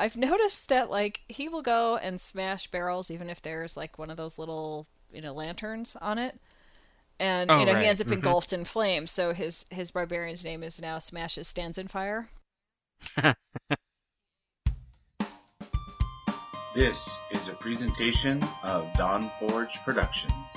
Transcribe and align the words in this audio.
I've 0.00 0.16
noticed 0.16 0.68
that 0.68 0.90
like 0.90 1.20
he 1.28 1.48
will 1.48 1.62
go 1.62 1.96
and 1.96 2.20
smash 2.20 2.70
barrels 2.70 3.10
even 3.10 3.28
if 3.28 3.42
there's 3.42 3.76
like 3.76 3.98
one 3.98 4.10
of 4.10 4.16
those 4.16 4.38
little 4.38 4.86
you 5.12 5.20
know 5.20 5.34
lanterns 5.34 5.94
on 6.00 6.18
it, 6.18 6.40
and 7.18 7.50
Oh, 7.50 7.60
you 7.60 7.66
know 7.66 7.72
right. 7.74 7.82
he 7.82 7.88
ends 7.88 8.00
up 8.00 8.06
Mhm. 8.08 8.14
engulfed 8.14 8.52
in 8.52 8.64
flames. 8.64 9.10
So 9.10 9.34
his 9.34 9.66
his 9.70 9.90
barbarian's 9.90 10.42
name 10.44 10.62
is 10.62 10.80
now 10.80 10.98
Smashes 10.98 11.48
Stands 11.48 11.76
in 11.78 11.88
Fire. 11.88 12.28
This 16.72 16.96
is 17.32 17.48
a 17.48 17.54
presentation 17.54 18.42
of 18.62 18.86
Dawn 18.94 19.28
Forge 19.40 19.76
Productions. 19.84 20.50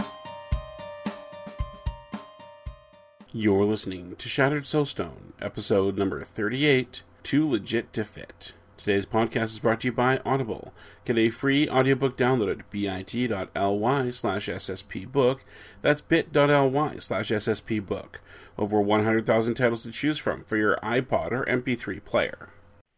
You're 3.31 3.65
listening 3.65 4.15
to 4.17 4.29
Shattered 4.29 4.65
Soulstone, 4.65 5.31
episode 5.41 5.97
number 5.97 6.23
38, 6.23 7.01
Too 7.23 7.49
Legit 7.49 7.91
to 7.93 8.05
Fit. 8.05 8.53
Today's 8.83 9.05
podcast 9.05 9.43
is 9.43 9.59
brought 9.59 9.79
to 9.79 9.87
you 9.87 9.93
by 9.93 10.19
Audible. 10.25 10.73
Get 11.05 11.17
a 11.17 11.29
free 11.29 11.69
audiobook 11.69 12.17
download 12.17 12.59
at 12.59 12.69
bit.ly 12.69 14.11
slash 14.11 14.49
sspbook. 14.49 15.39
That's 15.81 16.01
bit.ly 16.01 16.97
slash 16.97 17.29
sspbook. 17.29 18.15
Over 18.57 18.81
100,000 18.81 19.55
titles 19.55 19.83
to 19.83 19.91
choose 19.91 20.17
from 20.17 20.43
for 20.43 20.57
your 20.57 20.75
iPod 20.83 21.31
or 21.31 21.45
MP3 21.45 22.03
player. 22.03 22.49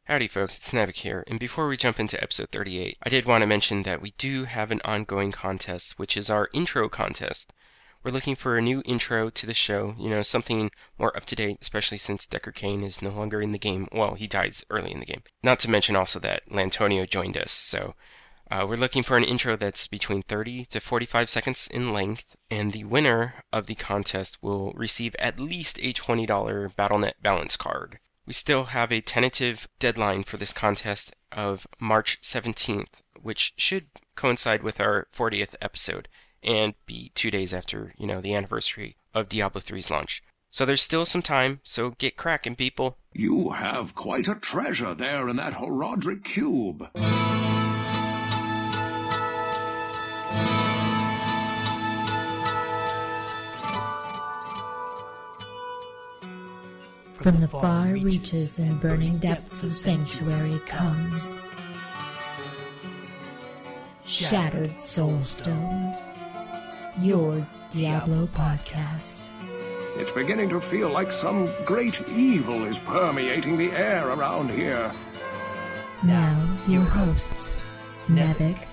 Howdy, 0.06 0.28
folks. 0.28 0.58
It's 0.58 0.72
Navik 0.72 0.96
here. 0.96 1.24
And 1.28 1.40
before 1.40 1.68
we 1.68 1.78
jump 1.78 2.00
into 2.00 2.20
episode 2.20 2.50
38, 2.52 2.98
I 3.04 3.10
did 3.10 3.28
want 3.28 3.44
to 3.44 3.48
mention 3.48 3.84
that 3.84 4.02
we 4.02 4.16
do 4.18 4.46
have 4.46 4.72
an 4.72 4.82
ongoing 4.84 5.32
contest, 5.32 6.00
which 6.00 6.18
is 6.18 6.32
our 6.32 6.50
intro 6.52 6.90
contest. 6.90 7.54
We're 8.06 8.12
looking 8.12 8.36
for 8.36 8.56
a 8.56 8.62
new 8.62 8.84
intro 8.86 9.32
to 9.32 9.46
the 9.48 9.54
show, 9.56 9.96
you 9.98 10.12
know, 10.12 10.22
something 10.22 10.70
more 11.00 11.18
up 11.18 11.26
to 11.26 11.36
date, 11.36 11.58
especially 11.60 11.98
since 11.98 12.28
Deckard 12.28 12.54
Cain 12.54 12.84
is 12.84 13.02
no 13.02 13.10
longer 13.10 13.42
in 13.42 13.52
the 13.52 13.58
game. 13.58 13.88
Well, 13.92 14.14
he 14.14 14.28
dies 14.28 14.64
early 14.70 14.92
in 14.92 15.00
the 15.00 15.08
game. 15.08 15.24
Not 15.42 15.58
to 15.62 15.72
mention 15.72 15.96
also 15.96 16.20
that 16.20 16.48
Lantonio 16.48 17.10
joined 17.10 17.36
us, 17.36 17.52
so 17.52 17.96
uh, 18.52 18.64
we're 18.70 18.76
looking 18.76 19.02
for 19.02 19.18
an 19.18 19.24
intro 19.24 19.56
that's 19.56 19.88
between 19.88 20.22
30 20.22 20.66
to 20.66 20.80
45 20.80 21.32
seconds 21.32 21.68
in 21.72 21.94
length, 21.94 22.36
and 22.52 22.74
the 22.74 22.84
winner 22.84 23.44
of 23.52 23.66
the 23.66 23.74
contest 23.74 24.38
will 24.40 24.72
receive 24.74 25.16
at 25.18 25.40
least 25.40 25.80
a 25.80 25.92
$20 25.92 26.28
BattleNet 26.76 27.14
balance 27.24 27.58
card. 27.58 27.98
We 28.28 28.34
still 28.34 28.66
have 28.66 28.92
a 28.92 29.02
tentative 29.02 29.68
deadline 29.80 30.26
for 30.26 30.38
this 30.38 30.54
contest 30.54 31.16
of 31.32 31.66
March 31.80 32.22
17th, 32.22 33.02
which 33.20 33.54
should 33.58 33.88
coincide 34.16 34.62
with 34.62 34.80
our 34.80 35.08
40th 35.12 35.56
episode 35.60 36.08
and 36.46 36.76
be 36.86 37.12
two 37.16 37.32
days 37.32 37.54
after, 37.54 37.92
you 37.98 38.08
know, 38.08 38.22
the 38.22 38.34
anniversary 38.34 38.96
of 39.14 39.28
Diablo 39.28 39.60
3's 39.60 39.90
launch. 39.90 40.24
So 40.52 40.64
there's 40.64 40.82
still 40.82 41.06
some 41.06 41.22
time, 41.22 41.60
so 41.64 41.90
get 41.98 42.16
cracking, 42.16 42.56
people. 42.56 42.98
You 43.12 43.50
have 43.50 43.96
quite 43.96 44.30
a 44.30 44.36
treasure 44.36 44.94
there 44.94 45.28
in 45.28 45.36
that 45.36 45.56
Horadric 45.56 46.24
cube. 46.24 46.90
From 57.16 57.42
the 57.42 57.48
far 57.48 57.88
reaches 57.88 58.60
and 58.60 58.80
burning 58.80 59.18
depths 59.18 59.64
of 59.64 59.74
Sanctuary 59.74 60.60
comes 60.68 61.42
Shattered 64.06 64.76
Soulstone, 64.76 66.00
your 67.00 67.46
Diablo 67.72 68.28
podcast. 68.28 69.20
It's 69.98 70.12
beginning 70.12 70.50
to 70.50 70.62
feel 70.62 70.90
like 70.90 71.12
some 71.12 71.50
great 71.66 72.02
evil 72.10 72.66
is 72.66 72.80
permeating 72.80 73.58
the 73.58 73.72
air 73.72 74.08
around 74.10 74.50
here. 74.50 74.92
Now, 76.04 76.58
your 76.68 76.84
hosts, 76.84 77.58
Nevik, 78.08 78.66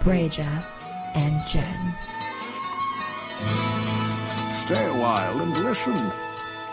Breja, 0.00 0.64
and 1.14 1.46
Jen. 1.46 1.94
Stay 4.52 4.86
a 4.86 4.94
while 4.94 5.40
and 5.40 5.56
listen. 5.64 6.12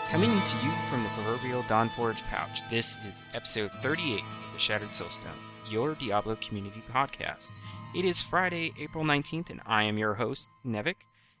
Coming 0.08 0.30
to 0.30 0.56
you 0.64 0.72
from 0.90 1.02
the 1.02 1.08
proverbial 1.10 1.62
Dawnforge 1.64 2.20
pouch, 2.28 2.62
this 2.70 2.96
is 3.06 3.22
episode 3.32 3.70
38 3.82 4.20
of 4.20 4.52
the 4.52 4.58
Shattered 4.58 4.88
Soulstone, 4.90 5.28
your 5.70 5.94
Diablo 5.94 6.36
community 6.36 6.82
podcast. 6.92 7.52
It 7.94 8.04
is 8.04 8.22
Friday, 8.22 8.72
April 8.78 9.04
19th, 9.04 9.50
and 9.50 9.60
I 9.66 9.82
am 9.82 9.98
your 9.98 10.14
host, 10.14 10.50
Nevik, 10.64 10.94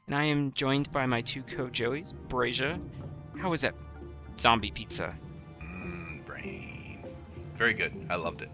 and 0.06 0.16
I 0.16 0.24
am 0.24 0.52
joined 0.52 0.90
by 0.90 1.06
my 1.06 1.20
two 1.22 1.42
co-joeys, 1.44 2.12
Brasia. 2.28 2.80
How 3.38 3.50
was 3.50 3.60
that 3.60 3.74
zombie 4.36 4.72
pizza? 4.72 5.16
Mmm, 5.62 6.24
brain. 6.26 7.04
Very 7.56 7.72
good. 7.74 8.06
I 8.10 8.16
loved 8.16 8.42
it. 8.42 8.50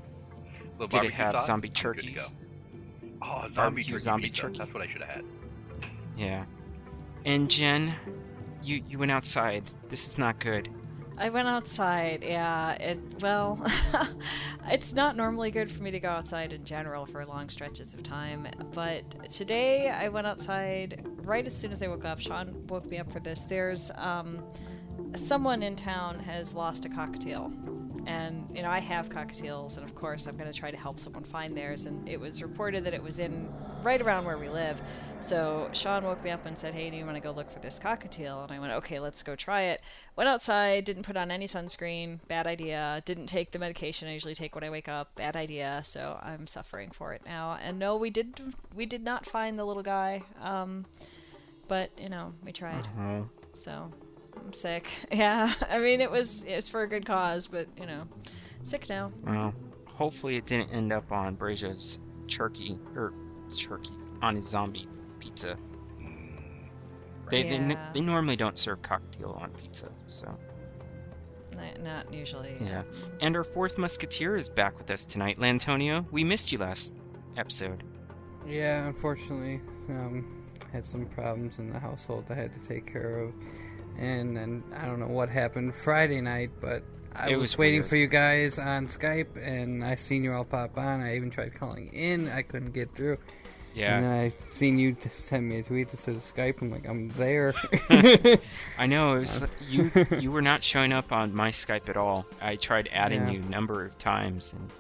Did 0.91 1.05
it 1.05 1.13
have 1.15 1.33
sauce, 1.33 1.47
zombie 1.47 1.69
I'm 1.69 1.73
good 1.73 1.77
to 1.77 1.83
turkeys? 1.83 2.35
Oh, 3.23 3.41
zombie 3.41 3.55
Barbecue 3.55 3.93
turkey 3.93 3.99
zombie 3.99 4.29
pizza. 4.29 4.43
turkey. 4.43 4.59
That's 4.59 4.75
what 4.75 4.83
I 4.83 4.87
should 4.89 5.01
have 5.01 5.11
had. 5.11 5.25
Yeah. 6.19 6.45
And 7.25 7.51
Jen, 7.51 7.95
you 8.63 8.83
you 8.87 8.99
went 8.99 9.11
outside. 9.11 9.65
This 9.89 10.07
is 10.07 10.19
not 10.19 10.39
good. 10.39 10.69
I 11.19 11.31
went 11.31 11.49
outside. 11.49 12.23
Yeah, 12.23 12.73
it 12.73 12.99
well, 13.21 13.65
it's 14.69 14.93
not 14.93 15.17
normally 15.17 15.51
good 15.51 15.71
for 15.71 15.83
me 15.83 15.91
to 15.91 16.01
go 16.01 16.09
outside 16.09 16.53
in 16.53 16.65
general 16.65 17.07
for 17.07 17.25
long 17.25 17.49
stretches 17.49 17.95
of 17.95 18.03
time, 18.03 18.47
but 18.75 19.31
today 19.31 19.89
I 19.89 20.09
went 20.09 20.27
outside 20.27 21.07
right 21.23 21.47
as 21.47 21.57
soon 21.57 21.73
as 21.73 21.83
I 21.83 21.89
woke 21.89 22.05
up. 22.05 22.21
Sean 22.21 22.67
woke 22.69 22.91
me 22.91 22.99
up 22.99 23.11
for 23.11 23.21
this. 23.21 23.45
There's 23.45 23.91
um 23.97 24.45
someone 25.15 25.63
in 25.63 25.75
town 25.77 26.19
has 26.19 26.53
lost 26.53 26.85
a 26.85 26.89
cockatiel. 26.89 27.53
And 28.07 28.49
you 28.55 28.63
know, 28.63 28.71
I 28.71 28.79
have 28.79 29.09
cockatiels 29.09 29.77
and 29.77 29.85
of 29.85 29.95
course 29.95 30.27
I'm 30.27 30.37
going 30.37 30.51
to 30.51 30.59
try 30.59 30.71
to 30.71 30.77
help 30.77 30.99
someone 31.01 31.25
find 31.25 31.57
theirs 31.57 31.87
and 31.87 32.09
it 32.09 32.19
was 32.19 32.41
reported 32.41 32.85
that 32.85 32.95
it 32.95 33.03
was 33.03 33.19
in 33.19 33.53
right 33.83 34.01
around 34.01 34.25
where 34.25 34.39
we 34.39 34.49
live. 34.49 34.81
So 35.21 35.69
Sean 35.73 36.05
woke 36.05 36.23
me 36.23 36.31
up 36.31 36.47
and 36.47 36.57
said, 36.57 36.73
"Hey, 36.73 36.89
do 36.89 36.97
you 36.97 37.05
want 37.05 37.17
to 37.17 37.21
go 37.21 37.33
look 37.33 37.51
for 37.51 37.59
this 37.59 37.81
cockatiel?" 37.81 38.45
And 38.45 38.53
I 38.53 38.59
went, 38.59 38.73
"Okay, 38.75 39.01
let's 39.01 39.23
go 39.23 39.35
try 39.35 39.63
it." 39.63 39.81
Went 40.15 40.29
outside, 40.29 40.85
didn't 40.85 41.03
put 41.03 41.17
on 41.17 41.31
any 41.31 41.47
sunscreen, 41.47 42.21
bad 42.29 42.47
idea. 42.47 43.03
Didn't 43.05 43.27
take 43.27 43.51
the 43.51 43.59
medication 43.59 44.09
I 44.09 44.13
usually 44.13 44.35
take 44.35 44.55
when 44.55 44.63
I 44.63 44.71
wake 44.71 44.89
up, 44.89 45.15
bad 45.17 45.35
idea. 45.35 45.83
So 45.85 46.21
I'm 46.23 46.47
suffering 46.47 46.91
for 46.91 47.13
it 47.13 47.23
now. 47.25 47.59
And 47.61 47.79
no, 47.79 47.97
we 47.97 48.11
did 48.11 48.55
we 48.75 48.87
did 48.87 49.03
not 49.03 49.27
find 49.27 49.59
the 49.59 49.65
little 49.65 49.83
guy. 49.83 50.23
Um, 50.41 50.87
but 51.67 51.91
you 51.99 52.09
know, 52.09 52.33
we 52.45 52.53
tried. 52.53 52.87
Oh. 53.01 53.29
So 53.55 53.91
I'm 54.47 54.53
sick. 54.53 54.87
Yeah, 55.13 55.53
I 55.69 55.79
mean 55.79 56.01
it 56.01 56.11
was 56.11 56.45
it's 56.47 56.69
for 56.69 56.83
a 56.83 56.89
good 56.89 57.05
cause, 57.05 57.47
but 57.49 57.67
you 57.79 57.87
know, 57.87 58.05
sick 58.65 58.89
now. 58.89 59.11
Well, 59.25 59.53
hopefully 59.87 60.37
it 60.37 60.47
didn't 60.47 60.71
end 60.71 60.93
up 60.93 61.11
on 61.11 61.35
Brazia's 61.37 61.99
turkey 62.29 62.79
or 62.95 63.13
turkey 63.59 63.91
on 64.23 64.37
his 64.37 64.47
zombie 64.49 64.89
pizza. 65.19 65.57
They, 67.31 67.43
they 67.43 67.57
Yeah. 67.57 67.91
they 67.93 68.01
normally 68.01 68.37
don't 68.37 68.57
serve 68.57 68.83
cocktail 68.83 69.37
on 69.41 69.51
pizza, 69.51 69.89
so 70.07 70.27
Not, 71.57 71.81
not 71.83 72.13
usually. 72.15 72.57
yeah. 72.61 72.83
And 73.21 73.37
our 73.37 73.43
fourth 73.45 73.79
musketeer 73.79 74.37
is 74.37 74.49
back 74.49 74.79
with 74.79 74.89
us 74.93 75.07
tonight, 75.07 75.39
Lantonio. 75.39 76.07
We 76.13 76.23
missed 76.23 76.53
you 76.53 76.59
last 76.59 76.95
episode. 77.37 77.83
Yeah, 78.47 78.87
unfortunately, 78.87 79.61
um, 79.89 80.45
had 80.73 80.87
some 80.87 81.07
problems 81.07 81.59
in 81.59 81.73
the 81.73 81.81
household 81.81 82.27
I 82.31 82.35
had 82.35 82.53
to 82.53 82.61
take 82.61 82.87
care 82.93 83.19
of, 83.19 83.35
and 83.99 84.37
then 84.37 84.63
I 84.77 84.87
don't 84.87 85.01
know 85.01 85.07
what 85.09 85.29
happened 85.29 85.75
Friday 85.75 86.21
night, 86.21 86.51
but 86.61 86.83
I 87.15 87.31
was, 87.31 87.39
was 87.39 87.59
waiting 87.59 87.81
weird. 87.81 87.89
for 87.89 87.97
you 87.97 88.07
guys 88.07 88.59
on 88.59 88.87
Skype, 88.87 89.37
and 89.43 89.83
I 89.85 89.95
seen 89.95 90.23
you 90.25 90.33
all 90.33 90.45
pop 90.45 90.77
on. 90.79 91.01
I 91.01 91.17
even 91.17 91.31
tried 91.31 91.55
calling 91.55 91.89
in, 91.93 92.29
I 92.29 92.43
couldn't 92.43 92.73
get 92.73 92.95
through. 92.95 93.19
Yeah. 93.75 93.97
And 93.97 94.05
then 94.07 94.13
I 94.13 94.33
seen 94.51 94.79
you 94.79 94.97
send 95.01 95.49
me 95.49 95.59
a 95.59 95.63
tweet 95.63 95.91
that 95.91 95.99
says 95.99 96.33
Skype. 96.35 96.63
I'm 96.63 96.71
like, 96.71 96.89
I'm 96.89 97.11
there. 97.11 97.53
I 98.79 98.87
know 98.87 99.17
it 99.17 99.21
was 99.21 99.43
you. 99.69 99.91
You 100.19 100.31
were 100.31 100.41
not 100.43 100.63
showing 100.65 100.93
up 100.93 101.13
on 101.13 101.35
my 101.35 101.51
Skype 101.51 101.89
at 101.91 101.97
all. 101.97 102.27
I 102.41 102.57
tried 102.57 102.89
adding 102.93 103.23
Yeah. 103.27 103.31
you 103.33 103.43
a 103.43 103.51
number 103.51 103.85
of 103.85 103.97
times, 103.99 104.53
and 104.53 104.71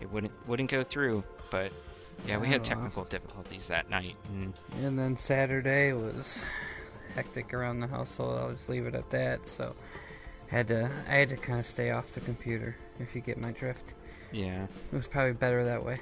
it 0.00 0.10
wouldn't 0.10 0.32
wouldn't 0.48 0.70
go 0.70 0.82
through. 0.84 1.22
But 1.50 1.70
yeah, 2.26 2.38
we 2.38 2.46
had 2.48 2.62
Oh. 2.62 2.64
technical 2.64 3.04
difficulties 3.04 3.68
that 3.68 3.90
night, 3.90 4.16
and 4.30 4.54
and 4.82 4.98
then 4.98 5.16
Saturday 5.18 5.92
was 5.92 6.42
hectic 7.16 7.52
around 7.52 7.80
the 7.80 7.88
household. 7.88 8.38
I'll 8.38 8.52
just 8.52 8.68
leave 8.68 8.86
it 8.86 8.94
at 8.94 9.10
that. 9.10 9.48
So 9.48 9.74
had 10.48 10.68
to, 10.68 10.90
I 11.08 11.14
had 11.14 11.30
to 11.30 11.36
kind 11.36 11.58
of 11.58 11.66
stay 11.66 11.90
off 11.90 12.12
the 12.12 12.20
computer. 12.20 12.76
If 13.00 13.14
you 13.14 13.20
get 13.20 13.38
my 13.38 13.50
drift, 13.52 13.94
yeah. 14.30 14.64
it 14.64 14.96
was 14.96 15.08
probably 15.08 15.32
better 15.32 15.64
that 15.64 15.84
way. 15.84 16.00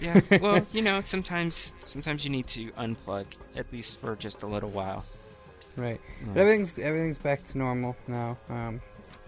Yeah, 0.00 0.20
well, 0.40 0.64
you 0.72 0.82
know, 0.82 1.00
sometimes 1.02 1.74
sometimes 1.84 2.24
you 2.24 2.30
need 2.30 2.46
to 2.48 2.70
unplug 2.72 3.26
at 3.56 3.72
least 3.72 4.00
for 4.00 4.16
just 4.16 4.42
a 4.42 4.46
little 4.46 4.70
while. 4.70 5.04
Right. 5.76 6.00
But 6.26 6.36
everything's 6.36 6.78
everything's 6.78 7.18
back 7.18 7.46
to 7.48 7.58
normal 7.58 7.96
now. 8.06 8.36
Um, 8.48 8.80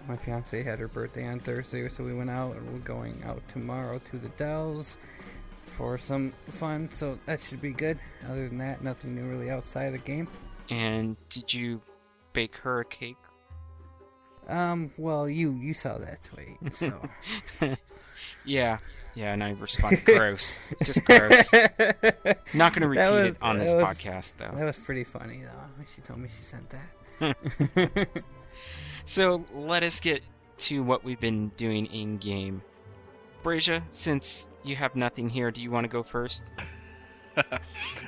my 0.09 0.17
fiance 0.17 0.63
had 0.63 0.79
her 0.79 0.89
birthday 0.89 1.27
on 1.27 1.41
Thursday, 1.41 1.89
so 1.89 2.05
we 2.05 2.15
went 2.15 2.31
out 2.31 2.57
and 2.57 2.73
we're 2.73 2.81
going 2.81 3.23
out 3.25 3.47
tomorrow 3.49 4.01
to 4.07 4.19
the 4.19 4.29
Dells 4.31 4.99
for 5.65 5.99
some 5.99 6.33
fun. 6.49 6.91
So 6.91 7.19
that 7.27 7.41
should 7.41 7.61
be 7.61 7.73
good. 7.73 7.99
Other 8.29 8.49
than 8.49 8.59
that, 8.59 8.83
nothing 8.83 9.15
new 9.15 9.25
really 9.25 9.51
outside 9.51 9.91
the 9.91 9.99
game. 9.99 10.29
And 10.71 11.17
did 11.29 11.53
you 11.53 11.81
bake 12.33 12.57
her 12.59 12.81
a 12.81 12.85
cake? 12.85 13.17
Um, 14.49 14.91
well, 14.97 15.29
you 15.29 15.53
you 15.53 15.75
saw 15.75 15.99
that 15.99 16.23
tweet, 16.25 16.75
so 16.75 17.01
Yeah, 18.45 18.79
Yeah, 19.15 19.33
and 19.33 19.43
I 19.45 19.51
responded, 19.51 20.05
gross. 20.05 20.59
Just 20.85 21.05
gross. 21.05 21.53
Not 22.55 22.73
going 22.73 22.83
to 22.83 22.89
repeat 22.89 23.11
was- 23.11 23.25
it 23.27 23.37
on 23.43 23.59
this 23.59 23.73
was- 23.75 23.85
podcast, 23.85 24.35
though. 24.39 24.57
That 24.57 24.65
was 24.65 24.79
pretty 24.79 25.05
funny 25.05 25.43
though. 25.43 25.67
when 25.77 25.87
She 25.87 26.01
told 26.03 26.21
me 26.21 26.29
she 26.29 26.43
sent 26.43 26.71
that. 26.71 28.07
So 29.07 29.45
let 29.53 29.83
us 29.83 29.99
get 29.99 30.23
to 30.59 30.83
what 30.85 31.03
we've 31.03 31.19
been 31.19 31.49
doing 31.57 31.87
in 31.87 32.19
game. 32.19 32.63
Brazia, 33.43 33.83
since 33.91 34.49
you 34.63 34.77
have 34.77 34.95
nothing 34.95 35.29
here, 35.29 35.51
do 35.51 35.61
you 35.61 35.71
want 35.71 35.85
to 35.85 35.89
go 35.89 36.03
first? 36.03 36.51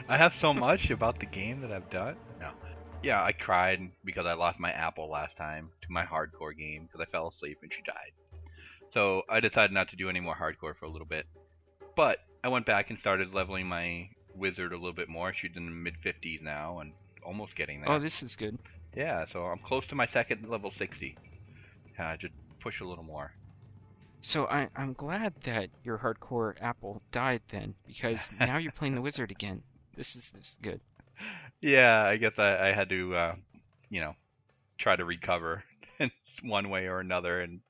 I 0.09 0.17
have 0.17 0.35
so 0.41 0.53
much 0.53 0.91
about 0.91 1.19
the 1.19 1.27
game 1.27 1.61
that 1.63 1.73
I've 1.73 1.89
done. 1.91 2.17
Yeah, 3.03 3.23
I 3.23 3.33
cried 3.33 3.91
because 4.05 4.27
I 4.27 4.35
lost 4.35 4.61
my 4.61 4.71
apple 4.71 5.11
last 5.11 5.37
time 5.37 5.71
to 5.83 5.89
my 5.91 6.05
hardcore 6.05 6.57
game 6.57 6.87
because 6.87 7.05
I 7.07 7.11
fell 7.11 7.33
asleep 7.37 7.59
and 7.63 7.73
she 7.73 7.83
died. 7.85 8.13
So 8.95 9.23
I 9.29 9.41
decided 9.41 9.73
not 9.73 9.89
to 9.91 9.97
do 9.97 10.09
any 10.09 10.21
more 10.21 10.37
hardcore 10.37 10.77
for 10.77 10.85
a 10.85 10.91
little 10.91 11.07
bit. 11.07 11.27
But 11.97 12.19
I 12.45 12.49
went 12.49 12.67
back 12.67 12.91
and 12.91 12.99
started 12.99 13.35
leveling 13.35 13.67
my 13.67 14.09
wizard 14.37 14.73
a 14.73 14.77
little 14.77 14.93
bit 14.93 15.09
more. 15.09 15.33
She's 15.35 15.57
in 15.57 15.67
the 15.67 15.73
mid 15.73 15.95
50s 16.05 16.43
now 16.43 16.79
and 16.79 16.93
almost 17.25 17.57
getting 17.57 17.81
there. 17.81 17.91
Oh, 17.91 17.99
this 17.99 18.23
is 18.23 18.37
good. 18.37 18.59
Yeah, 18.95 19.25
so 19.33 19.45
I'm 19.45 19.59
close 19.59 19.87
to 19.89 19.95
my 19.95 20.07
second 20.07 20.49
level 20.49 20.73
60. 20.77 21.17
Uh, 21.99 22.17
just 22.17 22.35
push 22.61 22.81
a 22.81 22.85
little 22.85 23.05
more. 23.05 23.33
So 24.21 24.47
I, 24.47 24.69
I'm 24.77 24.93
glad 24.93 25.35
that 25.45 25.71
your 25.83 25.99
hardcore 25.99 26.55
apple 26.61 27.03
died 27.11 27.43
then, 27.51 27.75
because 27.87 28.31
now 28.41 28.59
you're 28.59 28.73
playing 28.73 28.95
the 28.95 29.03
wizard 29.03 29.31
again. 29.31 29.63
This 29.97 30.15
is 30.17 30.31
this 30.31 30.53
is 30.53 30.59
good. 30.63 30.81
Yeah, 31.63 32.03
I 32.03 32.17
guess 32.17 32.39
I, 32.39 32.69
I 32.69 32.73
had 32.73 32.89
to, 32.91 33.15
uh, 33.15 33.35
you 33.89 34.01
know, 34.01 34.15
try 34.79 34.97
to 34.97 35.05
recover 35.05 35.63
in 35.99 36.11
one 36.43 36.69
way 36.69 36.87
or 36.87 36.99
another, 36.99 37.41
and 37.41 37.61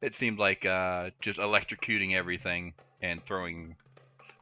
it 0.00 0.14
seemed 0.14 0.38
like 0.38 0.64
uh, 0.64 1.10
just 1.20 1.38
electrocuting 1.38 2.14
everything 2.14 2.74
and 3.02 3.24
throwing 3.26 3.74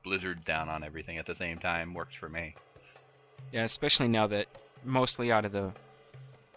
blizzards 0.04 0.44
down 0.44 0.68
on 0.68 0.84
everything 0.84 1.16
at 1.16 1.26
the 1.26 1.34
same 1.34 1.58
time 1.58 1.94
works 1.94 2.14
for 2.14 2.28
me. 2.28 2.54
Yeah, 3.50 3.64
especially 3.64 4.08
now 4.08 4.26
that 4.28 4.46
mostly 4.84 5.32
out 5.32 5.44
of 5.44 5.52
the 5.52 5.72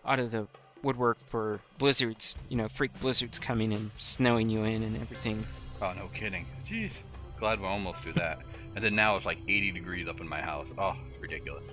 out 0.06 0.20
of 0.20 0.32
the 0.32 0.48
woodwork 0.84 1.18
for 1.28 1.60
blizzards, 1.78 2.36
you 2.50 2.58
know, 2.58 2.68
freak 2.68 2.92
blizzards 3.00 3.40
coming 3.40 3.74
and 3.74 3.92
snowing 3.98 4.50
you 4.50 4.64
in 4.64 4.84
and 4.84 4.96
everything. 5.02 5.44
Oh, 5.82 5.94
no 5.94 6.10
kidding. 6.14 6.46
Jeez. 6.70 6.92
Glad 7.40 7.60
we're 7.60 7.68
almost 7.68 8.00
through 8.00 8.14
that. 8.14 8.40
And 8.76 8.84
then 8.84 8.96
now 8.96 9.16
it's 9.16 9.26
like 9.26 9.40
80 9.48 9.72
degrees 9.72 10.08
up 10.08 10.22
in 10.22 10.28
my 10.28 10.42
house. 10.42 10.68
Oh, 10.78 10.94
it's 11.12 11.22
ridiculous. 11.22 11.64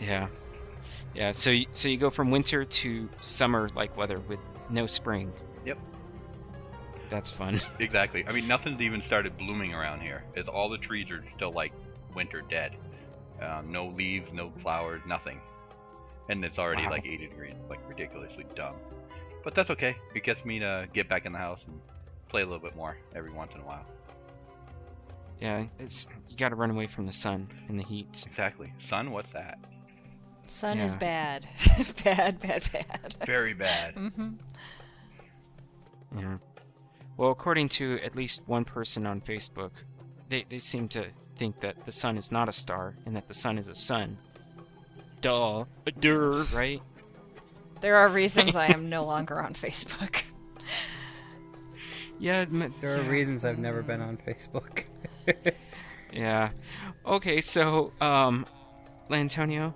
Yeah, 0.00 0.28
yeah. 1.14 1.32
So 1.32 1.50
you, 1.50 1.66
so 1.72 1.88
you 1.88 1.96
go 1.96 2.10
from 2.10 2.30
winter 2.30 2.64
to 2.64 3.08
summer 3.20 3.68
like 3.74 3.96
weather 3.96 4.18
with 4.20 4.40
no 4.70 4.86
spring. 4.86 5.32
Yep. 5.64 5.78
That's 7.10 7.30
fun. 7.30 7.60
Exactly. 7.78 8.24
I 8.26 8.32
mean, 8.32 8.48
nothing's 8.48 8.80
even 8.80 9.02
started 9.02 9.36
blooming 9.38 9.72
around 9.74 10.00
here. 10.00 10.24
It's 10.34 10.48
all 10.48 10.68
the 10.68 10.78
trees 10.78 11.10
are 11.10 11.22
still 11.36 11.52
like 11.52 11.72
winter 12.14 12.42
dead. 12.50 12.76
Uh, 13.40 13.62
no 13.66 13.88
leaves, 13.88 14.32
no 14.32 14.52
flowers, 14.62 15.02
nothing. 15.06 15.40
And 16.28 16.44
it's 16.44 16.58
already 16.58 16.82
Wow. 16.84 16.90
like 16.90 17.04
80 17.06 17.28
degrees, 17.28 17.54
like 17.68 17.80
ridiculously 17.88 18.46
dumb. 18.56 18.74
But 19.44 19.54
that's 19.54 19.68
okay. 19.70 19.94
It 20.14 20.24
gets 20.24 20.42
me 20.44 20.58
to 20.60 20.88
get 20.94 21.08
back 21.08 21.26
in 21.26 21.32
the 21.32 21.38
house 21.38 21.60
and 21.66 21.78
play 22.30 22.40
a 22.42 22.46
little 22.46 22.60
bit 22.60 22.74
more 22.74 22.96
every 23.14 23.30
once 23.32 23.52
in 23.54 23.60
a 23.60 23.64
while. 23.64 23.84
Yeah, 25.40 25.64
it's 25.78 26.08
you 26.30 26.36
got 26.36 26.50
to 26.50 26.54
run 26.54 26.70
away 26.70 26.86
from 26.86 27.06
the 27.06 27.12
sun 27.12 27.48
and 27.68 27.78
the 27.78 27.82
heat. 27.84 28.24
Exactly. 28.26 28.72
Sun, 28.88 29.10
what's 29.10 29.30
that? 29.34 29.58
Sun 30.46 30.78
is 30.78 30.94
bad. 30.94 31.46
bad, 32.04 32.38
bad, 32.40 32.62
bad. 32.72 33.14
Very 33.26 33.54
bad. 33.54 33.94
mm-hmm. 33.96 34.28
Yeah. 36.18 36.36
Well, 37.16 37.30
according 37.30 37.68
to 37.70 37.98
at 38.04 38.14
least 38.14 38.42
one 38.46 38.64
person 38.64 39.06
on 39.06 39.20
Facebook, 39.20 39.70
they 40.28 40.44
they 40.48 40.58
seem 40.58 40.88
to 40.88 41.06
think 41.38 41.60
that 41.60 41.84
the 41.86 41.92
sun 41.92 42.16
is 42.16 42.30
not 42.30 42.48
a 42.48 42.52
star 42.52 42.94
and 43.06 43.16
that 43.16 43.26
the 43.28 43.34
sun 43.34 43.58
is 43.58 43.66
a 43.68 43.74
sun. 43.74 44.16
Duh. 45.20 45.64
A 45.86 45.90
Duh, 45.90 46.44
right? 46.52 46.80
There 47.80 47.96
are 47.96 48.08
reasons 48.08 48.54
I 48.54 48.66
am 48.66 48.88
no 48.96 49.04
longer 49.04 49.40
on 49.40 49.54
Facebook. 49.54 50.22
Yeah. 52.18 52.40
m- 52.40 52.72
There 52.80 52.94
are 52.98 53.02
yeah. 53.02 53.08
reasons 53.08 53.44
I've 53.44 53.58
never 53.58 53.82
been 53.82 54.00
on 54.00 54.16
Facebook. 54.18 54.84
Yeah. 56.12 56.50
Okay, 57.04 57.40
so 57.40 57.90
um 58.00 58.46
Lantonio, 59.10 59.74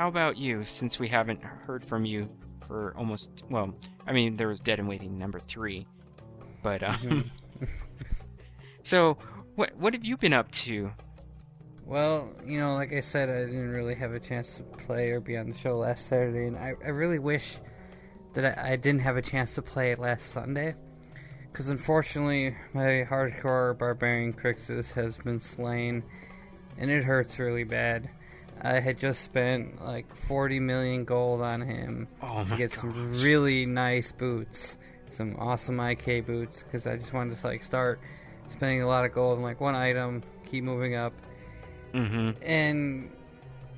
how 0.00 0.08
about 0.08 0.38
you 0.38 0.64
since 0.64 0.98
we 0.98 1.06
haven't 1.06 1.42
heard 1.42 1.84
from 1.84 2.06
you 2.06 2.26
for 2.66 2.94
almost 2.96 3.44
well, 3.50 3.74
I 4.06 4.14
mean 4.14 4.34
there 4.34 4.48
was 4.48 4.58
Dead 4.58 4.78
and 4.78 4.88
Waiting 4.88 5.18
number 5.18 5.38
3. 5.40 5.86
But 6.62 6.82
um 6.82 7.30
So, 8.82 9.18
what 9.56 9.76
what 9.76 9.92
have 9.92 10.02
you 10.02 10.16
been 10.16 10.32
up 10.32 10.50
to? 10.52 10.90
Well, 11.84 12.32
you 12.46 12.60
know, 12.60 12.76
like 12.76 12.94
I 12.94 13.00
said, 13.00 13.28
I 13.28 13.44
didn't 13.44 13.72
really 13.72 13.94
have 13.94 14.14
a 14.14 14.20
chance 14.20 14.56
to 14.56 14.62
play 14.62 15.10
or 15.10 15.20
be 15.20 15.36
on 15.36 15.50
the 15.50 15.54
show 15.54 15.76
last 15.76 16.06
Saturday, 16.06 16.46
and 16.46 16.56
I, 16.56 16.72
I 16.82 16.88
really 16.88 17.18
wish 17.18 17.58
that 18.32 18.58
I, 18.58 18.72
I 18.72 18.76
didn't 18.76 19.02
have 19.02 19.18
a 19.18 19.22
chance 19.22 19.54
to 19.56 19.62
play 19.62 19.90
it 19.90 19.98
last 19.98 20.32
Sunday. 20.32 20.76
Because 21.52 21.68
unfortunately, 21.68 22.56
my 22.72 23.04
hardcore 23.06 23.76
barbarian 23.76 24.32
Crixus 24.32 24.94
has 24.94 25.18
been 25.18 25.40
slain, 25.40 26.04
and 26.78 26.90
it 26.90 27.04
hurts 27.04 27.38
really 27.38 27.64
bad. 27.64 28.08
I 28.62 28.80
had 28.80 28.98
just 28.98 29.22
spent 29.22 29.82
like 29.84 30.14
40 30.14 30.60
million 30.60 31.04
gold 31.04 31.40
on 31.40 31.60
him 31.62 32.08
Oh 32.22 32.44
to 32.44 32.56
get 32.56 32.72
some 32.72 33.20
really 33.22 33.66
nice 33.66 34.12
boots, 34.12 34.78
some 35.08 35.36
awesome 35.38 35.80
IK 35.80 36.26
boots, 36.26 36.62
because 36.62 36.86
I 36.86 36.96
just 36.96 37.12
wanted 37.12 37.36
to 37.36 37.46
like 37.46 37.62
start 37.62 38.00
spending 38.48 38.82
a 38.82 38.86
lot 38.86 39.04
of 39.04 39.12
gold 39.12 39.38
on 39.38 39.42
like 39.42 39.60
one 39.60 39.74
item, 39.74 40.22
keep 40.48 40.64
moving 40.64 40.94
up 40.94 41.12
Mhm. 41.94 42.36
and 42.44 43.10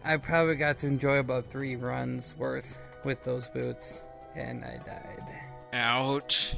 I 0.05 0.17
probably 0.17 0.57
got 0.57 0.79
to 0.79 0.87
enjoy 0.87 1.19
about 1.19 1.47
three 1.47 1.77
runs 1.77 2.37
worth 2.37 2.79
with 3.05 3.23
those 3.23 3.49
boots, 3.51 4.05
and 4.35 4.65
I 4.65 4.79
died. 4.85 5.31
Ouch. 5.73 6.57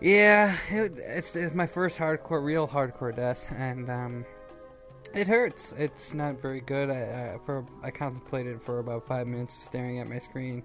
Yeah, 0.00 0.54
it, 0.70 0.92
it's, 0.98 1.34
it's 1.34 1.54
my 1.54 1.66
first 1.66 1.98
hardcore, 1.98 2.44
real 2.44 2.68
hardcore 2.68 3.16
death, 3.16 3.50
and 3.56 3.88
um, 3.90 4.26
it 5.14 5.28
hurts. 5.28 5.72
It's 5.72 6.14
not 6.14 6.40
very 6.40 6.60
good. 6.60 6.90
I, 6.90 7.34
I 7.34 7.38
for 7.44 7.66
I 7.82 7.90
contemplated 7.90 8.62
for 8.62 8.78
about 8.78 9.06
five 9.06 9.26
minutes 9.26 9.54
of 9.56 9.62
staring 9.62 10.00
at 10.00 10.08
my 10.08 10.18
screen, 10.18 10.64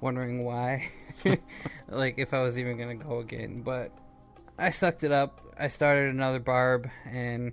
wondering 0.00 0.44
why, 0.44 0.90
like 1.88 2.18
if 2.18 2.34
I 2.34 2.42
was 2.42 2.58
even 2.58 2.78
gonna 2.78 2.96
go 2.96 3.18
again. 3.18 3.62
But 3.62 3.92
I 4.58 4.70
sucked 4.70 5.04
it 5.04 5.12
up. 5.12 5.40
I 5.58 5.68
started 5.68 6.14
another 6.14 6.38
barb, 6.38 6.88
and 7.04 7.52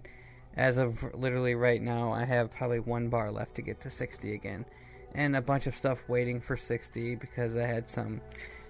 as 0.55 0.77
of 0.77 1.03
literally 1.13 1.55
right 1.55 1.81
now, 1.81 2.11
I 2.11 2.25
have 2.25 2.51
probably 2.51 2.79
one 2.79 3.09
bar 3.09 3.31
left 3.31 3.55
to 3.55 3.61
get 3.61 3.81
to 3.81 3.89
60 3.89 4.33
again, 4.33 4.65
and 5.13 5.35
a 5.35 5.41
bunch 5.41 5.67
of 5.67 5.75
stuff 5.75 6.07
waiting 6.07 6.41
for 6.41 6.57
60 6.57 7.15
because 7.15 7.55
I 7.55 7.67
had 7.67 7.89
some 7.89 8.21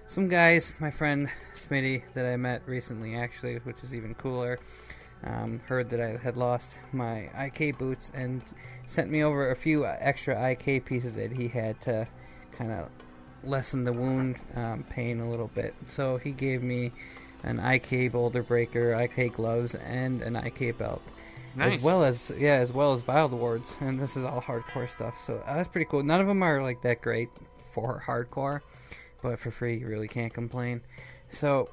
some 0.08 0.28
guys, 0.28 0.72
my 0.80 0.90
friend 0.90 1.28
Smitty 1.52 2.02
that 2.14 2.24
I 2.24 2.36
met 2.36 2.62
recently, 2.66 3.14
actually, 3.14 3.56
which 3.58 3.84
is 3.84 3.94
even 3.94 4.14
cooler. 4.14 4.58
Um, 5.24 5.60
heard 5.66 5.90
that 5.90 6.00
I 6.00 6.16
had 6.16 6.36
lost 6.36 6.78
my 6.92 7.28
IK 7.36 7.76
boots 7.76 8.12
and 8.14 8.40
sent 8.86 9.10
me 9.10 9.22
over 9.22 9.50
a 9.50 9.56
few 9.56 9.84
extra 9.84 10.50
IK 10.50 10.84
pieces 10.84 11.16
that 11.16 11.32
he 11.32 11.48
had 11.48 11.80
to 11.82 12.06
kind 12.52 12.70
of 12.70 12.88
lessen 13.42 13.84
the 13.84 13.92
wound 13.92 14.36
um, 14.54 14.84
pain 14.88 15.20
a 15.20 15.28
little 15.28 15.48
bit. 15.48 15.74
So 15.84 16.18
he 16.18 16.32
gave 16.32 16.62
me 16.62 16.92
an 17.42 17.58
IK 17.58 18.12
boulder 18.12 18.42
breaker, 18.42 18.94
IK 18.94 19.32
gloves, 19.34 19.74
and 19.74 20.22
an 20.22 20.36
IK 20.36 20.78
belt 20.78 21.02
Nice. 21.56 21.76
as 21.78 21.82
well 21.82 22.04
as 22.04 22.32
yeah, 22.38 22.54
as 22.54 22.72
well 22.72 22.92
as 22.92 23.06
Wild 23.06 23.32
Wards, 23.32 23.76
and 23.80 24.00
this 24.00 24.16
is 24.16 24.24
all 24.24 24.40
hardcore 24.40 24.88
stuff. 24.88 25.18
So 25.18 25.42
uh, 25.46 25.54
that's 25.56 25.68
pretty 25.68 25.86
cool. 25.90 26.02
None 26.02 26.20
of 26.20 26.26
them 26.26 26.42
are 26.42 26.62
like 26.62 26.82
that 26.82 27.00
great 27.00 27.28
for 27.72 28.02
hardcore, 28.06 28.60
but 29.22 29.38
for 29.38 29.50
free, 29.50 29.78
you 29.78 29.88
really 29.88 30.08
can't 30.08 30.32
complain. 30.32 30.82
So 31.30 31.70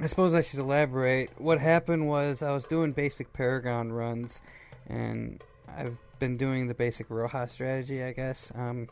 I 0.00 0.06
suppose 0.06 0.34
I 0.34 0.40
should 0.40 0.58
elaborate. 0.58 1.30
What 1.38 1.60
happened 1.60 2.08
was 2.08 2.42
I 2.42 2.50
was 2.50 2.64
doing 2.64 2.92
basic 2.92 3.32
Paragon 3.32 3.92
runs, 3.92 4.42
and 4.88 5.42
I've 5.68 5.98
been 6.18 6.36
doing 6.36 6.66
the 6.66 6.74
basic 6.74 7.08
Roja 7.08 7.48
strategy, 7.48 8.02
I 8.02 8.12
guess, 8.12 8.50
um, 8.56 8.88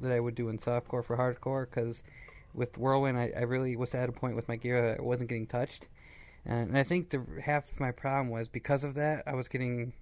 that 0.00 0.12
I 0.12 0.20
would 0.20 0.36
do 0.36 0.48
in 0.48 0.58
softcore 0.58 1.04
for 1.04 1.16
hardcore. 1.16 1.68
Because 1.68 2.04
with 2.54 2.78
Whirlwind, 2.78 3.18
I, 3.18 3.32
I 3.36 3.42
really 3.42 3.74
was 3.74 3.94
at 3.94 4.08
a 4.08 4.12
point 4.12 4.36
with 4.36 4.48
my 4.48 4.56
gear 4.56 4.80
that 4.90 5.00
I 5.00 5.02
wasn't 5.02 5.28
getting 5.28 5.46
touched. 5.46 5.88
And 6.46 6.78
I 6.78 6.84
think 6.84 7.10
the 7.10 7.24
half 7.42 7.72
of 7.72 7.80
my 7.80 7.90
problem 7.90 8.30
was 8.30 8.48
because 8.48 8.84
of 8.84 8.94
that, 8.94 9.24
I 9.26 9.34
was 9.34 9.48
getting 9.48 9.92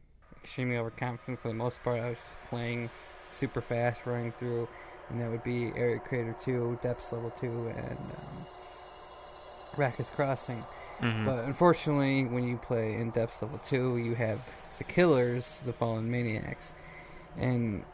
extremely 0.43 0.77
overconfident 0.77 1.41
for 1.41 1.49
the 1.49 1.55
most 1.55 1.83
part. 1.83 2.01
I 2.01 2.11
was 2.11 2.19
just 2.19 2.43
playing 2.51 2.91
super 3.31 3.61
fast, 3.61 4.05
running 4.07 4.33
through, 4.33 4.69
and 5.09 5.21
that 5.21 5.31
would 5.31 5.45
be 5.45 5.71
Arreat 5.71 6.05
Crater 6.05 6.37
2, 6.41 6.81
Depths 6.83 7.13
Level 7.13 7.31
2, 7.31 7.47
and 7.77 7.99
um, 7.99 8.47
Rakkis 9.77 10.11
Crossing. 10.13 10.65
Mhm. 11.01 11.25
But 11.25 11.45
unfortunately, 11.45 12.25
when 12.25 12.47
you 12.47 12.57
play 12.57 12.95
in 12.95 13.11
Depths 13.11 13.43
Level 13.43 13.59
2, 13.59 13.97
you 13.99 14.15
have 14.15 14.41
the 14.79 14.85
killers, 14.85 15.61
the 15.67 15.73
Fallen 15.73 16.11
Maniacs. 16.11 16.73
And 17.37 17.85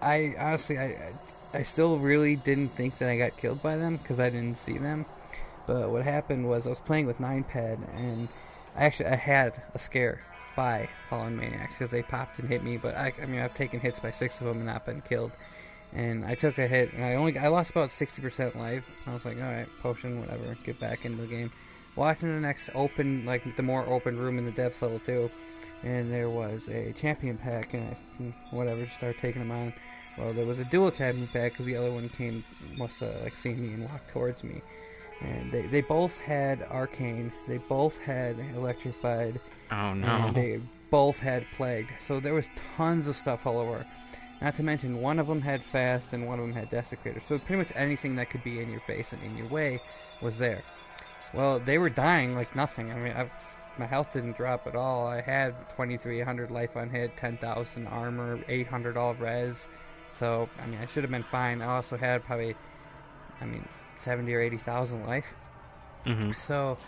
I 0.00 0.34
honestly, 0.38 0.78
I, 0.78 0.84
I, 0.84 1.12
I 1.58 1.62
still 1.62 1.98
really 1.98 2.36
didn't 2.36 2.68
think 2.70 2.98
that 2.98 3.08
I 3.08 3.18
got 3.18 3.36
killed 3.36 3.62
by 3.62 3.76
them 3.76 3.96
because 3.96 4.20
I 4.20 4.30
didn't 4.30 4.56
see 4.56 4.78
them. 4.78 5.06
But 5.66 5.90
what 5.90 6.04
happened 6.04 6.48
was 6.48 6.66
I 6.66 6.70
was 6.70 6.80
playing 6.80 7.06
with 7.06 7.18
Ninepad 7.18 7.78
and 7.94 8.28
I 8.76 8.84
actually 8.84 9.06
I 9.10 9.16
had 9.16 9.60
a 9.74 9.78
scare 9.78 10.20
by 10.56 10.88
fallen 11.10 11.36
maniacs 11.36 11.76
because 11.76 11.90
they 11.90 12.02
popped 12.02 12.38
and 12.38 12.48
hit 12.48 12.62
me. 12.62 12.76
But 12.76 12.96
I, 12.96 13.12
I 13.22 13.26
mean, 13.26 13.40
I've 13.40 13.54
taken 13.54 13.80
hits 13.80 14.00
by 14.00 14.10
six 14.10 14.40
of 14.40 14.46
them 14.46 14.58
and 14.58 14.66
not 14.66 14.84
been 14.84 15.00
killed. 15.02 15.32
And 15.92 16.24
I 16.24 16.34
took 16.34 16.58
a 16.58 16.66
hit 16.66 16.92
and 16.92 17.02
I 17.04 17.14
only 17.14 17.38
I 17.38 17.48
lost 17.48 17.70
about 17.70 17.90
sixty 17.90 18.20
percent 18.22 18.56
life. 18.56 18.84
I 19.06 19.14
was 19.14 19.24
like, 19.24 19.36
all 19.38 19.44
right, 19.50 19.66
potion, 19.80 20.20
whatever, 20.20 20.56
get 20.64 20.78
back 20.78 21.04
into 21.04 21.22
the 21.22 21.26
game. 21.28 21.50
Watching 21.96 22.32
the 22.34 22.40
next 22.40 22.70
open, 22.74 23.24
like 23.24 23.56
the 23.56 23.62
more 23.62 23.86
open 23.88 24.16
room 24.18 24.38
in 24.38 24.44
the 24.44 24.50
depths 24.52 24.82
level 24.82 24.98
two, 25.00 25.30
and 25.82 26.12
there 26.12 26.28
was 26.30 26.68
a 26.68 26.92
champion 26.92 27.36
pack, 27.38 27.74
and 27.74 27.96
I, 28.20 28.34
whatever, 28.54 28.82
just 28.84 28.96
started 28.96 29.18
taking 29.20 29.40
them 29.40 29.50
on. 29.50 29.72
Well, 30.16 30.32
there 30.32 30.46
was 30.46 30.58
a 30.58 30.64
dual 30.64 30.90
champion 30.90 31.26
pack 31.28 31.52
because 31.52 31.66
the 31.66 31.76
other 31.76 31.90
one 31.90 32.08
came, 32.08 32.44
must 32.76 33.00
have 33.00 33.22
like 33.22 33.34
seen 33.36 33.60
me 33.60 33.72
and 33.74 33.84
walked 33.88 34.10
towards 34.10 34.44
me, 34.44 34.60
and 35.22 35.50
they 35.50 35.62
they 35.62 35.80
both 35.80 36.18
had 36.18 36.62
arcane, 36.70 37.32
they 37.48 37.58
both 37.58 37.98
had 38.00 38.36
electrified, 38.54 39.40
Oh 39.72 39.94
no. 39.94 40.06
and 40.06 40.36
they 40.36 40.60
both 40.90 41.18
had 41.18 41.46
plague. 41.52 41.88
So 41.98 42.20
there 42.20 42.34
was 42.34 42.48
tons 42.76 43.08
of 43.08 43.16
stuff 43.16 43.46
all 43.46 43.58
over. 43.58 43.84
Not 44.40 44.54
to 44.56 44.62
mention, 44.62 45.00
one 45.00 45.18
of 45.18 45.26
them 45.26 45.42
had 45.42 45.62
fast 45.64 46.12
and 46.12 46.26
one 46.26 46.38
of 46.38 46.46
them 46.46 46.54
had 46.54 46.70
desecrator. 46.70 47.20
So 47.20 47.38
pretty 47.38 47.58
much 47.58 47.72
anything 47.74 48.16
that 48.16 48.30
could 48.30 48.44
be 48.44 48.60
in 48.60 48.70
your 48.70 48.80
face 48.80 49.12
and 49.12 49.22
in 49.22 49.36
your 49.36 49.48
way 49.48 49.80
was 50.20 50.38
there. 50.38 50.62
Well, 51.34 51.58
they 51.58 51.78
were 51.78 51.90
dying 51.90 52.34
like 52.34 52.54
nothing. 52.54 52.92
I 52.92 52.96
mean, 52.96 53.12
I've, 53.12 53.32
my 53.78 53.86
health 53.86 54.12
didn't 54.12 54.36
drop 54.36 54.66
at 54.66 54.76
all. 54.76 55.06
I 55.06 55.20
had 55.20 55.68
2,300 55.70 56.50
life 56.50 56.76
on 56.76 56.90
hit, 56.90 57.16
10,000 57.16 57.86
armor, 57.88 58.38
800 58.48 58.96
all 58.96 59.14
res. 59.14 59.68
So, 60.10 60.48
I 60.62 60.66
mean, 60.66 60.80
I 60.80 60.86
should 60.86 61.04
have 61.04 61.10
been 61.10 61.22
fine. 61.22 61.60
I 61.60 61.66
also 61.66 61.96
had 61.96 62.24
probably, 62.24 62.54
I 63.40 63.44
mean, 63.44 63.68
70 63.98 64.32
or 64.32 64.40
80,000 64.40 65.06
life. 65.06 65.34
hmm 66.04 66.32
So 66.32 66.78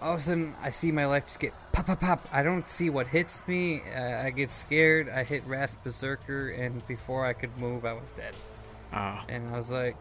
all 0.00 0.14
of 0.14 0.20
a 0.20 0.22
sudden, 0.22 0.54
I 0.62 0.70
see 0.70 0.92
my 0.92 1.06
life 1.06 1.26
just 1.26 1.40
get 1.40 1.52
pop, 1.72 1.86
pop, 1.86 2.00
pop. 2.00 2.28
I 2.32 2.42
don't 2.42 2.68
see 2.68 2.90
what 2.90 3.06
hits 3.06 3.46
me. 3.46 3.82
Uh, 3.94 4.22
I 4.24 4.30
get 4.30 4.50
scared. 4.50 5.08
I 5.08 5.24
hit 5.24 5.44
Rasp 5.46 5.82
Berserker, 5.84 6.50
and 6.50 6.86
before 6.86 7.26
I 7.26 7.32
could 7.32 7.56
move, 7.58 7.84
I 7.84 7.92
was 7.92 8.12
dead. 8.12 8.34
Oh, 8.92 9.20
And 9.28 9.48
I 9.54 9.56
was 9.58 9.70
like, 9.70 9.96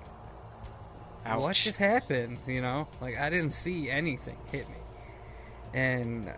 ouch. 1.25 1.39
what 1.41 1.55
just 1.55 1.79
happened? 1.79 2.39
You 2.47 2.61
know, 2.61 2.87
like 3.01 3.17
I 3.19 3.29
didn't 3.29 3.51
see 3.51 3.89
anything 3.89 4.37
hit 4.51 4.67
me. 4.69 4.75
And, 5.73 6.33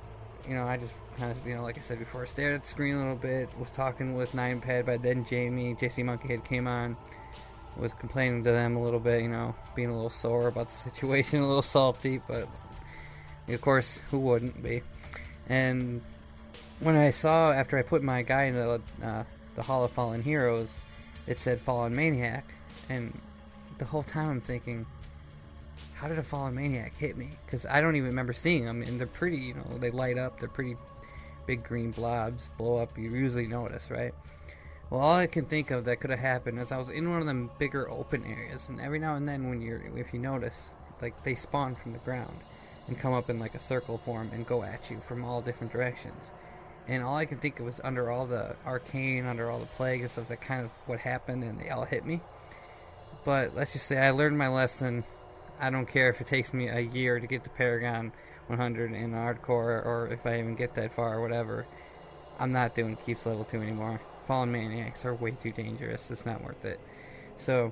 you 0.48 0.56
know, 0.56 0.68
I 0.68 0.77
just 0.77 0.94
kind 1.18 1.32
of, 1.32 1.46
you 1.48 1.56
know, 1.56 1.63
like 1.63 1.77
I 1.77 1.82
said 1.82 2.00
before, 2.00 2.25
stared 2.25 2.56
at 2.56 2.63
the 2.63 2.68
screen 2.68 2.96
a 2.96 3.00
little 3.00 3.15
bit, 3.15 3.50
was 3.58 3.72
talking 3.72 4.15
with 4.15 4.34
Ninepad, 4.34 4.86
but 4.86 5.01
then 5.01 5.24
Jamie, 5.24 5.75
JC 5.75 6.03
Monkeyhead 6.03 6.44
came 6.44 6.68
on, 6.68 6.98
was 7.77 7.94
complaining 7.94 8.44
to 8.44 8.51
them 8.51 8.75
a 8.75 8.84
little 8.84 9.00
bit, 9.00 9.22
you 9.22 9.30
know, 9.30 9.56
being 9.75 9.89
a 9.89 9.94
little 9.94 10.10
sore 10.10 10.48
about 10.48 10.68
the 10.68 10.74
situation, 10.75 11.39
a 11.41 11.48
little 11.48 11.62
salty, 11.62 12.22
but 12.27 12.50
of 13.48 13.62
course, 13.62 14.01
who 14.12 14.19
wouldn't 14.19 14.62
be? 14.63 14.83
And 15.48 16.01
when 16.79 16.95
I 16.95 17.12
saw, 17.12 17.51
after 17.51 17.77
I 17.77 17.81
put 17.81 18.03
my 18.03 18.21
guy 18.21 18.43
into 18.43 18.81
uh, 19.03 19.24
the 19.55 19.63
Hall 19.63 19.83
of 19.83 19.91
Fallen 19.91 20.24
Heroes, 20.24 20.79
it 21.27 21.38
said 21.38 21.62
Fallen 21.62 21.95
Maniac, 21.95 22.55
and 22.89 23.19
the 23.77 23.86
whole 23.86 24.03
time 24.03 24.29
I'm 24.29 24.41
thinking, 24.41 24.86
how 25.95 26.07
did 26.07 26.17
a 26.17 26.24
fallen 26.24 26.55
maniac 26.55 26.98
hit 26.98 27.15
me? 27.15 27.29
Because 27.45 27.65
I 27.65 27.79
don't 27.79 27.95
even 27.95 28.10
remember 28.10 28.33
seeing 28.33 28.65
them, 28.65 28.81
and 28.81 29.00
they're 29.00 29.07
pretty, 29.07 29.38
you 29.38 29.53
know, 29.53 29.77
they 29.79 29.91
light 29.91 30.17
up, 30.17 30.39
they're 30.39 30.50
pretty 30.50 30.75
big 31.45 31.63
green 31.63 31.91
blobs, 31.91 32.50
blow 32.57 32.77
up, 32.77 32.98
you 32.98 33.12
usually 33.12 33.48
notice, 33.48 33.91
right? 33.91 34.13
Well, 34.89 35.01
all 35.01 35.13
I 35.13 35.27
can 35.27 35.45
think 35.45 35.71
of 35.71 35.86
that 35.86 35.98
could 35.98 36.10
have 36.10 36.19
happened 36.19 36.60
is 36.60 36.71
I 36.71 36.77
was 36.77 36.89
in 36.89 37.10
one 37.10 37.21
of 37.21 37.27
them 37.27 37.51
bigger 37.60 37.89
open 37.89 38.25
areas, 38.25 38.67
and 38.67 38.81
every 38.81 39.00
now 39.00 39.15
and 39.15 39.27
then, 39.27 39.48
when 39.50 39.62
you're, 39.62 39.81
if 39.95 40.13
you 40.13 40.19
notice, 40.19 40.69
like 41.01 41.24
they 41.24 41.36
spawn 41.36 41.75
from 41.75 41.93
the 41.93 42.00
ground 42.00 42.39
and 42.88 43.00
come 43.00 43.13
up 43.13 43.29
in 43.29 43.39
like 43.39 43.55
a 43.55 43.59
circle 43.59 43.97
form 43.97 44.29
and 44.33 44.45
go 44.45 44.63
at 44.63 44.89
you 44.89 45.00
from 45.00 45.23
all 45.23 45.41
different 45.41 45.71
directions. 45.71 46.31
And 46.88 47.03
all 47.03 47.15
I 47.15 47.25
can 47.25 47.38
think 47.38 47.59
of 47.59 47.65
was 47.65 47.79
under 47.83 48.09
all 48.09 48.25
the 48.25 48.55
arcane, 48.65 49.25
under 49.25 49.50
all 49.50 49.59
the 49.59 49.65
plague 49.65 50.01
and 50.01 50.09
stuff, 50.09 50.27
that 50.29 50.41
kind 50.41 50.65
of 50.65 50.71
what 50.88 51.00
happened, 51.00 51.43
and 51.43 51.59
they 51.59 51.69
all 51.69 51.85
hit 51.85 52.05
me. 52.05 52.21
But 53.23 53.55
let's 53.55 53.73
just 53.73 53.85
say 53.85 53.97
I 53.97 54.11
learned 54.11 54.38
my 54.38 54.47
lesson. 54.47 55.03
I 55.59 55.69
don't 55.69 55.85
care 55.85 56.09
if 56.09 56.21
it 56.21 56.27
takes 56.27 56.53
me 56.53 56.67
a 56.67 56.79
year 56.79 57.19
to 57.19 57.27
get 57.27 57.43
to 57.43 57.50
Paragon 57.51 58.11
100 58.47 58.93
in 58.93 59.11
hardcore, 59.11 59.85
or 59.85 60.09
if 60.11 60.25
I 60.25 60.39
even 60.39 60.55
get 60.55 60.75
that 60.75 60.91
far, 60.91 61.17
or 61.17 61.21
whatever. 61.21 61.67
I'm 62.39 62.51
not 62.51 62.73
doing 62.73 62.95
keeps 62.95 63.25
level 63.25 63.45
2 63.45 63.61
anymore. 63.61 64.01
Fallen 64.25 64.51
Maniacs 64.51 65.05
are 65.05 65.13
way 65.13 65.31
too 65.31 65.51
dangerous. 65.51 66.09
It's 66.09 66.25
not 66.25 66.43
worth 66.43 66.65
it. 66.65 66.79
So, 67.38 67.71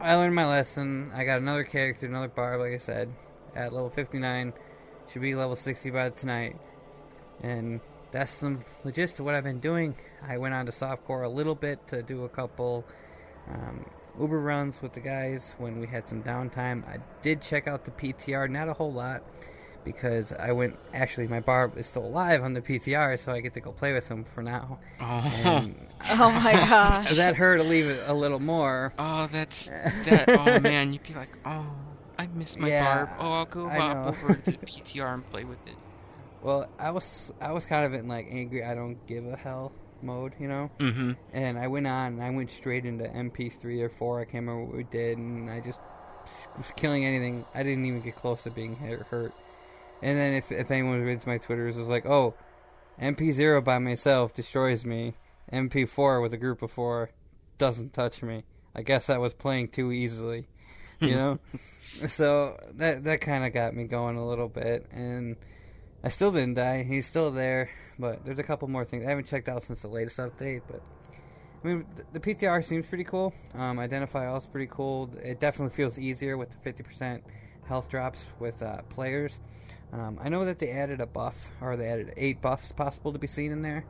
I 0.00 0.14
learned 0.14 0.34
my 0.34 0.46
lesson. 0.46 1.12
I 1.14 1.24
got 1.24 1.40
another 1.40 1.64
character, 1.64 2.06
another 2.06 2.28
barb, 2.28 2.60
like 2.60 2.72
I 2.72 2.78
said, 2.78 3.10
at 3.58 3.72
level 3.72 3.90
59. 3.90 4.52
Should 5.10 5.22
be 5.22 5.34
level 5.34 5.56
60 5.56 5.90
by 5.90 6.10
tonight. 6.10 6.56
And 7.42 7.80
that's 8.10 8.38
the 8.40 8.58
the 8.84 8.92
gist 8.92 9.18
of 9.20 9.24
what 9.26 9.34
I've 9.34 9.44
been 9.44 9.60
doing. 9.60 9.94
I 10.26 10.38
went 10.38 10.54
on 10.54 10.66
to 10.66 10.72
softcore 10.72 11.24
a 11.24 11.28
little 11.28 11.54
bit 11.54 11.86
to 11.88 12.02
do 12.02 12.24
a 12.24 12.28
couple 12.28 12.84
um, 13.48 13.84
Uber 14.20 14.40
runs 14.40 14.82
with 14.82 14.92
the 14.92 15.00
guys 15.00 15.54
when 15.58 15.78
we 15.80 15.86
had 15.86 16.08
some 16.08 16.22
downtime. 16.22 16.86
I 16.88 16.98
did 17.22 17.40
check 17.42 17.68
out 17.68 17.84
the 17.84 17.90
PTR, 17.92 18.50
not 18.50 18.68
a 18.68 18.72
whole 18.74 18.92
lot, 18.92 19.22
because 19.84 20.32
I 20.32 20.50
went. 20.52 20.76
Actually, 20.92 21.28
my 21.28 21.40
barb 21.40 21.78
is 21.78 21.86
still 21.86 22.04
alive 22.04 22.42
on 22.42 22.52
the 22.54 22.60
PTR, 22.60 23.18
so 23.18 23.30
I 23.32 23.40
get 23.40 23.54
to 23.54 23.60
go 23.60 23.70
play 23.72 23.92
with 23.92 24.08
him 24.08 24.24
for 24.24 24.42
now. 24.42 24.78
Oh, 25.00 25.04
And 25.04 25.86
Oh 26.10 26.30
my 26.32 26.52
gosh. 26.68 27.16
that 27.16 27.36
hurt 27.36 27.58
to 27.58 27.62
leave 27.62 27.86
it 27.86 28.02
a 28.06 28.12
little 28.14 28.40
more. 28.40 28.92
oh, 28.98 29.28
that's 29.30 29.66
that. 30.06 30.24
Oh 30.28 30.58
man, 30.60 30.92
you'd 30.92 31.02
be 31.04 31.14
like, 31.14 31.38
oh, 31.46 31.66
I 32.18 32.26
miss 32.26 32.58
my 32.58 32.68
Yeah, 32.68 33.06
barb. 33.06 33.08
Oh, 33.20 33.32
I'll 33.32 33.44
go 33.46 33.66
I 33.66 33.78
hop 33.78 34.08
over 34.08 34.34
to 34.34 34.50
the 34.50 34.52
PTR 34.66 35.14
and 35.14 35.30
play 35.30 35.44
with 35.44 35.64
it. 35.66 35.76
Well, 36.42 36.68
I 36.78 36.90
was 36.90 37.32
I 37.40 37.52
was 37.52 37.64
kind 37.64 37.84
of 37.84 37.94
in 37.94 38.08
like 38.08 38.28
angry. 38.30 38.64
I 38.64 38.74
don't 38.74 39.04
give 39.06 39.26
a 39.26 39.36
hell 39.36 39.72
mode, 40.02 40.34
you 40.38 40.48
know. 40.48 40.70
Mm-hmm. 40.78 41.12
And 41.32 41.58
I 41.58 41.66
went 41.68 41.86
on 41.86 42.14
and 42.14 42.22
I 42.22 42.30
went 42.30 42.50
straight 42.50 42.84
into 42.84 43.04
MP3 43.04 43.82
or 43.82 43.88
4. 43.88 44.20
I 44.20 44.24
can't 44.24 44.46
remember 44.46 44.64
what 44.64 44.76
we 44.76 44.84
did. 44.84 45.18
And 45.18 45.50
I 45.50 45.60
just 45.60 45.80
was 46.56 46.72
killing 46.76 47.04
anything. 47.04 47.44
I 47.54 47.62
didn't 47.62 47.84
even 47.84 48.00
get 48.00 48.16
close 48.16 48.42
to 48.44 48.50
being 48.50 48.76
hurt. 48.76 49.32
And 50.00 50.16
then 50.16 50.34
if, 50.34 50.52
if 50.52 50.70
anyone 50.70 51.00
reads 51.02 51.26
my 51.26 51.38
Twitters, 51.38 51.76
it 51.76 51.80
was 51.80 51.88
like, 51.88 52.06
oh, 52.06 52.34
MP0 53.00 53.64
by 53.64 53.78
myself 53.78 54.34
destroys 54.34 54.84
me. 54.84 55.14
MP4 55.52 56.22
with 56.22 56.32
a 56.32 56.36
group 56.36 56.62
of 56.62 56.70
four 56.70 57.10
doesn't 57.56 57.92
touch 57.92 58.22
me. 58.22 58.44
I 58.74 58.82
guess 58.82 59.10
I 59.10 59.18
was 59.18 59.34
playing 59.34 59.68
too 59.68 59.90
easily, 59.90 60.46
you 61.00 61.14
know? 61.14 61.38
so 62.06 62.56
that 62.74 63.04
that 63.04 63.20
kind 63.20 63.44
of 63.44 63.52
got 63.52 63.74
me 63.74 63.84
going 63.84 64.16
a 64.16 64.26
little 64.26 64.48
bit. 64.48 64.86
And 64.90 65.36
I 66.02 66.08
still 66.08 66.30
didn't 66.30 66.54
die. 66.54 66.84
He's 66.84 67.06
still 67.06 67.30
there, 67.30 67.70
but 67.98 68.24
there's 68.24 68.38
a 68.38 68.44
couple 68.44 68.68
more 68.68 68.84
things 68.84 69.04
I 69.04 69.10
haven't 69.10 69.26
checked 69.26 69.48
out 69.48 69.62
since 69.62 69.82
the 69.82 69.88
latest 69.88 70.18
update. 70.18 70.62
But 70.68 70.82
I 71.62 71.66
mean, 71.66 71.86
th- 71.96 72.06
the 72.12 72.20
PTR 72.20 72.64
seems 72.64 72.86
pretty 72.86 73.04
cool. 73.04 73.32
Um, 73.54 73.78
Identify 73.78 74.26
All 74.26 74.36
is 74.36 74.46
pretty 74.46 74.68
cool. 74.70 75.10
It 75.22 75.40
definitely 75.40 75.74
feels 75.74 75.98
easier 75.98 76.36
with 76.36 76.50
the 76.50 76.72
50% 76.72 77.22
health 77.66 77.88
drops 77.88 78.28
with 78.38 78.62
uh, 78.62 78.82
players. 78.88 79.40
Um, 79.92 80.18
I 80.22 80.28
know 80.28 80.44
that 80.44 80.58
they 80.58 80.70
added 80.70 81.00
a 81.00 81.06
buff, 81.06 81.50
or 81.60 81.76
they 81.76 81.88
added 81.88 82.12
eight 82.16 82.40
buffs 82.40 82.72
possible 82.72 83.12
to 83.12 83.18
be 83.18 83.26
seen 83.26 83.50
in 83.50 83.62
there. 83.62 83.84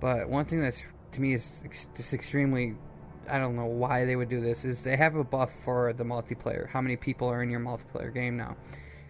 But 0.00 0.28
one 0.28 0.44
thing 0.44 0.60
that's 0.60 0.86
to 1.12 1.20
me 1.20 1.34
is 1.34 1.62
ex- 1.64 1.88
just 1.96 2.12
extremely 2.12 2.74
I 3.30 3.38
don't 3.38 3.56
know 3.56 3.66
why 3.66 4.04
they 4.04 4.16
would 4.16 4.28
do 4.28 4.40
this 4.40 4.64
is 4.64 4.82
they 4.82 4.96
have 4.96 5.14
a 5.14 5.24
buff 5.24 5.52
for 5.52 5.92
the 5.92 6.04
multiplayer. 6.04 6.68
How 6.68 6.80
many 6.80 6.96
people 6.96 7.28
are 7.28 7.42
in 7.42 7.50
your 7.50 7.60
multiplayer 7.60 8.12
game 8.12 8.36
now? 8.36 8.56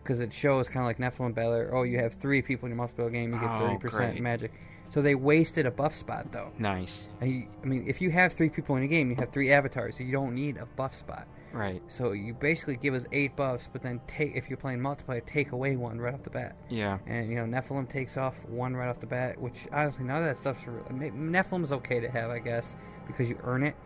Because 0.02 0.20
it 0.20 0.32
shows 0.32 0.68
kind 0.68 0.80
of 0.80 0.86
like 0.86 0.98
Nephalem 0.98 1.34
Valor. 1.34 1.70
Oh, 1.72 1.82
you 1.82 1.98
have 1.98 2.14
three 2.14 2.42
people 2.42 2.68
in 2.68 2.76
your 2.76 2.86
multiplayer 2.86 3.10
game, 3.12 3.32
you 3.32 3.40
get 3.40 3.50
Oh, 3.50 3.58
thirty 3.58 3.78
percent 3.78 4.20
magic. 4.20 4.52
So 4.90 5.02
they 5.02 5.14
wasted 5.14 5.66
a 5.66 5.70
buff 5.70 5.94
spot 5.94 6.30
though. 6.30 6.52
Nice. 6.58 7.10
I, 7.20 7.48
I 7.62 7.66
mean, 7.66 7.84
if 7.86 8.00
you 8.00 8.10
have 8.10 8.32
three 8.32 8.50
people 8.50 8.76
in 8.76 8.82
a 8.84 8.86
game, 8.88 9.10
you 9.10 9.16
have 9.16 9.30
three 9.30 9.50
avatars, 9.50 9.96
so 9.96 10.04
you 10.04 10.12
don't 10.12 10.34
need 10.34 10.56
a 10.58 10.66
buff 10.66 10.94
spot. 10.94 11.26
Right. 11.54 11.80
So 11.86 12.12
you 12.12 12.34
basically 12.34 12.76
give 12.76 12.94
us 12.94 13.06
eight 13.12 13.36
buffs, 13.36 13.68
but 13.72 13.80
then 13.80 14.00
take 14.08 14.34
if 14.34 14.50
you're 14.50 14.56
playing 14.56 14.80
multiplayer, 14.80 15.24
take 15.24 15.52
away 15.52 15.76
one 15.76 16.00
right 16.00 16.12
off 16.12 16.24
the 16.24 16.30
bat. 16.30 16.56
Yeah. 16.68 16.98
And 17.06 17.30
you 17.30 17.36
know, 17.36 17.44
Nephalem 17.44 17.88
takes 17.88 18.16
off 18.16 18.44
one 18.48 18.74
right 18.74 18.88
off 18.88 18.98
the 18.98 19.06
bat, 19.06 19.40
which 19.40 19.68
honestly, 19.72 20.04
none 20.04 20.18
of 20.18 20.24
that 20.24 20.36
stuff's. 20.36 20.66
re- 20.66 21.10
Nephalem's 21.10 21.70
okay 21.70 22.00
to 22.00 22.10
have, 22.10 22.30
I 22.30 22.40
guess, 22.40 22.74
because 23.06 23.30
you 23.30 23.38
earn 23.44 23.62
it. 23.62 23.76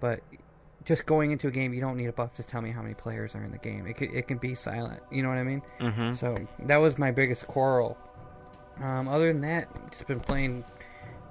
But 0.00 0.20
just 0.86 1.04
going 1.04 1.32
into 1.32 1.48
a 1.48 1.50
game, 1.50 1.74
you 1.74 1.82
don't 1.82 1.98
need 1.98 2.06
a 2.06 2.12
buff 2.14 2.34
to 2.36 2.42
tell 2.42 2.62
me 2.62 2.70
how 2.70 2.80
many 2.80 2.94
players 2.94 3.34
are 3.34 3.44
in 3.44 3.50
the 3.50 3.58
game. 3.58 3.86
It 3.86 3.96
can, 3.96 4.14
it 4.14 4.26
can 4.26 4.38
be 4.38 4.54
silent. 4.54 5.02
You 5.10 5.22
know 5.22 5.28
what 5.28 5.36
I 5.36 5.42
mean? 5.42 5.62
Mm-hmm. 5.80 6.12
So 6.12 6.34
that 6.60 6.78
was 6.78 6.98
my 6.98 7.10
biggest 7.10 7.46
quarrel. 7.46 7.98
Um, 8.80 9.06
other 9.06 9.30
than 9.30 9.42
that, 9.42 9.68
just 9.90 10.06
been 10.06 10.20
playing 10.20 10.64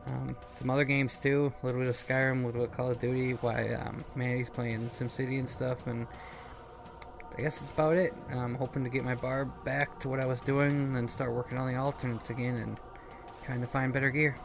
um, 0.08 0.36
some 0.54 0.70
other 0.70 0.84
games 0.84 1.20
too. 1.20 1.52
A 1.62 1.66
little 1.66 1.82
bit 1.82 1.90
of 1.90 1.96
Skyrim, 1.96 2.44
a 2.44 2.46
little 2.46 2.62
bit 2.62 2.70
of 2.70 2.78
Call 2.78 2.92
of 2.92 3.00
Duty. 3.00 3.32
Why 3.34 3.74
um, 3.74 4.04
Manny's 4.16 4.50
playing 4.50 4.90
SimCity 4.90 5.40
and 5.40 5.50
stuff, 5.50 5.88
and 5.88 6.08
I 7.38 7.42
guess 7.42 7.60
that's 7.60 7.72
about 7.72 7.98
it. 7.98 8.14
I'm 8.32 8.56
hoping 8.56 8.84
to 8.84 8.90
get 8.90 9.04
my 9.04 9.16
bar 9.16 9.46
back 9.46 10.00
to 10.00 10.10
what 10.10 10.24
I 10.24 10.28
was 10.28 10.42
doing 10.42 10.96
and 10.96 11.10
start 11.10 11.32
working 11.34 11.58
on 11.58 11.68
the 11.68 11.78
alternates 11.78 12.30
again 12.30 12.56
and 12.56 12.80
trying 13.44 13.62
to 13.62 13.68
find 13.68 13.94
better 13.94 14.10
gear. 14.10 14.36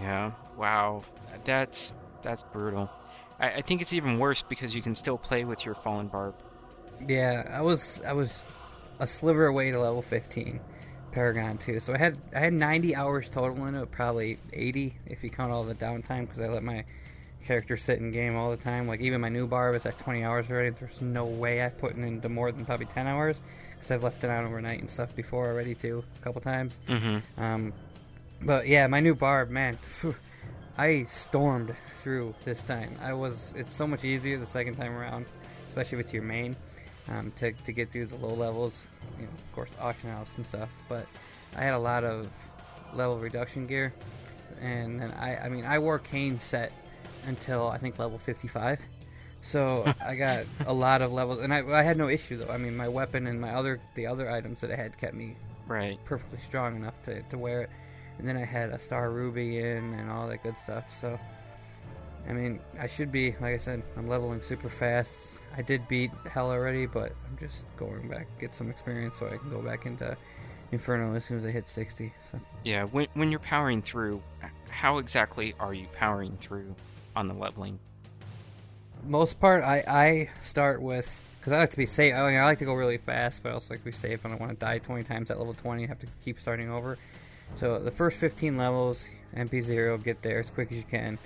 Yeah. 0.00 0.32
Wow. 0.56 1.04
That's 1.44 1.92
that's 2.22 2.42
brutal. 2.42 2.90
I, 3.38 3.50
I 3.54 3.62
think 3.62 3.82
it's 3.82 3.92
even 3.92 4.18
worse 4.18 4.42
because 4.42 4.74
you 4.74 4.82
can 4.82 4.94
still 4.94 5.18
play 5.18 5.44
with 5.44 5.64
your 5.64 5.74
fallen 5.74 6.08
barb. 6.08 6.34
Yeah, 7.06 7.44
I 7.50 7.62
was 7.62 8.02
I 8.06 8.12
was 8.12 8.42
a 8.98 9.06
sliver 9.06 9.46
away 9.46 9.70
to 9.70 9.80
level 9.80 10.02
15, 10.02 10.60
Paragon 11.12 11.58
too. 11.58 11.80
So 11.80 11.94
I 11.94 11.98
had 11.98 12.18
I 12.34 12.40
had 12.40 12.52
90 12.52 12.94
hours 12.94 13.28
total 13.28 13.66
in 13.66 13.74
it, 13.74 13.90
probably 13.90 14.38
80 14.52 14.96
if 15.06 15.24
you 15.24 15.30
count 15.30 15.52
all 15.52 15.64
the 15.64 15.74
downtime 15.74 16.22
because 16.22 16.40
I 16.40 16.48
let 16.48 16.62
my 16.62 16.84
character 17.44 17.76
sit 17.76 17.98
in 17.98 18.10
game 18.10 18.36
all 18.36 18.50
the 18.50 18.56
time. 18.56 18.86
Like 18.86 19.00
even 19.00 19.20
my 19.20 19.28
new 19.28 19.46
bar 19.46 19.70
was 19.70 19.86
at 19.86 19.98
20 19.98 20.24
hours 20.24 20.50
already. 20.50 20.70
There's 20.70 21.00
no 21.00 21.26
way 21.26 21.62
I've 21.62 21.78
put 21.78 21.96
into 21.96 22.28
more 22.28 22.52
than 22.52 22.64
probably 22.64 22.86
10 22.86 23.06
hours 23.06 23.42
because 23.74 23.90
I've 23.90 24.02
left 24.02 24.22
it 24.24 24.30
on 24.30 24.44
overnight 24.44 24.80
and 24.80 24.90
stuff 24.90 25.14
before 25.14 25.48
already 25.48 25.74
too, 25.74 26.04
a 26.20 26.24
couple 26.24 26.40
times. 26.40 26.78
Mm-hmm. 26.88 27.42
Um, 27.42 27.72
but 28.42 28.66
yeah, 28.66 28.86
my 28.86 29.00
new 29.00 29.14
barb, 29.14 29.50
man, 29.50 29.78
phew, 29.82 30.14
I 30.78 31.04
stormed 31.04 31.76
through 31.92 32.34
this 32.44 32.62
time. 32.62 32.96
I 33.02 33.12
was. 33.12 33.52
It's 33.56 33.74
so 33.74 33.86
much 33.86 34.04
easier 34.04 34.38
the 34.38 34.46
second 34.46 34.76
time 34.76 34.96
around, 34.96 35.26
especially 35.68 35.98
with 35.98 36.14
your 36.14 36.22
main, 36.22 36.56
um, 37.10 37.32
to 37.36 37.52
to 37.52 37.72
get 37.72 37.90
through 37.90 38.06
the 38.06 38.16
low 38.16 38.34
levels. 38.34 38.86
You 39.18 39.24
know, 39.26 39.32
of 39.32 39.52
course, 39.52 39.74
auction 39.80 40.10
house 40.10 40.36
and 40.36 40.46
stuff. 40.46 40.70
But 40.88 41.06
I 41.56 41.62
had 41.62 41.74
a 41.74 41.78
lot 41.78 42.04
of 42.04 42.28
level 42.94 43.18
reduction 43.18 43.66
gear, 43.66 43.92
and 44.60 45.00
then 45.00 45.10
I. 45.12 45.36
I 45.36 45.48
mean, 45.48 45.64
I 45.64 45.78
wore 45.78 45.98
Cain 45.98 46.38
set 46.38 46.72
until 47.26 47.68
I 47.68 47.78
think 47.78 47.98
level 47.98 48.18
55. 48.18 48.80
So 49.42 49.92
I 50.06 50.14
got 50.14 50.46
a 50.66 50.72
lot 50.72 51.02
of 51.02 51.12
levels, 51.12 51.40
and 51.42 51.52
I, 51.52 51.66
I 51.66 51.82
had 51.82 51.96
no 51.96 52.08
issue 52.08 52.36
though. 52.36 52.52
I 52.52 52.56
mean, 52.58 52.76
my 52.76 52.88
weapon 52.88 53.26
and 53.26 53.40
my 53.40 53.52
other 53.54 53.80
the 53.94 54.06
other 54.06 54.30
items 54.30 54.60
that 54.62 54.70
I 54.70 54.76
had 54.76 54.96
kept 54.98 55.14
me 55.14 55.36
Right. 55.66 55.98
perfectly 56.04 56.38
strong 56.38 56.74
enough 56.76 57.00
to, 57.04 57.22
to 57.22 57.38
wear 57.38 57.62
it. 57.62 57.70
And 58.18 58.28
then 58.28 58.36
I 58.36 58.44
had 58.44 58.70
a 58.70 58.78
Star 58.78 59.10
Ruby 59.10 59.58
in 59.60 59.94
and 59.94 60.10
all 60.10 60.26
that 60.28 60.42
good 60.42 60.58
stuff. 60.58 60.92
So, 60.92 61.18
I 62.28 62.32
mean, 62.32 62.60
I 62.78 62.86
should 62.86 63.10
be, 63.10 63.32
like 63.32 63.54
I 63.54 63.56
said, 63.58 63.82
I'm 63.96 64.08
leveling 64.08 64.42
super 64.42 64.68
fast. 64.68 65.38
I 65.56 65.62
did 65.62 65.88
beat 65.88 66.10
Hell 66.30 66.50
already, 66.50 66.86
but 66.86 67.12
I'm 67.26 67.36
just 67.38 67.64
going 67.76 68.08
back, 68.08 68.26
get 68.38 68.54
some 68.54 68.70
experience 68.70 69.18
so 69.18 69.26
I 69.26 69.36
can 69.36 69.50
go 69.50 69.60
back 69.60 69.86
into 69.86 70.16
Inferno 70.70 71.14
as 71.14 71.24
soon 71.24 71.38
as 71.38 71.44
I 71.44 71.50
hit 71.50 71.68
60. 71.68 72.12
So, 72.30 72.38
Yeah. 72.64 72.84
When 72.84 73.08
when 73.14 73.30
you're 73.30 73.40
powering 73.40 73.82
through, 73.82 74.22
how 74.68 74.98
exactly 74.98 75.54
are 75.58 75.74
you 75.74 75.86
powering 75.96 76.36
through 76.40 76.74
on 77.16 77.26
the 77.26 77.34
leveling? 77.34 77.78
most 79.04 79.40
part, 79.40 79.64
I, 79.64 79.82
I 79.88 80.30
start 80.42 80.82
with, 80.82 81.22
because 81.38 81.52
I 81.52 81.58
like 81.58 81.70
to 81.70 81.76
be 81.76 81.86
safe. 81.86 82.14
I, 82.14 82.36
I 82.36 82.44
like 82.44 82.58
to 82.58 82.64
go 82.64 82.74
really 82.74 82.98
fast, 82.98 83.42
but 83.42 83.48
I 83.50 83.52
also 83.54 83.74
like 83.74 83.80
to 83.80 83.84
be 83.86 83.92
safe. 83.92 84.24
And 84.24 84.32
I 84.34 84.36
don't 84.36 84.46
want 84.46 84.58
to 84.58 84.64
die 84.66 84.78
20 84.78 85.02
times 85.04 85.30
at 85.30 85.38
level 85.38 85.54
20 85.54 85.82
and 85.82 85.88
have 85.88 85.98
to 86.00 86.06
keep 86.22 86.38
starting 86.38 86.70
over. 86.70 86.98
So 87.54 87.78
the 87.78 87.90
first 87.90 88.18
15 88.18 88.56
levels, 88.56 89.08
MP0, 89.34 90.04
get 90.04 90.22
there 90.22 90.38
as 90.38 90.50
quick 90.50 90.70
as 90.70 90.76
you 90.78 90.84
can. 90.84 91.18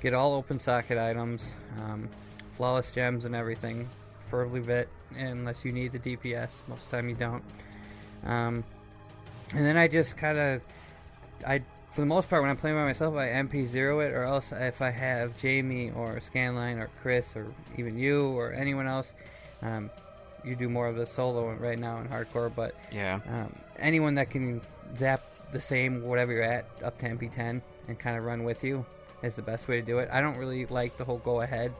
Get 0.00 0.14
all 0.14 0.34
open 0.34 0.58
socket 0.58 0.98
items, 0.98 1.54
um, 1.82 2.08
flawless 2.52 2.90
gems 2.90 3.24
and 3.26 3.34
everything, 3.34 3.88
preferably 4.18 4.60
VIT, 4.60 4.88
unless 5.18 5.64
you 5.64 5.72
need 5.72 5.92
the 5.92 5.98
DPS. 5.98 6.62
Most 6.68 6.84
of 6.86 6.90
the 6.90 6.96
time 6.96 7.08
you 7.08 7.14
don't. 7.14 7.42
Um, 8.24 8.64
and 9.54 9.64
then 9.66 9.76
I 9.76 9.88
just 9.88 10.16
kind 10.16 10.38
of, 10.38 10.62
I 11.46 11.62
for 11.90 12.00
the 12.02 12.06
most 12.06 12.30
part 12.30 12.40
when 12.40 12.50
I'm 12.50 12.56
playing 12.56 12.76
by 12.76 12.84
myself, 12.84 13.16
I 13.16 13.26
MP0 13.28 14.06
it, 14.06 14.12
or 14.14 14.22
else 14.22 14.52
if 14.52 14.80
I 14.80 14.90
have 14.90 15.36
Jamie 15.36 15.90
or 15.90 16.16
Scanline 16.20 16.78
or 16.78 16.88
Chris 17.02 17.34
or 17.34 17.52
even 17.76 17.98
you 17.98 18.28
or 18.28 18.52
anyone 18.52 18.86
else, 18.86 19.12
um, 19.60 19.90
you 20.44 20.54
do 20.54 20.68
more 20.68 20.86
of 20.86 20.96
the 20.96 21.04
solo 21.04 21.50
right 21.54 21.78
now 21.78 21.98
in 22.00 22.08
hardcore, 22.08 22.50
but 22.54 22.74
Yeah. 22.92 23.18
um, 23.28 23.54
anyone 23.78 24.14
that 24.14 24.30
can 24.30 24.60
zap 24.96 25.22
the 25.52 25.60
same 25.60 26.02
whatever 26.04 26.32
you're 26.32 26.42
at 26.44 26.64
up 26.84 26.96
to 26.98 27.06
MP10 27.08 27.60
and 27.88 27.98
kind 27.98 28.16
of 28.16 28.24
run 28.24 28.44
with 28.44 28.62
you 28.62 28.86
is 29.22 29.36
the 29.36 29.42
best 29.42 29.68
way 29.68 29.80
to 29.80 29.86
do 29.86 29.98
it. 29.98 30.08
I 30.12 30.20
don't 30.20 30.36
really 30.36 30.66
like 30.66 30.96
the 30.96 31.04
whole 31.04 31.18
go 31.18 31.40
ahead. 31.40 31.72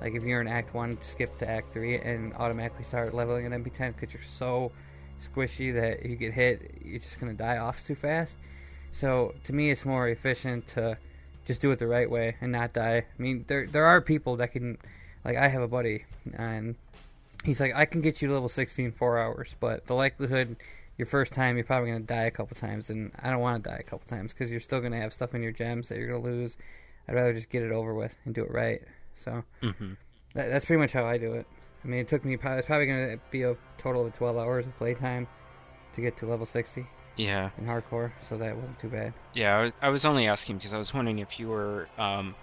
Like 0.00 0.14
if 0.14 0.24
you're 0.24 0.40
in 0.40 0.48
Act 0.48 0.74
1, 0.74 0.98
skip 1.02 1.38
to 1.38 1.48
Act 1.48 1.68
3 1.68 1.96
and 1.98 2.34
automatically 2.34 2.84
start 2.84 3.14
leveling 3.14 3.46
at 3.46 3.52
MP10 3.52 3.94
because 3.94 4.12
you're 4.12 4.22
so 4.22 4.72
squishy 5.20 5.72
that 5.74 6.04
you 6.04 6.16
get 6.16 6.32
hit, 6.32 6.74
you're 6.84 6.98
just 6.98 7.18
to 7.20 7.32
die 7.32 7.58
off 7.58 7.86
too 7.86 7.94
fast. 7.94 8.36
So 8.90 9.34
to 9.44 9.52
me, 9.52 9.70
it's 9.70 9.84
more 9.84 10.08
efficient 10.08 10.66
to 10.68 10.98
just 11.44 11.60
do 11.60 11.70
it 11.70 11.78
the 11.78 11.86
right 11.86 12.10
way 12.10 12.36
and 12.40 12.52
not 12.52 12.72
die. 12.72 13.06
I 13.18 13.22
mean, 13.22 13.44
there 13.48 13.66
there 13.66 13.86
are 13.86 14.00
people 14.00 14.36
that 14.36 14.52
can, 14.52 14.78
like 15.24 15.36
I 15.36 15.48
have 15.48 15.62
a 15.62 15.68
buddy, 15.68 16.04
and 16.34 16.74
he's 17.44 17.60
like, 17.60 17.72
I 17.74 17.84
can 17.84 18.00
get 18.00 18.20
you 18.20 18.28
to 18.28 18.34
level 18.34 18.48
16 18.48 18.84
in 18.84 18.92
four 18.92 19.18
hours, 19.18 19.56
but 19.58 19.86
the 19.86 19.94
likelihood 19.94 20.56
your 20.98 21.06
first 21.06 21.32
time 21.32 21.56
you're 21.56 21.64
probably 21.64 21.90
gonna 21.90 22.04
die 22.04 22.24
a 22.24 22.30
couple 22.30 22.54
times, 22.54 22.90
and 22.90 23.12
I 23.22 23.30
don't 23.30 23.40
want 23.40 23.64
to 23.64 23.70
die 23.70 23.76
a 23.76 23.82
couple 23.82 24.06
times 24.06 24.32
because 24.32 24.50
you're 24.50 24.60
still 24.60 24.80
gonna 24.80 25.00
have 25.00 25.12
stuff 25.12 25.34
in 25.34 25.42
your 25.42 25.52
gems 25.52 25.88
that 25.88 25.98
you're 25.98 26.08
gonna 26.08 26.20
lose. 26.22 26.56
I'd 27.08 27.14
rather 27.14 27.32
just 27.32 27.48
get 27.50 27.62
it 27.62 27.72
over 27.72 27.94
with 27.94 28.16
and 28.24 28.34
do 28.34 28.42
it 28.44 28.50
right. 28.50 28.80
So 29.14 29.44
Mm-hmm. 29.62 29.92
that, 30.34 30.48
that's 30.50 30.64
pretty 30.64 30.80
much 30.80 30.92
how 30.92 31.04
I 31.04 31.18
do 31.18 31.32
it. 31.34 31.46
I 31.84 31.88
mean, 31.88 32.00
it 32.00 32.08
took 32.08 32.24
me 32.24 32.36
probably 32.36 32.58
it's 32.58 32.66
probably 32.66 32.86
gonna 32.86 33.16
be 33.30 33.42
a 33.42 33.56
total 33.78 34.06
of 34.06 34.12
12 34.12 34.36
hours 34.36 34.66
of 34.66 34.76
playtime 34.78 35.26
to 35.94 36.00
get 36.00 36.16
to 36.18 36.26
level 36.26 36.46
60 36.46 36.86
Yeah. 37.16 37.50
in 37.58 37.66
hardcore, 37.66 38.12
so 38.20 38.36
that 38.38 38.56
wasn't 38.56 38.78
too 38.78 38.88
bad. 38.88 39.12
Yeah. 39.34 39.56
I 39.58 39.62
was, 39.64 39.72
I 39.82 39.88
was 39.88 40.04
only 40.04 40.26
asking 40.28 40.56
because 40.58 40.72
I 40.72 40.78
was 40.78 40.94
wondering 40.94 41.18
if 41.18 41.38
you 41.40 41.48
were 41.48 41.88
um, 41.98 42.34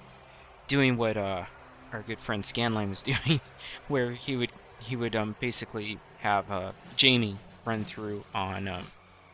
doing 0.67 0.97
what 0.97 1.15
uh, 1.17 1.45
our 1.93 2.01
good 2.01 2.19
friend 2.19 2.43
Scanline 2.43 2.89
was 2.89 3.01
doing, 3.03 3.39
where 3.87 4.11
he 4.11 4.35
would 4.35 4.51
he 4.79 4.95
would 4.95 5.15
um, 5.15 5.35
basically 5.39 5.99
have 6.19 6.49
uh, 6.51 6.71
Jamie 6.95 7.37
run 7.65 7.83
through 7.85 8.23
on 8.33 8.67
um, 8.67 8.85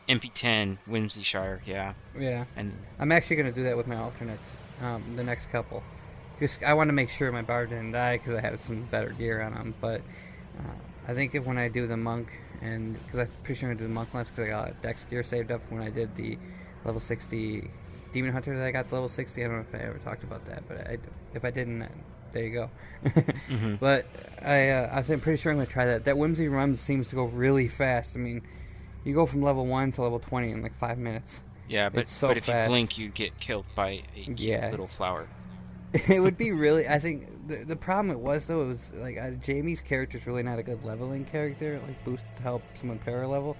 MP10 0.08 0.78
Whimsyshire. 0.88 1.60
Yeah. 1.66 1.94
Yeah. 2.18 2.44
And 2.56 2.72
I'm 2.98 3.12
actually 3.12 3.36
going 3.36 3.46
to 3.48 3.52
do 3.54 3.62
that 3.64 3.76
with 3.76 3.86
my 3.86 3.96
alternates, 3.96 4.56
um, 4.82 5.16
the 5.16 5.24
next 5.24 5.50
couple. 5.50 5.82
Just 6.40 6.62
I 6.62 6.74
want 6.74 6.88
to 6.88 6.92
make 6.92 7.08
sure 7.08 7.32
my 7.32 7.42
bar 7.42 7.66
didn't 7.66 7.92
die 7.92 8.18
because 8.18 8.34
I 8.34 8.40
have 8.40 8.60
some 8.60 8.82
better 8.82 9.10
gear 9.10 9.40
on 9.42 9.54
them. 9.54 9.74
But 9.80 10.02
uh, 10.58 11.08
I 11.08 11.14
think 11.14 11.34
if 11.34 11.44
when 11.44 11.58
I 11.58 11.68
do 11.68 11.86
the 11.86 11.96
monk, 11.96 12.28
and 12.60 12.94
because 13.04 13.20
I'm 13.20 13.34
pretty 13.42 13.58
sure 13.58 13.70
I'm 13.70 13.76
going 13.76 13.86
do 13.86 13.88
the 13.88 13.94
monk 13.94 14.12
left 14.14 14.36
because 14.36 14.48
I 14.48 14.50
got 14.50 14.82
dex 14.82 15.04
gear 15.04 15.22
saved 15.22 15.50
up 15.50 15.60
when 15.70 15.82
I 15.82 15.90
did 15.90 16.14
the 16.14 16.38
level 16.84 17.00
60 17.00 17.70
demon 18.12 18.32
hunter 18.32 18.56
that 18.56 18.66
I 18.66 18.70
got 18.70 18.88
to 18.88 18.94
level 18.94 19.08
60. 19.08 19.42
I 19.42 19.46
don't 19.46 19.56
know 19.56 19.64
if 19.68 19.74
I 19.74 19.84
ever 19.84 19.98
talked 19.98 20.24
about 20.24 20.44
that, 20.46 20.62
but 20.68 20.86
I, 20.86 20.98
if 21.34 21.44
I 21.44 21.50
didn't, 21.50 21.88
there 22.32 22.44
you 22.44 22.52
go. 22.52 22.70
But 23.80 24.06
I 24.44 24.70
uh, 24.70 24.90
I 24.92 25.02
think 25.02 25.22
pretty 25.22 25.40
sure 25.40 25.52
I'm 25.52 25.58
going 25.58 25.66
to 25.66 25.72
try 25.72 25.86
that. 25.86 26.04
That 26.04 26.18
whimsy 26.18 26.48
run 26.48 26.76
seems 26.76 27.08
to 27.08 27.16
go 27.16 27.24
really 27.24 27.68
fast. 27.68 28.16
I 28.16 28.20
mean, 28.20 28.42
you 29.04 29.14
go 29.14 29.26
from 29.26 29.42
level 29.42 29.66
one 29.66 29.92
to 29.92 30.02
level 30.02 30.18
20 30.18 30.50
in 30.50 30.62
like 30.62 30.74
five 30.74 30.98
minutes. 30.98 31.42
Yeah, 31.68 31.88
but 31.88 32.06
so 32.06 32.28
but 32.28 32.36
if 32.36 32.44
fast. 32.44 32.68
you 32.68 32.70
blink, 32.70 32.98
you 32.98 33.08
get 33.08 33.38
killed 33.40 33.66
by 33.74 34.02
a 34.16 34.30
Yeah. 34.36 34.70
little 34.70 34.88
flower. 34.88 35.28
it 35.92 36.20
would 36.20 36.36
be 36.36 36.52
really. 36.52 36.86
I 36.88 36.98
think 36.98 37.26
the 37.48 37.64
the 37.64 37.76
problem 37.76 38.14
it 38.14 38.20
was 38.20 38.46
though 38.46 38.62
it 38.62 38.66
was 38.68 38.92
like 38.94 39.16
uh, 39.18 39.30
Jamie's 39.42 39.82
character 39.82 40.18
is 40.18 40.26
really 40.26 40.42
not 40.42 40.58
a 40.58 40.62
good 40.62 40.84
leveling 40.84 41.24
character. 41.24 41.80
Like 41.86 42.04
boost 42.04 42.24
to 42.36 42.42
help 42.42 42.62
someone 42.74 42.98
para 42.98 43.26
level. 43.28 43.56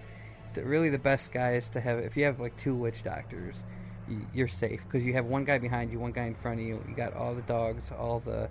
The, 0.55 0.65
really, 0.65 0.89
the 0.89 0.99
best 0.99 1.33
guy 1.33 1.53
is 1.53 1.69
to 1.71 1.81
have 1.81 1.99
if 1.99 2.17
you 2.17 2.25
have 2.25 2.41
like 2.41 2.57
two 2.57 2.75
witch 2.75 3.03
doctors, 3.05 3.63
you, 4.09 4.27
you're 4.35 4.49
safe 4.49 4.85
because 4.85 5.07
you 5.07 5.13
have 5.15 5.27
one 5.27 5.45
guy 5.45 5.59
behind 5.59 5.93
you, 5.93 5.99
one 5.99 6.13
guy 6.13 6.25
in 6.25 6.35
front 6.35 6.61
of 6.61 6.67
you. 6.67 6.83
You 6.89 6.95
got 6.95 7.15
all 7.15 7.35
the 7.35 7.43
dogs, 7.43 7.93
all 7.93 8.21
the 8.21 8.51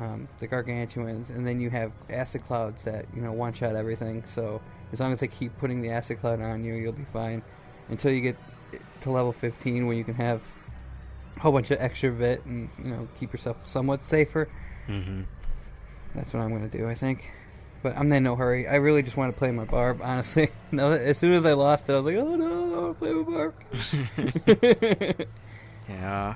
um, 0.00 0.28
the 0.38 0.46
gargantuans, 0.46 1.30
and 1.30 1.46
then 1.46 1.60
you 1.60 1.68
have 1.70 1.92
acid 2.08 2.42
clouds 2.44 2.84
that 2.84 3.06
you 3.14 3.20
know 3.20 3.32
one 3.32 3.52
shot 3.52 3.76
everything. 3.76 4.24
So 4.24 4.60
as 4.92 5.00
long 5.00 5.12
as 5.12 5.20
they 5.20 5.28
keep 5.28 5.56
putting 5.58 5.82
the 5.82 5.90
acid 5.90 6.20
cloud 6.20 6.40
on 6.40 6.64
you, 6.64 6.74
you'll 6.74 6.92
be 6.92 7.04
fine 7.04 7.42
until 7.88 8.12
you 8.12 8.20
get 8.22 8.36
to 9.02 9.10
level 9.10 9.32
15 9.32 9.86
where 9.86 9.96
you 9.96 10.04
can 10.04 10.14
have 10.14 10.42
a 11.36 11.40
whole 11.40 11.52
bunch 11.52 11.70
of 11.70 11.78
extra 11.80 12.10
vit 12.10 12.44
and 12.44 12.70
you 12.78 12.90
know 12.90 13.08
keep 13.18 13.32
yourself 13.32 13.66
somewhat 13.66 14.04
safer. 14.04 14.48
Mm-hmm. 14.88 15.22
That's 16.14 16.34
what 16.34 16.40
I'm 16.40 16.50
gonna 16.50 16.68
do, 16.68 16.88
I 16.88 16.94
think. 16.94 17.32
But 17.82 17.96
I'm 17.96 18.12
in 18.12 18.24
no 18.24 18.36
hurry. 18.36 18.68
I 18.68 18.76
really 18.76 19.02
just 19.02 19.16
want 19.16 19.34
to 19.34 19.38
play 19.38 19.50
my 19.52 19.64
barb, 19.64 20.00
honestly. 20.02 20.50
no, 20.70 20.90
as 20.90 21.16
soon 21.16 21.32
as 21.32 21.46
I 21.46 21.54
lost 21.54 21.88
it, 21.88 21.94
I 21.94 21.96
was 21.96 22.04
like, 22.04 22.16
oh 22.16 22.36
no, 22.36 22.74
I 22.74 22.80
want 22.80 22.98
to 22.98 23.04
play 23.04 23.12
my 23.14 23.22
barb. 25.06 25.26
Yeah. 25.90 26.34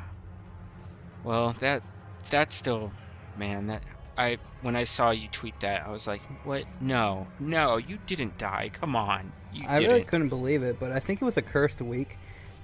Well, 1.23 1.55
that 1.61 1.83
that's 2.31 2.55
still, 2.55 2.93
man. 3.39 3.69
That 3.69 3.83
I 4.19 4.39
when 4.63 4.75
I 4.77 4.85
saw 4.85 5.11
you 5.11 5.29
tweet 5.29 5.59
that, 5.61 5.87
I 5.87 5.91
was 5.91 6.07
like, 6.07 6.23
"What? 6.45 6.65
No, 6.81 7.29
no, 7.39 7.77
you 7.77 7.99
didn't 8.07 8.37
die. 8.37 8.71
Come 8.73 8.97
on, 8.97 9.33
you 9.53 9.65
I 9.69 9.79
didn't." 9.79 9.91
really 9.91 10.05
couldn't 10.05 10.29
believe 10.29 10.63
it, 10.63 10.79
but 10.81 10.93
I 10.93 10.99
think 10.99 11.23
it 11.23 11.25
was 11.25 11.37
a 11.37 11.43
cursed 11.43 11.81
week. 11.81 12.19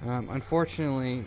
Um, 0.07 0.29
unfortunately, 0.31 1.25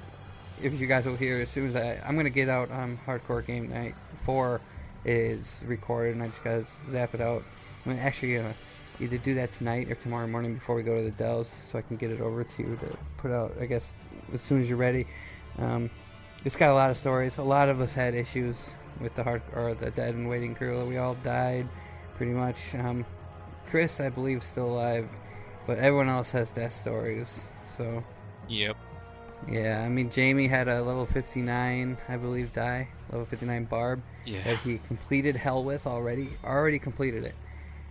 if 0.62 0.80
you 0.80 0.88
guys 0.88 1.06
will 1.06 1.16
hear, 1.16 1.40
as 1.40 1.50
soon 1.50 1.68
as 1.68 1.76
I, 1.76 2.02
I'm 2.06 2.16
gonna 2.16 2.30
get 2.30 2.50
out 2.50 2.72
um, 2.72 3.00
hardcore 3.06 3.46
game 3.46 3.70
night 3.70 3.96
four 4.22 4.62
is 5.06 5.60
recorded, 5.66 6.14
and 6.14 6.24
I 6.24 6.28
just 6.28 6.44
gotta 6.44 6.66
zap 6.90 7.14
it 7.14 7.22
out. 7.22 7.44
I'm 7.86 7.98
actually 8.00 8.36
gonna 8.36 8.54
either 9.00 9.18
do 9.18 9.36
that 9.36 9.52
tonight 9.54 9.92
or 9.92 9.96
tomorrow 9.96 10.28
morning 10.28 10.54
before 10.54 10.76
we 10.76 10.84
go 10.84 10.98
to 10.98 11.04
the 11.04 11.12
Dells, 11.12 11.62
so 11.66 11.78
I 11.78 11.82
can 11.82 11.98
get 11.98 12.12
it 12.12 12.22
over 12.22 12.44
to 12.44 12.64
you 12.64 12.78
to 12.78 12.98
put 13.18 13.32
out. 13.32 13.54
I 13.60 13.66
guess 13.66 13.94
as 14.34 14.42
soon 14.42 14.62
as 14.62 14.70
you're 14.70 14.78
ready. 14.78 15.08
Um, 15.58 15.90
it's 16.46 16.58
got 16.58 16.72
a 16.72 16.74
lot 16.74 16.90
of 16.90 16.98
stories. 16.98 17.38
A 17.38 17.44
lot 17.44 17.70
of 17.70 17.80
us 17.80 17.94
had 17.94 18.16
issues 18.16 18.74
with 19.00 19.16
the 19.16 19.24
hard 19.24 19.42
or 19.56 19.74
the 19.74 19.92
dead 19.92 20.16
and 20.16 20.30
waiting 20.30 20.56
crew. 20.56 20.86
We 20.86 20.98
all 20.98 21.16
died, 21.16 21.68
pretty 22.16 22.34
much. 22.34 22.76
Um, 22.76 23.06
Chris, 23.70 24.00
I 24.00 24.10
believe, 24.10 24.40
is 24.40 24.44
still 24.44 24.68
alive, 24.68 25.10
but 25.66 25.78
everyone 25.78 26.10
else 26.10 26.32
has 26.32 26.52
death 26.52 26.74
stories. 26.74 27.48
So 27.78 28.04
Yep. 28.54 28.78
yeah, 29.50 29.84
I 29.86 29.90
mean 29.90 30.10
Jamie 30.10 30.48
had 30.48 30.68
a 30.68 30.82
level 30.82 31.06
59, 31.06 31.98
I 32.08 32.18
believe, 32.18 32.54
die 32.54 32.90
level 33.12 33.26
59 33.26 33.66
barb 33.66 34.02
Yeah. 34.26 34.44
that 34.44 34.58
he 34.60 34.78
completed 34.80 35.36
hell 35.36 35.64
with 35.64 35.86
already. 35.88 36.30
Already 36.44 36.80
completed 36.80 37.24
it, 37.26 37.36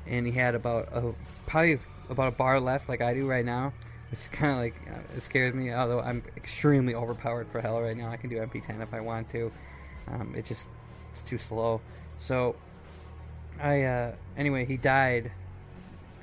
and 0.06 0.26
he 0.26 0.32
had 0.32 0.54
about 0.54 0.88
a 0.92 1.14
probably 1.46 1.78
about 2.10 2.28
a 2.28 2.36
bar 2.36 2.58
left, 2.60 2.88
like 2.88 3.00
I 3.00 3.14
do 3.14 3.26
right 3.28 3.44
now. 3.44 3.72
which 4.10 4.20
is 4.24 4.28
kind 4.28 4.52
of 4.52 4.58
like 4.58 4.74
uh, 4.90 5.16
it 5.16 5.20
scares 5.20 5.54
me. 5.54 5.72
Although 5.72 6.00
I'm 6.00 6.22
extremely 6.36 6.94
overpowered 6.94 7.48
for 7.48 7.60
hell 7.60 7.80
right 7.80 7.96
now, 7.96 8.10
I 8.10 8.16
can 8.16 8.30
do 8.30 8.36
MP10 8.36 8.80
if 8.82 8.92
I 8.94 9.00
want 9.00 9.30
to. 9.30 9.50
Um, 10.08 10.34
it 10.36 10.44
just 10.46 10.68
it's 11.12 11.22
too 11.22 11.38
slow. 11.38 11.80
So 12.18 12.56
I 13.60 13.82
uh, 13.82 14.12
anyway, 14.36 14.64
he 14.64 14.76
died 14.76 15.30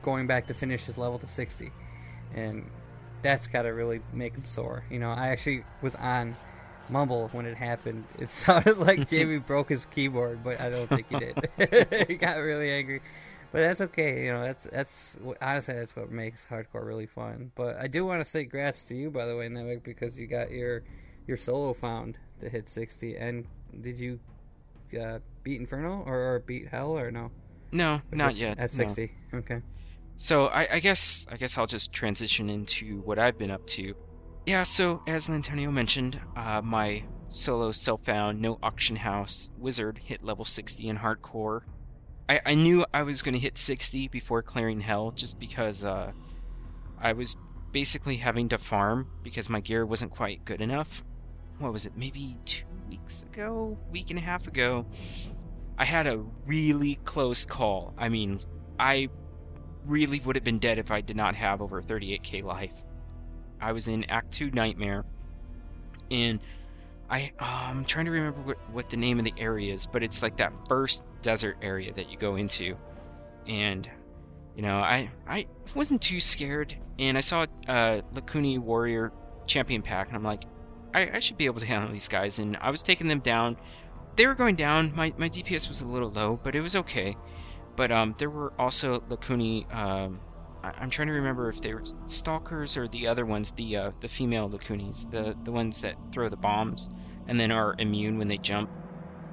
going 0.01 0.27
back 0.27 0.47
to 0.47 0.53
finish 0.53 0.85
his 0.85 0.97
level 0.97 1.19
to 1.19 1.27
60, 1.27 1.71
and 2.35 2.65
that's 3.21 3.47
got 3.47 3.63
to 3.63 3.69
really 3.69 4.01
make 4.13 4.35
him 4.35 4.45
sore. 4.45 4.83
You 4.89 4.99
know, 4.99 5.11
I 5.11 5.29
actually 5.29 5.63
was 5.81 5.95
on 5.95 6.35
Mumble 6.89 7.29
when 7.29 7.45
it 7.45 7.57
happened. 7.57 8.05
It 8.19 8.29
sounded 8.29 8.77
like 8.77 9.07
Jamie 9.07 9.37
broke 9.47 9.69
his 9.69 9.85
keyboard, 9.85 10.43
but 10.43 10.59
I 10.59 10.69
don't 10.69 10.87
think 10.87 11.07
he 11.09 11.19
did. 11.19 12.05
he 12.07 12.15
got 12.15 12.37
really 12.37 12.71
angry, 12.71 13.01
but 13.51 13.59
that's 13.59 13.81
okay. 13.81 14.25
You 14.25 14.33
know, 14.33 14.43
that's 14.43 14.67
that's 14.67 15.17
honestly 15.41 15.75
that's 15.75 15.95
what 15.95 16.11
makes 16.11 16.47
hardcore 16.47 16.85
really 16.85 17.07
fun. 17.07 17.51
But 17.55 17.77
I 17.77 17.87
do 17.87 18.05
want 18.05 18.23
to 18.23 18.29
say 18.29 18.45
grats 18.45 18.87
to 18.87 18.95
you, 18.95 19.11
by 19.11 19.25
the 19.25 19.35
way, 19.35 19.47
Nemec, 19.47 19.83
because 19.83 20.19
you 20.19 20.27
got 20.27 20.51
your 20.51 20.83
your 21.27 21.37
solo 21.37 21.73
found 21.73 22.17
to 22.41 22.49
hit 22.49 22.69
60. 22.69 23.15
And 23.15 23.45
did 23.79 23.99
you 23.99 24.19
uh, 24.99 25.19
beat 25.43 25.59
Inferno 25.59 26.03
or, 26.05 26.33
or, 26.33 26.39
beat 26.39 26.67
Hell 26.69 26.97
or 26.97 27.11
no? 27.11 27.31
No, 27.71 28.01
Or 28.11 28.15
not 28.15 28.35
yet. 28.35 28.57
At 28.57 28.73
no. 28.73 28.77
60. 28.77 29.11
Okay. 29.35 29.61
So 30.21 30.47
I, 30.47 30.67
I 30.73 30.79
guess 30.79 31.25
I 31.31 31.37
guess 31.37 31.57
I'll 31.57 31.65
just 31.65 31.93
transition 31.93 32.49
into 32.49 32.99
what 33.05 33.17
I've 33.17 33.37
been 33.37 33.49
up 33.49 33.65
to. 33.67 33.93
Yeah, 34.45 34.63
so 34.63 35.01
as 35.07 35.29
Lantonio 35.29 35.71
mentioned, 35.71 36.19
uh, 36.35 36.61
my 36.61 37.03
solo 37.29 37.71
self-found 37.71 38.41
no 38.41 38.59
auction 38.61 38.97
house 38.97 39.49
wizard 39.57 39.97
hit 40.03 40.21
level 40.21 40.43
60 40.43 40.89
in 40.89 40.97
hardcore. 40.97 41.61
I, 42.27 42.41
I 42.45 42.55
knew 42.55 42.85
I 42.93 43.03
was 43.03 43.21
going 43.21 43.33
to 43.33 43.39
hit 43.39 43.57
60 43.57 44.09
before 44.09 44.43
clearing 44.43 44.81
hell, 44.81 45.11
just 45.11 45.39
because 45.39 45.85
uh, 45.85 46.11
I 46.99 47.13
was 47.13 47.37
basically 47.71 48.17
having 48.17 48.49
to 48.49 48.57
farm 48.57 49.07
because 49.23 49.49
my 49.49 49.61
gear 49.61 49.85
wasn't 49.85 50.11
quite 50.11 50.43
good 50.43 50.59
enough. 50.59 51.01
What 51.59 51.71
was 51.71 51.85
it? 51.85 51.93
Maybe 51.95 52.35
two 52.43 52.65
weeks 52.89 53.23
ago, 53.23 53.77
week 53.89 54.09
and 54.09 54.19
a 54.19 54.21
half 54.21 54.45
ago. 54.47 54.85
I 55.77 55.85
had 55.85 56.07
a 56.07 56.17
really 56.45 56.99
close 57.05 57.45
call. 57.45 57.93
I 57.97 58.09
mean, 58.09 58.41
I 58.77 59.07
really 59.89 60.19
would 60.21 60.35
have 60.35 60.43
been 60.43 60.59
dead 60.59 60.77
if 60.77 60.91
I 60.91 61.01
did 61.01 61.15
not 61.15 61.35
have 61.35 61.61
over 61.61 61.81
38k 61.81 62.43
life. 62.43 62.73
I 63.59 63.73
was 63.73 63.87
in 63.87 64.05
Act 64.05 64.31
2 64.31 64.51
Nightmare, 64.51 65.03
and 66.09 66.39
I, 67.09 67.31
uh, 67.39 67.43
I'm 67.43 67.85
trying 67.85 68.05
to 68.05 68.11
remember 68.11 68.41
what, 68.41 68.57
what 68.71 68.89
the 68.89 68.97
name 68.97 69.19
of 69.19 69.25
the 69.25 69.33
area 69.37 69.73
is, 69.73 69.87
but 69.87 70.03
it's 70.03 70.21
like 70.21 70.37
that 70.37 70.53
first 70.67 71.03
desert 71.21 71.57
area 71.61 71.91
that 71.93 72.09
you 72.09 72.17
go 72.17 72.35
into. 72.35 72.77
And, 73.47 73.89
you 74.55 74.61
know, 74.61 74.77
I, 74.77 75.09
I 75.27 75.47
wasn't 75.75 76.01
too 76.01 76.19
scared, 76.19 76.75
and 76.99 77.17
I 77.17 77.21
saw 77.21 77.45
uh, 77.67 78.01
Lacuni 78.13 78.59
Warrior 78.59 79.11
Champion 79.47 79.81
Pack, 79.81 80.07
and 80.07 80.15
I'm 80.15 80.23
like, 80.23 80.43
I, 80.93 81.09
I 81.15 81.19
should 81.19 81.37
be 81.37 81.45
able 81.45 81.59
to 81.59 81.65
handle 81.65 81.91
these 81.91 82.07
guys, 82.07 82.39
and 82.39 82.57
I 82.57 82.69
was 82.69 82.83
taking 82.83 83.07
them 83.07 83.19
down. 83.19 83.57
They 84.15 84.27
were 84.27 84.35
going 84.35 84.55
down. 84.55 84.93
My, 84.95 85.13
my 85.17 85.29
DPS 85.29 85.67
was 85.67 85.81
a 85.81 85.87
little 85.87 86.11
low, 86.11 86.39
but 86.43 86.55
it 86.55 86.61
was 86.61 86.75
okay. 86.75 87.17
But 87.79 87.93
um, 87.93 88.13
there 88.17 88.29
were 88.29 88.51
also 88.59 88.99
Lacuni. 89.09 89.63
Um, 89.73 90.19
I- 90.65 90.73
I'm 90.81 90.89
trying 90.89 91.07
to 91.07 91.13
remember 91.13 91.47
if 91.47 91.61
they 91.61 91.73
were 91.73 91.83
stalkers 92.07 92.75
or 92.75 92.89
the 92.89 93.07
other 93.07 93.25
ones, 93.25 93.53
the 93.55 93.77
uh, 93.77 93.91
the 94.01 94.09
female 94.09 94.49
Lacunis, 94.49 95.09
the 95.09 95.33
the 95.45 95.53
ones 95.53 95.79
that 95.79 95.95
throw 96.11 96.27
the 96.27 96.35
bombs 96.35 96.89
and 97.25 97.39
then 97.39 97.53
are 97.53 97.75
immune 97.79 98.17
when 98.17 98.27
they 98.27 98.37
jump. 98.37 98.69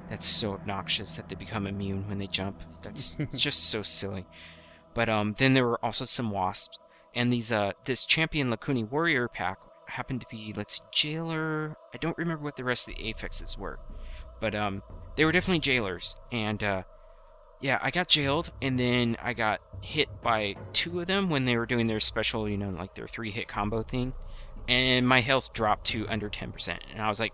That's 0.09 0.25
so 0.25 0.53
obnoxious 0.53 1.17
that 1.17 1.27
they 1.27 1.35
become 1.35 1.67
immune 1.67 2.07
when 2.07 2.19
they 2.19 2.27
jump. 2.27 2.61
That's 2.83 3.17
just 3.35 3.65
so 3.69 3.81
silly. 3.81 4.25
But 4.93 5.09
um, 5.09 5.35
then 5.37 5.53
there 5.53 5.65
were 5.65 5.83
also 5.83 6.05
some 6.05 6.31
wasps, 6.31 6.79
and 7.13 7.33
these 7.33 7.51
uh, 7.51 7.73
this 7.83 8.05
champion 8.05 8.49
Lacuni 8.49 8.89
warrior 8.89 9.27
pack 9.27 9.57
happened 9.87 10.21
to 10.21 10.27
be 10.31 10.53
let's 10.55 10.75
see, 10.75 10.83
jailer. 10.93 11.75
I 11.93 11.97
don't 11.97 12.17
remember 12.17 12.45
what 12.45 12.55
the 12.55 12.63
rest 12.63 12.87
of 12.87 12.95
the 12.95 13.11
affixes 13.11 13.57
were, 13.57 13.77
but 14.39 14.55
um, 14.55 14.83
they 15.17 15.25
were 15.25 15.33
definitely 15.33 15.59
jailers, 15.59 16.15
and 16.31 16.63
uh, 16.63 16.83
yeah, 17.59 17.79
I 17.81 17.91
got 17.91 18.07
jailed, 18.07 18.51
and 18.61 18.79
then 18.79 19.17
I 19.21 19.33
got 19.33 19.61
hit 19.81 20.09
by 20.21 20.55
two 20.73 20.99
of 20.99 21.07
them 21.07 21.29
when 21.29 21.45
they 21.45 21.57
were 21.57 21.65
doing 21.65 21.87
their 21.87 21.99
special, 21.99 22.47
you 22.47 22.57
know, 22.57 22.69
like 22.69 22.95
their 22.95 23.07
three 23.07 23.31
hit 23.31 23.47
combo 23.47 23.83
thing, 23.83 24.13
and 24.67 25.07
my 25.07 25.21
health 25.21 25.53
dropped 25.53 25.85
to 25.87 26.07
under 26.07 26.29
10%. 26.29 26.77
And 26.91 27.01
I 27.01 27.07
was 27.07 27.19
like, 27.19 27.33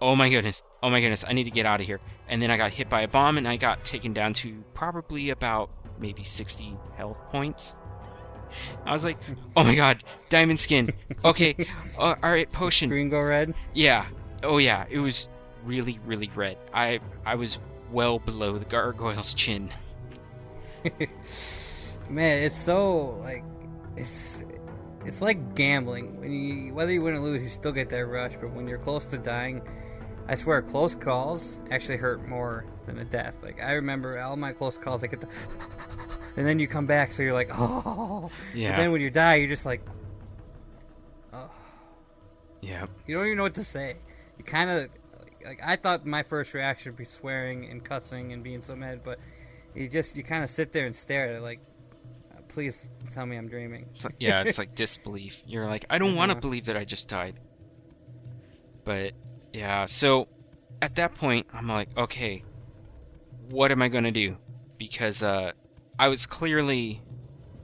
oh 0.00 0.14
my 0.14 0.28
goodness, 0.28 0.62
oh 0.82 0.90
my 0.90 1.00
goodness, 1.00 1.24
I 1.26 1.32
need 1.32 1.44
to 1.44 1.50
get 1.50 1.66
out 1.66 1.80
of 1.80 1.86
here. 1.86 2.00
And 2.28 2.40
then 2.40 2.50
I 2.50 2.56
got 2.56 2.72
hit 2.72 2.88
by 2.88 3.02
a 3.02 3.08
bomb, 3.08 3.36
and 3.36 3.48
I 3.48 3.56
got 3.56 3.84
taken 3.84 4.12
down 4.12 4.32
to 4.34 4.62
probably 4.74 5.30
about 5.30 5.70
maybe 5.98 6.22
60 6.22 6.76
health 6.96 7.18
points. 7.30 7.76
I 8.86 8.92
was 8.92 9.04
like, 9.04 9.18
oh 9.56 9.64
my 9.64 9.74
god, 9.74 10.04
diamond 10.28 10.60
skin. 10.60 10.92
Okay, 11.24 11.56
uh, 11.98 12.14
alright, 12.22 12.50
potion. 12.52 12.88
Green 12.88 13.08
go 13.08 13.20
red? 13.20 13.54
Yeah. 13.72 14.06
Oh 14.44 14.58
yeah, 14.58 14.84
it 14.88 14.98
was 14.98 15.28
really, 15.64 15.98
really 16.04 16.30
red. 16.34 16.58
I 16.72 17.00
I 17.26 17.34
was 17.34 17.58
well 17.94 18.18
below 18.18 18.58
the 18.58 18.64
gargoyle's 18.66 19.32
chin. 19.32 19.72
Man, 22.10 22.42
it's 22.42 22.58
so 22.58 23.16
like 23.20 23.44
it's 23.96 24.42
it's 25.06 25.22
like 25.22 25.54
gambling. 25.54 26.20
When 26.20 26.30
you 26.30 26.74
whether 26.74 26.92
you 26.92 27.00
win 27.02 27.14
or 27.14 27.20
lose, 27.20 27.42
you 27.42 27.48
still 27.48 27.72
get 27.72 27.88
that 27.90 28.04
rush. 28.04 28.36
But 28.36 28.52
when 28.52 28.68
you're 28.68 28.78
close 28.78 29.04
to 29.06 29.18
dying, 29.18 29.62
I 30.28 30.34
swear, 30.34 30.60
close 30.60 30.94
calls 30.94 31.60
actually 31.70 31.98
hurt 31.98 32.26
more 32.26 32.66
than 32.84 32.98
a 32.98 33.04
death. 33.04 33.38
Like 33.42 33.62
I 33.62 33.72
remember 33.72 34.18
all 34.18 34.36
my 34.36 34.52
close 34.52 34.76
calls, 34.76 35.04
I 35.04 35.06
get 35.06 35.20
the, 35.20 35.28
and 36.36 36.46
then 36.46 36.58
you 36.58 36.66
come 36.66 36.86
back, 36.86 37.12
so 37.12 37.22
you're 37.22 37.32
like, 37.32 37.50
oh. 37.54 38.30
Yeah. 38.54 38.70
But 38.70 38.76
then 38.76 38.92
when 38.92 39.00
you 39.00 39.10
die, 39.10 39.36
you're 39.36 39.48
just 39.48 39.66
like, 39.66 39.82
oh. 41.32 41.50
Yeah. 42.60 42.86
you 43.06 43.14
don't 43.14 43.26
even 43.26 43.38
know 43.38 43.44
what 43.44 43.54
to 43.54 43.64
say. 43.64 43.96
You 44.38 44.44
kind 44.44 44.70
of 44.70 44.88
like 45.44 45.60
I 45.64 45.76
thought 45.76 46.06
my 46.06 46.22
first 46.22 46.54
reaction 46.54 46.92
would 46.92 46.98
be 46.98 47.04
swearing 47.04 47.70
and 47.70 47.84
cussing 47.84 48.32
and 48.32 48.42
being 48.42 48.62
so 48.62 48.74
mad, 48.76 49.00
but 49.04 49.18
you 49.74 49.88
just 49.88 50.16
you 50.16 50.22
kind 50.22 50.42
of 50.44 50.50
sit 50.50 50.72
there 50.72 50.86
and 50.86 50.94
stare 50.94 51.28
at 51.28 51.34
it 51.36 51.42
like, 51.42 51.60
please 52.48 52.90
tell 53.12 53.26
me 53.26 53.36
I'm 53.36 53.48
dreaming. 53.48 53.86
It's 53.94 54.04
like, 54.04 54.16
yeah, 54.18 54.42
it's 54.42 54.58
like 54.58 54.74
disbelief. 54.76 55.42
You're 55.46 55.66
like, 55.66 55.84
I 55.90 55.98
don't 55.98 56.14
want 56.14 56.30
to 56.30 56.32
Uh-huh. 56.34 56.40
believe 56.40 56.64
that 56.66 56.76
I 56.76 56.84
just 56.84 57.08
died. 57.08 57.38
But 58.84 59.12
yeah, 59.52 59.86
so 59.86 60.28
at 60.82 60.94
that 60.96 61.14
point, 61.14 61.46
I'm 61.52 61.68
like, 61.68 61.88
okay, 61.96 62.44
what 63.48 63.70
am 63.72 63.82
I 63.82 63.88
gonna 63.88 64.10
do? 64.12 64.36
Because 64.78 65.22
uh, 65.22 65.52
I 65.98 66.08
was 66.08 66.26
clearly 66.26 67.00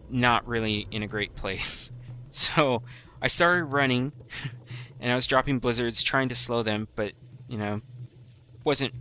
not 0.08 0.46
really 0.46 0.86
in 0.90 1.02
a 1.02 1.08
great 1.08 1.34
place. 1.36 1.90
So 2.32 2.84
I 3.20 3.26
started 3.26 3.64
running, 3.64 4.12
and 5.00 5.10
I 5.10 5.16
was 5.16 5.26
dropping 5.26 5.58
blizzards, 5.58 6.00
trying 6.00 6.28
to 6.28 6.36
slow 6.36 6.62
them, 6.62 6.86
but 6.94 7.12
you 7.50 7.58
know, 7.58 7.82
wasn't 8.64 8.94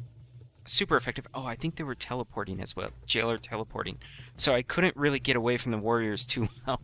super 0.65 0.97
effective. 0.97 1.27
Oh, 1.33 1.45
I 1.45 1.55
think 1.55 1.77
they 1.77 1.83
were 1.83 1.95
teleporting 1.95 2.59
as 2.59 2.75
well, 2.75 2.89
jailer 3.05 3.37
teleporting. 3.37 3.97
So 4.35 4.53
I 4.53 4.61
couldn't 4.61 4.97
really 4.97 5.19
get 5.19 5.35
away 5.35 5.57
from 5.57 5.71
the 5.71 5.77
warriors 5.77 6.25
too 6.25 6.49
well 6.67 6.81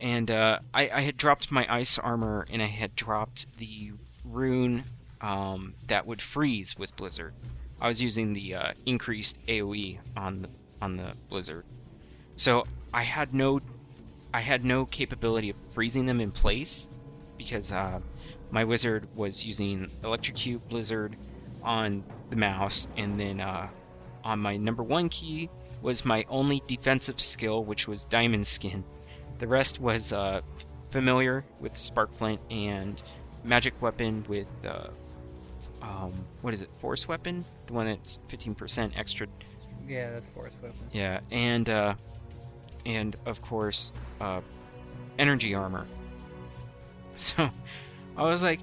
and 0.00 0.30
uh, 0.30 0.58
I, 0.72 0.90
I 0.90 1.00
had 1.00 1.16
dropped 1.16 1.50
my 1.50 1.66
ice 1.72 1.98
armor 1.98 2.46
and 2.50 2.62
I 2.62 2.66
had 2.66 2.94
dropped 2.94 3.46
the 3.56 3.92
rune 4.24 4.84
um, 5.20 5.74
that 5.88 6.06
would 6.06 6.20
freeze 6.20 6.76
with 6.76 6.94
blizzard. 6.96 7.32
I 7.80 7.88
was 7.88 8.02
using 8.02 8.34
the 8.34 8.54
uh, 8.54 8.72
increased 8.84 9.38
AOE 9.46 9.98
on 10.16 10.42
the 10.42 10.48
on 10.82 10.96
the 10.96 11.12
blizzard, 11.30 11.64
so 12.36 12.66
I 12.92 13.02
had 13.02 13.32
no 13.32 13.60
I 14.32 14.40
had 14.40 14.64
no 14.64 14.84
capability 14.84 15.50
of 15.50 15.56
freezing 15.72 16.04
them 16.06 16.20
in 16.20 16.30
place 16.30 16.90
because 17.38 17.72
uh, 17.72 18.00
my 18.50 18.64
wizard 18.64 19.08
was 19.14 19.44
using 19.44 19.90
electrocute 20.02 20.66
blizzard 20.68 21.16
on 21.62 22.04
the 22.30 22.36
mouse, 22.36 22.88
and 22.96 23.18
then 23.18 23.40
uh, 23.40 23.68
on 24.22 24.38
my 24.38 24.56
number 24.56 24.82
one 24.82 25.08
key 25.08 25.50
was 25.82 26.04
my 26.04 26.24
only 26.28 26.62
defensive 26.66 27.20
skill, 27.20 27.64
which 27.64 27.86
was 27.86 28.04
diamond 28.04 28.46
skin. 28.46 28.84
The 29.38 29.46
rest 29.46 29.80
was 29.80 30.12
uh, 30.12 30.40
familiar 30.90 31.44
with 31.60 31.74
Sparkflint 31.74 32.38
and 32.50 33.02
magic 33.44 33.74
weapon 33.82 34.24
with 34.28 34.46
uh, 34.66 34.88
um, 35.82 36.12
what 36.40 36.54
is 36.54 36.62
it? 36.62 36.70
Force 36.76 37.06
weapon, 37.06 37.44
the 37.66 37.74
one 37.74 37.86
that's 37.86 38.18
15% 38.28 38.92
extra. 38.96 39.26
Yeah, 39.86 40.10
that's 40.12 40.28
force 40.28 40.56
weapon. 40.62 40.78
Yeah, 40.92 41.20
and 41.30 41.68
uh, 41.68 41.94
and 42.86 43.16
of 43.26 43.42
course, 43.42 43.92
uh, 44.20 44.40
energy 45.18 45.54
armor. 45.54 45.86
So 47.16 47.48
I 48.16 48.22
was 48.24 48.42
like, 48.42 48.60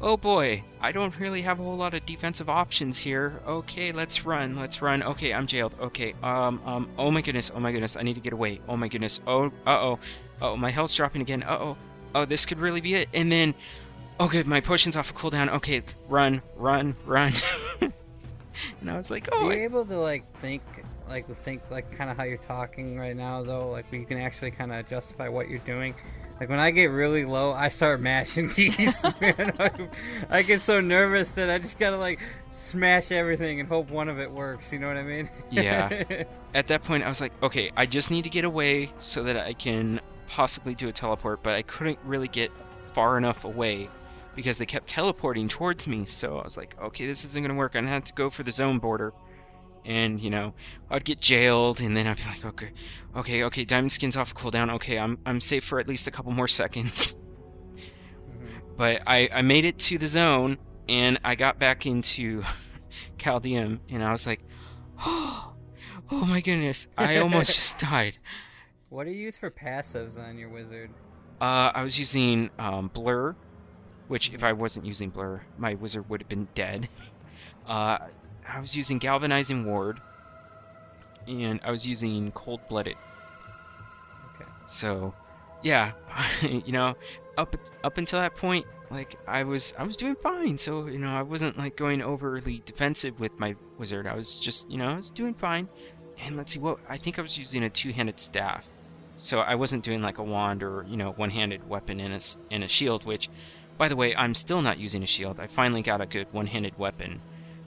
oh 0.00 0.16
boy, 0.16 0.62
I 0.80 0.92
don't 0.92 1.16
really 1.18 1.42
have 1.42 1.60
a 1.60 1.62
whole 1.62 1.76
lot 1.76 1.94
of 1.94 2.04
defensive 2.06 2.48
options 2.48 2.98
here. 2.98 3.40
Okay, 3.46 3.92
let's 3.92 4.24
run, 4.24 4.56
let's 4.56 4.82
run. 4.82 5.02
Okay, 5.02 5.32
I'm 5.32 5.46
jailed. 5.46 5.74
Okay, 5.80 6.14
um, 6.22 6.60
um, 6.66 6.90
oh 6.98 7.10
my 7.10 7.20
goodness, 7.22 7.50
oh 7.54 7.60
my 7.60 7.72
goodness, 7.72 7.96
I 7.96 8.02
need 8.02 8.14
to 8.14 8.20
get 8.20 8.32
away. 8.32 8.60
Oh 8.68 8.76
my 8.76 8.88
goodness, 8.88 9.20
oh, 9.26 9.46
uh 9.66 9.70
oh, 9.70 9.98
oh, 10.40 10.56
my 10.56 10.70
health's 10.70 10.94
dropping 10.94 11.22
again. 11.22 11.42
Uh 11.42 11.58
oh, 11.60 11.76
oh, 12.14 12.24
this 12.24 12.44
could 12.46 12.58
really 12.58 12.80
be 12.80 12.94
it. 12.94 13.08
And 13.14 13.30
then, 13.30 13.54
oh 14.20 14.28
good, 14.28 14.46
my 14.46 14.60
potion's 14.60 14.96
off 14.96 15.10
of 15.10 15.16
cooldown. 15.16 15.48
Okay, 15.48 15.82
run, 16.08 16.42
run, 16.56 16.96
run. 17.06 17.32
and 17.80 18.90
I 18.90 18.96
was 18.96 19.10
like, 19.10 19.28
oh, 19.32 19.46
Are 19.48 19.54
you 19.54 19.60
I- 19.60 19.64
able 19.64 19.84
to 19.86 19.96
like 19.98 20.24
think, 20.38 20.62
like 21.08 21.26
think, 21.28 21.62
like 21.70 21.90
kind 21.92 22.10
of 22.10 22.16
how 22.16 22.24
you're 22.24 22.36
talking 22.38 22.98
right 22.98 23.16
now, 23.16 23.42
though? 23.42 23.68
Like, 23.70 23.86
you 23.92 24.04
can 24.04 24.18
actually 24.18 24.50
kind 24.50 24.72
of 24.72 24.86
justify 24.86 25.28
what 25.28 25.48
you're 25.48 25.58
doing. 25.60 25.94
Like 26.42 26.48
when 26.48 26.58
I 26.58 26.72
get 26.72 26.86
really 26.86 27.24
low, 27.24 27.52
I 27.52 27.68
start 27.68 28.00
mashing 28.00 28.48
keys. 28.52 29.00
I, 29.04 29.72
I 30.28 30.42
get 30.42 30.60
so 30.60 30.80
nervous 30.80 31.30
that 31.30 31.48
I 31.48 31.58
just 31.58 31.78
gotta 31.78 31.96
like 31.96 32.18
smash 32.50 33.12
everything 33.12 33.60
and 33.60 33.68
hope 33.68 33.92
one 33.92 34.08
of 34.08 34.18
it 34.18 34.28
works. 34.28 34.72
You 34.72 34.80
know 34.80 34.88
what 34.88 34.96
I 34.96 35.04
mean? 35.04 35.30
Yeah. 35.52 36.24
At 36.54 36.66
that 36.66 36.82
point, 36.82 37.04
I 37.04 37.08
was 37.08 37.20
like, 37.20 37.32
okay, 37.44 37.70
I 37.76 37.86
just 37.86 38.10
need 38.10 38.24
to 38.24 38.28
get 38.28 38.44
away 38.44 38.92
so 38.98 39.22
that 39.22 39.36
I 39.36 39.52
can 39.52 40.00
possibly 40.26 40.74
do 40.74 40.88
a 40.88 40.92
teleport, 40.92 41.44
but 41.44 41.54
I 41.54 41.62
couldn't 41.62 42.00
really 42.04 42.26
get 42.26 42.50
far 42.92 43.18
enough 43.18 43.44
away 43.44 43.88
because 44.34 44.58
they 44.58 44.66
kept 44.66 44.88
teleporting 44.88 45.48
towards 45.48 45.86
me. 45.86 46.06
So 46.06 46.38
I 46.38 46.42
was 46.42 46.56
like, 46.56 46.74
okay, 46.82 47.06
this 47.06 47.24
isn't 47.24 47.40
going 47.40 47.54
to 47.54 47.56
work. 47.56 47.74
To 47.74 47.82
have 47.82 48.02
to 48.02 48.12
go 48.14 48.30
for 48.30 48.42
the 48.42 48.50
zone 48.50 48.80
border. 48.80 49.12
And, 49.84 50.20
you 50.20 50.30
know, 50.30 50.54
I'd 50.90 51.04
get 51.04 51.20
jailed, 51.20 51.80
and 51.80 51.96
then 51.96 52.06
I'd 52.06 52.16
be 52.16 52.24
like, 52.24 52.44
okay, 52.44 52.70
okay, 53.16 53.42
okay, 53.44 53.64
Diamond 53.64 53.90
Skin's 53.90 54.16
off 54.16 54.34
cooldown. 54.34 54.72
Okay, 54.74 54.98
I'm, 54.98 55.18
I'm 55.26 55.40
safe 55.40 55.64
for 55.64 55.80
at 55.80 55.88
least 55.88 56.06
a 56.06 56.10
couple 56.10 56.32
more 56.32 56.48
seconds. 56.48 57.16
But 58.76 59.02
I, 59.06 59.28
I 59.32 59.42
made 59.42 59.64
it 59.64 59.78
to 59.80 59.98
the 59.98 60.06
zone, 60.06 60.58
and 60.88 61.20
I 61.22 61.34
got 61.34 61.58
back 61.58 61.86
into 61.86 62.42
Caldeum, 63.18 63.80
and 63.88 64.02
I 64.02 64.10
was 64.10 64.26
like, 64.26 64.40
oh, 65.04 65.54
oh 66.10 66.24
my 66.24 66.40
goodness, 66.40 66.88
I 66.96 67.18
almost 67.18 67.54
just 67.54 67.78
died. 67.78 68.14
What 68.88 69.04
do 69.04 69.10
you 69.10 69.24
use 69.24 69.36
for 69.36 69.50
passives 69.50 70.18
on 70.18 70.38
your 70.38 70.48
wizard? 70.48 70.90
Uh, 71.40 71.72
I 71.74 71.82
was 71.82 71.98
using 71.98 72.50
um, 72.58 72.88
Blur, 72.92 73.34
which 74.08 74.32
if 74.32 74.44
I 74.44 74.52
wasn't 74.52 74.86
using 74.86 75.10
Blur, 75.10 75.42
my 75.56 75.74
wizard 75.74 76.08
would 76.08 76.20
have 76.20 76.28
been 76.28 76.48
dead. 76.54 76.88
Uh, 77.66 77.98
I 78.52 78.60
was 78.60 78.76
using 78.76 78.98
Galvanizing 78.98 79.64
Ward, 79.64 80.00
and 81.26 81.60
I 81.64 81.70
was 81.70 81.86
using 81.86 82.30
Cold 82.32 82.60
Blooded. 82.68 82.96
Okay. 84.34 84.50
So, 84.66 85.14
yeah, 85.62 85.92
you 86.42 86.72
know, 86.72 86.94
up 87.38 87.56
up 87.82 87.98
until 87.98 88.20
that 88.20 88.36
point, 88.36 88.66
like 88.90 89.16
I 89.26 89.42
was 89.44 89.72
I 89.78 89.84
was 89.84 89.96
doing 89.96 90.16
fine. 90.16 90.58
So 90.58 90.86
you 90.86 90.98
know, 90.98 91.14
I 91.14 91.22
wasn't 91.22 91.56
like 91.56 91.76
going 91.76 92.02
overly 92.02 92.62
defensive 92.66 93.18
with 93.18 93.32
my 93.38 93.56
wizard. 93.78 94.06
I 94.06 94.14
was 94.14 94.36
just 94.36 94.70
you 94.70 94.76
know 94.76 94.88
I 94.88 94.96
was 94.96 95.10
doing 95.10 95.34
fine. 95.34 95.68
And 96.18 96.36
let's 96.36 96.52
see 96.52 96.58
what 96.58 96.78
I 96.88 96.98
think 96.98 97.18
I 97.18 97.22
was 97.22 97.36
using 97.36 97.64
a 97.64 97.70
two-handed 97.70 98.20
staff, 98.20 98.64
so 99.16 99.40
I 99.40 99.54
wasn't 99.56 99.82
doing 99.82 100.02
like 100.02 100.18
a 100.18 100.22
wand 100.22 100.62
or 100.62 100.84
you 100.88 100.96
know 100.96 101.12
one-handed 101.12 101.68
weapon 101.68 102.00
in 102.00 102.12
a 102.12 102.20
in 102.50 102.62
a 102.62 102.68
shield. 102.68 103.04
Which, 103.06 103.28
by 103.78 103.88
the 103.88 103.96
way, 103.96 104.14
I'm 104.14 104.34
still 104.34 104.62
not 104.62 104.78
using 104.78 105.02
a 105.02 105.06
shield. 105.06 105.40
I 105.40 105.46
finally 105.46 105.82
got 105.82 106.00
a 106.00 106.06
good 106.06 106.26
one-handed 106.32 106.78
weapon, 106.78 107.20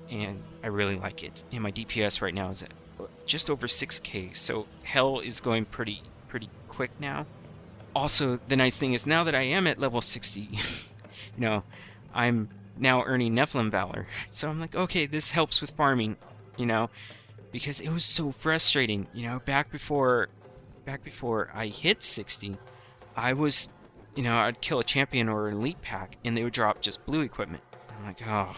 and 0.10 0.42
I 0.64 0.68
really 0.68 0.96
like 0.96 1.24
it. 1.24 1.44
And 1.52 1.62
my 1.62 1.72
DPS 1.72 2.22
right 2.22 2.34
now 2.34 2.50
is 2.50 2.64
at 2.64 2.72
uh, 3.00 3.06
just 3.26 3.50
over 3.50 3.68
6k, 3.68 4.36
so 4.36 4.68
hell 4.84 5.20
is 5.20 5.40
going 5.40 5.66
pretty 5.66 6.02
pretty 6.28 6.50
quick 6.68 6.92
now 7.00 7.26
also 7.96 8.40
the 8.50 8.56
nice 8.56 8.78
thing 8.78 8.94
is 8.94 9.06
now 9.06 9.24
that 9.24 9.34
I 9.34 9.44
am 9.44 9.66
at 9.66 9.80
level 9.80 10.02
60, 10.02 10.42
you 10.42 10.60
know, 11.38 11.64
I'm 12.14 12.50
now 12.78 13.04
earning 13.04 13.34
Nephalem 13.34 13.72
Valor. 13.72 14.06
So 14.30 14.50
I'm 14.50 14.60
like, 14.60 14.76
okay, 14.76 15.06
this 15.06 15.32
helps 15.32 15.62
with 15.62 15.72
farming, 15.72 16.18
you 16.58 16.66
know, 16.66 16.90
because 17.52 17.80
it 17.80 17.90
was 17.90 18.04
so 18.04 18.32
frustrating, 18.32 19.08
you 19.14 19.26
know, 19.28 19.40
back 19.46 19.72
before 19.72 20.30
back 20.86 21.04
before 21.04 21.50
I 21.54 21.68
hit 21.68 22.04
60, 22.04 22.58
I 23.16 23.34
was, 23.34 23.70
you 24.16 24.22
know, 24.22 24.38
I'd 24.38 24.62
kill 24.62 24.80
a 24.80 24.84
champion 24.84 25.30
or 25.30 25.48
an 25.48 25.56
elite 25.56 25.82
pack 25.82 26.18
and 26.24 26.38
they 26.38 26.44
would 26.44 26.54
drop 26.54 26.82
just 26.82 27.06
blue 27.06 27.22
equipment. 27.22 27.64
I'm 27.98 28.06
like, 28.06 28.28
oh. 28.28 28.56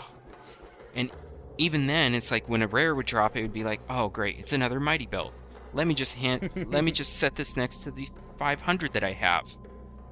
And 0.95 1.11
even 1.57 1.87
then, 1.87 2.13
it's 2.15 2.31
like 2.31 2.47
when 2.47 2.61
a 2.61 2.67
rare 2.67 2.93
would 2.95 3.05
drop, 3.05 3.35
it 3.35 3.41
would 3.41 3.53
be 3.53 3.63
like, 3.63 3.81
oh, 3.89 4.09
great, 4.09 4.39
it's 4.39 4.53
another 4.53 4.79
mighty 4.79 5.05
belt. 5.05 5.33
Let 5.73 5.87
me 5.87 5.93
just 5.93 6.13
hand, 6.13 6.49
let 6.67 6.83
me 6.83 6.91
just 6.91 7.17
set 7.17 7.35
this 7.35 7.55
next 7.57 7.79
to 7.83 7.91
the 7.91 8.09
500 8.37 8.93
that 8.93 9.03
I 9.03 9.13
have. 9.13 9.43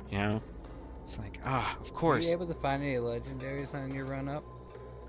You 0.09 0.17
know, 0.17 0.41
it's 1.01 1.17
like, 1.17 1.39
ah, 1.45 1.77
of 1.79 1.91
Were 1.91 1.97
course. 1.97 2.27
you 2.27 2.33
able 2.33 2.47
to 2.47 2.53
find 2.53 2.83
any 2.83 2.95
legendaries 2.95 3.73
on 3.73 3.93
your 3.93 4.05
run 4.05 4.27
up? 4.27 4.43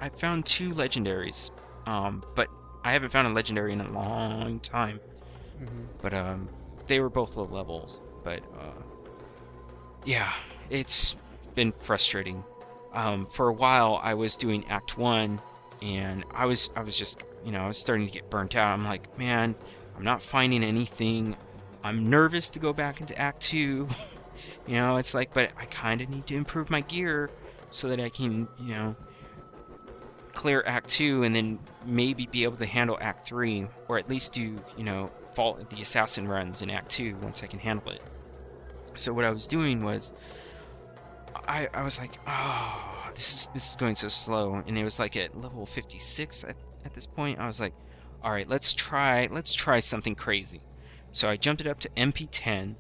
I 0.01 0.09
found 0.09 0.46
two 0.46 0.70
legendaries, 0.70 1.51
um, 1.87 2.22
but 2.35 2.49
I 2.85 2.92
haven't 2.92 3.11
found 3.11 3.27
a 3.27 3.31
legendary 3.31 3.72
in 3.72 3.81
a 3.81 3.90
long 3.90 4.61
time. 4.61 5.01
Mm-hmm. 5.61 5.83
But 6.03 6.14
um, 6.14 6.49
they 6.87 7.01
were 7.01 7.11
both 7.11 7.37
low 7.37 7.49
levels. 7.51 8.01
But 8.22 8.40
uh, 8.59 8.83
yeah, 10.05 10.33
it's 10.70 11.16
been 11.55 11.72
frustrating. 11.72 12.44
Um, 12.92 13.27
for 13.27 13.49
a 13.49 13.53
while, 13.53 14.01
I 14.03 14.14
was 14.14 14.37
doing 14.37 14.66
Act 14.68 14.96
One, 14.96 15.40
and 15.83 16.25
I 16.33 16.47
was 16.47 16.71
I 16.77 16.83
was 16.83 16.97
just 16.97 17.23
you 17.45 17.53
know 17.53 17.61
I 17.61 17.67
was 17.67 17.79
starting 17.79 18.07
to 18.07 18.12
get 18.12 18.31
burnt 18.31 18.55
out. 18.55 18.73
I'm 18.73 18.85
like, 18.85 19.19
man, 19.19 19.55
I'm 19.97 20.05
not 20.05 20.23
finding 20.23 20.62
anything. 20.65 21.37
I'm 21.83 22.11
nervous 22.11 22.51
to 22.51 22.59
go 22.59 22.73
back 22.73 23.01
into 23.01 23.17
Act 23.19 23.41
Two. 23.43 23.89
you 24.67 24.75
know, 24.75 24.97
it's 24.97 25.15
like, 25.15 25.33
but 25.33 25.51
I 25.59 25.67
kind 25.67 26.01
of 26.01 26.09
need 26.09 26.27
to 26.27 26.37
improve 26.37 26.71
my 26.71 26.81
gear 26.81 27.31
so 27.71 27.89
that 27.89 28.01
I 28.01 28.09
can 28.09 28.49
you 28.59 28.75
know 28.75 28.97
clear 30.33 30.62
Act 30.67 30.89
Two 30.89 31.23
and 31.23 31.35
then 31.35 31.59
maybe 31.85 32.27
be 32.27 32.45
able 32.45 32.57
to 32.59 32.67
handle 32.67 32.99
Act 33.01 33.27
Three, 33.27 33.67
or 33.89 33.99
at 33.99 34.09
least 34.09 34.33
do 34.33 34.57
you 34.77 34.85
know 34.85 35.11
fault 35.35 35.69
the 35.71 35.83
assassin 35.83 36.27
runs 36.27 36.62
in 36.62 36.71
Act 36.71 36.91
Two 36.91 37.17
once 37.23 37.43
I 37.43 37.47
can 37.47 37.59
handle 37.59 37.91
it. 37.93 38.03
So 38.97 39.12
what 39.12 39.25
I 39.25 39.31
was 39.31 39.47
doing 39.47 39.85
was, 39.85 40.12
I 41.47 41.69
I 41.73 41.83
was 41.83 41.99
like, 41.99 42.19
oh, 42.27 42.96
this 43.17 43.35
is 43.35 43.49
this 43.55 43.71
is 43.71 43.77
going 43.77 43.95
so 43.95 44.09
slow, 44.09 44.63
and 44.67 44.79
it 44.79 44.85
was 44.85 44.99
like 44.99 45.17
at 45.17 45.41
level 45.41 45.67
56 45.67 46.45
at, 46.45 46.57
at 46.85 46.95
this 46.95 47.07
point. 47.07 47.39
I 47.39 47.47
was 47.47 47.59
like, 47.59 47.75
all 48.23 48.31
right, 48.31 48.49
let's 48.49 48.73
try 48.73 49.29
let's 49.31 49.55
try 49.55 49.81
something 49.81 50.15
crazy. 50.15 50.61
So 51.13 51.29
I 51.29 51.37
jumped 51.37 51.63
it 51.63 51.67
up 51.67 51.81
to 51.81 51.89
MP10, 51.97 52.75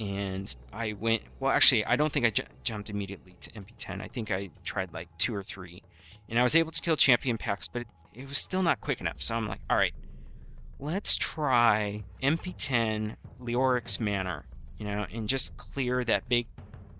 and 0.00 0.56
I 0.72 0.94
went. 0.94 1.22
Well, 1.38 1.52
actually, 1.52 1.84
I 1.84 1.96
don't 1.96 2.12
think 2.12 2.24
I 2.24 2.30
ju- 2.30 2.44
jumped 2.64 2.88
immediately 2.88 3.36
to 3.40 3.50
MP10. 3.52 4.00
I 4.00 4.08
think 4.08 4.30
I 4.30 4.50
tried 4.64 4.92
like 4.92 5.08
two 5.18 5.34
or 5.34 5.42
three, 5.42 5.82
and 6.28 6.38
I 6.38 6.42
was 6.42 6.56
able 6.56 6.72
to 6.72 6.80
kill 6.80 6.96
champion 6.96 7.36
packs, 7.36 7.68
but 7.68 7.82
it, 7.82 7.88
it 8.14 8.28
was 8.28 8.38
still 8.38 8.62
not 8.62 8.80
quick 8.80 9.00
enough. 9.00 9.20
So 9.20 9.34
I'm 9.34 9.46
like, 9.46 9.60
all 9.68 9.76
right, 9.76 9.94
let's 10.78 11.14
try 11.14 12.04
MP10 12.22 13.16
Leoric's 13.38 14.00
Manor, 14.00 14.46
you 14.78 14.86
know, 14.86 15.04
and 15.12 15.28
just 15.28 15.58
clear 15.58 16.04
that 16.04 16.26
big 16.26 16.46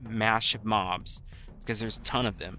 mash 0.03 0.55
of 0.55 0.67
mobs 0.67 1.23
because 1.67 1.81
there's 1.81 1.97
a 1.97 2.03
ton 2.03 2.27
of 2.27 2.39
them, 2.39 2.59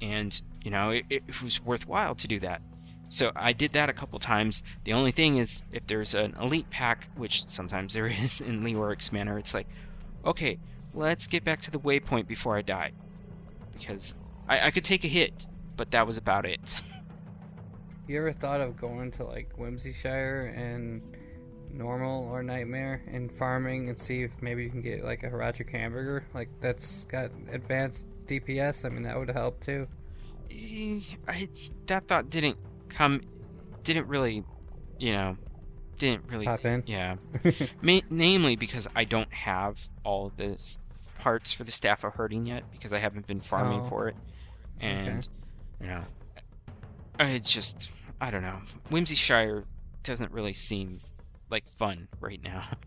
and 0.00 0.40
you 0.64 0.70
know, 0.70 0.90
it, 0.90 1.04
it 1.10 1.42
was 1.42 1.62
worthwhile 1.62 2.14
to 2.14 2.26
do 2.26 2.40
that. 2.40 2.62
So 3.10 3.30
I 3.36 3.52
did 3.52 3.72
that 3.72 3.88
a 3.88 3.92
couple 3.92 4.18
times. 4.18 4.62
The 4.84 4.94
only 4.94 5.12
thing 5.12 5.36
is, 5.36 5.62
if 5.72 5.86
there's 5.86 6.14
an 6.14 6.34
elite 6.40 6.68
pack, 6.70 7.08
which 7.16 7.46
sometimes 7.46 7.92
there 7.92 8.06
is 8.24 8.40
in 8.40 8.62
Leoric's 8.62 9.12
Manor, 9.12 9.38
it's 9.38 9.54
like, 9.54 9.66
okay, 10.24 10.58
let's 10.94 11.26
get 11.26 11.44
back 11.44 11.60
to 11.62 11.70
the 11.70 11.78
waypoint 11.78 12.26
before 12.26 12.56
I 12.56 12.62
die, 12.62 12.92
because 13.78 14.14
I, 14.48 14.66
I 14.66 14.70
could 14.70 14.84
take 14.84 15.04
a 15.04 15.08
hit, 15.08 15.46
but 15.76 15.90
that 15.90 16.06
was 16.06 16.16
about 16.16 16.46
it. 16.46 16.80
You 18.08 18.16
ever 18.20 18.32
thought 18.32 18.62
of 18.62 18.74
going 18.74 19.10
to 19.10 19.24
like 19.24 19.54
Whimsyshire 19.58 20.56
and 20.56 21.02
normal 21.70 22.24
or 22.30 22.42
nightmare 22.42 23.02
and 23.06 23.30
farming 23.30 23.90
and 23.90 23.98
see 23.98 24.22
if 24.22 24.40
maybe 24.40 24.64
you 24.64 24.70
can 24.70 24.80
get 24.80 25.04
like 25.04 25.24
a 25.24 25.26
Horadric 25.28 25.70
hamburger? 25.70 26.24
Like 26.32 26.48
that's 26.58 27.04
got 27.04 27.30
advanced 27.52 28.06
DPS. 28.28 28.84
I 28.84 28.88
mean 28.90 29.02
that 29.02 29.18
would 29.18 29.30
help 29.30 29.64
too. 29.64 29.86
I 30.50 31.48
that 31.86 32.08
thought 32.08 32.30
didn't 32.30 32.56
come, 32.88 33.20
didn't 33.84 34.06
really, 34.08 34.44
you 34.98 35.12
know, 35.12 35.36
didn't 35.98 36.24
really 36.30 36.46
Pop 36.46 36.64
in. 36.64 36.82
Yeah, 36.86 37.16
Ma- 37.82 38.00
namely 38.10 38.56
because 38.56 38.86
I 38.96 39.04
don't 39.04 39.32
have 39.32 39.88
all 40.04 40.32
the 40.36 40.58
parts 41.18 41.52
for 41.52 41.64
the 41.64 41.72
staff 41.72 42.04
of 42.04 42.14
herding 42.14 42.46
yet 42.46 42.64
because 42.72 42.92
I 42.92 42.98
haven't 42.98 43.26
been 43.26 43.40
farming 43.40 43.80
Oh. 43.82 43.88
for 43.88 44.08
it, 44.08 44.16
and 44.80 45.28
you 45.80 45.86
know, 45.88 46.04
it's 47.20 47.52
just 47.52 47.88
I 48.20 48.30
don't 48.30 48.42
know. 48.42 48.60
Whimsyshire 48.90 49.64
doesn't 50.02 50.32
really 50.32 50.54
seem 50.54 51.00
like 51.50 51.68
fun 51.76 52.08
right 52.20 52.42
now. 52.42 52.64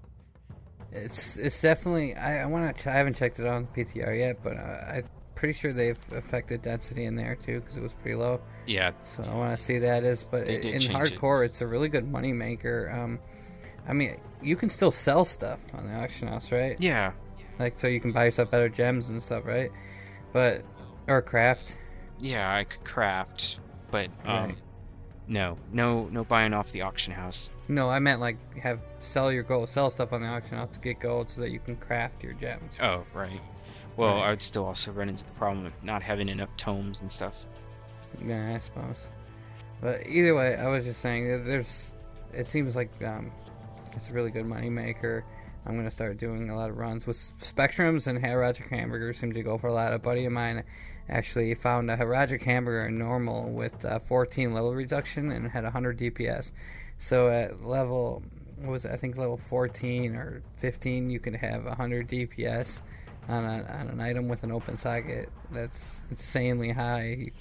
It's 0.93 1.38
it's 1.38 1.62
definitely. 1.62 2.15
I, 2.15 2.41
I 2.41 2.45
want 2.47 2.75
to. 2.75 2.84
Ch- 2.84 2.88
I 2.88 2.95
haven't 2.95 3.15
checked 3.15 3.39
it 3.39 3.47
on 3.47 3.65
PTR 3.67 4.17
yet, 4.19 4.43
but 4.43 4.58
uh, 4.58 4.77
I'm 4.91 5.04
pretty 5.36 5.54
sure 5.54 5.74
they've 5.74 6.00
affected 6.13 6.62
density 6.62 7.06
in 7.06 7.15
there 7.15 7.36
too 7.36 7.60
because 7.62 7.78
it 7.78 7.82
was 7.82 7.94
pretty 7.94 8.15
low. 8.17 8.41
yeah, 8.67 8.91
So 9.06 9.24
I 9.24 9.34
want 9.34 9.58
to 9.58 9.63
see 9.63 9.80
that 9.80 10.04
is. 10.04 10.24
But 10.24 10.46
did 10.46 10.65
in 10.65 10.82
change 10.82 10.86
it. 11.12 11.20
hardcore, 11.20 11.46
it's 11.46 11.62
a 11.62 11.67
really 11.67 11.89
good 11.89 12.10
money 12.10 12.34
maker. 12.34 12.91
Um, 12.94 13.20
I 13.88 13.94
mean, 13.94 14.17
you 14.41 14.56
can 14.56 14.70
still 14.70 14.91
sell 14.91 15.26
stuff 15.26 15.60
on 15.74 15.88
the 15.88 15.94
auction 15.96 16.28
house, 16.28 16.52
right? 16.52 16.76
yeah, 16.80 17.13
Like 17.60 17.80
so, 17.80 17.88
you 17.88 18.00
can 18.00 18.12
buy 18.12 18.26
yourself 18.26 18.52
better 18.52 18.70
gems 18.70 19.10
and 19.10 19.22
stuff, 19.22 19.46
right? 19.46 19.72
But 20.34 20.63
or 21.08 21.22
craft. 21.22 21.78
yeah. 22.20 22.54
I 22.56 22.63
could 22.65 22.84
craft, 22.84 23.60
but 23.89 24.10
um, 24.26 24.46
Right. 24.50 24.58
no, 25.28 25.58
no, 25.74 26.08
no 26.10 26.24
buying 26.24 26.54
off 26.54 26.72
the 26.72 26.82
auction 26.82 27.13
house. 27.13 27.50
No, 27.67 27.89
I 27.89 28.00
meant 28.00 28.20
like 28.22 28.38
have 28.60 28.82
sell 29.00 29.32
your 29.32 29.44
gold, 29.44 29.70
sell 29.70 29.89
stuff 29.89 30.13
on 30.13 30.22
the 30.22 30.28
auction 30.28 30.58
house 30.58 30.70
to 30.74 30.80
get 30.80 31.00
gold 31.00 31.30
so 31.30 31.41
that 31.41 31.50
you 31.52 31.60
can 31.60 31.76
craft 31.78 32.24
your 32.24 32.34
gems. 32.34 32.78
Oh, 32.82 33.04
right. 33.13 33.39
Well, 34.01 34.15
Right. 34.15 34.25
I 34.25 34.29
would 34.31 34.41
still 34.41 34.65
also 34.65 34.91
run 34.91 35.09
into 35.09 35.23
the 35.23 35.31
problem 35.33 35.67
of 35.67 35.73
not 35.83 36.01
having 36.01 36.27
enough 36.27 36.49
tomes 36.57 37.01
and 37.01 37.11
stuff. 37.11 37.45
Yeah, 38.25 38.55
I 38.55 38.57
suppose. 38.57 39.11
But 39.79 40.07
either 40.07 40.33
way, 40.33 40.55
I 40.55 40.67
was 40.69 40.85
just 40.85 41.01
saying 41.01 41.29
that 41.29 41.45
there's. 41.45 41.93
It 42.33 42.47
seems 42.47 42.75
like 42.75 42.89
um, 43.03 43.31
it's 43.93 44.09
a 44.09 44.13
really 44.13 44.31
good 44.31 44.47
money 44.47 44.71
maker. 44.71 45.23
I'm 45.67 45.75
gonna 45.75 45.91
start 45.91 46.17
doing 46.17 46.49
a 46.49 46.55
lot 46.55 46.71
of 46.71 46.79
runs 46.79 47.05
with 47.05 47.15
spectrums 47.15 48.07
and 48.07 48.19
Horadric 48.19 48.69
hamburgers. 48.69 49.19
Seem 49.19 49.33
to 49.33 49.43
go 49.43 49.59
for 49.59 49.67
a 49.67 49.73
lot. 49.73 49.93
A 49.93 49.99
buddy 49.99 50.25
of 50.25 50.31
mine 50.31 50.63
actually 51.07 51.53
found 51.53 51.91
a 51.91 51.95
Horadric 51.95 52.41
hamburger 52.41 52.87
in 52.87 52.97
normal 52.97 53.51
with 53.51 53.85
uh, 53.85 53.99
14 53.99 54.51
level 54.51 54.73
reduction 54.73 55.31
and 55.31 55.51
had 55.51 55.63
100 55.63 55.99
DPS. 55.99 56.53
So 56.97 57.29
at 57.29 57.63
level 57.63 58.23
what 58.57 58.71
was 58.71 58.85
it? 58.85 58.91
I 58.91 58.95
think 58.95 59.17
level 59.17 59.37
14 59.37 60.15
or 60.15 60.41
15, 60.55 61.11
you 61.11 61.19
can 61.19 61.35
have 61.35 61.65
100 61.65 62.07
DPS 62.07 62.81
on, 63.27 63.45
a, 63.45 63.63
on 63.63 63.88
an 63.89 64.01
item 64.01 64.27
with 64.27 64.43
an 64.43 64.51
open 64.51 64.77
socket. 64.77 65.29
That's 65.51 66.03
insanely 66.10 66.71
high. 66.71 67.31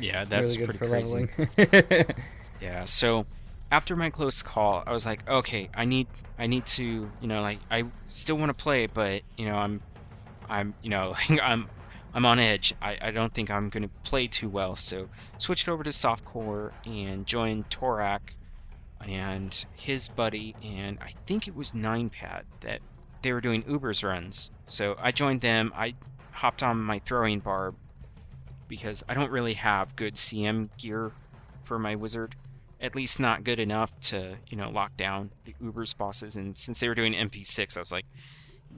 Yeah, 0.00 0.24
that's 0.24 0.56
really 0.56 0.66
good 0.66 0.78
pretty 0.78 0.78
for 0.78 0.88
crazy. 0.88 1.28
leveling. 1.56 2.06
Yeah, 2.62 2.84
so 2.84 3.26
after 3.72 3.96
my 3.96 4.10
close 4.10 4.40
call, 4.42 4.84
I 4.86 4.92
was 4.92 5.04
like, 5.04 5.28
okay, 5.28 5.68
I 5.74 5.84
need 5.84 6.06
I 6.38 6.46
need 6.46 6.64
to, 6.66 7.10
you 7.20 7.26
know, 7.26 7.42
like 7.42 7.58
I 7.70 7.84
still 8.06 8.36
want 8.36 8.50
to 8.50 8.54
play, 8.62 8.86
but 8.86 9.22
you 9.36 9.46
know, 9.46 9.56
I'm 9.56 9.82
I'm, 10.48 10.74
you 10.80 10.88
know, 10.88 11.10
like 11.30 11.40
I'm 11.42 11.68
I'm 12.14 12.24
on 12.24 12.38
edge. 12.38 12.72
I, 12.80 12.96
I 13.00 13.10
don't 13.10 13.34
think 13.34 13.50
I'm 13.50 13.68
going 13.68 13.82
to 13.82 13.90
play 14.04 14.28
too 14.28 14.48
well, 14.48 14.76
so 14.76 15.08
switched 15.38 15.68
over 15.68 15.82
to 15.82 15.90
softcore 15.90 16.70
and 16.86 17.26
joined 17.26 17.68
Torak 17.68 18.20
and 19.00 19.66
his 19.74 20.08
buddy 20.08 20.54
and 20.62 20.96
I 21.00 21.14
think 21.26 21.48
it 21.48 21.56
was 21.56 21.72
Ninepad 21.72 22.42
that 22.60 22.80
they 23.22 23.32
were 23.32 23.40
doing 23.40 23.64
Uber's 23.68 24.02
runs. 24.02 24.50
So 24.66 24.96
I 24.98 25.12
joined 25.12 25.40
them. 25.40 25.72
I 25.74 25.94
hopped 26.32 26.62
on 26.62 26.78
my 26.78 27.00
throwing 27.00 27.40
barb 27.40 27.74
because 28.68 29.04
I 29.08 29.14
don't 29.14 29.30
really 29.30 29.54
have 29.54 29.96
good 29.96 30.14
CM 30.14 30.68
gear 30.78 31.12
for 31.64 31.78
my 31.78 31.94
wizard. 31.94 32.34
At 32.80 32.96
least 32.96 33.20
not 33.20 33.44
good 33.44 33.60
enough 33.60 33.98
to, 34.08 34.36
you 34.48 34.56
know, 34.56 34.70
lock 34.70 34.96
down 34.96 35.30
the 35.44 35.54
Uber's 35.60 35.94
bosses. 35.94 36.36
And 36.36 36.56
since 36.56 36.80
they 36.80 36.88
were 36.88 36.94
doing 36.94 37.12
MP6, 37.12 37.76
I 37.76 37.80
was 37.80 37.92
like, 37.92 38.06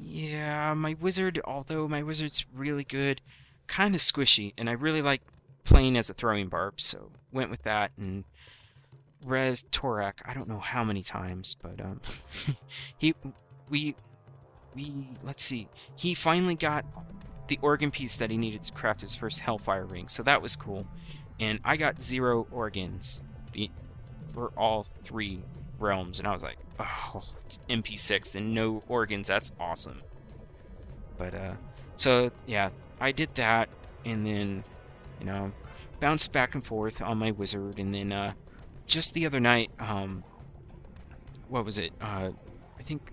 yeah, 0.01 0.75
my 0.75 0.97
wizard, 1.01 1.41
although 1.45 1.89
my 1.89 2.03
wizard's 2.03 2.45
really 2.55 2.85
good, 2.85 3.21
kind 3.67 3.95
of 3.95 4.01
squishy, 4.01 4.53
and 4.59 4.69
I 4.69 4.73
really 4.73 5.03
like 5.03 5.23
playing 5.65 5.97
as 5.97 6.11
a 6.11 6.15
throwing 6.15 6.49
barb, 6.49 6.81
so 6.81 7.11
went 7.33 7.51
with 7.51 7.63
that 7.63 7.93
and 7.97 8.25
res 9.25 9.65
Torak. 9.71 10.15
I 10.25 10.35
don't 10.35 10.49
know 10.49 10.59
how 10.59 10.85
many 10.85 11.03
times, 11.03 11.57
but 11.63 11.81
um, 11.81 12.01
he, 12.99 13.15
we, 13.71 13.97
we, 14.75 15.09
let's 15.23 15.45
see, 15.45 15.69
he 15.97 16.15
finally 16.15 16.55
got 16.55 16.85
the 17.49 17.59
organ 17.63 17.91
piece 17.91 18.17
that 18.17 18.31
he 18.31 18.37
needed 18.37 18.63
to 18.63 18.73
craft 18.73 19.01
his 19.01 19.15
first 19.15 19.41
Hellfire 19.41 19.85
ring, 19.85 20.09
so 20.09 20.23
that 20.23 20.41
was 20.41 20.57
cool. 20.57 20.87
And 21.41 21.61
I 21.65 21.77
got 21.77 22.01
zero 22.01 22.47
organs 22.51 23.23
for 24.33 24.51
all 24.57 24.87
three 25.05 25.41
realms, 25.79 26.19
and 26.19 26.27
I 26.27 26.33
was 26.33 26.43
like, 26.43 26.59
oh, 26.79 27.23
it's 27.45 27.59
MP6 27.69 28.35
and 28.35 28.55
no 28.55 28.83
organs, 28.89 29.29
that's 29.29 29.53
awesome. 29.61 30.03
But, 31.17 31.35
uh, 31.35 31.55
so, 31.97 32.31
yeah, 32.47 32.71
I 33.01 33.13
did 33.13 33.35
that, 33.37 33.69
and 34.05 34.27
then, 34.27 34.65
you 35.21 35.27
know, 35.27 35.53
bounced 36.01 36.33
back 36.33 36.55
and 36.55 36.65
forth 36.65 37.01
on 37.01 37.19
my 37.19 37.31
wizard, 37.31 37.79
and 37.79 37.95
then, 37.95 38.13
uh, 38.13 38.33
just 38.87 39.15
the 39.15 39.27
other 39.27 39.41
night, 39.41 39.71
um, 39.79 40.25
what 41.49 41.65
was 41.65 41.79
it? 41.79 41.93
Uh, 42.01 42.31
I 42.79 42.83
think, 42.83 43.11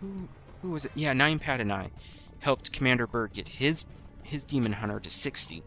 who, 0.00 0.28
who 0.62 0.70
was 0.70 0.84
it? 0.84 0.92
Yeah, 0.94 1.12
Ninepad 1.12 1.60
and 1.60 1.72
I 1.72 1.90
helped 2.40 2.72
Commander 2.72 3.06
Bird 3.06 3.32
get 3.32 3.48
his, 3.48 3.86
his 4.22 4.44
Demon 4.44 4.72
Hunter 4.72 5.00
to 5.00 5.10
60, 5.10 5.62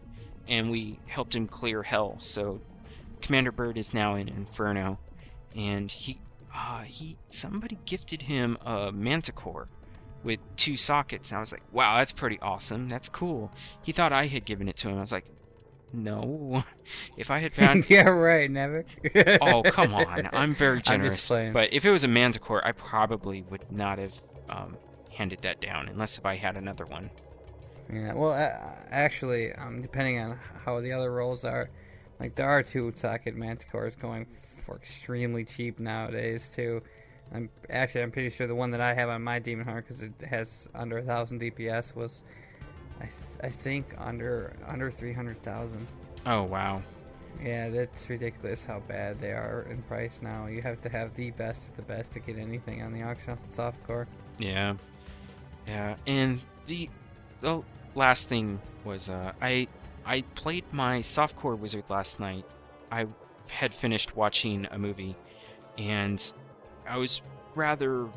and 0.48 0.70
we 0.70 0.98
helped 1.06 1.34
him 1.34 1.46
clear 1.46 1.82
Hell, 1.82 2.16
so 2.18 2.60
Commander 3.20 3.52
Bird 3.52 3.78
is 3.78 3.94
now 3.94 4.14
in 4.14 4.28
Inferno, 4.28 4.98
and 5.54 5.90
he, 5.90 6.20
uh, 6.54 6.82
he, 6.82 7.18
somebody 7.28 7.78
gifted 7.84 8.22
him 8.22 8.58
a 8.64 8.90
Manticore 8.92 9.68
with 10.24 10.40
two 10.56 10.76
sockets, 10.76 11.30
and 11.30 11.38
I 11.38 11.40
was 11.40 11.52
like, 11.52 11.62
wow, 11.72 11.98
that's 11.98 12.12
pretty 12.12 12.38
awesome. 12.40 12.88
That's 12.88 13.08
cool. 13.08 13.50
He 13.82 13.92
thought 13.92 14.12
I 14.12 14.26
had 14.26 14.44
given 14.44 14.68
it 14.68 14.76
to 14.78 14.88
him. 14.88 14.96
I 14.96 15.00
was 15.00 15.12
like, 15.12 15.26
no. 15.92 16.64
If 17.16 17.30
I 17.30 17.38
had 17.38 17.54
found, 17.54 17.88
yeah, 17.90 18.08
right. 18.08 18.50
Never. 18.50 18.84
oh 19.40 19.62
come 19.62 19.94
on, 19.94 20.28
I'm 20.32 20.54
very 20.54 20.78
I'm 20.78 20.82
generous. 20.82 21.28
just. 21.28 21.52
But 21.52 21.72
if 21.72 21.84
it 21.84 21.90
was 21.90 22.04
a 22.04 22.08
Manticore, 22.08 22.66
I 22.66 22.72
probably 22.72 23.42
would 23.42 23.70
not 23.70 23.98
have 23.98 24.14
um, 24.48 24.76
handed 25.10 25.40
that 25.42 25.60
down, 25.60 25.88
unless 25.88 26.18
if 26.18 26.26
I 26.26 26.36
had 26.36 26.56
another 26.56 26.84
one. 26.84 27.10
Yeah, 27.92 28.14
well, 28.14 28.32
uh, 28.32 28.74
actually, 28.90 29.52
um, 29.52 29.82
depending 29.82 30.18
on 30.18 30.38
how 30.64 30.80
the 30.80 30.92
other 30.92 31.12
rolls 31.12 31.44
are, 31.44 31.70
like 32.18 32.34
there 32.34 32.48
are 32.48 32.62
two 32.62 32.92
socket 32.94 33.36
manticores 33.36 33.98
going 33.98 34.26
for 34.58 34.76
extremely 34.76 35.44
cheap 35.44 35.78
nowadays 35.78 36.48
too. 36.48 36.82
I'm 37.34 37.50
actually 37.70 38.02
I'm 38.02 38.10
pretty 38.10 38.30
sure 38.30 38.46
the 38.46 38.54
one 38.54 38.70
that 38.72 38.80
I 38.80 38.94
have 38.94 39.08
on 39.08 39.22
my 39.22 39.38
demon 39.38 39.64
hunter 39.64 39.82
because 39.82 40.02
it 40.02 40.12
has 40.28 40.68
under 40.74 40.98
a 40.98 41.02
thousand 41.02 41.40
DPS 41.40 41.94
was, 41.94 42.22
I 43.00 43.04
th- 43.04 43.14
I 43.42 43.48
think 43.48 43.94
under 43.98 44.52
under 44.66 44.90
three 44.90 45.12
hundred 45.12 45.42
thousand. 45.42 45.86
Oh 46.26 46.44
wow. 46.44 46.82
Yeah, 47.42 47.70
that's 47.70 48.08
ridiculous 48.08 48.64
how 48.64 48.80
bad 48.80 49.18
they 49.18 49.32
are 49.32 49.66
in 49.70 49.82
price 49.82 50.20
now. 50.22 50.46
You 50.46 50.62
have 50.62 50.80
to 50.82 50.88
have 50.88 51.14
the 51.14 51.30
best 51.32 51.68
of 51.68 51.76
the 51.76 51.82
best 51.82 52.12
to 52.12 52.20
get 52.20 52.38
anything 52.38 52.82
on 52.82 52.92
the 52.92 53.02
auction 53.02 53.32
off 53.32 53.42
the 53.48 53.62
softcore. 53.62 54.06
Yeah, 54.38 54.74
yeah. 55.66 55.96
And 56.06 56.42
the 56.66 56.88
the 57.40 57.62
last 57.94 58.28
thing 58.28 58.60
was 58.84 59.08
uh, 59.08 59.32
I 59.40 59.66
I 60.04 60.22
played 60.34 60.64
my 60.72 61.00
softcore 61.00 61.58
wizard 61.58 61.84
last 61.88 62.20
night. 62.20 62.44
I 62.90 63.06
had 63.48 63.74
finished 63.74 64.16
watching 64.16 64.66
a 64.70 64.78
movie, 64.78 65.16
and 65.78 66.32
I 66.88 66.96
was 66.98 67.22
rather 67.54 68.08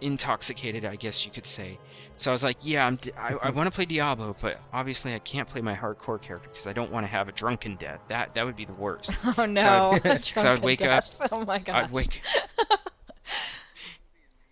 intoxicated, 0.00 0.84
I 0.84 0.96
guess 0.96 1.24
you 1.24 1.30
could 1.30 1.46
say. 1.46 1.78
So 2.16 2.30
I 2.30 2.32
was 2.32 2.44
like, 2.44 2.58
yeah, 2.62 2.86
I'm 2.86 2.96
d- 2.96 3.12
I, 3.18 3.34
I 3.42 3.50
want 3.56 3.66
to 3.68 3.74
play 3.74 3.84
Diablo, 3.84 4.36
but 4.40 4.60
obviously 4.72 5.14
I 5.14 5.18
can't 5.18 5.48
play 5.48 5.60
my 5.60 5.74
hardcore 5.74 6.20
character 6.20 6.48
because 6.50 6.66
I 6.66 6.72
don't 6.72 6.92
want 6.92 7.04
to 7.04 7.08
have 7.08 7.28
a 7.28 7.32
drunken 7.32 7.76
death. 7.76 8.00
That 8.08 8.34
that 8.34 8.44
would 8.44 8.56
be 8.56 8.64
the 8.64 8.74
worst. 8.74 9.16
Oh 9.38 9.46
no! 9.46 9.98
I'd- 10.04 10.22
so 10.22 10.52
I'd 10.52 10.58
wake 10.62 10.80
death. 10.80 11.14
Oh 11.32 11.44
my 11.44 11.58
gosh. 11.58 11.84
I'd 11.84 11.90
wake. 11.92 12.20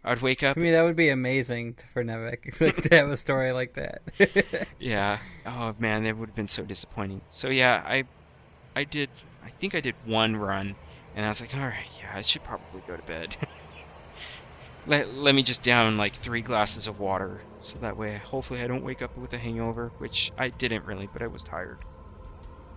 I'd 0.03 0.23
wake 0.23 0.43
up. 0.43 0.57
I 0.57 0.61
mean, 0.61 0.73
that 0.73 0.83
would 0.83 0.97
be 0.97 1.11
amazing 1.11 1.75
for 1.93 2.03
Nevek 2.03 2.59
like, 2.61 2.77
to 2.89 2.97
have 2.97 3.11
a 3.11 3.17
story 3.19 3.53
like 3.53 3.75
that. 3.75 4.67
Yeah. 4.79 5.19
Oh 5.45 5.75
man, 5.79 6.05
that 6.05 6.17
would 6.17 6.31
have 6.31 6.37
been 6.37 6.49
so 6.49 6.63
disappointing. 6.63 7.21
So 7.29 7.49
yeah, 7.49 7.83
I, 7.87 8.05
I 8.75 8.85
did. 8.85 9.11
I 9.45 9.51
think 9.61 9.75
I 9.75 9.81
did 9.81 9.95
one 10.07 10.37
run, 10.37 10.75
and 11.15 11.27
I 11.27 11.29
was 11.29 11.41
like, 11.43 11.55
all 11.55 11.61
right, 11.61 11.85
yeah, 11.99 12.13
I 12.15 12.23
should 12.23 12.43
probably 12.45 12.83
go 12.87 12.97
to 12.97 13.03
bed. 13.03 13.37
Let 14.87 15.15
Let 15.15 15.35
me 15.35 15.43
just 15.43 15.63
down 15.63 15.97
like 15.97 16.15
three 16.17 16.41
glasses 16.41 16.87
of 16.87 16.99
water, 16.99 17.41
so 17.61 17.79
that 17.81 17.97
way, 17.97 18.17
hopefully, 18.19 18.63
I 18.63 18.67
don't 18.67 18.85
wake 18.85 19.03
up 19.03 19.17
with 19.17 19.33
a 19.33 19.39
hangover, 19.39 19.93
which 19.99 20.33
I 20.39 20.49
didn't 20.49 20.85
really, 20.85 21.09
but 21.13 21.23
I 21.23 21.27
was 21.27 21.43
tired. 21.43 21.79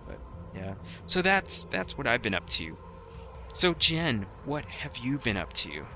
But 0.06 0.18
yeah, 0.54 0.74
so 1.06 1.22
that's 1.22 1.64
that's 1.64 1.96
what 1.96 2.06
I've 2.06 2.22
been 2.22 2.34
up 2.34 2.48
to. 2.50 2.76
So 3.52 3.74
Jen, 3.74 4.26
what 4.44 4.64
have 4.64 4.96
you 4.96 5.18
been 5.18 5.36
up 5.36 5.52
to? 5.54 5.86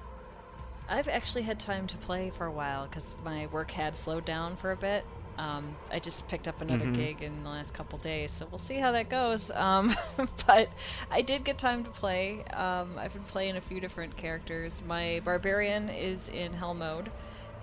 I've 0.88 1.08
actually 1.08 1.42
had 1.42 1.60
time 1.60 1.86
to 1.88 1.96
play 1.98 2.30
for 2.30 2.46
a 2.46 2.52
while 2.52 2.86
because 2.86 3.14
my 3.22 3.46
work 3.48 3.70
had 3.72 3.96
slowed 3.96 4.24
down 4.24 4.56
for 4.56 4.72
a 4.72 4.76
bit. 4.76 5.04
Um, 5.38 5.76
I 5.92 6.00
just 6.00 6.26
picked 6.28 6.48
up 6.48 6.60
another 6.60 6.86
Mhm. 6.86 6.94
gig 6.94 7.22
in 7.22 7.44
the 7.44 7.48
last 7.50 7.72
couple 7.72 7.98
days, 7.98 8.32
so 8.32 8.46
we'll 8.50 8.58
see 8.58 8.76
how 8.78 8.90
that 8.92 9.08
goes. 9.08 9.50
Um, 9.52 9.96
but 10.46 10.68
I 11.10 11.22
did 11.22 11.44
get 11.44 11.58
time 11.58 11.84
to 11.84 11.90
play. 11.90 12.44
Um, 12.46 12.98
I've 12.98 13.12
been 13.12 13.22
playing 13.24 13.56
a 13.56 13.60
few 13.60 13.80
different 13.80 14.16
characters. 14.16 14.82
My 14.86 15.20
barbarian 15.24 15.88
is 15.90 16.28
in 16.28 16.52
hell 16.54 16.74
mode, 16.74 17.10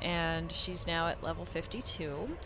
and 0.01 0.51
she's 0.51 0.87
now 0.87 1.07
at 1.09 1.21
level 1.21 1.45
52. 1.45 2.37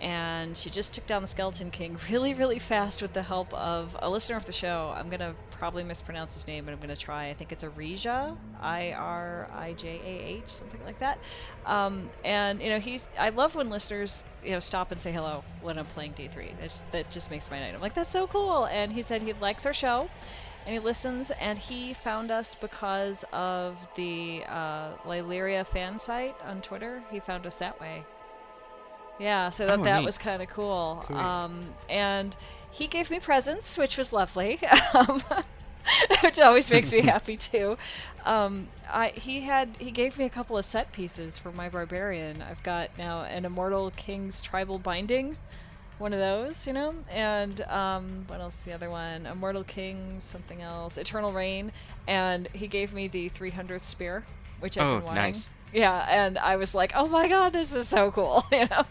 And 0.00 0.56
she 0.56 0.70
just 0.70 0.94
took 0.94 1.06
down 1.06 1.22
the 1.22 1.28
Skeleton 1.28 1.70
King 1.70 1.98
really, 2.10 2.34
really 2.34 2.58
fast 2.58 3.02
with 3.02 3.12
the 3.12 3.22
help 3.22 3.52
of 3.54 3.96
a 4.00 4.08
listener 4.08 4.36
of 4.36 4.46
the 4.46 4.52
show. 4.52 4.92
I'm 4.96 5.08
gonna 5.08 5.34
probably 5.50 5.82
mispronounce 5.82 6.34
his 6.34 6.46
name, 6.46 6.64
but 6.64 6.72
I'm 6.72 6.80
gonna 6.80 6.96
try. 6.96 7.28
I 7.28 7.34
think 7.34 7.50
it's 7.52 7.64
Arija, 7.64 8.36
I 8.60 8.92
R 8.92 9.48
I 9.52 9.72
J 9.72 10.00
A 10.04 10.28
H, 10.36 10.44
something 10.46 10.80
like 10.84 10.98
that. 11.00 11.18
Um, 11.66 12.10
and 12.24 12.62
you 12.62 12.70
know, 12.70 12.78
he's. 12.78 13.06
I 13.18 13.30
love 13.30 13.54
when 13.54 13.70
listeners, 13.70 14.22
you 14.44 14.52
know, 14.52 14.60
stop 14.60 14.92
and 14.92 15.00
say 15.00 15.12
hello 15.12 15.42
when 15.62 15.78
I'm 15.78 15.86
playing 15.86 16.14
D3. 16.14 16.52
It's, 16.62 16.82
that 16.92 17.10
just 17.10 17.30
makes 17.30 17.50
my 17.50 17.58
night. 17.58 17.74
I'm 17.74 17.80
like, 17.80 17.94
that's 17.94 18.10
so 18.10 18.26
cool. 18.26 18.66
And 18.66 18.92
he 18.92 19.02
said 19.02 19.22
he 19.22 19.32
likes 19.34 19.66
our 19.66 19.74
show, 19.74 20.08
and 20.64 20.72
he 20.72 20.78
listens. 20.78 21.32
And 21.32 21.58
he 21.58 21.92
found 21.92 22.30
us 22.30 22.54
because 22.54 23.24
of 23.32 23.76
the 23.96 24.44
uh, 24.48 24.92
Lyleria 25.04 25.66
fan 25.66 25.98
site 25.98 26.36
on 26.44 26.62
Twitter. 26.62 27.02
He 27.10 27.18
found 27.18 27.46
us 27.46 27.56
that 27.56 27.80
way. 27.80 28.04
Yeah, 29.18 29.50
so 29.50 29.66
that 29.66 29.80
Oh, 29.80 29.84
that 29.84 29.98
neat. 30.00 30.04
was 30.04 30.18
kind 30.18 30.42
of 30.42 30.48
cool. 30.48 31.04
Um, 31.10 31.74
and 31.88 32.36
he 32.70 32.86
gave 32.86 33.10
me 33.10 33.18
presents, 33.20 33.76
which 33.76 33.96
was 33.96 34.12
lovely. 34.12 34.58
Um, 34.94 35.22
which 36.22 36.38
always 36.38 36.70
makes 36.70 36.92
me 36.92 37.00
happy 37.14 37.36
too. 37.36 37.78
Um, 38.26 38.68
I 38.90 39.08
he 39.08 39.40
had 39.40 39.70
he 39.78 39.90
gave 39.90 40.18
me 40.18 40.24
a 40.26 40.30
couple 40.30 40.58
of 40.58 40.64
set 40.66 40.92
pieces 40.92 41.38
for 41.38 41.50
my 41.50 41.68
barbarian. 41.70 42.42
I've 42.42 42.62
got 42.62 42.90
now 42.98 43.22
an 43.22 43.46
Immortal 43.46 43.90
King's 43.96 44.42
Tribal 44.42 44.78
Binding, 44.78 45.38
one 45.98 46.12
of 46.12 46.18
those, 46.18 46.66
you 46.66 46.74
know, 46.74 46.94
and 47.10 47.62
um, 47.62 48.24
what 48.26 48.38
else? 48.40 48.56
The 48.66 48.72
other 48.72 48.90
one, 48.90 49.24
Immortal 49.24 49.64
King's 49.64 50.24
something 50.24 50.60
else, 50.60 50.98
Eternal 50.98 51.32
Reign, 51.32 51.72
and 52.06 52.48
he 52.52 52.66
gave 52.66 52.92
me 52.92 53.08
the 53.08 53.30
300th 53.30 53.84
spear. 53.84 54.24
Which 54.60 54.76
I've 54.78 54.84
Oh, 54.86 54.96
been 54.98 55.06
wanting. 55.06 55.22
nice. 55.22 55.54
Yeah, 55.72 56.06
and 56.08 56.38
I 56.38 56.56
was 56.56 56.74
like, 56.74 56.92
oh 56.94 57.06
my 57.08 57.28
god, 57.28 57.52
this 57.52 57.74
is 57.74 57.88
so 57.88 58.10
cool, 58.10 58.42
you 58.52 58.66
know. 58.70 58.84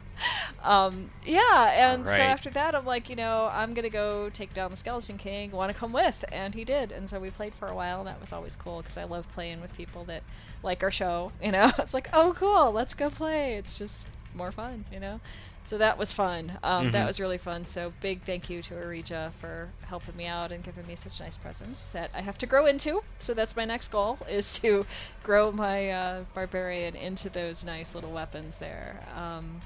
Um, 0.63 1.09
yeah, 1.25 1.71
and 1.93 2.05
so 2.05 2.11
after 2.11 2.49
that, 2.51 2.75
I'm 2.75 2.85
like, 2.85 3.09
you 3.09 3.15
know, 3.15 3.49
I'm 3.51 3.73
gonna 3.73 3.89
go 3.89 4.29
take 4.29 4.53
down 4.53 4.69
the 4.71 4.77
Skeleton 4.77 5.17
King. 5.17 5.51
Want 5.51 5.71
to 5.73 5.77
come 5.77 5.91
with? 5.93 6.23
And 6.31 6.53
he 6.53 6.63
did, 6.63 6.91
and 6.91 7.09
so 7.09 7.19
we 7.19 7.29
played 7.31 7.55
for 7.55 7.67
a 7.67 7.75
while. 7.75 7.99
And 7.99 8.07
that 8.07 8.19
was 8.21 8.31
always 8.31 8.55
cool 8.55 8.81
because 8.81 8.97
I 8.97 9.05
love 9.05 9.27
playing 9.33 9.59
with 9.61 9.73
people 9.75 10.03
that 10.05 10.23
like 10.63 10.83
our 10.83 10.91
show. 10.91 11.31
You 11.43 11.51
know, 11.51 11.71
it's 11.79 11.93
like, 11.93 12.09
oh, 12.13 12.33
cool, 12.37 12.71
let's 12.71 12.93
go 12.93 13.09
play. 13.09 13.55
It's 13.55 13.77
just 13.77 14.07
more 14.35 14.51
fun, 14.51 14.85
you 14.91 14.99
know. 14.99 15.19
So 15.67 15.77
that 15.79 15.97
was 15.97 16.13
fun. 16.13 16.57
Um, 16.63 16.91
That 16.91 17.03
Mhm. 17.03 17.07
was 17.07 17.19
really 17.19 17.37
fun. 17.37 17.67
So 17.67 17.91
big 17.99 18.23
thank 18.23 18.49
you 18.49 18.61
to 18.63 18.73
Arija 18.75 19.33
for 19.41 19.67
helping 19.87 20.15
me 20.15 20.25
out 20.25 20.53
and 20.53 20.63
giving 20.63 20.87
me 20.87 20.95
such 20.95 21.19
nice 21.19 21.35
presents 21.35 21.87
that 21.87 22.09
I 22.13 22.21
have 22.21 22.37
to 22.37 22.45
grow 22.45 22.67
into. 22.67 23.03
So 23.19 23.33
that's 23.33 23.53
my 23.53 23.65
next 23.65 23.89
goal 23.89 24.17
is 24.29 24.57
to 24.61 24.85
grow 25.23 25.51
my 25.51 25.91
uh, 25.91 26.23
barbarian 26.33 26.95
into 26.95 27.29
those 27.29 27.65
nice 27.65 27.93
little 27.93 28.11
weapons 28.13 28.59
there. 28.59 29.03
Um, 29.13 29.61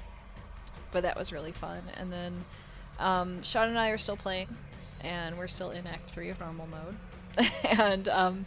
but 0.90 1.02
that 1.02 1.16
was 1.16 1.30
really 1.32 1.52
fun. 1.52 1.82
And 1.96 2.12
then 2.12 2.46
um, 2.98 3.44
Sean 3.44 3.68
and 3.68 3.78
I 3.78 3.90
are 3.90 3.98
still 3.98 4.16
playing, 4.16 4.48
and 5.02 5.38
we're 5.38 5.46
still 5.46 5.70
in 5.70 5.86
Act 5.86 6.10
Three 6.10 6.30
of 6.30 6.40
normal 6.40 6.66
mode. 6.66 6.96
and 7.64 8.08
um, 8.08 8.46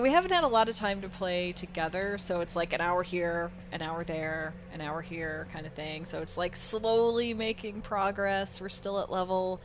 we 0.00 0.10
haven't 0.10 0.32
had 0.32 0.44
a 0.44 0.48
lot 0.48 0.68
of 0.68 0.76
time 0.76 1.02
to 1.02 1.08
play 1.08 1.52
together, 1.52 2.16
so 2.18 2.40
it's 2.40 2.56
like 2.56 2.72
an 2.72 2.80
hour 2.80 3.02
here, 3.02 3.50
an 3.72 3.82
hour 3.82 4.04
there, 4.04 4.54
an 4.72 4.80
hour 4.80 5.02
here, 5.02 5.46
kind 5.52 5.66
of 5.66 5.72
thing. 5.72 6.04
So 6.06 6.20
it's 6.20 6.36
like 6.36 6.56
slowly 6.56 7.34
making 7.34 7.82
progress. 7.82 8.60
We're 8.60 8.68
still 8.68 8.98
at 9.00 9.10
level. 9.10 9.60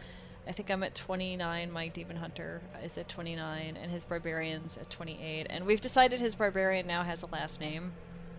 I 0.48 0.52
think 0.52 0.72
I'm 0.72 0.84
at 0.84 0.96
29. 0.96 1.72
My 1.72 1.88
demon 1.90 2.18
hunter 2.18 2.62
is 2.84 2.98
at 2.98 3.08
29, 3.08 3.78
and 3.82 3.92
his 3.92 4.04
barbarian's 4.04 4.78
at 4.78 4.90
28. 4.90 5.48
And 5.50 5.66
we've 5.66 5.82
decided 5.82 6.20
his 6.20 6.36
barbarian 6.36 6.88
now 6.88 7.04
has 7.04 7.22
a 7.22 7.28
last 7.28 7.60
name. 7.60 7.92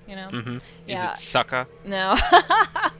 You 0.06 0.16
know. 0.16 0.28
Mm-hmm. 0.32 0.56
Is 0.88 1.00
it 1.00 1.04
Sucka? 1.16 1.66
No. 1.84 2.18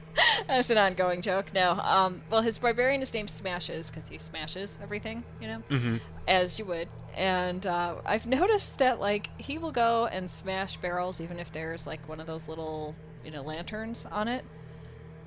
That's 0.51 0.69
an 0.69 0.77
ongoing 0.77 1.21
joke. 1.21 1.53
No. 1.53 1.71
Um, 1.79 2.23
well, 2.29 2.41
his 2.41 2.59
barbarian 2.59 3.01
is 3.01 3.13
named 3.13 3.29
Smashes 3.29 3.89
because 3.89 4.09
he 4.09 4.17
smashes 4.17 4.77
everything, 4.83 5.23
you 5.39 5.47
know, 5.47 5.63
Mm-hmm. 5.69 5.95
as 6.27 6.59
you 6.59 6.65
would. 6.65 6.89
And 7.15 7.65
uh, 7.65 7.95
I've 8.05 8.25
noticed 8.25 8.77
that, 8.79 8.99
like, 8.99 9.29
he 9.39 9.57
will 9.57 9.71
go 9.71 10.07
and 10.07 10.29
smash 10.29 10.75
barrels 10.75 11.21
even 11.21 11.39
if 11.39 11.49
there's, 11.53 11.87
like, 11.87 12.05
one 12.09 12.19
of 12.19 12.27
those 12.27 12.49
little, 12.49 12.93
you 13.23 13.31
know, 13.31 13.43
lanterns 13.43 14.05
on 14.11 14.27
it. 14.27 14.43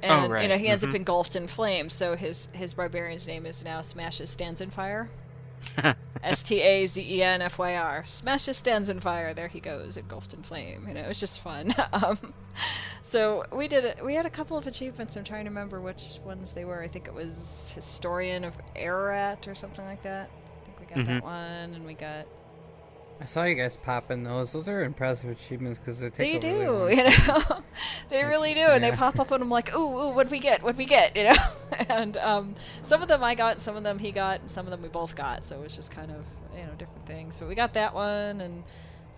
And, 0.02 0.30
Oh, 0.30 0.40
you 0.42 0.48
know, 0.48 0.58
he 0.58 0.68
ends 0.68 0.84
Mhm. 0.84 0.90
up 0.90 0.94
engulfed 0.94 1.36
in 1.36 1.48
flames. 1.48 1.94
So 1.94 2.16
his, 2.16 2.48
his 2.52 2.74
barbarian's 2.74 3.26
name 3.26 3.46
is 3.46 3.64
now 3.64 3.80
Smashes 3.80 4.28
Stands 4.28 4.60
in 4.60 4.68
Fire. 4.70 5.08
S 6.22 6.42
T 6.42 6.60
A 6.60 6.86
Z 6.86 7.00
E 7.02 7.22
N 7.22 7.42
F 7.42 7.58
Y 7.58 7.74
R. 7.74 8.04
Smashes 8.06 8.56
stands 8.56 8.88
in 8.88 9.00
fire. 9.00 9.34
There 9.34 9.48
he 9.48 9.60
goes, 9.60 9.96
engulfed 9.96 10.32
in 10.34 10.42
flame. 10.42 10.86
You 10.88 10.94
know, 10.94 11.00
it 11.02 11.08
was 11.08 11.20
just 11.20 11.40
fun. 11.40 11.74
um, 11.92 12.34
so 13.02 13.44
we 13.52 13.68
did 13.68 13.84
it. 13.84 14.04
We 14.04 14.14
had 14.14 14.26
a 14.26 14.30
couple 14.30 14.56
of 14.56 14.66
achievements. 14.66 15.16
I'm 15.16 15.24
trying 15.24 15.44
to 15.44 15.50
remember 15.50 15.80
which 15.80 16.18
ones 16.24 16.52
they 16.52 16.64
were. 16.64 16.82
I 16.82 16.88
think 16.88 17.06
it 17.08 17.14
was 17.14 17.72
Historian 17.74 18.44
of 18.44 18.54
Arreat 18.76 19.46
or 19.46 19.54
something 19.54 19.84
like 19.84 20.02
that. 20.02 20.30
I 20.30 20.64
think 20.64 20.80
we 20.80 20.86
got 20.86 21.04
that 21.06 21.20
Mhm. 21.20 21.22
one, 21.22 21.74
and 21.74 21.84
we 21.84 21.94
got. 21.94 22.26
I 23.20 23.26
saw 23.26 23.44
you 23.44 23.54
guys 23.54 23.76
popping 23.76 24.22
those. 24.24 24.52
Those 24.52 24.68
are 24.68 24.82
impressive 24.84 25.30
achievements 25.30 25.78
because 25.78 26.00
they 26.00 26.08
They 26.08 26.32
take 26.32 26.34
a 26.34 26.38
do, 26.40 26.48
really 26.48 26.66
long 26.66 26.90
you 26.90 27.04
know. 27.04 27.62
they 28.10 28.24
really 28.24 28.54
do, 28.54 28.60
and 28.60 28.82
they 28.82 28.90
pop 28.92 29.18
up, 29.20 29.30
and 29.30 29.42
I'm 29.42 29.48
like, 29.48 29.74
ooh, 29.74 29.78
ooh, 30.08 30.10
what 30.10 30.30
we 30.30 30.40
get? 30.40 30.62
What 30.62 30.76
we 30.76 30.84
get? 30.84 31.16
You 31.16 31.24
know. 31.24 31.36
and 31.88 32.16
um, 32.18 32.54
some 32.82 33.02
of 33.02 33.08
them 33.08 33.22
I 33.24 33.34
got, 33.34 33.60
some 33.60 33.76
of 33.76 33.82
them 33.82 33.98
he 33.98 34.10
got, 34.12 34.40
and 34.40 34.50
some 34.50 34.66
of 34.66 34.70
them 34.72 34.82
we 34.82 34.88
both 34.88 35.14
got. 35.16 35.46
So 35.46 35.56
it 35.60 35.62
was 35.62 35.74
just 35.76 35.90
kind 35.90 36.10
of 36.10 36.24
you 36.56 36.64
know 36.64 36.72
different 36.76 37.06
things. 37.06 37.36
But 37.38 37.48
we 37.48 37.54
got 37.54 37.72
that 37.74 37.94
one, 37.94 38.40
and 38.40 38.56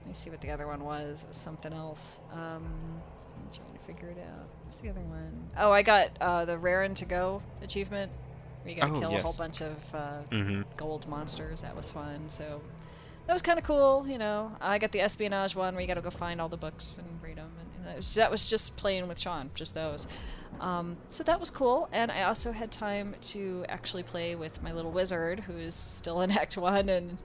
let 0.01 0.07
me 0.07 0.12
see 0.12 0.30
what 0.30 0.40
the 0.42 0.51
other 0.51 0.66
one 0.66 0.84
was. 0.84 1.22
It 1.22 1.28
was 1.28 1.36
something 1.38 1.72
else. 1.72 2.20
Um, 2.32 2.64
I'm 2.64 3.53
trying 3.53 3.72
to 3.72 3.84
figure 3.86 4.11
it 4.11 4.18
out. 4.30 4.47
What's 4.66 4.76
the 4.78 4.90
other 4.90 5.01
one? 5.01 5.51
Oh, 5.59 5.72
I 5.72 5.82
got 5.82 6.11
uh, 6.20 6.44
the 6.44 6.59
Rarin 6.59 6.94
to 6.97 7.05
Go 7.07 7.42
achievement. 7.62 8.12
Where 8.62 8.74
you 8.74 8.80
got 8.80 8.88
to 8.88 8.94
Oh, 8.94 9.01
kill 9.01 9.16
a 9.16 9.22
whole 9.22 9.32
bunch 9.32 9.62
of 9.62 9.76
uh, 9.94 10.18
Mm-hmm. 10.30 10.62
gold 10.76 11.09
monsters. 11.09 11.62
That 11.62 11.74
was 11.74 11.90
fun. 11.90 12.24
So 12.28 12.61
that 13.27 13.33
was 13.33 13.43
kind 13.43 13.59
of 13.59 13.64
cool, 13.64 14.07
you 14.09 14.18
know. 14.18 14.53
I 14.61 14.79
got 14.79 14.93
the 14.93 15.01
espionage 15.01 15.55
one 15.55 15.74
where 15.74 15.81
you 15.81 15.89
got 15.89 15.95
to 15.95 16.01
go 16.01 16.11
find 16.11 16.41
all 16.41 16.49
the 16.49 16.57
books 16.57 16.97
and 16.99 17.07
read 17.22 17.37
them, 17.37 17.51
and, 17.61 17.68
and 17.77 17.87
that, 17.87 17.97
was, 17.97 18.14
that 18.14 18.31
was 18.31 18.45
just 18.47 18.77
playing 18.77 19.09
with 19.09 19.18
Sean, 19.18 19.51
just 19.55 19.74
those. 19.74 20.07
Um, 20.61 20.97
so 21.11 21.22
that 21.24 21.39
was 21.39 21.51
cool, 21.51 21.89
and 21.93 22.11
I 22.11 22.22
also 22.22 22.53
had 22.53 22.70
time 22.70 23.14
to 23.24 23.64
actually 23.68 24.03
play 24.05 24.37
with 24.37 24.62
my 24.62 24.72
little 24.72 24.91
wizard, 24.91 25.41
who 25.41 25.57
is 25.57 25.74
still 25.74 26.20
in 26.22 26.31
Act 26.39 26.57
One, 26.57 26.89
and 26.89 27.18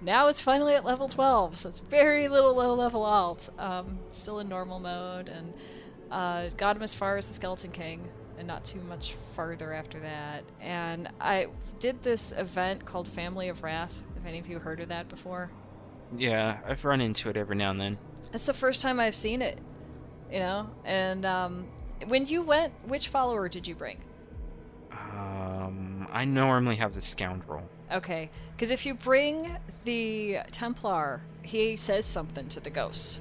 now 0.00 0.28
it's 0.28 0.40
finally 0.40 0.74
at 0.74 0.84
level 0.84 1.08
12, 1.08 1.58
so 1.58 1.68
it's 1.68 1.80
very 1.80 2.28
little 2.28 2.54
low 2.54 2.74
level 2.74 3.02
alt. 3.02 3.50
Um, 3.58 3.98
still 4.12 4.38
in 4.38 4.48
normal 4.48 4.78
mode, 4.78 5.28
and 5.28 5.52
uh, 6.10 6.48
got 6.56 6.76
him 6.76 6.82
as 6.82 6.94
far 6.94 7.16
as 7.16 7.26
the 7.26 7.34
Skeleton 7.34 7.72
King, 7.72 8.08
and 8.38 8.46
not 8.46 8.64
too 8.64 8.80
much 8.80 9.16
farther 9.34 9.72
after 9.72 9.98
that. 10.00 10.44
And 10.60 11.08
I 11.20 11.48
did 11.80 12.02
this 12.02 12.32
event 12.36 12.84
called 12.84 13.08
Family 13.08 13.48
of 13.48 13.62
Rathe. 13.62 13.90
Any 14.28 14.38
of 14.38 14.46
you 14.46 14.58
heard 14.58 14.80
of 14.80 14.88
that 14.90 15.08
before? 15.08 15.50
Yeah, 16.16 16.58
I've 16.66 16.84
run 16.84 17.00
into 17.00 17.30
it 17.30 17.36
every 17.38 17.56
now 17.56 17.70
and 17.70 17.80
then. 17.80 17.98
It's 18.34 18.44
the 18.44 18.52
first 18.52 18.82
time 18.82 19.00
I've 19.00 19.14
seen 19.14 19.40
it, 19.40 19.58
you 20.30 20.38
know. 20.38 20.68
And 20.84 21.24
um, 21.24 21.66
when 22.06 22.26
you 22.26 22.42
went, 22.42 22.74
which 22.86 23.08
follower 23.08 23.48
did 23.48 23.66
you 23.66 23.74
bring? 23.74 23.98
Um, 24.92 26.06
I 26.12 26.24
normally 26.26 26.76
have 26.76 26.92
the 26.92 27.00
scoundrel. 27.00 27.62
Okay, 27.90 28.30
because 28.52 28.70
if 28.70 28.84
you 28.84 28.94
bring 28.94 29.56
the 29.84 30.38
Templar, 30.52 31.22
he 31.42 31.76
says 31.76 32.04
something 32.04 32.48
to 32.50 32.60
the 32.60 32.70
ghost 32.70 33.20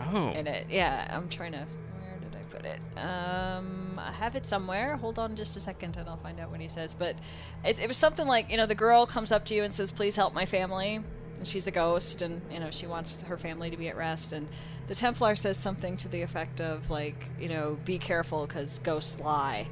Oh. 0.00 0.30
in 0.30 0.46
it. 0.46 0.66
Yeah, 0.70 1.06
I'm 1.14 1.28
trying 1.28 1.52
to. 1.52 1.66
Where 1.98 2.18
did 2.20 2.34
I 2.34 2.42
put 2.54 2.64
it? 2.64 2.80
Um, 2.98 3.87
I 3.98 4.12
have 4.12 4.36
it 4.36 4.46
somewhere. 4.46 4.96
Hold 4.96 5.18
on 5.18 5.36
just 5.36 5.56
a 5.56 5.60
second, 5.60 5.96
and 5.96 6.08
I'll 6.08 6.16
find 6.18 6.40
out 6.40 6.50
what 6.50 6.60
he 6.60 6.68
says. 6.68 6.94
But 6.94 7.16
it, 7.64 7.78
it 7.78 7.88
was 7.88 7.96
something 7.96 8.26
like, 8.26 8.50
you 8.50 8.56
know, 8.56 8.66
the 8.66 8.74
girl 8.74 9.06
comes 9.06 9.32
up 9.32 9.44
to 9.46 9.54
you 9.54 9.64
and 9.64 9.72
says, 9.72 9.90
"Please 9.90 10.16
help 10.16 10.34
my 10.34 10.46
family." 10.46 11.00
And 11.36 11.46
she's 11.46 11.66
a 11.66 11.70
ghost, 11.70 12.22
and 12.22 12.40
you 12.50 12.58
know 12.58 12.70
she 12.70 12.86
wants 12.86 13.22
her 13.22 13.36
family 13.36 13.70
to 13.70 13.76
be 13.76 13.88
at 13.88 13.96
rest. 13.96 14.32
And 14.32 14.48
the 14.86 14.94
Templar 14.94 15.36
says 15.36 15.56
something 15.56 15.96
to 15.98 16.08
the 16.08 16.22
effect 16.22 16.60
of, 16.60 16.90
like, 16.90 17.28
you 17.40 17.48
know, 17.48 17.78
"Be 17.84 17.98
careful, 17.98 18.46
because 18.46 18.78
ghosts 18.80 19.18
lie." 19.20 19.68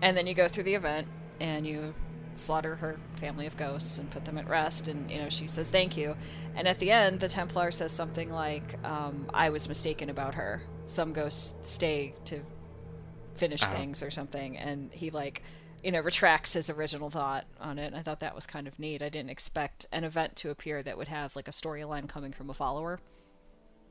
And 0.00 0.16
then 0.16 0.26
you 0.26 0.34
go 0.34 0.48
through 0.48 0.64
the 0.64 0.74
event, 0.74 1.08
and 1.40 1.66
you 1.66 1.94
slaughter 2.38 2.76
her 2.76 2.98
family 3.20 3.46
of 3.46 3.56
ghosts 3.56 3.98
and 3.98 4.10
put 4.10 4.24
them 4.24 4.38
at 4.38 4.48
rest 4.48 4.88
and 4.88 5.10
you 5.10 5.18
know 5.18 5.28
she 5.28 5.46
says 5.46 5.68
thank 5.68 5.96
you 5.96 6.14
and 6.54 6.68
at 6.68 6.78
the 6.78 6.90
end 6.90 7.20
the 7.20 7.28
templar 7.28 7.70
says 7.70 7.92
something 7.92 8.30
like 8.30 8.76
um, 8.84 9.28
i 9.34 9.50
was 9.50 9.68
mistaken 9.68 10.10
about 10.10 10.34
her 10.34 10.62
some 10.86 11.12
ghosts 11.12 11.54
stay 11.62 12.14
to 12.24 12.40
finish 13.38 13.62
Oh. 13.62 13.66
things 13.66 14.02
or 14.02 14.10
something 14.10 14.56
and 14.58 14.92
he 14.92 15.10
like 15.10 15.42
you 15.82 15.92
know 15.92 16.00
retracts 16.00 16.52
his 16.54 16.68
original 16.70 17.08
thought 17.10 17.44
on 17.60 17.78
it 17.78 17.86
and 17.86 17.96
i 17.96 18.02
thought 18.02 18.20
that 18.20 18.34
was 18.34 18.46
kind 18.46 18.66
of 18.66 18.78
neat 18.78 19.00
i 19.02 19.08
didn't 19.08 19.30
expect 19.30 19.86
an 19.92 20.04
event 20.04 20.34
to 20.36 20.50
appear 20.50 20.82
that 20.82 20.96
would 20.98 21.08
have 21.08 21.34
like 21.36 21.48
a 21.48 21.52
storyline 21.52 22.08
coming 22.08 22.32
from 22.32 22.50
a 22.50 22.54
follower 22.54 22.98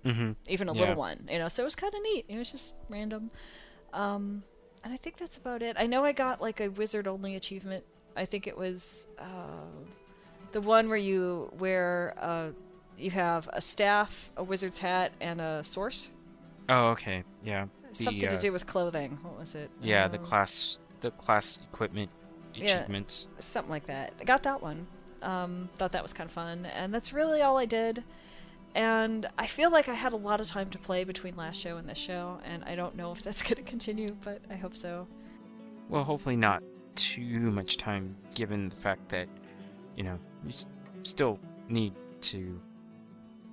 Mm-hmm. 0.06 0.32
even 0.48 0.70
a 0.70 0.74
Yeah. 0.74 0.80
little 0.80 0.96
one 0.96 1.28
you 1.30 1.40
know 1.40 1.50
so 1.50 1.64
it 1.64 1.66
was 1.66 1.76
kind 1.76 1.94
of 1.94 2.02
neat 2.04 2.26
it 2.30 2.38
was 2.38 2.52
just 2.52 2.76
random 2.90 3.30
um 3.94 4.44
and 4.84 4.94
i 4.94 4.98
think 4.98 5.18
that's 5.18 5.38
about 5.38 5.62
it 5.62 5.76
i 5.80 5.86
know 5.86 6.06
i 6.06 6.12
got 6.12 6.40
like 6.42 6.60
a 6.62 6.70
wizard 6.70 7.08
only 7.08 7.36
achievement 7.36 7.84
i 8.16 8.24
think 8.26 8.48
it 8.48 8.58
was 8.58 9.08
uh, 9.20 9.66
the 10.54 10.62
one 10.62 10.88
where 10.88 10.98
you 10.98 11.50
wear 11.60 12.14
uh 12.20 12.50
you 12.98 13.12
have 13.12 13.50
a 13.54 13.62
staff 13.62 14.32
a 14.38 14.44
wizard's 14.44 14.78
hat 14.78 15.12
and 15.20 15.42
a 15.42 15.64
source 15.64 16.10
Oh, 16.70 16.88
okay. 16.88 17.24
Yeah. 17.44 17.68
The, 17.98 18.04
something 18.04 18.28
uh, 18.28 18.32
to 18.32 18.40
do 18.40 18.52
with 18.52 18.66
clothing 18.68 19.20
what 19.22 19.38
was 19.40 19.56
it 19.56 19.72
Yeah, 19.82 20.08
the 20.08 20.18
Um, 20.18 20.24
class, 20.24 20.80
the 21.02 21.12
class 21.12 21.58
equipment 21.72 22.10
Yeah. 22.56 22.86
something 23.40 23.70
like 23.70 23.86
that. 23.88 24.14
I 24.20 24.24
got 24.24 24.44
that 24.44 24.62
one. 24.62 24.88
Um, 25.22 25.70
thought 25.78 25.92
that 25.94 26.04
was 26.04 26.14
kind 26.14 26.28
of 26.28 26.34
fun, 26.34 26.66
and 26.68 26.94
that's 26.94 27.12
really 27.14 27.42
all 27.42 27.58
I 27.58 27.66
did. 27.66 28.04
And 28.76 29.26
I 29.38 29.48
feel 29.48 29.72
like 29.72 29.88
I 29.90 29.94
had 29.96 30.14
a 30.14 30.18
lot 30.18 30.40
of 30.40 30.48
time 30.48 30.70
to 30.70 30.78
play 30.78 31.04
between 31.04 31.36
last 31.36 31.60
show 31.60 31.78
and 31.78 31.90
this 31.90 31.98
show, 31.98 32.40
and 32.46 32.64
I 32.66 32.76
don't 32.76 32.96
know 32.96 33.12
if 33.12 33.24
that's 33.24 33.42
going 33.48 33.56
to 33.56 33.64
continue, 33.64 34.16
but 34.24 34.42
I 34.50 34.56
hope 34.56 34.76
so. 34.78 35.08
Well, 35.90 36.04
hopefully 36.04 36.36
not 36.36 36.62
too 36.96 37.40
much 37.52 37.78
time, 37.78 38.16
given 38.36 38.70
the 38.70 38.76
fact 38.76 39.10
that, 39.10 39.28
you 39.96 40.04
know, 40.04 40.20
you 40.44 40.50
s- 40.50 40.66
still 41.04 41.40
need 41.70 41.94
to 42.22 42.60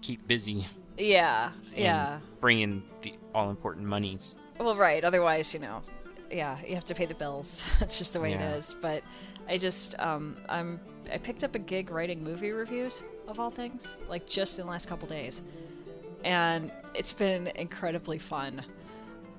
keep 0.02 0.26
busy 0.26 0.66
Yeah, 0.96 1.50
yeah. 1.74 2.20
bring 2.40 2.60
in 2.60 2.82
the 3.02 3.14
all 3.34 3.50
important 3.50 3.86
monies. 3.86 4.36
Well, 4.58 4.76
right. 4.76 5.04
Otherwise, 5.04 5.52
you 5.52 5.60
know, 5.60 5.82
yeah, 6.30 6.56
you 6.66 6.74
have 6.74 6.84
to 6.86 6.94
pay 6.94 7.06
the 7.06 7.14
bills. 7.14 7.62
It's 7.80 7.98
just 7.98 8.12
the 8.12 8.20
way 8.20 8.30
Yeah. 8.32 8.52
it 8.52 8.58
is. 8.58 8.74
But 8.80 9.02
I 9.48 9.58
just, 9.58 9.98
um, 9.98 10.36
I'm, 10.48 10.80
I 11.12 11.18
picked 11.18 11.42
up 11.44 11.54
a 11.54 11.58
gig 11.58 11.90
writing 11.90 12.22
movie 12.22 12.52
reviews 12.52 13.00
of 13.28 13.40
all 13.40 13.50
things, 13.50 13.82
like 14.08 14.26
just 14.26 14.58
in 14.58 14.66
the 14.66 14.70
last 14.70 14.86
couple 14.88 15.08
days, 15.08 15.42
and 16.24 16.72
it's 16.94 17.12
been 17.12 17.48
incredibly 17.48 18.18
fun. 18.18 18.62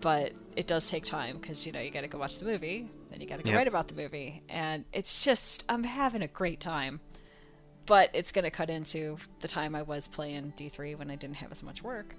But 0.01 0.33
it 0.55 0.67
does 0.67 0.87
take 0.89 1.05
time 1.05 1.37
because 1.37 1.65
you 1.65 1.71
know 1.71 1.79
you 1.79 1.89
got 1.89 2.01
to 2.01 2.07
go 2.07 2.17
watch 2.19 2.37
the 2.37 2.45
movie, 2.45 2.87
then 3.09 3.21
you 3.21 3.27
got 3.27 3.37
to 3.37 3.43
go 3.43 3.49
Yep. 3.49 3.57
write 3.57 3.67
about 3.67 3.87
the 3.87 3.95
movie, 3.95 4.41
and 4.49 4.85
it's 4.93 5.15
just 5.15 5.63
I'm 5.69 5.83
having 5.83 6.21
a 6.21 6.27
great 6.27 6.59
time. 6.59 6.99
But 7.85 8.09
it's 8.13 8.31
going 8.31 8.43
to 8.45 8.51
cut 8.51 8.69
into 8.69 9.17
the 9.41 9.47
time 9.47 9.75
I 9.75 9.81
was 9.83 10.07
playing 10.07 10.53
D3 10.57 10.97
when 10.97 11.11
I 11.11 11.15
didn't 11.15 11.35
have 11.37 11.51
as 11.51 11.61
much 11.63 11.83
work. 11.83 12.15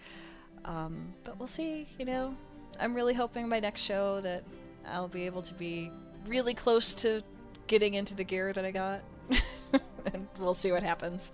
Um, 0.65 1.13
but 1.25 1.39
we'll 1.39 1.49
see. 1.49 1.87
You 1.99 2.05
know, 2.05 2.35
I'm 2.81 2.95
really 2.95 3.15
hoping 3.15 3.49
my 3.49 3.61
next 3.61 3.83
show 3.83 4.21
that 4.23 4.45
I'll 4.87 5.09
be 5.09 5.27
able 5.27 5.43
to 5.43 5.55
be 5.55 5.91
really 6.27 6.55
close 6.55 6.95
to 6.97 7.23
getting 7.67 7.95
into 7.95 8.15
the 8.15 8.25
gear 8.25 8.53
that 8.53 8.65
I 8.65 8.71
got, 8.71 9.01
and 10.13 10.27
we'll 10.39 10.55
see 10.55 10.71
what 10.73 10.83
happens. 10.83 11.33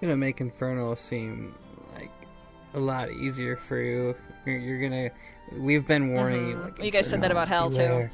Gonna 0.00 0.16
make 0.16 0.40
Inferno 0.42 0.94
seem 0.94 1.54
like 1.94 2.10
a 2.74 2.78
lot 2.78 3.10
easier 3.10 3.56
for 3.56 3.80
you. 3.80 4.14
You're, 4.44 4.58
you're 4.58 4.80
gonna. 4.80 5.10
We've 5.58 5.86
been 5.86 6.12
warning 6.12 6.48
you. 6.50 6.56
Mhm. 6.56 6.64
Like, 6.64 6.84
You 6.84 6.90
guys 6.90 7.06
said 7.08 7.22
that 7.22 7.30
about 7.30 7.48
Hell, 7.48 7.70
too. 7.70 8.10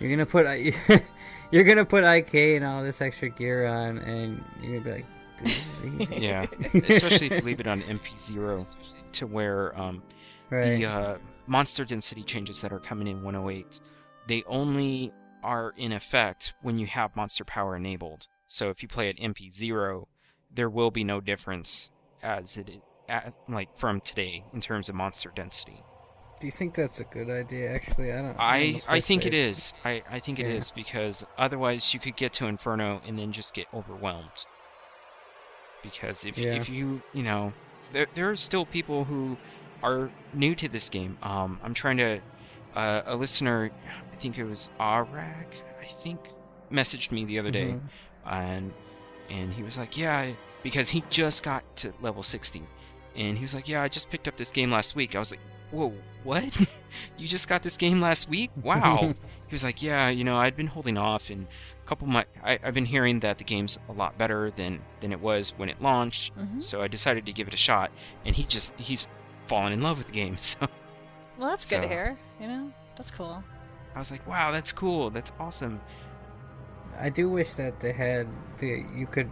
You're 0.00 0.10
gonna 0.10 0.26
put 0.26 0.46
you're 1.50 1.64
gonna 1.64 1.84
put 1.84 2.04
IK 2.04 2.34
and 2.56 2.64
all 2.64 2.82
this 2.82 3.00
extra 3.00 3.28
gear 3.28 3.66
on, 3.66 3.98
and 3.98 4.44
you're 4.60 4.80
gonna 4.80 4.84
be 4.84 4.90
like, 5.02 5.06
"Dude, 5.38 5.46
this 5.48 6.02
is 6.02 6.10
easy." 6.12 6.26
Yeah, 6.26 6.46
especially 6.74 7.26
if 7.28 7.32
you 7.32 7.40
leave 7.42 7.60
it 7.60 7.66
on 7.66 7.82
MP0 7.82 8.74
to 9.12 9.26
where 9.26 9.78
um, 9.78 10.02
right. 10.50 10.78
the 10.78 10.86
uh, 10.86 11.18
monster 11.46 11.84
density 11.84 12.22
changes 12.22 12.60
that 12.60 12.72
are 12.72 12.80
coming 12.80 13.06
in 13.06 13.22
108, 13.22 13.80
they 14.26 14.44
only 14.46 15.12
are 15.42 15.72
in 15.76 15.92
effect 15.92 16.52
when 16.62 16.78
you 16.78 16.86
have 16.86 17.14
monster 17.16 17.44
power 17.44 17.76
enabled. 17.76 18.26
So 18.46 18.70
if 18.70 18.82
you 18.82 18.88
play 18.88 19.08
at 19.08 19.16
MP0, 19.16 20.06
there 20.54 20.70
will 20.70 20.90
be 20.90 21.04
no 21.04 21.20
difference 21.20 21.90
as 22.22 22.56
it 22.56 22.82
at, 23.08 23.32
like 23.48 23.68
from 23.78 24.00
today 24.00 24.44
in 24.52 24.60
terms 24.60 24.88
of 24.88 24.94
monster 24.94 25.32
density. 25.34 25.82
Do 26.40 26.46
you 26.46 26.52
think 26.52 26.74
that's 26.74 27.00
a 27.00 27.04
good 27.04 27.28
idea? 27.30 27.72
Actually, 27.74 28.12
I 28.12 28.22
don't. 28.22 28.36
I 28.38 28.66
almost 28.66 28.90
I 28.90 29.00
think 29.00 29.26
it 29.26 29.34
is. 29.34 29.72
I, 29.84 30.02
I 30.10 30.20
think 30.20 30.38
it 30.38 30.46
Yeah. 30.46 30.54
is 30.56 30.70
because 30.70 31.24
otherwise 31.36 31.92
you 31.92 31.98
could 32.00 32.16
get 32.16 32.32
to 32.34 32.46
Inferno 32.46 33.00
and 33.06 33.18
then 33.18 33.32
just 33.32 33.54
get 33.54 33.66
overwhelmed. 33.74 34.46
Because 35.82 36.24
if 36.24 36.38
Yeah. 36.38 36.54
if 36.54 36.68
you 36.68 37.02
you 37.12 37.22
know 37.22 37.52
there 37.92 38.06
there 38.14 38.30
are 38.30 38.36
still 38.36 38.66
people 38.66 39.04
who 39.04 39.36
are 39.82 40.10
new 40.34 40.54
to 40.56 40.68
this 40.68 40.88
game. 40.88 41.18
Um, 41.22 41.60
I'm 41.62 41.74
trying 41.74 41.96
to 41.98 42.20
uh, 42.74 43.02
a 43.06 43.16
listener, 43.16 43.70
I 44.12 44.16
think 44.20 44.38
it 44.38 44.44
was 44.44 44.68
Arag, 44.78 45.46
I 45.80 45.86
think, 46.02 46.20
messaged 46.70 47.10
me 47.10 47.24
the 47.24 47.38
other 47.38 47.50
day, 47.50 47.72
Mhm. 47.72 47.80
and 48.26 48.72
and 49.30 49.52
he 49.52 49.62
was 49.62 49.76
like, 49.78 49.96
yeah, 49.96 50.32
because 50.62 50.88
he 50.90 51.02
just 51.10 51.42
got 51.42 51.64
to 51.76 51.92
level 52.00 52.22
60, 52.22 52.62
and 53.16 53.36
he 53.36 53.42
was 53.42 53.54
like, 53.54 53.68
yeah, 53.68 53.82
I 53.82 53.88
just 53.88 54.10
picked 54.10 54.26
up 54.28 54.36
this 54.36 54.52
game 54.52 54.70
last 54.70 54.94
week. 54.96 55.14
I 55.14 55.18
was 55.18 55.30
like, 55.30 55.40
whoa, 55.70 55.92
what? 56.28 56.68
you 57.18 57.26
just 57.26 57.48
got 57.48 57.62
this 57.62 57.76
game 57.76 58.00
last 58.00 58.28
week? 58.28 58.50
Wow. 58.62 58.98
he 59.48 59.52
was 59.54 59.64
like, 59.64 59.82
yeah, 59.82 60.08
you 60.08 60.24
know, 60.24 60.36
I'd 60.36 60.56
been 60.56 60.66
holding 60.66 60.96
off, 60.98 61.30
and 61.30 61.46
a 61.84 61.88
couple 61.88 62.06
of 62.06 62.12
my, 62.12 62.24
I, 62.44 62.58
I've 62.62 62.74
been 62.74 62.84
hearing 62.84 63.20
that 63.20 63.38
the 63.38 63.44
game's 63.44 63.78
a 63.88 63.92
lot 63.92 64.16
better 64.18 64.50
than 64.56 64.80
than 65.00 65.12
it 65.12 65.20
was 65.20 65.50
when 65.56 65.68
it 65.68 65.80
launched, 65.80 66.36
Mhm. 66.36 66.62
so 66.62 66.82
I 66.82 66.88
decided 66.88 67.26
to 67.26 67.32
give 67.32 67.48
it 67.48 67.54
a 67.54 67.58
shot, 67.58 67.90
and 68.24 68.36
he 68.36 68.42
just 68.44 68.74
he's 68.76 69.06
fallen 69.42 69.72
in 69.72 69.80
love 69.80 69.98
with 69.98 70.06
the 70.08 70.12
game. 70.12 70.36
So 70.40 70.68
Well, 71.38 71.48
that's 71.50 71.64
good 71.64 71.82
to 71.82 71.88
hear. 71.88 72.16
You 72.40 72.48
know, 72.48 72.72
that's 72.96 73.10
cool. 73.12 73.42
I 73.94 73.98
was 73.98 74.10
like, 74.10 74.26
wow, 74.26 74.50
that's 74.52 74.72
cool, 74.72 75.10
that's 75.10 75.32
awesome. 75.40 75.80
I 77.00 77.10
do 77.10 77.28
wish 77.28 77.50
that 77.54 77.80
they 77.80 77.92
had 77.92 78.26
the 78.58 78.84
you 78.94 79.06
could 79.06 79.30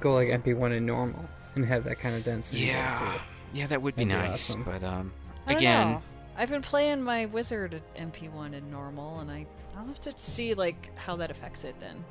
go 0.00 0.14
like 0.14 0.28
MP1 0.28 0.72
in 0.76 0.86
normal 0.86 1.24
and 1.56 1.64
have 1.64 1.84
that 1.84 1.98
kind 1.98 2.14
of 2.14 2.22
density. 2.24 2.62
Yeah, 2.66 2.94
too. 2.94 3.20
yeah, 3.58 3.66
that 3.66 3.82
would 3.82 3.96
be 3.96 4.04
That'd 4.04 4.22
be 4.22 4.28
nice, 4.28 4.50
awesome. 4.50 4.62
but 4.62 4.84
um, 4.84 5.12
I 5.26 5.27
don't 5.27 5.27
again, 5.56 5.92
know. 5.92 6.02
I've 6.36 6.50
been 6.50 6.62
playing 6.62 7.02
my 7.02 7.26
wizard 7.26 7.74
at 7.74 7.94
MP1 7.96 8.54
in 8.54 8.70
normal, 8.70 9.20
and 9.20 9.30
I 9.30 9.46
I'll 9.76 9.86
have 9.86 10.00
to 10.02 10.12
see 10.16 10.54
like 10.54 10.96
how 10.98 11.16
that 11.16 11.30
affects 11.30 11.64
it 11.64 11.74
then, 11.80 12.04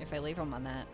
if 0.00 0.12
I 0.12 0.18
leave 0.18 0.36
them 0.36 0.52
on 0.54 0.64
that. 0.64 0.86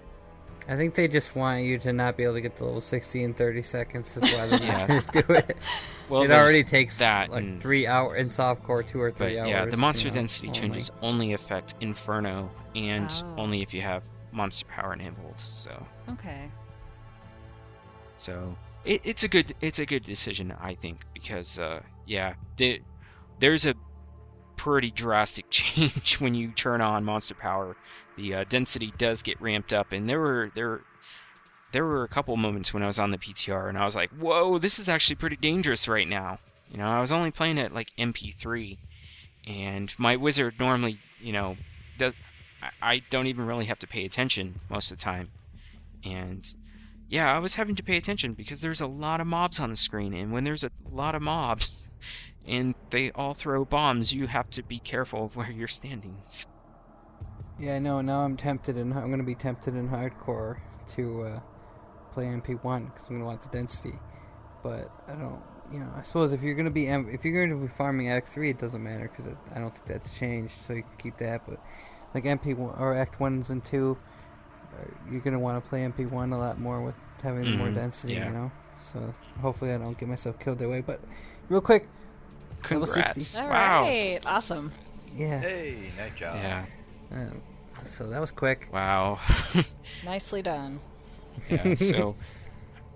I 0.69 0.77
think 0.77 0.95
they 0.95 1.09
just 1.09 1.35
want 1.35 1.63
you 1.63 1.79
to 1.79 1.93
not 1.93 2.17
be 2.19 2.25
able 2.25 2.35
to 2.35 2.41
get 2.43 2.57
to 2.57 2.65
level 2.65 2.81
60 2.83 3.23
in 3.25 3.33
30 3.33 3.63
seconds. 3.63 4.15
Is 4.17 4.23
why 4.25 4.47
they 4.47 4.59
Yeah. 4.65 4.87
want 4.89 4.91
you 4.91 5.01
to 5.13 5.23
do 5.27 5.33
it. 5.35 5.57
well, 6.11 6.23
it 6.23 6.31
already 6.31 6.65
takes 6.65 6.99
that, 6.99 7.31
like 7.31 7.43
and- 7.43 7.63
three 7.63 7.87
hour 7.87 8.15
in 8.17 8.27
softcore, 8.29 8.87
two 8.87 9.01
or 9.01 9.11
But 9.11 9.17
three 9.19 9.39
hours. 9.39 9.49
yeah, 9.49 9.65
the 9.65 9.71
you 9.73 9.77
monster 9.79 10.09
know, 10.09 10.15
density 10.15 10.49
only. 10.49 10.61
changes 10.61 10.91
only 11.01 11.33
affect 11.33 11.75
Inferno, 11.81 12.51
and 12.75 13.11
Oh. 13.25 13.43
only 13.43 13.63
if 13.63 13.73
you 13.73 13.81
have 13.81 14.03
monster 14.33 14.67
power 14.67 14.93
enabled. 14.93 15.39
So, 15.41 15.87
Okay. 16.11 16.51
so 18.19 18.55
it, 18.85 19.01
it's 19.05 19.23
a 19.23 19.29
good 19.29 19.55
it's 19.61 19.79
a 19.79 19.87
good 19.87 20.05
decision, 20.05 20.55
I 20.61 20.75
think, 20.75 21.05
because 21.15 21.59
uh, 21.59 21.81
yeah, 22.07 22.35
the, 22.57 22.81
there's 23.39 23.67
a 23.67 23.75
pretty 24.57 24.91
drastic 24.91 25.47
change 25.51 26.21
when 26.21 26.35
you 26.35 26.53
turn 26.53 26.81
on 26.81 27.05
monster 27.05 27.35
power. 27.35 27.77
The 28.17 28.35
uh, 28.35 28.45
density 28.49 28.93
does 28.99 29.23
get 29.23 29.41
ramped 29.41 29.73
up, 29.73 29.93
and 29.93 30.09
there 30.09 30.21
were 30.21 30.51
there 30.55 30.81
there 31.73 31.85
were 31.85 32.05
a 32.05 32.09
couple 32.09 32.37
moments 32.37 32.75
when 32.75 32.83
I 32.83 32.87
was 32.87 32.99
on 32.99 33.11
the 33.11 33.19
PTR, 33.19 33.69
and 33.69 33.79
I 33.79 33.85
was 33.85 33.95
like, 33.95 34.11
"Whoa, 34.11 34.59
this 34.59 34.79
is 34.79 34.89
actually 34.89 35.17
pretty 35.17 35.37
dangerous 35.37 35.89
right 35.89 36.09
now." 36.09 36.39
You 36.71 36.79
know, 36.79 36.87
I 36.87 37.01
was 37.01 37.13
only 37.13 37.31
playing 37.31 37.59
at 37.59 37.75
like 37.75 37.91
MP3, 37.99 38.79
and 39.47 39.95
my 39.99 40.17
wizard 40.17 40.55
normally, 40.59 40.99
you 41.21 41.33
know, 41.33 41.57
does 41.99 42.15
I 42.83 43.03
don't 43.11 43.27
even 43.27 43.47
really 43.47 43.67
have 43.67 43.79
to 43.81 43.87
pay 43.87 44.05
attention 44.05 44.61
most 44.69 44.91
of 44.91 44.99
the 44.99 45.05
time, 45.05 45.31
and 46.05 46.47
yeah, 47.11 47.35
I 47.35 47.41
was 47.41 47.55
having 47.55 47.75
to 47.75 47.83
pay 47.83 47.97
attention 47.97 48.35
because 48.35 48.61
there's 48.61 48.81
a 48.81 48.87
lot 48.87 49.21
of 49.21 49.27
mobs 49.27 49.59
on 49.59 49.71
the 49.71 49.77
screen, 49.77 50.15
and 50.15 50.33
when 50.33 50.45
there's 50.45 50.63
a 50.63 50.71
lot 50.89 51.17
of 51.17 51.21
mobs, 51.21 51.91
and 52.47 52.77
they 52.91 53.11
all 53.11 53.35
throw 53.35 53.65
bombs, 53.65 54.13
you 54.13 54.29
have 54.29 54.49
to 54.51 54.63
be 54.63 54.79
careful 54.79 55.25
of 55.25 55.35
where 55.35 55.51
you're 55.51 55.69
standing. 55.69 56.23
Yeah, 57.59 57.81
no. 57.81 58.01
Now 58.01 58.21
I'm 58.21 58.37
tempted, 58.37 58.77
and 58.77 58.95
I'm 58.95 59.11
gonna 59.11 59.25
be 59.25 59.35
tempted 59.35 59.75
in 59.75 59.89
hardcore 59.89 60.61
to 60.91 61.23
uh, 61.23 61.41
play 62.13 62.27
MP1 62.27 62.87
because 62.87 63.09
I'm 63.09 63.17
gonna 63.17 63.25
want 63.25 63.43
the 63.43 63.49
density. 63.49 63.99
But 64.63 64.89
I 65.09 65.15
don't. 65.17 65.43
You 65.73 65.81
know, 65.81 65.93
I 65.97 66.03
suppose 66.03 66.33
if 66.33 66.43
you're 66.43 66.55
gonna 66.55 66.71
be 66.71 66.87
if 66.87 67.25
you're 67.25 67.47
gonna 67.47 67.61
be 67.61 67.69
farming 67.69 68.09
Act 68.09 68.29
Three, 68.29 68.51
it 68.51 68.59
doesn't 68.61 68.83
matter 68.83 69.11
because 69.15 69.33
I 69.55 69.59
don't 69.59 69.75
think 69.75 69.87
that's 69.87 70.17
changed, 70.17 70.53
so 70.53 70.75
you 70.75 70.83
can 70.83 70.97
keep 70.97 71.19
that. 71.19 71.43
But 71.47 71.61
like 72.15 72.25
MP1 72.25 72.81
or 72.81 72.95
Act 72.95 73.19
Ones 73.19 73.51
and 73.51 73.65
Two, 73.65 73.99
uh, 74.75 74.85
you're 75.11 75.21
gonna 75.21 75.39
want 75.39 75.63
to 75.63 75.69
play 75.69 75.81
MP1 75.85 76.33
a 76.33 76.37
lot 76.39 76.59
more 76.59 76.81
with 76.83 76.95
having 77.23 77.57
more 77.57 77.69
Mhm, 77.69 77.75
density. 77.75 78.15
yeah. 78.15 78.27
You 78.29 78.33
know, 78.33 78.53
so 78.81 79.15
hopefully 79.41 79.73
I 79.73 79.79
don't 79.79 79.97
get 79.99 80.09
myself 80.09 80.39
killed 80.39 80.59
that 80.59 80.69
way. 80.69 80.81
But 80.81 81.01
real 81.49 81.61
quick, 81.61 81.89
Level 82.71 82.87
60. 82.87 83.03
Congrats! 83.15 83.39
All 83.39 83.49
wow. 83.49 83.83
right. 83.85 84.21
Awesome. 84.27 84.73
yeah. 85.15 85.41
Hey, 85.41 85.91
nice 85.97 86.15
job. 86.15 86.37
Yeah. 86.37 86.65
Um, 87.13 87.43
so 87.83 88.09
that 88.11 88.21
was 88.21 88.31
quick. 88.31 88.69
Wow. 88.73 89.19
Nicely 90.05 90.43
done. 90.43 90.81
yeah. 91.51 91.75
So, 91.75 92.15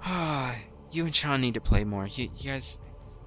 ah, 0.03 0.55
you 0.93 1.05
and 1.07 1.15
Sean 1.15 1.41
need 1.41 1.55
to 1.55 1.61
play 1.61 1.85
more. 1.85 2.07
You, 2.07 2.31
you 2.37 2.51
guys, 2.53 2.81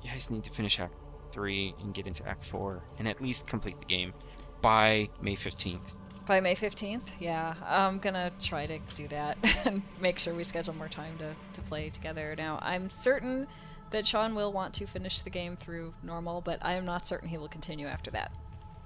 you 0.03 0.09
guys 0.11 0.29
need 0.29 0.43
to 0.43 0.51
finish 0.51 0.79
Act 0.79 0.93
Three 1.31 1.75
and 1.81 1.93
get 1.93 2.07
into 2.07 2.27
Act 2.27 2.45
Four, 2.45 2.83
and 2.97 3.07
at 3.07 3.21
least 3.21 3.45
complete 3.47 3.79
the 3.79 3.85
game 3.85 4.13
by 4.61 5.09
May 5.21 5.35
fifteenth. 5.35 5.95
By 6.27 6.41
May 6.41 6.55
15th? 6.55 7.07
Yeah, 7.19 7.55
I'm 7.65 7.99
gonna 7.99 8.31
try 8.41 8.65
to 8.65 8.79
do 8.95 9.07
that 9.07 9.37
and 9.65 9.81
make 10.01 10.19
sure 10.19 10.33
we 10.33 10.43
schedule 10.43 10.73
more 10.73 10.89
time 10.89 11.17
to, 11.19 11.33
to 11.53 11.61
play 11.67 11.89
together. 11.89 12.35
Now, 12.37 12.59
I'm 12.61 12.89
certain 12.89 13.47
that 13.91 14.05
Sean 14.05 14.35
will 14.35 14.51
want 14.51 14.73
to 14.75 14.85
finish 14.85 15.21
the 15.21 15.29
game 15.29 15.55
through 15.55 15.93
normal, 16.03 16.41
but 16.41 16.59
I 16.61 16.73
am 16.73 16.85
not 16.85 17.07
certain 17.07 17.29
he 17.29 17.37
will 17.37 17.47
continue 17.47 17.87
after 17.87 18.11
that. 18.11 18.33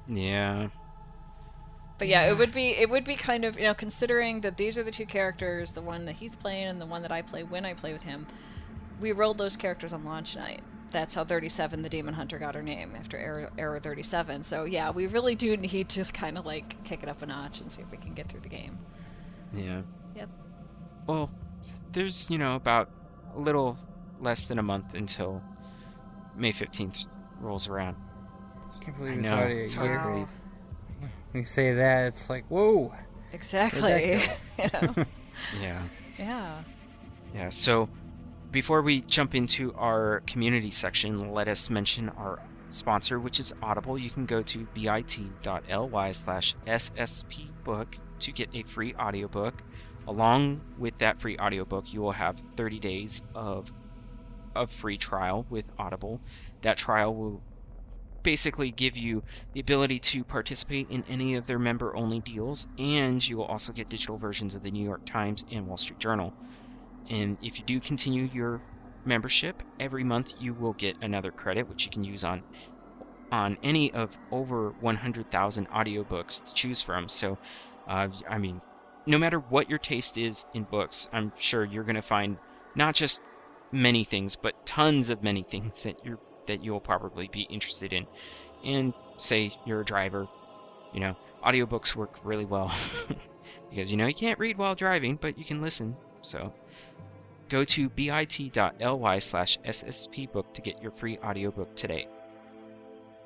Yeah. 0.07 0.67
But 1.97 2.07
yeah, 2.07 2.23
it 2.23 2.37
would 2.37 2.51
be 2.51 2.69
it 2.69 2.89
would 2.89 3.03
be 3.03 3.15
kind 3.15 3.43
of 3.43 3.57
you 3.57 3.63
know 3.63 3.73
considering 3.73 4.41
that 4.41 4.57
these 4.57 4.77
are 4.77 4.83
the 4.83 4.91
two 4.91 5.05
characters, 5.05 5.71
the 5.71 5.81
one 5.81 6.05
that 6.05 6.15
he's 6.15 6.35
playing 6.35 6.67
and 6.67 6.81
the 6.81 6.85
one 6.85 7.01
that 7.01 7.11
I 7.11 7.21
play 7.21 7.43
when 7.43 7.65
I 7.65 7.73
play 7.73 7.93
with 7.93 8.03
him. 8.03 8.27
We 8.99 9.13
rolled 9.13 9.39
those 9.39 9.55
characters 9.55 9.93
on 9.93 10.03
launch 10.05 10.35
night. 10.35 10.61
That's 10.91 11.13
how 11.13 11.23
37, 11.23 11.81
the 11.81 11.89
Demon 11.89 12.13
Hunter, 12.13 12.37
got 12.37 12.53
her 12.55 12.61
name 12.61 12.95
after 12.97 13.17
Error, 13.17 13.49
Error 13.57 13.79
37. 13.79 14.43
So 14.43 14.65
yeah, 14.65 14.89
we 14.91 15.07
really 15.07 15.35
do 15.35 15.55
need 15.57 15.89
to 15.89 16.03
kind 16.05 16.37
of 16.37 16.45
like 16.45 16.83
kick 16.83 17.01
it 17.03 17.09
up 17.09 17.21
a 17.21 17.25
notch 17.25 17.61
and 17.61 17.71
see 17.71 17.81
if 17.81 17.89
we 17.91 17.97
can 17.97 18.13
get 18.13 18.27
through 18.29 18.41
the 18.41 18.49
game. 18.49 18.77
Yeah. 19.55 19.81
Yep. 20.15 20.29
Well, 21.07 21.31
there's 21.93 22.29
you 22.29 22.37
know 22.37 22.55
about 22.55 22.89
a 23.35 23.39
little 23.39 23.77
less 24.19 24.45
than 24.45 24.59
a 24.59 24.63
month 24.63 24.93
until 24.93 25.41
May 26.35 26.51
fifteenth 26.51 27.05
rolls 27.39 27.67
around. 27.67 27.95
can't 28.81 28.95
I 28.95 28.99
believe 28.99 29.19
it's 29.19 29.29
know, 29.29 29.37
already 29.37 29.59
a 29.59 29.63
it's 29.65 29.75
year. 29.75 29.97
hard 29.99 30.13
to 30.15 30.19
Wow. 30.21 30.27
When 31.31 31.41
you 31.41 31.45
say 31.45 31.73
that, 31.73 32.07
it's 32.07 32.29
like, 32.29 32.45
whoa. 32.49 32.93
Exactly. 33.33 34.21
you 34.59 34.65
know? 34.73 34.93
Yeah. 35.59 35.81
Yeah. 36.19 36.63
Yeah, 37.33 37.49
so 37.49 37.87
before 38.51 38.81
we 38.81 39.01
jump 39.01 39.33
into 39.33 39.73
our 39.75 40.21
community 40.27 40.71
section, 40.71 41.31
let 41.31 41.47
us 41.47 41.69
mention 41.69 42.09
our 42.09 42.39
sponsor, 42.69 43.19
which 43.19 43.39
is 43.39 43.53
Audible. 43.61 43.97
You 43.97 44.09
can 44.09 44.25
go 44.25 44.41
to 44.41 44.67
bit.ly 44.73 46.11
slash 46.11 46.55
sspbook 46.67 47.87
to 48.19 48.31
get 48.31 48.49
a 48.53 48.63
free 48.63 48.93
audiobook. 48.95 49.61
Along 50.07 50.61
with 50.77 50.97
that 50.97 51.21
free 51.21 51.37
audiobook, 51.37 51.93
you 51.93 52.01
will 52.01 52.11
have 52.11 52.43
30 52.57 52.79
days 52.79 53.21
of 53.35 53.71
of 54.53 54.69
free 54.69 54.97
trial 54.97 55.45
with 55.49 55.69
Audible. 55.79 56.19
That 56.61 56.77
trial 56.77 57.15
will 57.15 57.41
basically 58.21 58.69
give 58.69 58.97
you 58.97 59.23
the 59.53 59.61
ability 59.61 59.97
to 59.97 60.23
participate 60.25 60.89
in 60.89 61.03
any 61.07 61.35
of 61.35 61.47
their 61.47 61.57
member 61.57 61.95
only 61.95 62.19
deals, 62.19 62.67
and 62.77 63.25
you 63.25 63.37
will 63.37 63.45
also 63.45 63.71
get 63.71 63.87
digital 63.87 64.17
versions 64.17 64.53
of 64.53 64.63
the 64.63 64.71
New 64.71 64.83
York 64.83 65.05
Times 65.05 65.45
and 65.51 65.67
Wall 65.67 65.77
Street 65.77 65.99
Journal. 65.99 66.33
And 67.11 67.37
if 67.43 67.59
you 67.59 67.65
do 67.65 67.81
continue 67.81 68.29
your 68.33 68.61
membership, 69.03 69.61
every 69.79 70.03
month 70.03 70.33
you 70.39 70.53
will 70.53 70.73
get 70.73 70.95
another 71.01 71.29
credit, 71.29 71.67
which 71.67 71.85
you 71.85 71.91
can 71.91 72.03
use 72.03 72.23
on 72.23 72.41
on 73.31 73.57
any 73.63 73.93
of 73.93 74.17
over 74.29 74.71
100,000 74.81 75.69
audiobooks 75.69 76.43
to 76.43 76.53
choose 76.53 76.81
from. 76.81 77.07
So, 77.07 77.37
uh, 77.87 78.09
I 78.29 78.37
mean, 78.37 78.61
no 79.05 79.17
matter 79.17 79.39
what 79.39 79.69
your 79.69 79.79
taste 79.79 80.17
is 80.17 80.45
in 80.53 80.63
books, 80.63 81.07
I'm 81.13 81.31
sure 81.37 81.63
you're 81.63 81.85
going 81.85 81.95
to 81.95 82.01
find 82.01 82.37
not 82.75 82.93
just 82.93 83.21
many 83.71 84.03
things, 84.03 84.35
but 84.35 84.65
tons 84.65 85.09
of 85.09 85.23
many 85.23 85.43
things 85.49 85.83
that 85.83 85.95
you're 86.05 86.19
that 86.47 86.63
you'll 86.63 86.81
probably 86.81 87.27
be 87.27 87.41
interested 87.43 87.93
in. 87.93 88.07
And 88.63 88.93
say 89.17 89.53
you're 89.65 89.81
a 89.81 89.85
driver, 89.85 90.27
you 90.93 90.99
know, 90.99 91.15
audiobooks 91.45 91.95
work 91.95 92.17
really 92.23 92.45
well 92.45 92.73
because 93.69 93.91
you 93.91 93.97
know 93.97 94.07
you 94.07 94.13
can't 94.13 94.39
read 94.39 94.57
while 94.57 94.75
driving, 94.75 95.17
but 95.19 95.37
you 95.37 95.45
can 95.45 95.61
listen. 95.61 95.95
So 96.21 96.53
go 97.51 97.65
to 97.65 97.89
bit.ly 97.89 99.19
slash 99.19 99.59
sspbook 99.65 100.53
to 100.53 100.61
get 100.61 100.81
your 100.81 100.91
free 100.91 101.17
audiobook 101.19 101.75
today. 101.75 102.07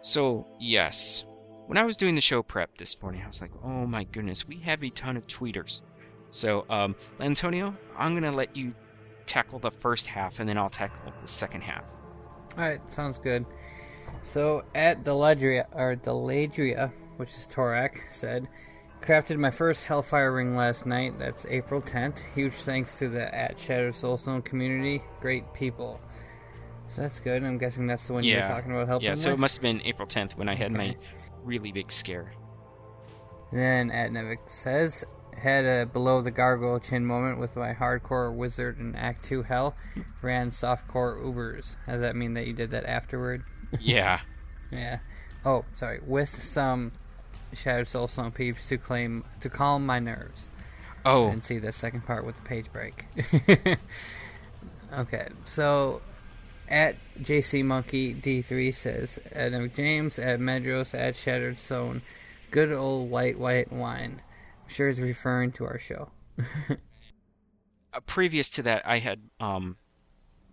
So, 0.02 0.48
yes, 0.60 1.26
when 1.68 1.78
I 1.78 1.84
was 1.84 1.96
doing 1.96 2.16
the 2.16 2.22
show 2.22 2.42
prep 2.42 2.76
this 2.78 3.00
morning, 3.04 3.22
I 3.24 3.28
was 3.28 3.40
like, 3.40 3.52
oh 3.64 3.86
my 3.86 4.04
goodness, 4.06 4.48
we 4.48 4.58
have 4.62 4.84
a 4.84 4.90
ton 4.90 5.16
of 5.16 5.28
tweeters. 5.28 5.84
So, 6.32 6.66
um, 6.72 6.96
Antonio, 7.20 7.76
I'm 7.96 8.14
going 8.14 8.24
to 8.24 8.36
let 8.36 8.56
you 8.56 8.74
tackle 9.28 9.60
the 9.60 9.72
first 9.72 10.08
half 10.08 10.40
and 10.40 10.50
then 10.50 10.58
I'll 10.58 10.72
tackle 10.72 11.14
the 11.22 11.28
second 11.28 11.62
half. 11.62 11.84
Alright, 12.54 12.92
sounds 12.92 13.20
good. 13.20 13.46
So, 14.24 14.66
at 14.74 15.04
Deladria, 15.04 15.66
or 15.72 15.96
Deladria, 15.96 16.92
which 17.18 17.30
is 17.30 17.48
Torak, 17.48 18.12
said, 18.12 18.48
Crafted 19.06 19.38
my 19.38 19.52
first 19.52 19.86
Hellfire 19.86 20.32
ring 20.32 20.56
last 20.56 20.88
night. 20.88 21.20
That's 21.20 21.46
April 21.46 21.80
10th. 21.82 22.24
Huge 22.34 22.54
thanks 22.54 22.96
to 22.96 23.08
the 23.08 23.34
at 23.36 23.60
Shattered 23.60 23.94
Soulstone 23.94 24.44
community. 24.44 25.04
Great 25.22 25.54
people. 25.54 26.02
So 26.90 27.04
that's 27.04 27.20
good. 27.20 27.44
I'm 27.44 27.60
guessing 27.60 27.86
that's 27.86 28.08
the 28.08 28.14
one 28.14 28.24
you 28.24 28.36
were 28.38 28.42
talking 28.42 28.72
about 28.72 28.88
helping 28.88 29.08
Yeah, 29.08 29.14
so 29.16 29.30
with. 29.30 29.38
it 29.38 29.42
must 29.42 29.58
have 29.58 29.62
been 29.62 29.82
April 29.84 30.08
10th 30.08 30.36
when 30.38 30.50
I 30.50 30.56
had 30.56 30.72
my 30.72 30.96
really 31.44 31.72
big 31.72 31.92
scare. 31.92 32.34
Then 33.52 33.92
at 33.92 34.10
Nevik 34.10 34.50
says, 34.50 35.04
had 35.38 35.66
a 35.66 35.86
below 35.86 36.22
the 36.22 36.32
gargoyle 36.32 36.80
chin 36.80 37.06
moment 37.06 37.40
with 37.40 37.56
my 37.58 37.74
hardcore 37.74 38.34
wizard 38.34 38.80
in 38.80 38.96
Act 38.96 39.24
2 39.26 39.44
Hell. 39.44 39.76
Ran 40.24 40.50
softcore 40.50 41.22
Ubers. 41.24 41.76
Does 41.88 42.02
that 42.02 42.16
mean 42.16 42.34
that 42.34 42.48
you 42.48 42.54
did 42.54 42.72
that 42.72 42.86
afterward? 42.86 43.44
Yeah. 43.80 44.22
Yeah. 44.72 44.98
Oh, 45.46 45.64
sorry. 45.74 46.00
With 46.06 46.28
some 46.28 46.92
Shattered 47.54 47.88
Soulstone 47.88 48.34
peeps 48.34 48.68
to 48.68 48.78
claim 48.78 49.24
to 49.40 49.50
calm 49.50 49.86
my 49.86 50.00
nerves. 50.00 50.50
Oh, 51.06 51.28
and 51.28 51.44
see 51.44 51.60
the 51.60 51.72
second 51.72 52.06
part 52.06 52.26
with 52.26 52.38
the 52.38 52.42
page 52.42 52.72
break. 52.72 53.06
okay, 54.94 55.28
so 55.44 56.02
at 56.68 56.96
JC 57.20 57.64
Monkey 57.64 58.16
D3 58.16 58.74
says 58.74 59.20
at 59.32 59.52
James 59.76 60.18
at 60.18 60.40
Medros 60.40 60.98
at 60.98 61.16
Shattered 61.16 61.60
Stone, 61.60 62.02
good 62.50 62.72
old 62.72 63.10
white 63.10 63.38
white 63.38 63.72
wine. 63.72 64.22
I'm 64.64 64.70
sure 64.74 64.88
he's 64.88 65.00
referring 65.00 65.52
to 65.54 65.66
our 65.66 65.78
show. 65.78 66.10
uh, 67.94 68.00
previous 68.08 68.50
to 68.52 68.64
that, 68.64 68.82
I 68.86 69.00
had 69.00 69.22
um, 69.40 69.78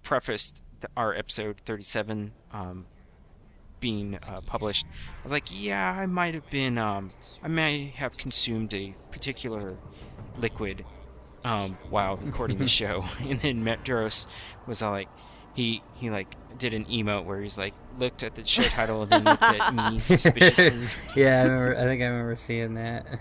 prefaced 0.02 0.62
the, 0.80 0.88
our 0.96 1.14
episode 1.14 1.60
37 1.64 2.32
um, 2.52 2.86
being 3.82 4.18
uh, 4.26 4.40
published. 4.46 4.86
I 4.86 5.22
was 5.22 5.32
like, 5.32 5.48
yeah, 5.50 5.90
I 5.90 6.06
might 6.06 6.32
have 6.32 6.48
been, 6.48 6.78
um, 6.78 7.10
I 7.42 7.48
may 7.48 7.92
have 7.96 8.16
consumed 8.16 8.72
a 8.72 8.94
particular 9.10 9.76
liquid 10.38 10.86
um, 11.44 11.76
while 11.90 12.16
recording 12.16 12.56
the 12.56 12.66
show. 12.80 13.04
And 13.20 13.38
then 13.40 13.62
Metros 13.62 14.26
was 14.66 14.80
all 14.80 14.92
like, 14.92 15.08
he 15.54 15.82
he 15.96 16.08
like 16.08 16.34
did 16.58 16.72
an 16.72 16.86
emote 16.86 17.26
where 17.26 17.42
he's 17.42 17.58
like 17.58 17.74
looked 17.98 18.22
at 18.22 18.34
the 18.36 18.44
show 18.46 18.62
title 18.62 19.02
and 19.02 19.12
then 19.12 19.24
looked 19.24 19.42
at 19.42 19.74
me 19.74 19.98
suspiciously. 19.98 20.88
yeah, 21.14 21.40
I 21.40 21.42
remember. 21.42 21.76
I 21.76 21.82
think 21.82 22.02
I 22.02 22.06
remember 22.06 22.36
seeing 22.36 22.72
that. 22.74 23.20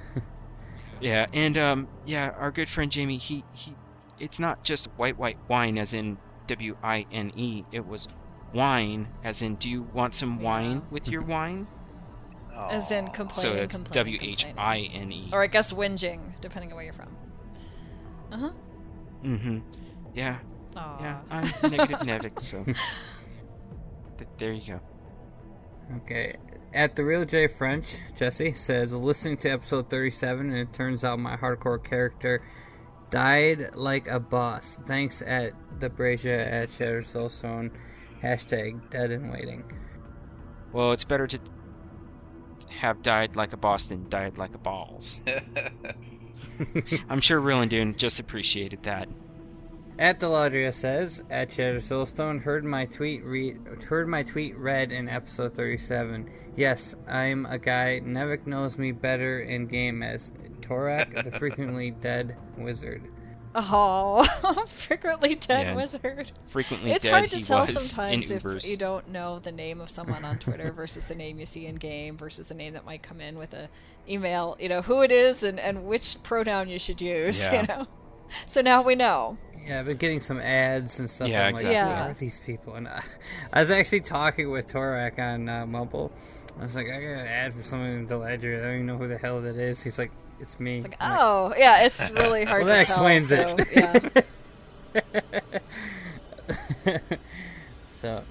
Yeah, 1.01 1.26
and 1.34 1.57
um, 1.57 1.88
yeah, 2.05 2.30
our 2.39 2.51
good 2.51 2.70
friend 2.70 2.89
Jamie, 2.89 3.18
he 3.18 3.43
he, 3.51 3.76
it's 4.18 4.39
not 4.39 4.64
just 4.64 4.86
white 4.95 5.18
white 5.18 5.38
wine 5.49 5.78
as 5.78 5.93
in 5.93 6.20
W 6.47 6.78
I 6.82 7.05
N 7.12 7.34
E. 7.36 7.66
It 7.74 7.86
was 7.86 8.07
wine 8.54 9.08
as 9.24 9.41
in, 9.41 9.56
do 9.56 9.70
you 9.70 9.84
want 9.93 10.14
some 10.14 10.41
wine 10.41 10.82
with 10.91 11.08
your 11.08 11.22
wine? 11.36 11.68
As 12.70 12.91
in 12.91 13.06
Aw. 13.06 13.12
complaining, 13.12 13.58
so 13.58 13.64
it's 13.64 13.76
complaining, 13.78 14.20
W 14.20 14.32
H 14.34 14.45
complaining. 14.45 14.91
I 14.93 14.95
N 14.97 15.12
E. 15.12 15.30
Or 15.34 15.41
I 15.43 15.47
guess 15.47 15.74
whinging, 15.74 16.39
depending 16.41 16.72
on 16.72 16.76
where 16.76 16.86
you're 16.86 16.93
from. 16.93 17.16
Uh 18.32 18.38
huh. 18.38 18.52
Mm-hmm. 19.24 19.60
Yeah, 20.14 20.39
Aw. 20.76 21.02
yeah. 21.02 21.20
I'm 21.32 21.43
negative 21.72 21.99
Nevik, 22.02 22.39
so 22.39 22.64
th- 24.18 24.28
there 24.38 24.52
you 24.52 24.74
go. 24.74 24.80
Okay. 25.97 26.36
At 26.74 26.95
the 26.95 27.04
real 27.04 27.26
J 27.26 27.47
French, 27.47 27.95
Jesse 28.16 28.54
says 28.54 28.93
listening 28.93 29.38
to 29.38 29.49
episode 29.49 29.89
37, 29.89 30.47
and 30.52 30.56
it 30.56 30.72
turns 30.72 31.04
out 31.04 31.20
my 31.20 31.36
hardcore 31.36 31.84
character 31.84 32.41
died 33.10 33.76
like 33.76 34.08
a 34.08 34.20
boss. 34.20 34.76
Thanks 34.86 35.22
at 35.22 35.52
the 35.80 35.89
Brazia 35.89 36.47
at 36.47 36.72
Shattered 36.72 37.04
Soulstone. 37.06 37.72
Hashtag 38.22 38.89
dead 38.89 39.11
and 39.11 39.32
waiting. 39.32 39.63
Well, 40.72 40.91
it's 40.91 41.03
better 41.03 41.28
to 41.28 41.39
have 42.69 43.01
died 43.01 43.36
like 43.36 43.53
a 43.53 43.57
boss 43.57 43.86
than 43.86 44.09
died 44.09 44.38
like 44.38 44.55
a 44.55 44.57
balls. 44.57 45.22
I'm 47.09 47.19
sure 47.19 47.41
Rillandune 47.41 47.97
just 47.97 48.19
appreciated 48.19 48.84
that. 48.84 49.07
At 49.99 50.19
Deladria 50.19 50.74
says 50.74 51.24
at 51.30 51.51
Shattered 51.51 51.84
Soulstone 51.84 52.41
heard 52.41 52.63
my 52.63 52.86
tweet 52.86 53.24
read 53.24 53.84
heard 53.84 54.07
my 54.07 54.24
tweet 54.24 54.57
read 54.57 54.91
in 54.91 55.09
episode 55.09 55.53
37. 55.53 56.30
Yes, 56.55 56.95
I'm 57.07 57.45
a 57.45 57.59
guy. 57.59 58.01
Nevik 58.03 58.47
knows 58.47 58.78
me 58.78 58.93
better 58.93 59.41
in 59.41 59.67
game 59.67 60.01
as 60.01 60.32
Torak, 60.61 61.24
the 61.24 61.32
frequently 61.39 61.91
dead 61.91 62.36
wizard. 62.57 63.03
Oh, 63.54 64.66
frequently 64.88 65.36
dead 65.36 65.68
Yeah. 65.68 65.76
wizard. 65.76 66.32
Frequently 66.47 66.91
It's 66.91 67.04
dead 67.04 67.10
It's 67.26 67.30
hard 67.30 67.32
to 67.32 67.47
tell 67.74 67.80
sometimes 67.82 68.32
if 68.32 68.43
Ubers. 68.43 68.70
you 68.70 68.78
don't 68.78 69.10
know 69.10 69.39
the 69.39 69.52
name 69.52 69.82
of 69.82 69.89
someone 69.89 70.24
on 70.24 70.38
Twitter 70.39 70.72
versus 70.72 71.04
the 71.06 71.16
name 71.16 71.38
you 71.39 71.45
see 71.45 71.66
in 71.66 71.76
game 71.76 72.18
versus 72.18 72.47
the 72.47 72.54
name 72.54 72.74
that 72.74 72.86
might 72.86 73.04
come 73.04 73.20
in 73.20 73.38
with 73.38 73.54
a 73.54 73.68
email. 74.08 74.56
You 74.60 74.70
know 74.70 74.82
who 74.82 75.02
it 75.02 75.12
is 75.12 75.43
and 75.43 75.60
and 75.60 75.86
which 75.86 76.18
pronoun 76.24 76.70
you 76.70 76.80
should 76.80 77.02
use. 77.02 77.39
Yeah. 77.52 77.62
You 77.62 77.68
know. 77.68 77.88
So 78.47 78.61
now 78.61 78.82
we 78.82 78.95
know. 78.95 79.38
Yeah, 79.65 79.79
I've 79.79 79.86
been 79.86 79.97
getting 79.97 80.21
some 80.21 80.39
ads 80.39 80.99
and 80.99 81.09
stuff. 81.09 81.27
Yeah, 81.27 81.45
I'm 81.45 81.53
like, 81.53 81.65
exactly. 81.65 81.79
who 81.79 81.89
Yeah. 81.99 82.09
are 82.09 82.13
these 82.13 82.39
people? 82.39 82.75
And 82.75 82.88
I, 82.88 83.01
I 83.53 83.59
was 83.59 83.69
actually 83.69 84.01
talking 84.01 84.49
with 84.49 84.71
Torak 84.71 85.19
on 85.19 85.47
uh, 85.47 85.65
Mumble. 85.67 86.11
I 86.59 86.63
was 86.63 86.75
like, 86.75 86.88
I 86.88 86.99
got 86.99 87.21
an 87.21 87.27
ad 87.27 87.53
for 87.53 87.63
someone 87.63 87.89
in 87.89 88.07
Deladria. 88.07 88.59
I 88.59 88.63
don't 88.63 88.73
even 88.75 88.86
know 88.88 88.97
who 88.97 89.07
the 89.07 89.17
hell 89.17 89.39
that 89.41 89.55
is. 89.55 89.84
He's 89.84 89.99
like, 89.99 90.11
it's 90.39 90.59
me. 90.59 90.79
It's 90.79 90.88
like, 90.88 90.97
I'm 90.99 91.11
like, 91.11 91.19
oh, 91.21 91.53
yeah, 91.57 91.86
it's 91.86 92.11
really 92.21 92.43
hard 92.45 92.65
well, 92.65 92.73
that 92.73 92.88
to 92.88 92.93
tell. 92.93 93.05
explains 93.05 93.29
so, 93.29 93.55
it. 93.59 94.25
yeah. 94.95 95.01
so, 97.93 98.23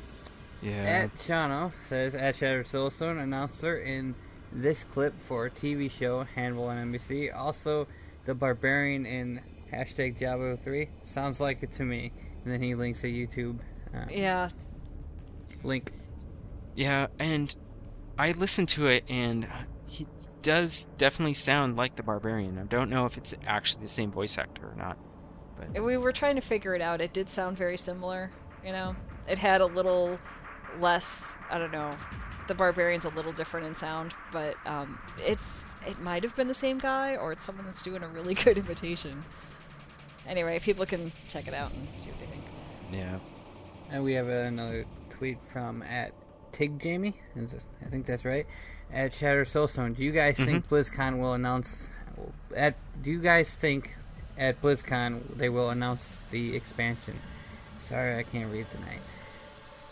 Yeah. 0.62 0.82
At 0.82 1.16
Shano 1.16 1.72
says 1.84 2.14
at 2.14 2.36
Shattered 2.36 2.66
Soulstone 2.66 3.22
announcer 3.22 3.78
in 3.78 4.14
this 4.52 4.84
clip 4.84 5.18
for 5.18 5.48
TV 5.48 5.90
show 5.90 6.24
Hannibal 6.24 6.64
on 6.64 6.92
NBC. 6.92 7.34
Also, 7.34 7.86
the 8.24 8.34
Barbarian 8.34 9.06
in 9.06 9.40
hashtag 9.72 10.18
Diablo 10.18 10.56
3 10.56 10.88
sounds 11.02 11.40
like 11.40 11.62
it 11.62 11.72
to 11.72 11.84
me. 11.84 12.12
And 12.44 12.52
then 12.52 12.62
he 12.62 12.74
links 12.74 13.04
a 13.04 13.08
YouTube 13.08 13.60
uh, 13.94 14.04
yeah. 14.08 14.48
link. 15.62 15.92
Yeah, 16.74 17.08
and 17.18 17.54
I 18.18 18.32
listened 18.32 18.68
to 18.70 18.86
it, 18.86 19.04
and 19.08 19.46
he 19.86 20.06
does 20.42 20.88
definitely 20.96 21.34
sound 21.34 21.76
like 21.76 21.96
the 21.96 22.02
barbarian. 22.02 22.58
I 22.58 22.64
don't 22.64 22.88
know 22.88 23.04
if 23.06 23.16
it's 23.16 23.34
actually 23.46 23.82
the 23.82 23.88
same 23.88 24.10
voice 24.10 24.38
actor 24.38 24.66
or 24.66 24.74
not. 24.76 24.96
But 25.58 25.82
We 25.82 25.96
were 25.96 26.12
trying 26.12 26.36
to 26.36 26.40
figure 26.40 26.74
it 26.74 26.80
out. 26.80 27.00
It 27.00 27.12
did 27.12 27.28
sound 27.28 27.58
very 27.58 27.76
similar, 27.76 28.30
you 28.64 28.72
know. 28.72 28.96
It 29.28 29.38
had 29.38 29.60
a 29.60 29.66
little 29.66 30.18
less, 30.80 31.36
I 31.50 31.58
don't 31.58 31.72
know. 31.72 31.90
The 32.48 32.54
barbarian's 32.54 33.04
a 33.04 33.10
little 33.10 33.32
different 33.32 33.66
in 33.66 33.74
sound, 33.74 34.14
but 34.32 34.54
um, 34.66 34.98
it's 35.18 35.64
it 35.86 35.98
might 36.00 36.22
have 36.22 36.34
been 36.36 36.48
the 36.48 36.54
same 36.54 36.78
guy 36.78 37.16
or 37.16 37.32
it's 37.32 37.44
someone 37.44 37.66
that's 37.66 37.82
doing 37.82 38.02
a 38.02 38.08
really 38.08 38.34
good 38.44 38.58
imitation. 38.58 39.24
Anyway, 40.28 40.58
people 40.60 40.86
can 40.86 41.12
check 41.28 41.48
it 41.48 41.54
out 41.54 41.72
and 41.72 41.88
see 41.98 42.10
what 42.10 42.20
they 42.20 42.26
think. 42.26 42.44
yeah, 42.92 43.18
And 43.90 44.04
we 44.04 44.12
have 44.14 44.28
another 44.28 44.84
tweet 45.10 45.38
from 45.46 45.82
at 45.82 46.12
Tig 46.52 46.78
Jamie. 46.78 47.14
Is 47.36 47.52
this- 47.52 47.66
I 47.84 47.88
think 47.88 48.06
that's 48.06 48.24
right. 48.24 48.46
At 48.92 49.12
Shatter 49.12 49.44
Soulstone. 49.44 49.96
Do 49.96 50.04
you 50.04 50.12
guys 50.12 50.36
mm-hmm. 50.36 50.46
think 50.46 50.68
BlizzCon 50.68 51.20
will 51.20 51.34
announce? 51.34 51.90
At 52.56 52.74
Do 53.02 53.10
you 53.10 53.20
guys 53.20 53.54
think 53.54 53.96
at 54.36 54.60
BlizzCon 54.60 55.36
they 55.36 55.48
will 55.48 55.70
announce 55.70 56.22
the 56.30 56.56
expansion? 56.56 57.20
Sorry, 57.78 58.18
I 58.18 58.24
can't 58.24 58.52
read 58.52 58.68
tonight. 58.68 59.00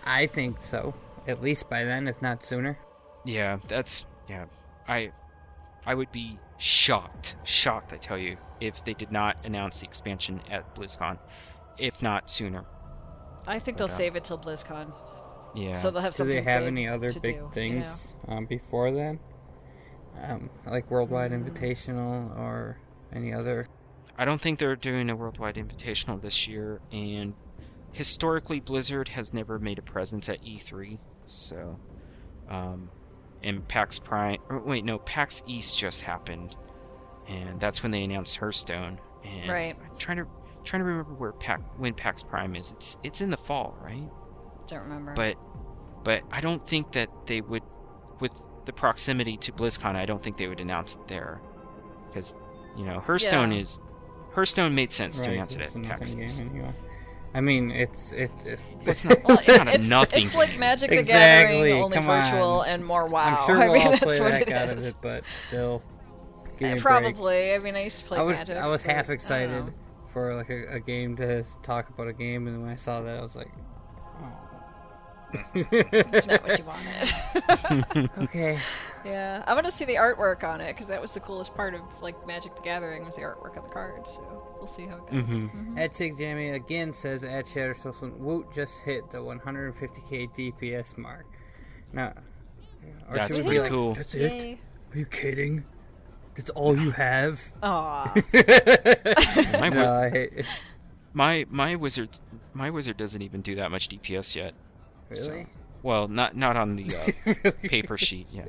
I 0.05 0.27
think 0.27 0.61
so. 0.61 0.95
At 1.27 1.41
least 1.43 1.71
by 1.71 1.85
then, 1.85 2.09
if 2.09 2.21
not 2.21 2.43
sooner. 2.43 2.79
Yeah, 3.25 3.59
that's 3.69 4.05
yeah. 4.29 4.47
I 4.87 5.13
I 5.87 5.95
would 5.95 6.13
be 6.13 6.39
shocked, 6.59 7.37
shocked, 7.45 7.93
I 7.93 7.97
tell 7.97 8.19
you, 8.19 8.37
if 8.61 8.85
they 8.85 8.95
did 8.95 9.11
not 9.13 9.37
announce 9.45 9.79
the 9.81 9.87
expansion 9.87 10.41
at 10.51 10.75
BlizzCon, 10.75 11.19
if 11.79 12.03
not 12.03 12.29
sooner. 12.29 12.65
I 13.47 13.59
think 13.59 13.79
they'll 13.79 13.89
Yeah. 13.89 13.95
save 13.95 14.17
it 14.17 14.25
till 14.25 14.39
BlizzCon, 14.39 14.93
Yeah. 15.55 15.75
so 15.75 15.91
they'll 15.91 16.03
have 16.03 16.15
Do 16.15 16.25
they 16.25 16.43
have 16.43 16.63
big 16.63 16.69
any 16.69 16.89
other 16.89 17.11
big 17.21 17.41
do, 17.41 17.51
things 17.53 18.15
um, 18.27 18.47
before 18.47 18.91
then? 18.91 19.19
Um, 20.23 20.51
like 20.67 20.91
Worldwide 20.91 21.31
Mm. 21.31 21.45
Invitational 21.49 22.37
or 22.37 22.79
any 23.13 23.33
other? 23.33 23.69
I 24.19 24.25
don't 24.25 24.41
think 24.41 24.59
they're 24.59 24.75
doing 24.77 25.09
a 25.11 25.17
worldwide 25.17 25.55
invitational 25.55 26.21
this 26.21 26.49
year, 26.49 26.81
and 26.91 27.35
historically, 27.93 28.59
Blizzard 28.61 29.09
has 29.09 29.33
never 29.33 29.59
made 29.61 29.79
a 29.79 29.83
presence 29.83 30.29
at 30.29 30.43
E3. 30.45 30.99
So, 31.27 31.79
um, 32.51 32.91
and 33.43 33.67
PAX 33.69 33.99
Prime. 33.99 34.39
Or 34.49 34.59
wait, 34.61 34.85
no, 34.85 34.99
PAX 34.99 35.43
East 35.47 35.79
just 35.79 36.01
happened, 36.03 36.57
and 37.29 37.61
that's 37.61 37.83
when 37.83 37.93
they 37.93 38.03
announced 38.03 38.37
Hearthstone. 38.37 38.99
And 39.25 39.51
Right. 39.51 39.77
I'm 39.79 39.97
trying 39.99 40.19
to 40.19 40.27
trying 40.65 40.81
to 40.81 40.85
remember 40.87 41.15
where 41.15 41.33
PAX 41.33 41.63
when 41.77 41.95
PAX 41.95 42.23
Prime 42.23 42.55
is. 42.57 42.73
It's 42.73 42.97
it's 43.03 43.21
in 43.21 43.31
the 43.31 43.37
fall, 43.37 43.77
right? 43.83 44.09
Don't 44.67 44.81
remember. 44.83 45.13
But 45.15 45.37
but 46.05 46.23
I 46.31 46.41
don't 46.41 46.67
think 46.67 46.93
that 46.93 47.09
they 47.27 47.41
would, 47.41 47.63
with 48.21 48.33
the 48.67 48.73
proximity 48.73 49.37
to 49.39 49.53
BlizzCon, 49.53 49.97
I 49.97 50.07
don't 50.07 50.23
think 50.23 50.37
they 50.37 50.47
would 50.47 50.61
announce 50.61 50.95
it 50.95 51.09
there, 51.09 51.41
because 52.09 52.35
you 52.77 52.85
know 52.85 53.01
Hearthstone 53.01 53.53
Yeah. 53.53 53.59
is 53.61 53.81
Hearthstone 54.35 54.75
made 54.75 54.93
sense 54.93 55.21
to 55.21 55.31
announce 55.31 55.55
it 55.55 55.63
at 55.63 55.75
a 55.75 55.79
PAX 55.81 56.15
East. 56.17 56.41
game 56.41 56.51
anyway. 56.51 56.75
I 57.35 57.41
mean, 57.41 57.71
it's 57.71 58.13
it. 58.13 58.31
it 58.45 58.59
It's 58.83 59.05
not, 59.05 59.19
Well, 59.25 59.39
it's 59.39 59.49
not 59.49 59.69
it's, 59.69 59.89
nothing. 59.89 60.25
it's 60.25 60.35
like. 60.35 60.59
Magic 60.59 60.91
the 60.91 60.99
Exactly, 60.99 61.55
Gathering, 61.57 61.83
only 61.83 61.95
come 61.97 62.07
virtual 62.07 62.61
on. 62.61 62.69
and 62.69 62.85
more 62.85 63.07
WoW. 63.07 63.21
I'm 63.23 63.47
sure 63.47 63.59
we'll 63.59 63.73
mean, 63.75 63.87
all 63.87 63.97
play 63.99 64.19
the 64.19 64.31
heck 64.31 64.51
out 64.51 64.71
of 64.71 64.85
it, 64.85 64.95
but 65.03 65.25
still, 65.47 65.83
break. 66.59 66.81
Probably. 66.81 67.55
I 67.55 67.59
mean, 67.59 67.77
I 67.77 67.85
used 67.85 68.01
to 68.01 68.05
play 68.07 68.19
I 68.19 68.23
was 68.23 68.39
Magic. 68.39 68.57
I 68.57 68.67
was 68.67 68.83
half 68.83 69.11
excited 69.11 69.73
for 70.07 70.35
like 70.35 70.49
a, 70.51 70.65
a 70.77 70.81
game 70.81 71.17
to 71.17 71.45
talk 71.63 71.89
about 71.91 72.09
a 72.09 72.13
game, 72.13 72.47
and 72.47 72.57
then 72.57 72.63
when 72.63 72.71
I 72.71 72.77
saw 72.77 73.03
that, 73.03 73.17
I 73.19 73.21
was 73.23 73.37
like. 73.37 73.51
It's 75.55 76.27
not 76.27 76.43
what 76.43 76.59
you 76.59 76.65
wanted. 76.65 78.11
okay. 78.19 78.59
yeah, 79.05 79.45
I 79.47 79.55
want 79.55 79.67
to 79.67 79.73
see 79.73 79.85
the 79.85 79.97
artwork 79.97 80.43
on 80.45 80.61
it 80.61 80.69
because 80.75 80.87
that 80.87 81.01
was 81.01 81.13
the 81.13 81.21
coolest 81.21 81.55
part 81.55 81.75
of 81.75 81.81
like 82.01 82.27
Magic 82.27 82.55
the 82.57 82.63
Gathering 82.63 83.05
was 83.05 83.15
the 83.17 83.23
artwork 83.23 83.57
of 83.57 83.65
the 83.65 83.71
cards. 83.71 84.13
So 84.15 84.55
we'll 84.59 84.67
see 84.67 84.87
how 84.87 84.97
it 84.97 85.07
goes. 85.11 85.23
Mhm. 85.25 85.51
Mhm. 85.75 85.79
At 85.79 85.95
Sig 85.97 86.17
Jammy 86.19 86.51
again 86.51 86.93
says 86.93 87.25
at 87.25 87.47
Shatter 87.47 87.75
Social 87.75 88.09
Woot 88.11 88.53
just 88.55 88.81
hit 88.83 89.11
the 89.11 89.19
150k 89.23 90.29
DPS 90.35 90.97
mark. 90.97 91.27
Now, 91.93 92.15
or 93.09 93.15
That's 93.17 93.27
should 93.29 93.37
we 93.39 93.43
pretty 93.43 93.57
be 93.57 93.61
like, 93.61 93.71
cool. 93.71 93.95
That's 93.95 94.15
it? 94.15 94.59
Are 94.93 94.99
you 94.99 95.07
kidding? 95.07 95.65
That's 96.35 96.51
all 96.51 96.77
you 96.79 96.91
have? 96.93 97.53
Aw. 97.63 98.15
No, 99.71 99.93
I 100.01 100.11
hate 100.11 100.45
my 101.13 101.45
my 101.51 101.75
wizard 101.75 102.11
my 102.55 102.71
wizard 102.71 102.97
doesn't 102.97 103.23
even 103.23 103.41
do 103.41 103.55
that 103.57 103.71
much 103.71 103.89
DPS 103.89 104.35
yet. 104.35 104.55
Really? 105.09 105.47
Well, 105.83 106.09
not 106.09 106.37
not 106.37 106.57
on 106.57 106.77
the 106.77 106.87
uh, 107.45 107.51
paper 107.69 107.97
sheet. 107.97 108.27
Yeah, 108.31 108.47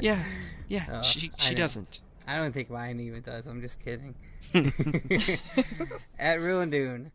yeah, 0.00 0.22
yeah. 0.68 0.86
Oh, 0.90 1.02
she 1.02 1.30
she 1.38 1.54
know. 1.54 1.58
doesn't. 1.60 2.00
I 2.26 2.36
don't 2.36 2.52
think 2.52 2.70
mine 2.70 3.00
even 3.00 3.22
does. 3.22 3.46
I'm 3.46 3.60
just 3.60 3.80
kidding. 3.80 4.14
at 4.54 6.38
Ruindune. 6.38 7.10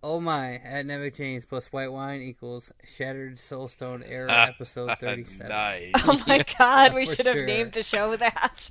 Oh 0.00 0.20
my, 0.20 0.54
at 0.56 0.86
Never 0.86 1.10
James 1.10 1.44
plus 1.44 1.72
white 1.72 1.90
wine 1.90 2.20
equals 2.20 2.72
Shattered 2.84 3.36
Soulstone 3.36 4.04
Era 4.08 4.46
episode 4.48 4.96
37. 5.00 5.48
nice. 5.48 5.92
Oh 5.96 6.22
my 6.26 6.44
god, 6.56 6.94
we 6.94 7.04
should 7.04 7.26
have 7.26 7.34
sure. 7.34 7.46
named 7.46 7.72
the 7.72 7.82
show 7.82 8.16
that. 8.16 8.70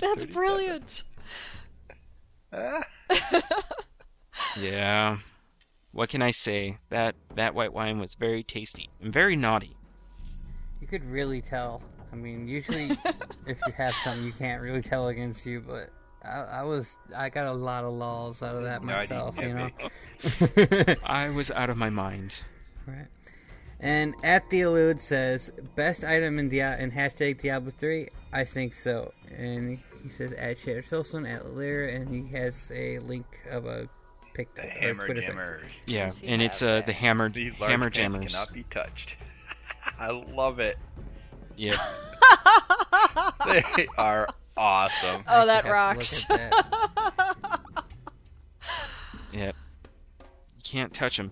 That's 0.00 0.24
brilliant. 0.24 1.04
Yeah. 4.58 5.18
What 5.92 6.08
can 6.08 6.22
I 6.22 6.30
say? 6.30 6.78
That 6.90 7.14
that 7.34 7.54
white 7.54 7.72
wine 7.72 7.98
was 7.98 8.14
very 8.14 8.42
tasty 8.42 8.90
and 9.00 9.12
very 9.12 9.36
naughty. 9.36 9.76
You 10.80 10.86
could 10.86 11.04
really 11.04 11.40
tell. 11.40 11.82
I 12.12 12.16
mean, 12.16 12.48
usually 12.48 12.90
if 13.46 13.58
you 13.66 13.72
have 13.74 13.94
something, 13.96 14.24
you 14.24 14.32
can't 14.32 14.60
really 14.62 14.82
tell 14.82 15.08
against 15.08 15.46
you, 15.46 15.60
but 15.60 15.90
I, 16.24 16.60
I 16.60 16.62
was 16.64 16.96
I 17.16 17.28
got 17.28 17.46
a 17.46 17.52
lot 17.52 17.84
of 17.84 17.92
laws 17.92 18.42
out 18.42 18.56
of 18.56 18.64
that 18.64 18.82
No, 18.82 18.94
myself, 18.94 19.38
you 19.38 19.54
know. 19.54 19.70
I 21.04 21.30
was 21.30 21.50
out 21.50 21.70
of 21.70 21.76
my 21.76 21.90
mind. 21.90 22.42
right. 22.86 23.06
And 23.80 24.14
at 24.22 24.48
the 24.50 24.60
elude 24.60 25.00
says 25.02 25.50
best 25.74 26.04
item 26.04 26.38
in 26.38 26.48
Dia- 26.48 26.78
in 26.78 26.92
hashtag 26.92 27.38
Diablo 27.40 27.70
three. 27.70 28.08
I 28.32 28.44
think 28.44 28.74
so. 28.74 29.12
And 29.36 29.80
he 30.02 30.08
says 30.08 30.32
at 30.34 30.58
Shattered 30.58 30.84
Soulstone 30.84 31.28
at 31.28 31.54
Lear, 31.54 31.88
and 31.88 32.08
he 32.08 32.34
has 32.36 32.70
a 32.74 32.98
link 33.00 33.26
of 33.50 33.66
a 33.66 33.88
pic. 34.34 34.54
The 34.54 34.62
or 34.64 34.68
hammer 34.70 35.04
Twitter 35.04 35.20
pic. 35.20 35.28
jammers. 35.30 35.70
Yeah, 35.86 36.10
and 36.24 36.42
it's 36.42 36.60
have 36.60 36.68
uh 36.68 36.72
that. 36.76 36.86
the 36.86 36.92
hammer 36.92 37.28
These 37.30 37.58
large 37.60 37.70
hammer 37.70 37.90
pants 37.90 37.96
jammers. 37.98 38.32
cannot 38.34 38.52
be 38.52 38.62
touched. 38.70 39.14
I 39.98 40.10
love 40.10 40.58
it. 40.60 40.78
Yeah. 41.56 41.76
They 43.46 43.86
are 43.98 44.26
awesome. 44.56 45.22
Oh, 45.28 45.44
that 45.46 45.64
rocks. 45.66 46.26
look 46.30 46.38
that. 46.38 47.60
Yep. 49.32 49.56
You 50.56 50.62
can't 50.62 50.92
touch 50.92 51.16
them. 51.16 51.30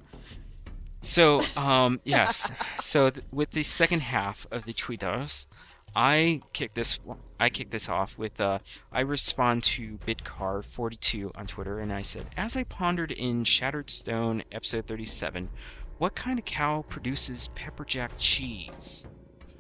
So, 1.03 1.42
um, 1.57 2.01
yes. 2.05 2.51
So 2.80 3.11
th- 3.11 3.24
with 3.30 3.51
the 3.51 3.62
second 3.62 4.01
half 4.01 4.46
of 4.51 4.64
the 4.64 4.72
tweetos, 4.74 5.46
I 5.94 6.40
kick 6.53 6.74
this. 6.74 6.98
I 7.41 7.49
kicked 7.49 7.70
this 7.72 7.88
off 7.88 8.18
with. 8.18 8.38
Uh, 8.38 8.59
I 8.93 9.01
respond 9.01 9.62
to 9.64 9.99
Bitcar42 10.07 11.30
on 11.34 11.47
Twitter, 11.47 11.80
and 11.80 11.91
I 11.91 12.03
said, 12.03 12.26
as 12.36 12.55
I 12.55 12.64
pondered 12.64 13.11
in 13.11 13.45
Shattered 13.45 13.88
Stone, 13.88 14.45
episode 14.53 14.86
37, 14.86 15.49
what 15.97 16.14
kind 16.14 16.38
of 16.38 16.45
cow 16.45 16.84
produces 16.88 17.49
pepperjack 17.57 18.11
cheese? 18.18 19.07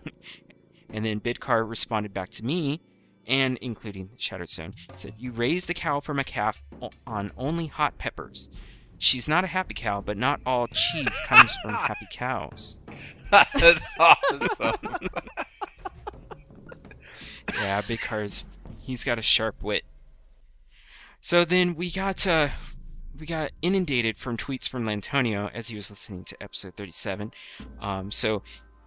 and 0.90 1.06
then 1.06 1.20
Bitcar 1.20 1.66
responded 1.68 2.12
back 2.12 2.28
to 2.32 2.44
me, 2.44 2.82
and 3.26 3.56
including 3.62 4.10
Shattered 4.18 4.50
Stone, 4.50 4.74
said, 4.94 5.14
You 5.16 5.32
raise 5.32 5.64
the 5.64 5.74
cow 5.74 6.00
from 6.00 6.18
a 6.18 6.24
calf 6.24 6.62
on 7.06 7.32
only 7.38 7.68
hot 7.68 7.96
peppers. 7.96 8.50
She's 8.98 9.26
not 9.26 9.44
a 9.44 9.46
happy 9.46 9.72
cow, 9.72 10.02
but 10.02 10.18
not 10.18 10.40
all 10.44 10.66
cheese 10.66 11.18
comes 11.26 11.56
from 11.62 11.70
happy 11.74 12.08
cows. 12.12 12.78
That's 13.30 13.80
awesome. 13.98 14.48
Yeah, 17.54 17.82
Bitcar's 17.82 18.44
he's 18.78 19.04
got 19.04 19.18
a 19.18 19.22
sharp 19.22 19.62
wit. 19.62 19.84
So 21.20 21.44
then 21.44 21.74
we 21.74 21.90
got 21.90 22.26
uh 22.26 22.48
we 23.18 23.26
got 23.26 23.50
inundated 23.60 24.16
from 24.16 24.36
tweets 24.36 24.68
from 24.68 24.84
Lantonio 24.84 25.50
as 25.54 25.68
he 25.68 25.76
was 25.76 25.90
listening 25.90 26.24
to 26.24 26.42
episode 26.42 26.74
37. 26.76 27.32
Um, 27.80 28.10
so 28.10 28.42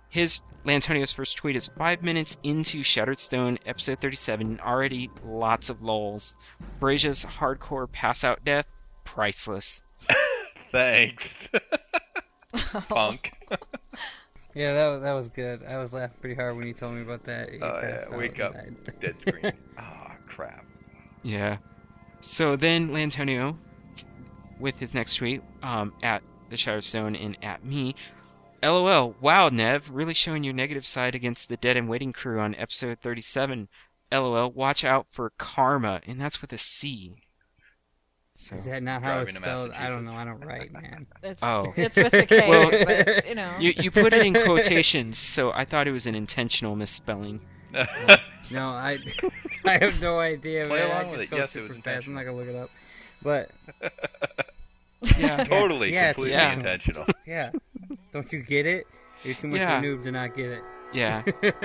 his 0.10 0.42
Lantonio's 0.66 1.12
first 1.12 1.38
tweet 1.38 1.56
is 1.56 1.70
five 1.78 2.02
minutes 2.02 2.38
into 2.44 2.84
Shattered 2.84 3.20
Stone, 3.20 3.60
episode 3.66 4.00
37, 4.00 4.48
and 4.48 4.62
already 4.62 5.10
lots 5.24 5.70
of 5.70 5.82
lulls. 5.82 6.36
Brazia's 6.80 7.26
hardcore 7.26 7.92
pass 7.92 8.24
out 8.24 8.44
death, 8.44 8.68
priceless. 9.04 9.84
Thanks. 10.72 11.28
Punk. 12.90 13.32
Yeah, 14.54 14.74
that 14.74 14.88
was, 14.88 15.02
that 15.02 15.14
was 15.14 15.30
good. 15.30 15.64
I 15.64 15.78
was 15.78 15.94
laughing 15.94 16.18
pretty 16.22 16.36
hard 16.36 16.56
when 16.56 16.68
you 16.68 16.74
told 16.74 16.94
me 16.94 17.02
about 17.02 17.24
that. 17.24 17.54
You 17.54 17.60
Oh 17.62 17.82
passed 17.82 18.08
yeah, 18.12 18.18
wake 18.18 18.40
up. 18.40 18.54
Dead 19.02 19.16
screen. 19.28 19.54
Oh 19.80 20.12
crap. 20.28 20.66
Yeah. 21.24 21.58
So 22.22 22.56
then 22.56 22.90
Lantonio, 22.90 23.58
with 24.60 24.76
his 24.78 24.94
next 24.94 25.16
tweet, 25.16 25.42
um, 25.62 25.94
at 26.04 26.22
the 26.50 26.56
Shadowstone 26.56 27.16
and 27.16 27.38
at 27.44 27.66
me, 27.66 27.96
LOL, 28.62 29.16
wow, 29.20 29.50
Nev, 29.50 29.90
really 29.90 30.14
showing 30.14 30.44
your 30.44 30.54
negative 30.54 30.86
side 30.86 31.16
against 31.16 31.50
the 31.50 31.58
Dead 31.58 31.76
and 31.76 31.90
Waiting 31.90 32.14
crew 32.14 32.40
on 32.40 32.56
episode 32.56 33.00
37. 33.02 33.68
LOL, 34.12 34.52
watch 34.52 34.86
out 34.86 35.08
for 35.12 35.32
karma, 35.38 36.00
and 36.08 36.22
that's 36.22 36.42
with 36.42 36.54
a 36.54 36.58
C. 36.58 37.16
So, 38.36 38.56
Is 38.56 38.66
that 38.66 38.82
not 38.82 39.04
how 39.04 39.20
it's 39.20 39.36
spelled? 39.36 39.72
I 39.72 39.90
don't 39.90 40.06
know. 40.06 40.14
I 40.14 40.26
don't 40.26 40.44
write, 40.44 40.74
man. 40.74 41.06
It's, 41.24 41.40
Oh. 41.44 41.72
it's 41.76 41.96
with 41.98 42.12
the 42.12 42.26
K, 42.28 42.50
Well, 42.50 42.72
but 42.72 43.28
you 43.28 43.36
know. 43.36 43.52
you, 43.60 43.74
you 43.78 43.92
put 43.92 44.12
it 44.14 44.26
in 44.26 44.34
quotations, 44.34 45.20
so 45.20 45.52
I 45.52 45.66
thought 45.66 45.88
it 45.88 45.92
was 45.92 46.08
an 46.08 46.16
intentional 46.16 46.76
misspelling. 46.76 47.40
No, 48.52 48.68
I 48.70 48.98
I 49.66 49.78
have 49.82 50.02
no 50.02 50.20
idea, 50.20 50.68
Play 50.68 50.80
man. 50.80 50.88
along 50.90 51.00
I 51.00 51.04
with 51.06 51.12
just 51.14 51.24
it. 51.24 51.30
go 51.32 51.38
Yes, 51.38 51.46
it 51.46 51.52
super 51.54 51.74
was 51.76 51.84
fast. 51.84 52.08
I'm 52.08 52.14
not 52.14 52.26
gonna 52.26 52.36
look 52.38 52.48
it 52.50 52.56
up, 52.58 52.70
but 53.22 53.50
Yeah. 55.18 55.44
totally, 55.46 55.94
Yeah, 55.94 56.12
completely 56.12 56.38
yeah. 56.38 56.54
intentional. 56.54 57.06
yeah, 57.26 57.52
don't 58.12 58.32
you 58.34 58.42
get 58.42 58.66
it? 58.66 58.86
You're 59.24 59.36
too 59.36 59.48
much 59.48 59.62
Yeah. 59.62 59.78
of 59.78 59.84
a 59.84 59.88
noob 59.88 60.04
to 60.04 60.12
not 60.12 60.36
get 60.36 60.50
it. 60.52 60.64
Yeah. 60.94 61.24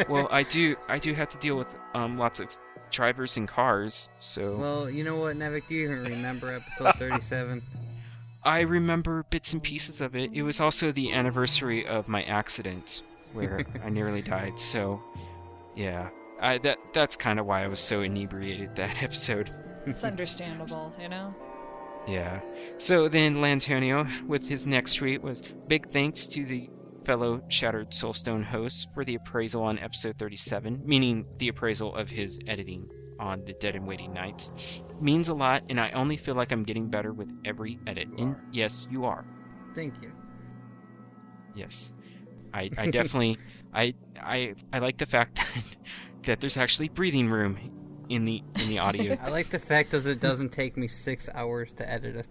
Well, 0.09 0.29
I 0.31 0.45
do 0.45 0.77
I 0.89 0.99
do 1.01 1.13
have 1.15 1.29
to 1.31 1.39
deal 1.39 1.57
with 1.59 1.75
um 1.95 2.17
lots 2.17 2.39
of 2.39 2.47
drivers 2.91 3.37
and 3.37 3.47
cars, 3.49 4.11
so 4.19 4.57
Well, 4.57 4.91
you 4.91 5.05
know 5.05 5.17
what, 5.17 5.37
Nevik? 5.37 5.67
Do 5.67 5.75
you 5.75 5.85
even 5.91 6.03
remember 6.05 6.55
episode 6.55 6.95
37? 6.99 7.63
I 8.45 8.61
remember 8.61 9.25
bits 9.31 9.53
and 9.53 9.63
pieces 9.63 10.01
of 10.01 10.15
it. 10.15 10.31
It 10.33 10.43
was 10.43 10.61
also 10.61 10.93
the 10.93 11.13
anniversary 11.13 11.87
of 11.87 12.09
my 12.09 12.23
accident. 12.25 13.03
where 13.33 13.65
I 13.85 13.91
nearly 13.91 14.23
died. 14.23 14.59
So, 14.59 15.03
yeah, 15.77 16.09
I, 16.41 16.59
that 16.59 16.79
that's 16.95 17.17
kind 17.17 17.39
of 17.39 17.47
why 17.47 17.65
I 17.65 17.69
was 17.69 17.81
so 17.81 18.03
inebriated 18.03 18.77
that 18.77 19.03
episode. 19.03 19.51
It's 19.87 20.05
understandable, 20.05 20.93
you 21.01 21.09
know? 21.09 21.35
Yeah. 22.07 22.41
So 22.79 23.09
then 23.09 23.37
Lantonio, 23.37 24.27
with 24.27 24.49
his 24.49 24.67
next 24.67 24.95
tweet, 24.95 25.23
was 25.23 25.43
big 25.67 25.91
thanks 25.91 26.27
to 26.29 26.45
the 26.45 26.71
fellow 27.09 27.41
Shattered 27.49 27.89
Soulstone 27.91 28.45
hosts 28.45 28.87
for 28.93 29.03
the 29.03 29.15
appraisal 29.15 29.63
on 29.63 29.79
episode 29.79 30.19
37, 30.19 30.83
meaning 30.85 31.25
the 31.39 31.49
appraisal 31.49 31.97
of 31.97 32.11
his 32.11 32.39
editing 32.47 32.87
on 33.19 33.43
the 33.47 33.55
Dead 33.55 33.75
and 33.75 33.87
Waiting 33.87 34.13
Nights. 34.13 34.53
Means 35.01 35.31
a 35.31 35.33
lot, 35.33 35.63
and 35.71 35.81
I 35.81 35.91
only 35.93 36.19
feel 36.19 36.35
like 36.35 36.53
I'm 36.53 36.65
getting 36.65 36.91
better 36.91 37.15
with 37.15 37.31
every 37.47 37.79
edit. 37.87 38.09
And 38.19 38.37
yes, 38.53 38.87
you 38.91 39.07
are. 39.07 39.25
Thank 39.75 40.03
you. 40.03 40.13
Yes. 41.55 41.95
I, 42.53 42.69
I 42.77 42.91
definitely 42.91 43.39
I 43.75 43.95
I 44.21 44.55
I 44.71 44.79
like 44.79 44.99
the 44.99 45.07
fact 45.07 45.37
that, 45.37 45.65
that 46.27 46.41
there's 46.41 46.59
actually 46.59 46.91
breathing 46.91 47.31
room 47.31 48.05
in 48.11 48.27
the 48.27 48.43
in 48.57 48.69
the 48.69 48.81
audio. 48.81 49.17
I 49.19 49.31
like 49.31 49.49
the 49.49 49.59
fact 49.59 49.93
that 49.93 50.05
it 50.05 50.21
doesn't 50.21 50.51
take 50.51 50.77
me 50.77 50.89
six 50.89 51.31
hours 51.35 51.73
to 51.73 51.91
edit 51.91 52.17
a. 52.17 52.25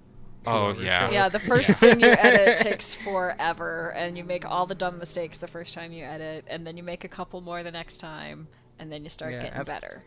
Oh, 0.46 0.74
two-hour 0.74 0.84
yeah. 0.84 1.12
Yeah, 1.12 1.30
the 1.30 1.40
first 1.52 1.72
thing 1.72 2.00
you 2.00 2.08
edit 2.20 2.60
takes 2.60 2.94
forever, 2.94 3.90
and 3.92 4.18
you 4.18 4.24
make 4.24 4.46
all 4.46 4.66
the 4.66 4.76
dumb 4.76 4.98
mistakes 5.00 5.38
the 5.38 5.48
first 5.48 5.74
time 5.74 5.92
you 5.92 6.06
edit, 6.06 6.46
and 6.48 6.66
then 6.66 6.78
you 6.78 6.84
make 6.84 7.04
a 7.04 7.08
couple 7.10 7.42
more 7.42 7.64
the 7.64 7.72
next 7.72 7.98
time, 7.98 8.48
and 8.80 8.92
then 8.92 9.04
you 9.04 9.10
start 9.10 9.34
Yeah, 9.34 9.44
getting 9.44 9.60
ep- 9.62 9.66
better. 9.66 10.04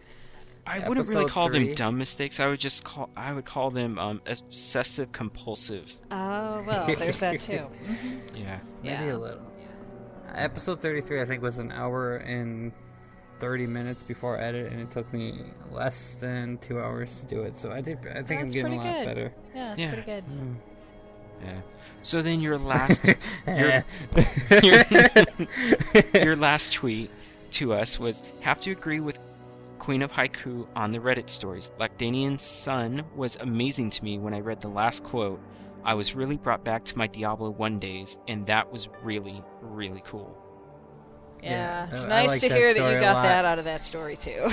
I 0.67 0.87
wouldn't 0.87 1.09
really 1.09 1.23
Episode 1.25 1.31
call 1.33 1.49
them 1.51 1.75
dumb 1.75 1.99
mistakes. 1.99 2.39
I 2.39 2.47
would 2.47 2.61
just 2.61 2.85
call 2.85 3.09
I 3.17 3.33
would 3.33 3.47
call 3.47 3.71
them 3.71 3.99
um, 3.99 4.21
obsessive 4.27 5.11
compulsive. 5.11 5.93
Oh, 6.11 6.63
well, 6.67 6.87
there's 6.87 7.19
that 7.19 7.41
too. 7.41 7.67
Yeah. 8.35 8.59
Maybe 8.83 8.89
Yeah. 9.07 9.15
a 9.15 9.17
little. 9.17 9.47
Episode 10.35 10.79
33, 10.81 11.23
I 11.23 11.25
think, 11.25 11.43
was 11.43 11.59
an 11.59 11.73
hour 11.73 12.17
and 12.19 12.73
30 13.41 13.67
minutes 13.67 14.03
before 14.03 14.39
edit, 14.39 14.71
and 14.71 14.81
it 14.81 14.91
took 14.91 15.13
me 15.13 15.41
less 15.73 16.15
than 16.15 16.59
two 16.59 16.79
hours 16.81 17.21
to 17.21 17.27
do 17.27 17.43
it. 17.43 17.57
So 17.59 17.73
I 17.73 17.83
think 17.83 18.07
I 18.07 18.23
think 18.23 18.41
I'm 18.43 18.49
getting 18.51 18.75
a 18.75 18.77
lot 18.77 18.97
good. 18.99 19.05
better. 19.07 19.33
Yeah, 19.55 19.73
it's 19.73 19.83
Yeah. 19.83 19.89
pretty 19.95 20.03
good. 20.07 20.25
Yeah. 21.43 21.61
So 22.03 22.23
then 22.23 22.41
your 22.41 22.59
last 22.73 23.07
Eh. 23.47 23.83
your, 24.63 24.85
your 26.23 26.37
last 26.37 26.73
tweet 26.75 27.11
to 27.53 27.73
us 27.73 27.99
was 27.99 28.23
have 28.41 28.61
to 28.61 28.71
agree 28.71 29.01
with 29.01 29.19
Queen 29.79 30.03
of 30.03 30.11
Haiku 30.13 30.67
on 30.77 30.93
the 30.93 30.99
Reddit 30.99 31.29
stories. 31.31 31.71
Lachdanan's 31.81 32.43
son 32.43 33.03
was 33.17 33.37
amazing 33.37 33.91
to 33.91 34.05
me 34.05 34.19
when 34.19 34.35
I 34.35 34.41
read 34.41 34.61
the 34.61 34.69
last 34.69 35.03
quote. 35.05 35.41
I 35.85 35.95
was 35.95 36.15
really 36.15 36.37
brought 36.37 36.63
back 36.63 36.85
to 36.85 36.99
my 36.99 37.07
Diablo 37.07 37.49
1 37.51 37.79
days, 37.79 38.19
and 38.29 38.47
that 38.47 38.71
was 38.71 38.89
really, 39.03 39.43
really 39.63 40.03
cool. 40.07 40.37
Yeah, 41.43 41.87
Yeah, 41.91 41.95
it's 41.97 42.05
I 42.05 42.09
nice 42.09 42.29
like 42.29 42.41
to 42.43 42.49
that 42.49 42.57
hear 42.57 42.75
that 42.75 42.95
you 42.95 43.01
got 43.01 43.23
that 43.23 43.45
out 43.45 43.59
of 43.59 43.65
that 43.65 43.85
story 43.85 44.17
too. 44.17 44.51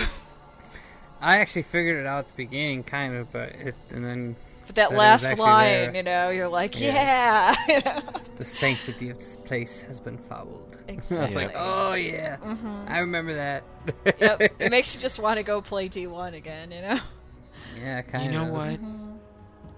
I 1.21 1.37
actually 1.39 1.63
figured 1.63 1.97
it 1.97 2.05
out 2.05 2.19
at 2.19 2.27
the 2.29 2.35
beginning, 2.35 2.83
kind 2.83 3.15
of, 3.15 3.31
but 3.31 3.49
it, 3.53 3.75
and 3.89 4.05
then 4.05 4.35
But 4.67 4.75
that 4.75 4.89
That 4.91 4.95
is 4.95 4.97
last 4.97 5.37
line, 5.39 5.65
there. 5.65 5.95
you 5.95 6.03
know, 6.03 6.29
you're 6.29 6.47
like, 6.47 6.79
yeah, 6.79 7.55
Yeah. 7.67 7.67
you 7.67 7.81
know? 7.83 8.01
the 8.35 8.45
sanctity 8.45 9.09
of 9.09 9.17
this 9.17 9.35
place 9.37 9.81
has 9.81 9.99
been 9.99 10.17
fouled. 10.17 10.77
I 10.89 10.93
was 10.93 10.99
Exactly. 11.11 11.45
like, 11.45 11.55
oh 11.57 11.93
yeah, 11.95 12.37
mm-hmm. 12.37 12.85
I 12.87 12.99
remember 12.99 13.33
that. 13.33 13.63
yep. 14.19 14.41
It 14.59 14.69
makes 14.71 14.93
you 14.95 15.01
just 15.01 15.19
want 15.19 15.37
to 15.37 15.43
go 15.43 15.61
play 15.61 15.89
D1 15.89 16.33
again, 16.35 16.71
you 16.71 16.81
know? 16.81 16.99
yeah, 17.77 18.01
kind 18.03 18.27
of. 18.27 18.31
You 18.33 18.39
know 18.39 18.53
what? 18.53 18.79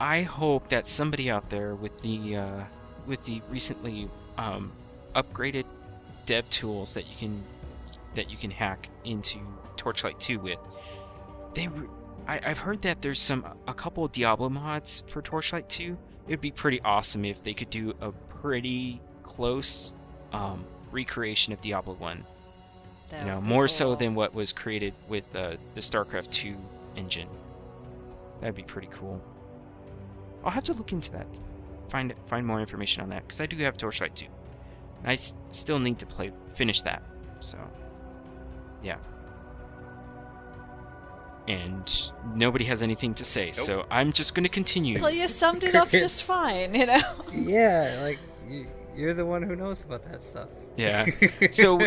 I 0.01 0.21
hope 0.21 0.69
that 0.69 0.87
somebody 0.87 1.29
out 1.31 1.49
there 1.49 1.73
with 1.75 1.97
the 1.99 2.37
uh, 2.37 2.63
with 3.07 3.23
the 3.25 3.41
recently 3.49 4.09
um, 4.37 4.71
upgraded 5.15 5.65
dev 6.29 6.47
tools 6.51 6.93
that 6.93 7.07
you 7.09 7.15
can 7.17 7.43
that 8.15 8.29
you 8.29 8.37
can 8.37 8.51
hack 8.51 8.87
into 9.03 9.39
Torchlight 9.77 10.19
2 10.19 10.39
with, 10.39 10.59
they 11.55 11.67
re- 11.67 11.87
I, 12.27 12.39
I've 12.43 12.59
heard 12.59 12.83
that 12.83 13.01
there's 13.01 13.19
some 13.19 13.43
a 13.67 13.73
couple 13.73 14.05
of 14.05 14.11
Diablo 14.11 14.47
mods 14.47 15.03
for 15.07 15.23
Torchlight 15.23 15.67
2. 15.69 15.97
It 16.27 16.29
would 16.29 16.41
be 16.41 16.51
pretty 16.51 16.81
awesome 16.81 17.25
if 17.25 17.43
they 17.43 17.55
could 17.55 17.71
do 17.71 17.95
a 17.99 18.11
pretty 18.11 19.01
close 19.23 19.95
um, 20.31 20.63
recreation 20.91 21.51
of 21.51 21.61
Diablo 21.61 21.95
1. 21.95 22.23
That 23.09 23.21
you 23.21 23.25
know, 23.25 23.41
more 23.41 23.67
so 23.67 23.95
than 23.95 24.13
what 24.13 24.31
was 24.31 24.53
created 24.53 24.93
with 25.07 25.23
uh, 25.35 25.57
the 25.73 25.81
StarCraft 25.81 26.29
2 26.29 26.55
engine. 26.95 27.27
That'd 28.39 28.55
be 28.55 28.61
pretty 28.61 28.89
cool. 28.91 29.19
I'll 30.43 30.51
have 30.51 30.63
to 30.65 30.73
look 30.73 30.91
into 30.91 31.11
that. 31.13 31.25
Find 31.89 32.13
find 32.27 32.45
more 32.45 32.59
information 32.59 33.01
on 33.01 33.09
that 33.09 33.23
because 33.25 33.41
I 33.41 33.47
do 33.47 33.57
have 33.57 33.77
Torchlight 33.77 34.15
2. 34.15 34.25
I 35.05 35.13
s- 35.13 35.33
still 35.51 35.79
need 35.79 35.99
to 35.99 36.05
play 36.05 36.31
finish 36.55 36.81
that. 36.81 37.01
So, 37.39 37.57
yeah. 38.83 38.97
And 41.47 42.11
nobody 42.35 42.63
has 42.65 42.83
anything 42.83 43.15
to 43.15 43.25
say, 43.25 43.51
so 43.51 43.85
I'm 43.89 44.13
just 44.13 44.35
going 44.35 44.43
to 44.43 44.49
continue. 44.49 45.01
Well, 45.01 45.09
you 45.09 45.27
summed 45.27 45.63
it 45.63 45.73
up 45.73 45.89
just 45.89 46.21
fine, 46.23 46.75
you 46.75 46.85
know? 46.85 47.01
Yeah, 47.33 47.99
like 48.03 48.19
you, 48.47 48.67
you're 48.95 49.15
the 49.15 49.25
one 49.25 49.41
who 49.41 49.55
knows 49.55 49.83
about 49.83 50.03
that 50.03 50.21
stuff. 50.23 50.49
Yeah. 50.77 51.05
So 51.51 51.79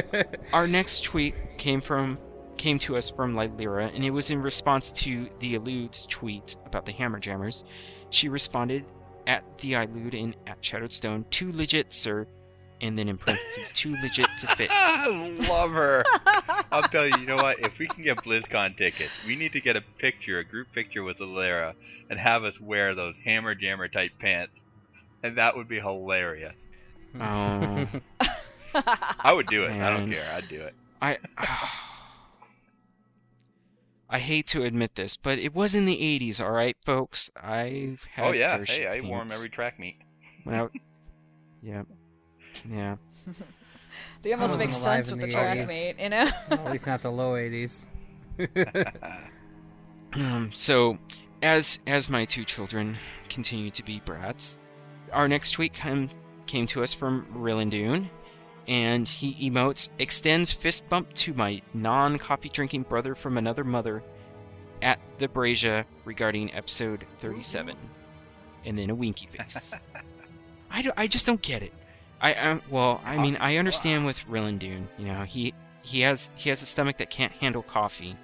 our 0.52 0.66
next 0.66 1.04
tweet 1.04 1.34
came 1.58 1.80
from 1.80 2.18
came 2.56 2.78
to 2.80 2.96
us 2.96 3.08
from 3.10 3.34
Lyra, 3.36 3.86
and 3.94 4.04
it 4.04 4.10
was 4.10 4.30
in 4.30 4.42
response 4.42 4.90
to 4.92 5.28
the 5.40 5.54
Elude's 5.54 6.06
tweet 6.06 6.56
about 6.66 6.84
the 6.84 6.92
Hammer 6.92 7.18
Jammers. 7.20 7.64
She 8.10 8.28
responded 8.28 8.84
at 9.26 9.44
the 9.60 9.74
Elude 9.74 10.14
and 10.14 10.36
at 10.46 10.58
Shadowed 10.60 10.92
Stone, 10.92 11.24
too 11.30 11.50
legit, 11.52 11.92
sir, 11.92 12.26
and 12.82 12.98
then 12.98 13.08
in 13.08 13.16
parentheses, 13.16 13.70
too 13.70 13.96
legit 14.02 14.28
to 14.38 14.56
fit. 14.56 14.68
I 14.72 15.06
love 15.06 15.70
her. 15.70 16.04
I'll 16.70 16.82
tell 16.82 17.06
you, 17.06 17.16
you 17.16 17.26
know 17.26 17.36
what? 17.36 17.60
If 17.60 17.78
we 17.78 17.86
can 17.86 18.02
get 18.02 18.18
BlizzCon 18.18 18.76
tickets, 18.76 19.12
we 19.26 19.36
need 19.36 19.52
to 19.52 19.60
get 19.60 19.76
a 19.76 19.80
picture, 19.98 20.40
a 20.40 20.44
group 20.44 20.72
picture 20.74 21.02
with 21.02 21.18
Alara, 21.18 21.74
and 22.10 22.18
have 22.18 22.44
us 22.44 22.60
wear 22.60 22.94
those 22.94 23.14
Hammer 23.24 23.54
Jammer 23.54 23.88
type 23.88 24.10
pants, 24.18 24.52
and 25.22 25.38
that 25.38 25.56
would 25.56 25.68
be 25.68 25.78
hilarious. 25.78 26.54
Oh, 27.18 27.86
I 28.74 29.32
would 29.32 29.46
do 29.46 29.64
it. 29.64 29.70
I 29.70 29.90
don't 29.90 30.10
care. 30.10 30.28
I'd 30.34 30.48
do 30.48 30.60
it. 30.62 30.74
I. 31.00 31.18
I 34.10 34.18
hate 34.18 34.46
to 34.48 34.62
admit 34.62 34.94
this, 34.94 35.16
but 35.16 35.38
it 35.38 35.54
was 35.54 35.74
in 35.74 35.86
the 35.86 35.96
80s, 35.96 36.38
all 36.38 36.50
right, 36.50 36.76
folks. 36.84 37.30
I 37.34 37.96
oh, 37.96 37.96
had 38.10 38.26
oh 38.26 38.32
yeah. 38.32 38.62
Hey, 38.62 38.86
I 38.86 39.00
wore 39.00 39.22
'em 39.22 39.28
pants 39.28 39.32
every 39.32 39.48
track 39.48 39.80
meet. 39.80 39.96
I- 40.46 40.68
yeah, 41.62 41.84
yeah. 42.70 42.96
They 44.22 44.32
almost 44.32 44.52
wasn't 44.52 44.70
make 44.70 44.72
sense 44.72 45.10
with 45.10 45.20
the 45.20 45.26
the 45.26 45.32
track 45.32 45.58
80s. 45.58 45.66
mate, 45.66 45.96
you 45.98 46.08
know? 46.08 46.30
At 46.50 46.70
least 46.70 46.86
not 46.86 47.02
the 47.02 47.10
low 47.10 47.32
80s. 47.32 47.86
Um, 50.14 50.50
so, 50.52 50.98
as 51.42 51.78
as 51.86 52.08
my 52.08 52.24
two 52.24 52.44
children 52.44 52.98
continue 53.28 53.70
to 53.70 53.82
be 53.82 54.00
brats, 54.04 54.60
our 55.12 55.26
next 55.26 55.52
tweet 55.52 55.72
came 55.72 56.10
came 56.46 56.66
to 56.66 56.82
us 56.82 56.92
from 56.92 57.26
Rillandoon, 57.34 58.08
and 58.68 59.08
he 59.08 59.50
emotes 59.50 59.90
extends 59.98 60.52
fist 60.52 60.88
bump 60.88 61.12
to 61.14 61.32
my 61.32 61.62
non 61.72 62.18
coffee 62.18 62.50
drinking 62.50 62.82
brother 62.82 63.14
from 63.14 63.38
another 63.38 63.64
mother 63.64 64.02
at 64.82 64.98
the 65.18 65.28
Brazia 65.28 65.86
regarding 66.04 66.52
episode 66.52 67.06
thirty 67.20 67.42
seven, 67.42 67.76
and 68.66 68.78
then 68.78 68.90
a 68.90 68.94
winky 68.94 69.28
face. 69.28 69.78
I 70.70 70.82
don't, 70.82 70.94
I 70.98 71.06
just 71.06 71.26
don't 71.26 71.42
get 71.42 71.62
it. 71.62 71.72
I, 72.22 72.32
I 72.34 72.60
well, 72.70 73.00
I 73.04 73.16
mean, 73.18 73.36
I 73.36 73.56
understand 73.56 74.06
with 74.06 74.24
Rillandoon, 74.26 74.86
you 74.98 75.06
know, 75.06 75.24
he 75.24 75.52
he 75.82 76.00
has 76.02 76.30
he 76.36 76.48
has 76.50 76.62
a 76.62 76.66
stomach 76.66 76.98
that 76.98 77.10
can't 77.10 77.32
handle 77.32 77.62
coffee. 77.62 78.16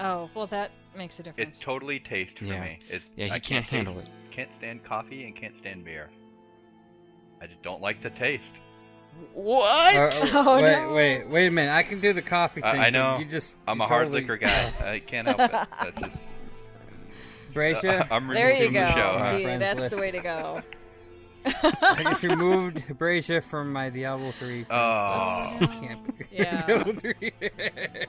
Oh, 0.00 0.28
well, 0.34 0.46
that 0.48 0.70
makes 0.96 1.18
a 1.20 1.22
difference. 1.22 1.58
It 1.58 1.62
totally 1.62 2.00
tastes 2.00 2.38
for 2.38 2.44
Yeah. 2.46 2.60
me. 2.60 2.78
It's, 2.88 3.04
Yeah, 3.16 3.26
he 3.26 3.30
I 3.32 3.38
can't 3.38 3.64
taste- 3.64 3.70
handle 3.74 3.98
it. 4.00 4.08
Can't 4.32 4.50
stand 4.58 4.84
coffee 4.84 5.24
and 5.24 5.34
can't 5.36 5.54
stand 5.60 5.84
beer. 5.84 6.10
I 7.40 7.46
just 7.46 7.62
don't 7.62 7.80
like 7.80 8.02
the 8.02 8.10
taste. 8.10 8.42
What? 9.34 9.98
Or- 9.98 10.06
uh, 10.06 10.10
or- 10.10 10.12
Oh, 10.34 10.62
wait, 10.62 10.72
no. 10.82 10.92
wait, 10.92 11.28
wait 11.28 11.46
a 11.46 11.50
minute. 11.50 11.72
I 11.72 11.82
can 11.84 12.00
do 12.00 12.12
the 12.12 12.22
coffee 12.22 12.62
I- 12.62 12.72
thing. 12.72 12.80
I 12.80 12.90
know. 12.90 13.18
You 13.18 13.24
just 13.24 13.58
I'm 13.68 13.78
you 13.78 13.84
a 13.84 13.86
hard 13.88 14.10
liquor 14.10 14.36
guy. 14.36 14.72
I 14.80 14.98
can't 15.00 15.26
help 15.28 15.40
it. 15.40 15.50
That's 15.52 16.00
just, 16.00 16.12
Bracia, 17.54 18.00
uh, 18.02 18.14
I'm 18.14 18.26
there 18.28 18.52
you 18.62 18.70
go. 18.70 18.80
the 18.80 18.94
show. 19.30 19.36
See, 19.36 19.44
friends 19.44 19.60
that's 19.60 19.80
list. 19.80 19.94
the 19.96 20.00
way 20.00 20.10
to 20.10 20.20
go. 20.20 20.62
I 21.62 22.02
just 22.04 22.22
removed 22.22 22.78
Bracia 22.98 23.42
from 23.42 23.72
my 23.72 23.90
Diablo 23.90 24.30
3 24.32 24.64
friends 24.64 24.68
Oh. 24.70 25.56
list. 25.60 25.72
Can't 25.82 26.18
be 26.18 26.24
Yeah. 26.36 26.64
Diablo 26.66 26.92
3. 26.94 27.14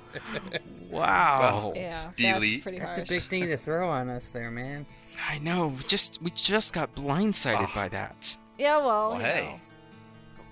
Wow. 0.89 1.73
Yeah, 1.75 2.09
Delete. 2.17 2.53
that's 2.53 2.63
pretty 2.63 2.79
That's 2.79 2.97
harsh. 2.97 3.09
a 3.09 3.11
big 3.13 3.23
thing 3.23 3.43
to 3.47 3.57
throw 3.57 3.89
on 3.89 4.09
us 4.09 4.29
there, 4.29 4.49
man. 4.49 4.85
I 5.29 5.37
know. 5.37 5.67
we 5.67 5.83
Just 5.83 6.19
we 6.21 6.31
just 6.31 6.73
got 6.73 6.95
blindsided 6.95 7.67
Ah. 7.69 7.71
by 7.75 7.89
that. 7.89 8.35
Yeah, 8.57 8.77
well, 8.77 9.11
Well, 9.11 9.19
hey. 9.19 9.43
know. 9.45 9.59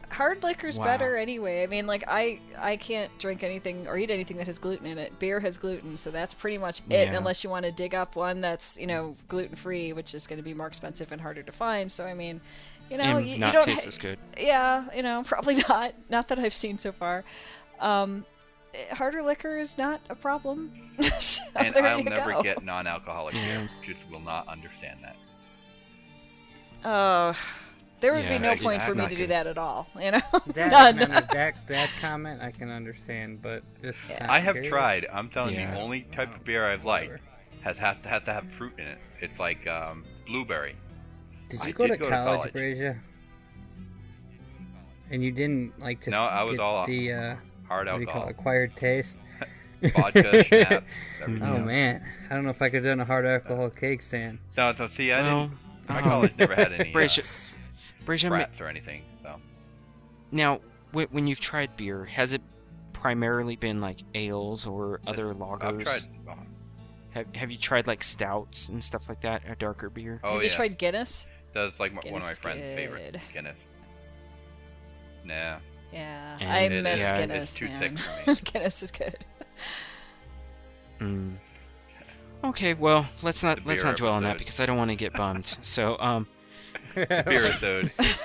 Hard 0.10 0.42
liquor's 0.44 0.78
Wow. 0.78 0.86
better 0.86 1.18
anyway. 1.18 1.64
I 1.64 1.68
mean, 1.68 1.86
like 1.88 2.04
I 2.08 2.40
I 2.58 2.78
can't 2.78 3.12
drink 3.20 3.44
anything 3.44 3.88
or 3.88 3.98
eat 3.98 4.10
anything 4.10 4.38
that 4.38 4.48
has 4.48 4.58
gluten 4.58 4.86
in 4.86 4.98
it. 4.98 5.18
Beer 5.20 5.40
has 5.42 5.58
gluten, 5.58 5.98
so 5.98 6.12
that's 6.12 6.34
pretty 6.34 6.58
much 6.58 6.80
it. 6.90 7.10
Yeah. 7.10 7.18
Unless 7.18 7.44
you 7.44 7.50
want 7.50 7.66
to 7.66 7.72
dig 7.72 7.94
up 7.96 8.16
one 8.16 8.40
that's 8.40 8.78
you 8.78 8.88
know 8.88 9.16
gluten 9.28 9.56
free, 9.58 9.92
which 9.92 10.14
is 10.14 10.26
going 10.28 10.38
to 10.38 10.44
be 10.44 10.54
more 10.54 10.68
expensive 10.68 11.12
and 11.12 11.20
harder 11.20 11.44
to 11.44 11.52
find. 11.52 11.92
So 11.92 12.06
I 12.06 12.14
mean, 12.14 12.40
You 12.90 12.98
know, 12.98 13.18
and 13.18 13.28
you, 13.28 13.34
you 13.34 13.40
not 13.40 13.54
don't 13.54 13.66
taste 13.66 13.82
ha- 13.84 13.88
as 13.88 13.98
good. 13.98 14.18
Yeah, 14.38 14.86
you 14.96 15.04
know, 15.04 15.24
probably 15.26 15.56
not. 15.56 15.94
Not 16.10 16.28
that 16.30 16.40
I've 16.40 16.54
seen 16.54 16.78
so 16.80 16.92
far. 16.92 17.24
Um, 17.80 18.26
eh, 18.74 18.94
harder 18.94 19.22
liquor 19.22 19.58
is 19.58 19.78
not 19.78 20.02
a 20.10 20.16
problem. 20.16 20.72
So 21.20 21.44
And 21.56 21.76
I'll 21.76 22.04
never 22.04 22.32
go. 22.34 22.44
get 22.44 22.64
non-alcoholic 22.66 23.34
Yeah. 23.36 23.60
beer. 23.60 23.70
Just 23.86 24.00
will 24.12 24.20
not 24.22 24.48
understand 24.48 25.00
that. 25.04 25.16
Oh, 26.84 27.36
there 28.00 28.14
would 28.14 28.24
Yeah, 28.24 28.30
be 28.38 28.40
no 28.40 28.50
that- 28.50 28.62
point 28.62 28.80
that's 28.80 28.90
for 28.90 28.96
me 28.96 29.02
not 29.02 29.10
to 29.10 29.16
do 29.16 29.28
that 29.28 29.48
at 29.48 29.58
all. 29.58 29.88
You 30.00 30.12
know, 30.12 30.22
That, 30.54 30.72
None. 30.72 30.98
can 30.98 31.12
under- 31.12 31.28
that 31.34 31.68
that 31.68 31.90
comment 32.00 32.42
I 32.42 32.52
can 32.52 32.70
understand, 32.70 33.42
but 33.42 33.64
just 33.82 34.08
Yeah. 34.10 34.26
I 34.30 34.40
have 34.40 34.54
period. 34.56 34.70
tried. 34.70 35.08
I'm 35.12 35.30
telling 35.30 35.56
you, 35.56 35.66
the 35.68 35.80
only 35.80 36.02
type 36.02 36.34
of 36.36 36.44
beer 36.46 36.66
I've 36.72 36.86
liked 36.86 37.20
has 37.64 37.78
has 37.78 37.98
to, 38.04 38.10
has 38.10 38.24
to 38.24 38.34
have 38.34 38.50
fruit 38.54 38.74
in 38.78 38.86
it. 38.88 39.00
It's 39.22 39.40
like 39.40 39.66
um, 39.68 40.04
blueberry. 40.28 40.76
Did 41.50 41.62
I 41.62 41.68
you 41.68 41.74
go, 41.74 41.88
did 41.88 41.94
to, 41.94 41.98
go 42.00 42.06
to 42.06 42.16
college, 42.16 42.40
college. 42.40 42.54
Brazier? 42.54 43.02
And 45.10 45.24
you 45.24 45.32
didn't 45.32 45.80
like 45.80 46.00
just 46.00 46.12
No, 46.12 46.24
I 46.24 46.44
was 46.44 46.52
get 46.52 46.60
all 46.60 46.86
the 46.86 47.14
uh, 47.14 47.36
Hard 47.68 47.88
what 47.88 47.96
do 47.96 48.02
you 48.02 48.08
call 48.08 48.16
alcohol, 48.24 48.28
it, 48.28 48.32
acquired 48.32 48.76
taste. 48.76 49.18
vodka, 49.96 50.44
schnapps. 50.48 50.86
Oh 51.26 51.60
man, 51.60 52.04
I 52.30 52.34
don't 52.36 52.44
know 52.44 52.50
if 52.50 52.62
I 52.62 52.70
could 52.70 52.84
have 52.84 52.86
done 52.86 53.00
a 53.00 53.06
hard 53.06 53.26
alcohol 53.26 53.70
cake 53.70 54.02
stand. 54.02 54.40
No, 54.58 54.74
so 54.78 54.88
see, 54.96 55.12
I 55.12 55.22
Well, 55.22 55.48
didn't. 55.48 55.58
My 55.90 56.02
college 56.02 56.36
never 56.38 56.56
had 56.56 56.74
any 56.74 56.90
uh, 56.90 56.94
Brazier, 56.94 57.24
Brazier, 58.06 58.30
rats 58.30 58.60
or 58.60 58.68
anything. 58.68 59.04
So 59.24 59.36
now 60.32 60.60
when 60.92 61.28
you've 61.28 61.40
tried 61.40 61.76
beer, 61.78 62.04
has 62.06 62.34
it 62.34 62.42
primarily 62.94 63.56
been 63.56 63.80
like 63.80 64.00
ales 64.16 64.66
or 64.66 65.00
other 65.08 65.34
lagers? 65.34 65.64
I've 65.64 65.84
tried. 65.84 66.02
Oh, 66.30 66.34
Have 67.12 67.36
Have 67.36 67.52
you 67.52 67.58
tried 67.58 67.88
like 67.88 68.04
stouts 68.04 68.68
and 68.70 68.84
stuff 68.84 69.04
like 69.08 69.22
that? 69.22 69.44
A 69.50 69.56
darker 69.56 69.90
beer? 69.90 70.20
oh 70.24 70.34
Have 70.34 70.44
yeah, 70.44 70.50
you 70.50 70.56
tried 70.56 70.78
Guinness? 70.78 71.26
That's 71.66 71.80
like 71.80 71.94
my, 71.94 72.02
one 72.10 72.22
of 72.22 72.28
my 72.28 72.34
friend's 72.34 72.62
good. 72.62 72.76
favorite 72.76 73.18
Guinness. 73.34 73.58
Nah, 75.26 75.58
Yeah, 75.92 76.38
And 76.40 76.52
I 76.52 76.60
it- 76.62 76.84
miss 76.84 77.00
yeah, 77.00 77.16
it's 77.18 77.32
Guinness, 77.32 77.54
too 77.56 77.66
man. 77.68 77.98
thick 77.98 78.04
for 78.26 78.32
me. 78.32 78.38
Guinness 78.54 78.84
is 78.84 78.92
good. 78.92 79.26
Mm. 81.00 81.36
Okay, 82.44 82.74
well 82.74 83.08
let's 83.24 83.44
not 83.44 83.66
let's 83.66 83.84
not 83.84 83.98
dwell 83.98 84.14
on 84.14 84.24
that 84.24 84.38
because 84.38 84.60
I 84.60 84.66
don't 84.66 84.78
want 84.78 84.92
to 84.92 84.96
get 84.96 85.14
bummed. 85.14 85.56
so 85.62 85.98
um, 86.00 86.28
beer 86.96 87.06
episode. 87.10 87.92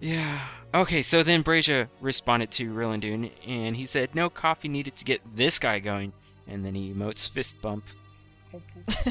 yeah. 0.00 0.46
Okay, 0.74 1.02
so 1.02 1.22
then 1.22 1.42
Brazier 1.42 1.88
responded 2.00 2.50
to 2.52 2.70
Rillandune 2.72 3.30
and 3.46 3.76
he 3.76 3.86
said 3.86 4.14
no 4.14 4.28
coffee 4.28 4.68
needed 4.68 4.96
to 4.96 5.04
get 5.04 5.20
this 5.34 5.58
guy 5.58 5.78
going, 5.78 6.12
and 6.46 6.64
then 6.64 6.74
he 6.74 6.92
emotes 6.92 7.28
fist 7.28 7.60
bump. 7.62 7.84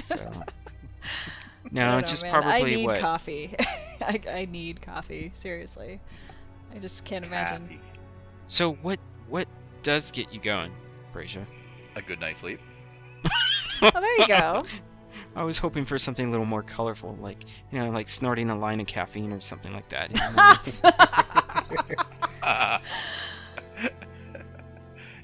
So. 0.03 0.31
I 1.67 1.73
No, 1.73 1.85
don't 1.91 2.01
know, 2.01 2.07
just 2.07 2.23
man. 2.23 2.31
probably 2.33 2.51
I 2.51 2.61
need 2.63 2.85
what 2.85 2.99
coffee. 2.99 3.55
I, 4.01 4.21
I 4.29 4.45
need 4.51 4.81
coffee. 4.81 5.31
Seriously, 5.35 5.99
I 6.73 6.79
just 6.79 7.03
can't 7.03 7.25
imagine. 7.25 7.63
Happy. 7.63 7.81
So 8.47 8.73
what 8.81 8.99
what 9.27 9.47
does 9.83 10.11
get 10.11 10.33
you 10.33 10.39
going, 10.39 10.71
Brazier? 11.13 11.45
A 11.95 12.01
good 12.01 12.19
night's 12.19 12.39
sleep. 12.39 12.59
Oh, 13.81 13.91
there 13.93 14.17
you 14.19 14.27
go. 14.27 14.65
I 15.35 15.43
was 15.43 15.57
hoping 15.59 15.85
for 15.85 15.99
something 15.99 16.27
a 16.27 16.31
little 16.31 16.45
more 16.47 16.63
colorful, 16.63 17.15
like 17.21 17.43
you 17.71 17.79
know, 17.79 17.89
like 17.91 18.09
snorting 18.09 18.49
a 18.49 18.57
line 18.57 18.79
of 18.79 18.87
caffeine 18.87 19.31
or 19.31 19.39
something 19.39 19.71
like 19.73 19.87
that. 19.89 20.11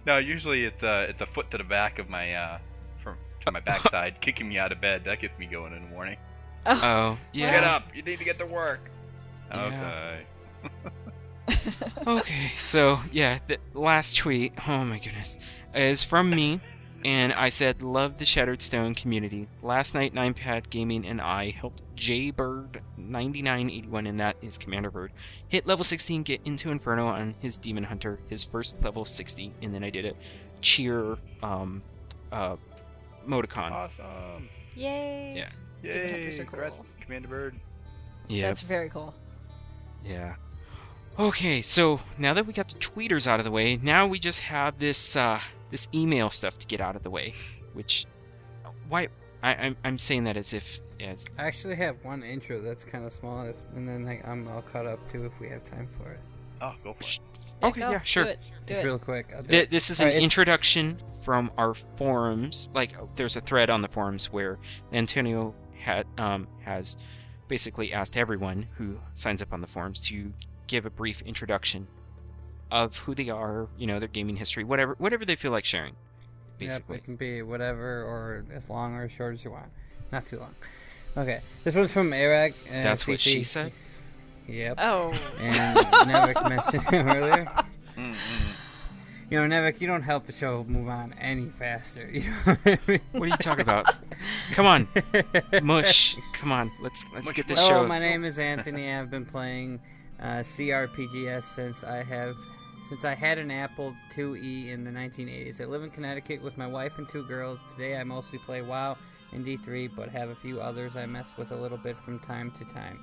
no, 0.05 0.17
usually 0.17 0.65
it's 0.65 0.83
uh, 0.83 1.07
it's 1.09 1.21
a 1.21 1.25
foot 1.27 1.49
to 1.51 1.57
the 1.57 1.63
back 1.63 1.99
of 1.99 2.09
my 2.09 2.33
uh, 2.35 2.57
from 3.01 3.17
to 3.45 3.51
my 3.51 3.59
backside, 3.59 4.19
kicking 4.21 4.49
me 4.49 4.57
out 4.57 4.71
of 4.71 4.81
bed. 4.81 5.03
That 5.05 5.19
gets 5.21 5.37
me 5.39 5.45
going 5.45 5.73
in 5.73 5.83
the 5.83 5.89
morning. 5.89 6.17
Oh, 6.65 7.17
yeah. 7.33 7.51
Get 7.51 7.63
up! 7.63 7.83
You 7.93 8.01
need 8.01 8.19
to 8.19 8.25
get 8.25 8.39
to 8.39 8.45
work. 8.45 8.79
Yeah. 9.51 9.65
Okay. 9.65 10.25
Okay, 12.07 12.53
so 12.57 12.99
yeah, 13.11 13.39
the 13.47 13.57
last 13.73 14.17
tweet, 14.17 14.53
oh 14.67 14.83
my 14.85 14.99
goodness, 14.99 15.37
is 15.73 16.03
from 16.03 16.29
me, 16.29 16.61
and 17.05 17.33
I 17.33 17.49
said, 17.49 17.81
Love 17.81 18.17
the 18.17 18.25
Shattered 18.25 18.61
Stone 18.61 18.95
community. 18.95 19.47
Last 19.61 19.93
night, 19.93 20.13
Ninepad 20.13 20.69
Gaming 20.69 21.05
and 21.05 21.21
I 21.21 21.51
helped 21.51 21.83
Jaybird9981, 21.95 24.07
and 24.07 24.19
that 24.19 24.35
is 24.41 24.57
Commander 24.57 24.91
Bird, 24.91 25.11
hit 25.49 25.67
level 25.67 25.83
16, 25.83 26.23
get 26.23 26.41
into 26.45 26.71
Inferno 26.71 27.07
on 27.07 27.35
his 27.39 27.57
Demon 27.57 27.83
Hunter, 27.83 28.19
his 28.27 28.43
first 28.43 28.81
level 28.81 29.05
60, 29.05 29.53
and 29.61 29.73
then 29.73 29.83
I 29.83 29.89
did 29.89 30.05
a 30.05 30.13
cheer 30.61 31.17
um, 31.41 31.81
uh, 32.31 32.55
Modicon. 33.27 33.71
Awesome! 33.71 34.49
Yay! 34.75 35.33
Yeah. 35.37 35.49
Demon 35.83 35.97
Yay! 36.07 36.11
Hunters 36.11 36.39
are 36.39 36.45
Congrats. 36.45 36.75
Commander 37.01 37.27
Bird. 37.27 37.55
Yeah, 38.27 38.47
That's 38.47 38.61
very 38.61 38.89
cool. 38.89 39.13
Yeah. 40.05 40.35
Okay, 41.19 41.61
so 41.61 41.99
now 42.17 42.33
that 42.33 42.47
we 42.47 42.53
got 42.53 42.67
the 42.69 42.75
tweeters 42.79 43.27
out 43.27 43.39
of 43.39 43.43
the 43.43 43.51
way, 43.51 43.77
now 43.77 44.07
we 44.07 44.17
just 44.19 44.39
have 44.39 44.79
this 44.79 45.15
uh, 45.15 45.39
this 45.69 45.87
email 45.93 46.29
stuff 46.29 46.57
to 46.59 46.67
get 46.67 46.81
out 46.81 46.95
of 46.95 47.03
the 47.03 47.09
way. 47.09 47.33
Which, 47.73 48.05
why? 48.89 49.09
I, 49.43 49.53
I'm 49.55 49.77
I'm 49.83 49.97
saying 49.97 50.23
that 50.23 50.37
as 50.37 50.53
if 50.53 50.79
as 51.01 51.27
I 51.37 51.43
actually 51.43 51.75
have 51.75 51.97
one 52.03 52.23
intro 52.23 52.61
that's 52.61 52.83
kind 52.85 53.05
of 53.05 53.13
small, 53.13 53.45
if, 53.45 53.57
and 53.75 53.87
then 53.87 54.05
like, 54.05 54.25
I'm 54.27 54.47
all 54.47 54.61
caught 54.61 54.85
up 54.87 55.07
too 55.11 55.25
if 55.25 55.39
we 55.39 55.49
have 55.49 55.63
time 55.63 55.87
for 55.97 56.09
it. 56.11 56.19
Oh, 56.61 56.73
go 56.83 56.93
for 56.93 57.03
it. 57.03 57.19
okay, 57.61 57.79
go, 57.81 57.91
yeah, 57.91 58.01
sure. 58.03 58.23
Do 58.23 58.29
it. 58.31 58.39
Do 58.65 58.73
Just 58.73 58.85
real 58.85 58.97
quick. 58.99 59.27
Th- 59.47 59.69
this 59.69 59.89
is 59.89 59.99
an 59.99 60.05
Alright, 60.05 60.15
it's- 60.15 60.23
introduction 60.23 60.97
from 61.23 61.51
our 61.57 61.73
forums. 61.73 62.69
Like, 62.73 62.93
there's 63.15 63.35
a 63.35 63.41
thread 63.41 63.69
on 63.69 63.81
the 63.81 63.87
forums 63.89 64.31
where 64.31 64.57
Antonio 64.93 65.53
had 65.83 66.07
um, 66.17 66.47
has 66.63 66.97
basically 67.47 67.93
asked 67.93 68.17
everyone 68.17 68.67
who 68.77 68.97
signs 69.13 69.41
up 69.41 69.53
on 69.53 69.61
the 69.61 69.67
forums 69.67 70.01
to 70.01 70.33
give 70.67 70.85
a 70.85 70.89
brief 70.89 71.21
introduction 71.21 71.87
of 72.71 72.97
who 72.97 73.13
they 73.13 73.29
are, 73.29 73.67
you 73.77 73.85
know, 73.85 73.99
their 73.99 74.07
gaming 74.07 74.35
history, 74.35 74.63
whatever, 74.63 74.95
whatever 74.97 75.25
they 75.25 75.35
feel 75.35 75.51
like 75.51 75.65
sharing. 75.65 75.93
Yep, 75.93 76.69
Basically, 76.69 76.97
it 76.97 77.03
can 77.03 77.15
be 77.15 77.41
whatever 77.41 78.03
or 78.03 78.45
as 78.51 78.69
long 78.69 78.95
or 78.95 79.03
as 79.03 79.11
short 79.11 79.33
as 79.33 79.43
you 79.43 79.51
want. 79.51 79.67
Not 80.11 80.25
too 80.25 80.39
long. 80.39 80.55
Okay, 81.15 81.41
this 81.63 81.75
one's 81.75 81.91
from 81.91 82.13
Eric. 82.13 82.55
Uh, 82.67 82.71
that's 82.71 83.07
what 83.07 83.19
she 83.19 83.43
said. 83.43 83.71
Yep. 84.47 84.75
Oh. 84.79 85.13
And 85.37 85.77
Nevik 85.77 86.49
mentioned 86.49 86.83
him 86.83 87.07
earlier. 87.15 87.51
Mm-mm 87.97 88.15
you 89.29 89.39
know, 89.39 89.55
Nevik, 89.55 89.81
you 89.81 89.87
don't 89.87 90.01
help 90.01 90.25
the 90.25 90.31
show 90.31 90.63
move 90.67 90.87
on 90.87 91.13
any 91.13 91.47
faster. 91.47 92.09
You 92.13 92.21
know 92.21 92.35
what, 92.43 92.59
I 92.65 92.79
mean? 92.87 92.99
what 93.11 93.23
are 93.23 93.27
you 93.27 93.37
talking 93.37 93.61
about? 93.61 93.95
Come 94.51 94.65
on, 94.65 94.87
mush. 95.63 96.15
Come 96.33 96.51
on, 96.51 96.71
let's 96.81 97.05
let's 97.13 97.25
mush. 97.25 97.35
get 97.35 97.47
this 97.47 97.59
Hello, 97.59 97.83
oh, 97.83 97.87
my 97.87 97.99
name 97.99 98.23
is 98.23 98.39
Anthony. 98.53 98.91
I've 98.91 99.09
been 99.09 99.25
playing 99.25 99.79
uh, 100.19 100.43
CRPGs 100.43 101.43
since 101.43 101.83
I 101.83 102.03
have 102.03 102.35
since 102.89 103.05
I 103.05 103.15
had 103.15 103.37
an 103.37 103.49
Apple 103.49 103.95
IIe 104.11 104.69
in 104.69 104.83
the 104.83 104.91
1980s. 104.91 105.61
I 105.61 105.65
live 105.65 105.83
in 105.83 105.89
Connecticut 105.89 106.41
with 106.41 106.57
my 106.57 106.67
wife 106.67 106.97
and 106.97 107.07
two 107.07 107.23
girls. 107.23 107.59
Today, 107.69 107.97
I 107.97 108.03
mostly 108.03 108.39
play 108.39 108.61
WoW 108.61 108.97
and 109.31 109.45
D3, 109.45 109.89
but 109.95 110.09
have 110.09 110.29
a 110.29 110.35
few 110.35 110.59
others 110.59 110.95
I 110.95 111.05
mess 111.05 111.33
with 111.37 111.51
a 111.51 111.55
little 111.55 111.77
bit 111.77 111.97
from 111.97 112.19
time 112.19 112.51
to 112.51 112.65
time. 112.65 112.99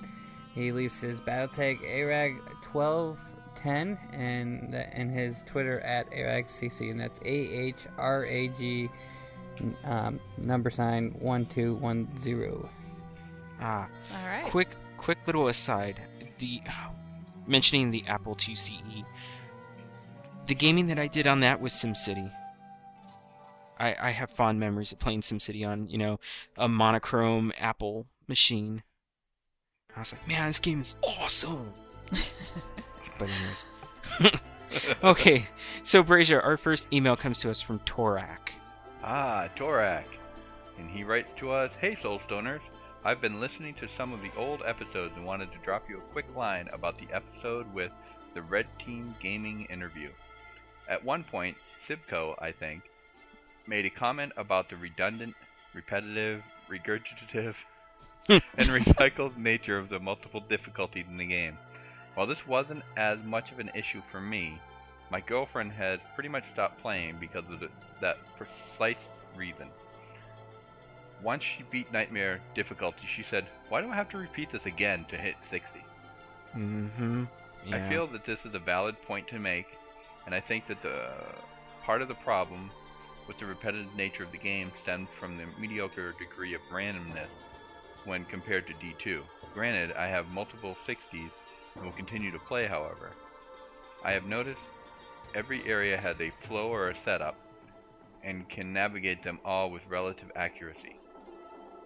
He 0.54 0.72
leaves 0.72 1.00
his 1.00 1.20
Battletech 1.20 1.80
ARAG 1.82 2.40
12 2.62 3.18
10 3.57 3.98
and 4.12 4.74
and 4.74 5.11
his 5.11 5.42
Twitter 5.42 5.80
at 5.80 6.11
ARAGCC, 6.11 6.90
and 6.90 6.98
that's 7.01 7.20
A 7.20 7.28
H 7.28 7.86
R 7.98 8.24
A 8.24 8.48
G 8.48 8.88
um, 9.84 10.20
number 10.38 10.70
sign 10.70 11.11
1210. 11.18 12.68
Ah. 13.61 13.88
All 14.12 14.26
right. 14.26 14.44
Quick, 14.46 14.68
quick 14.96 15.18
little 15.26 15.48
aside. 15.48 16.01
The 16.38 16.62
mentioning 17.46 17.90
the 17.90 18.05
Apple 18.07 18.34
Two 18.34 18.57
C 18.57 18.80
E. 18.94 19.05
The 20.46 20.55
gaming 20.55 20.86
that 20.88 20.98
I 20.98 21.07
did 21.07 21.26
on 21.26 21.40
that 21.40 21.61
was 21.61 21.72
SimCity. 21.72 22.32
I, 23.78 23.96
I 23.98 24.11
have 24.11 24.30
fond 24.30 24.61
memories 24.61 24.92
of 24.92 24.98
playing 24.98 25.22
SimCity 25.22 25.66
on, 25.66 25.88
you 25.88 25.96
know, 25.96 26.20
a 26.59 26.68
monochrome 26.68 27.53
Apple 27.59 28.07
machine. 28.28 28.82
I 29.96 30.01
was 30.01 30.12
like, 30.12 30.26
man, 30.28 30.46
this 30.48 30.61
game 30.61 30.80
is 30.80 30.94
awesome. 31.03 31.72
but 33.20 33.28
anyways. 33.28 34.40
okay, 35.04 35.46
so 35.82 36.02
Brazier, 36.02 36.40
our 36.40 36.56
first 36.56 36.88
email 36.92 37.16
comes 37.16 37.38
to 37.40 37.50
us 37.50 37.60
from 37.60 37.78
Torak. 37.80 38.50
Ah, 39.04 39.48
Torak. 39.56 40.04
And 40.78 40.90
he 40.90 41.04
writes 41.04 41.28
to 41.38 41.52
us, 41.52 41.70
Hey 41.80 41.96
Soulstoners, 42.02 42.60
I've 43.04 43.20
been 43.20 43.40
listening 43.40 43.74
to 43.74 43.88
some 43.96 44.12
of 44.12 44.22
the 44.22 44.30
old 44.36 44.62
episodes 44.66 45.12
and 45.16 45.24
wanted 45.24 45.52
to 45.52 45.58
drop 45.58 45.88
you 45.88 45.98
a 45.98 46.12
quick 46.12 46.26
line 46.34 46.68
about 46.72 46.98
the 46.98 47.06
episode 47.14 47.72
with 47.74 47.92
the 48.34 48.42
Red 48.42 48.66
Team 48.84 49.14
Gaming 49.22 49.66
interview. 49.70 50.08
At 50.88 51.04
one 51.04 51.24
point, 51.24 51.56
Sibco, 51.88 52.34
I 52.38 52.52
think, 52.52 52.82
made 53.66 53.84
a 53.84 53.90
comment 53.90 54.32
about 54.36 54.68
the 54.68 54.76
redundant, 54.76 55.34
repetitive, 55.74 56.42
regurgitative, 56.70 57.54
and 58.28 58.42
recycled 58.68 59.36
nature 59.36 59.78
of 59.78 59.88
the 59.88 59.98
multiple 59.98 60.42
difficulties 60.48 61.04
in 61.08 61.16
the 61.16 61.26
game. 61.26 61.58
While 62.14 62.26
this 62.26 62.46
wasn't 62.46 62.82
as 62.96 63.18
much 63.24 63.52
of 63.52 63.58
an 63.58 63.70
issue 63.74 64.02
for 64.11 64.20
me, 64.20 64.61
my 65.11 65.20
girlfriend 65.20 65.72
has 65.72 66.00
pretty 66.14 66.28
much 66.28 66.44
stopped 66.52 66.80
playing 66.80 67.16
because 67.18 67.44
of 67.50 67.61
the, 67.61 67.68
that 68.00 68.18
precise 68.36 69.02
reason. 69.36 69.68
once 71.22 71.42
she 71.44 71.62
beat 71.70 71.92
Nightmare 71.92 72.40
difficulty, 72.54 73.06
she 73.14 73.22
said, 73.30 73.46
"Why 73.68 73.80
do 73.80 73.90
I 73.90 73.96
have 73.96 74.08
to 74.11 74.18
repeat 74.18 74.50
this 74.50 74.64
again 74.66 75.04
to 75.11 75.16
hit 75.16 75.36
60?" 75.50 75.84
Mm-hmm. 76.56 77.24
Yeah. 77.66 77.76
I 77.76 77.88
feel 77.88 78.06
that 78.08 78.24
this 78.24 78.40
is 78.44 78.54
a 78.54 78.58
valid 78.58 79.00
point 79.02 79.28
to 79.28 79.38
make, 79.38 79.66
and 80.26 80.34
I 80.34 80.40
think 80.40 80.66
that 80.66 80.82
the 80.82 81.11
part 81.84 82.02
of 82.02 82.08
the 82.08 82.14
problem 82.14 82.70
with 83.28 83.38
the 83.38 83.46
repetitive 83.46 83.94
nature 83.94 84.24
of 84.24 84.32
the 84.32 84.38
game 84.38 84.72
stems 84.82 85.08
from 85.18 85.36
the 85.36 85.46
mediocre 85.58 86.12
degree 86.18 86.54
of 86.54 86.61
randomness 86.72 87.28
when 88.04 88.24
compared 88.24 88.66
to 88.66 88.72
D2. 88.74 89.20
Granted, 89.54 89.92
I 89.92 90.08
have 90.08 90.28
multiple 90.28 90.76
60s 90.88 91.30
and 91.76 91.84
will 91.84 91.92
continue 91.92 92.30
to 92.30 92.38
play, 92.38 92.66
however. 92.66 93.10
I 94.04 94.12
have 94.12 94.24
noticed 94.24 94.60
every 95.34 95.64
area 95.66 95.96
has 95.96 96.16
a 96.20 96.32
flow 96.46 96.68
or 96.68 96.90
a 96.90 96.94
setup 97.04 97.36
and 98.24 98.48
can 98.48 98.72
navigate 98.72 99.22
them 99.22 99.38
all 99.44 99.70
with 99.70 99.82
relative 99.88 100.30
accuracy. 100.36 100.96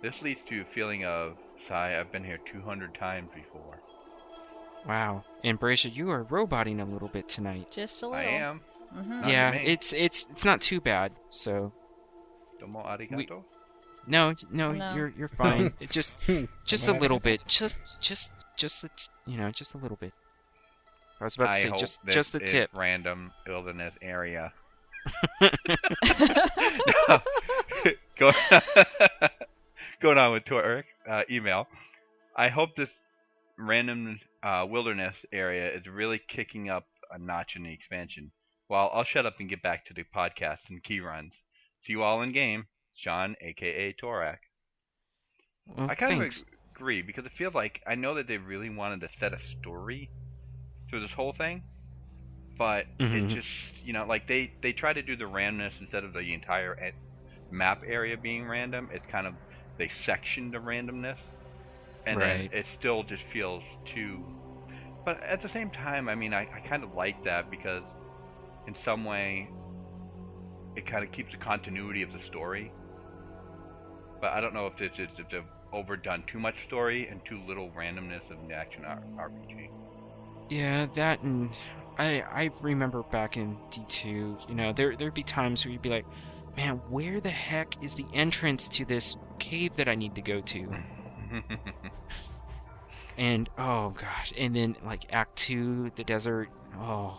This 0.03 0.14
leads 0.22 0.41
to 0.49 0.61
a 0.62 0.64
feeling 0.74 1.05
of, 1.05 1.37
sigh, 1.68 1.99
I've 1.99 2.12
been 2.12 2.24
here 2.24 2.39
200 2.53 2.95
times 2.95 3.30
before. 3.35 3.78
Wow. 4.87 5.24
And 5.43 5.59
Bracia, 5.59 5.95
you 5.95 6.11
are 6.11 6.24
roboting 6.24 6.80
a 6.80 6.85
little 6.85 7.09
bit 7.09 7.28
tonight. 7.28 7.70
Just 7.70 8.03
a 8.03 8.07
little. 8.09 8.20
I 8.20 8.24
am. 8.35 8.61
hmm 8.93 9.26
yeah, 9.28 9.51
it's 9.53 9.93
it's 9.95 10.26
it's 10.30 10.45
not 10.45 10.61
too 10.61 10.80
bad. 10.80 11.12
So 11.30 11.72
Domo 12.61 12.80
arigato. 12.82 13.43
no, 14.07 14.35
no, 14.51 14.72
No. 14.72 14.95
you're 14.95 15.12
you're 15.16 15.28
fine. 15.28 15.72
It 15.80 15.91
just 15.91 16.20
just 16.66 16.89
a 16.89 16.93
little 16.93 17.18
bit. 17.18 17.41
Just 17.47 17.80
just 18.03 18.30
just 18.57 18.85
a 18.85 18.89
t- 18.89 19.09
you 19.27 19.37
know, 19.39 19.51
just 19.51 19.75
a 19.75 19.79
little 19.79 19.97
bit. 19.97 20.13
I 21.21 21.25
was 21.25 21.37
about 21.37 21.53
to 21.53 21.59
I 21.59 21.63
say 21.63 21.71
just 21.77 22.01
just 22.09 22.35
a 22.35 22.39
it's 22.39 22.51
tip. 22.51 22.71
Random 22.75 23.33
wilderness 23.47 23.95
area. 24.03 24.53
No. 25.41 25.51
Go- 28.19 28.33
Going 30.01 30.19
on 30.19 30.33
with 30.33 30.45
Torak 30.45 30.85
uh, 31.09 31.23
email. 31.31 31.67
I 32.37 32.49
hope 32.49 32.77
this 32.77 32.91
random 33.59 34.19
uh, 34.43 34.67
wilderness 34.69 35.15
area 35.33 35.73
is 35.73 35.87
really 35.87 36.21
kicking 36.29 36.69
up 36.69 36.87
a 37.13 37.19
notch 37.19 37.57
in 37.57 37.63
the 37.63 37.73
expansion. 37.73 38.33
Well, 38.69 38.91
I'll 38.93 39.05
shut 39.05 39.27
up 39.27 39.35
and 39.41 39.49
get 39.49 39.63
back 39.63 39.85
to 39.87 39.95
the 39.95 40.05
podcast 40.15 40.59
and 40.69 40.83
key 40.83 41.01
runs. 41.01 41.33
See 41.87 41.93
you 41.93 42.03
all 42.03 42.23
in 42.23 42.33
game. 42.33 42.67
Sean, 42.97 43.37
aka 43.41 43.95
Torak. 44.03 44.39
Well, 45.67 45.91
I 45.91 45.95
kind 45.95 46.19
thanks. 46.19 46.43
of 46.43 46.49
agree 46.75 47.03
because 47.03 47.27
it 47.27 47.33
feels 47.39 47.55
like 47.55 47.81
I 47.87 47.95
know 47.95 48.14
that 48.16 48.29
they 48.29 48.39
really 48.39 48.70
wanted 48.70 49.01
to 49.03 49.09
set 49.20 49.33
a 49.35 49.39
story 49.61 50.11
through 50.91 51.01
this 51.01 51.12
whole 51.12 51.33
thing, 51.33 51.64
but 52.59 52.87
Mhm. 53.01 53.07
it 53.12 53.29
just 53.29 53.49
you 53.83 53.93
know 53.93 54.07
like 54.07 54.27
they 54.29 54.53
they 54.62 54.72
try 54.72 54.93
to 54.93 55.03
do 55.03 55.16
the 55.16 55.25
randomness 55.25 55.72
instead 55.81 56.05
of 56.05 56.12
the 56.12 56.35
entire 56.35 56.77
map 57.51 57.81
area 57.87 58.16
being 58.16 58.47
random. 58.47 58.89
It's 58.93 59.07
kind 59.07 59.27
of 59.27 59.35
they 59.79 59.91
section 60.05 60.51
the 60.51 60.59
randomness, 60.59 61.18
and 62.07 62.20
Right. 62.20 62.49
then 62.49 62.49
it 62.53 62.66
still 62.79 63.03
just 63.05 63.25
feels 63.33 63.64
too. 63.93 64.27
But 65.05 65.22
at 65.25 65.43
the 65.43 65.49
same 65.49 65.70
time, 65.70 66.09
I 66.09 66.14
mean, 66.14 66.35
I, 66.35 66.49
I 66.55 66.61
kind 66.61 66.85
of 66.85 66.93
like 66.95 67.22
that 67.25 67.51
because 67.51 67.85
in 68.66 68.77
some 68.85 69.05
way 69.05 69.53
it 70.77 70.87
kind 70.87 71.05
of 71.05 71.11
keeps 71.12 71.33
the 71.33 71.39
continuity 71.39 72.03
of 72.03 72.12
the 72.12 72.20
story. 72.20 72.75
But 74.20 74.33
I 74.33 74.41
don't 74.41 74.55
know 74.55 74.66
if 74.66 74.81
it's 74.81 74.97
just 74.97 75.18
if 75.18 75.29
they've 75.29 75.49
overdone 75.75 76.25
too 76.31 76.39
much 76.39 76.55
story 76.66 77.09
and 77.09 77.20
too 77.25 77.41
little 77.47 77.70
randomness 77.70 78.31
of 78.31 78.39
the 78.49 78.55
action 78.55 78.85
RPG. 78.85 79.70
Yeah, 80.49 80.87
that 80.95 81.22
and 81.22 81.51
I 81.99 82.22
I 82.22 82.51
remember 82.61 83.03
back 83.03 83.37
in 83.37 83.57
D2, 83.70 84.49
you 84.49 84.55
know, 84.55 84.72
there 84.72 84.97
there'd 84.97 85.14
be 85.14 85.22
times 85.22 85.64
where 85.64 85.72
you'd 85.72 85.83
be 85.83 85.89
like, 85.91 86.07
"Man, 86.57 86.81
where 86.89 87.20
the 87.20 87.31
heck 87.31 87.77
is 87.83 87.95
the 87.95 88.07
entrance 88.14 88.68
to 88.70 88.85
this 88.85 89.16
cave 89.39 89.77
that 89.77 89.89
I 89.89 89.95
need 89.95 90.14
to 90.14 90.22
go 90.22 90.41
to?" 90.41 90.75
And 93.16 93.49
oh 93.59 93.91
gosh, 93.91 94.33
and 94.37 94.55
then 94.57 94.77
like 94.85 95.07
Act 95.12 95.37
2, 95.37 95.93
the 95.97 96.05
desert, 96.05 96.49
oh. 96.79 97.16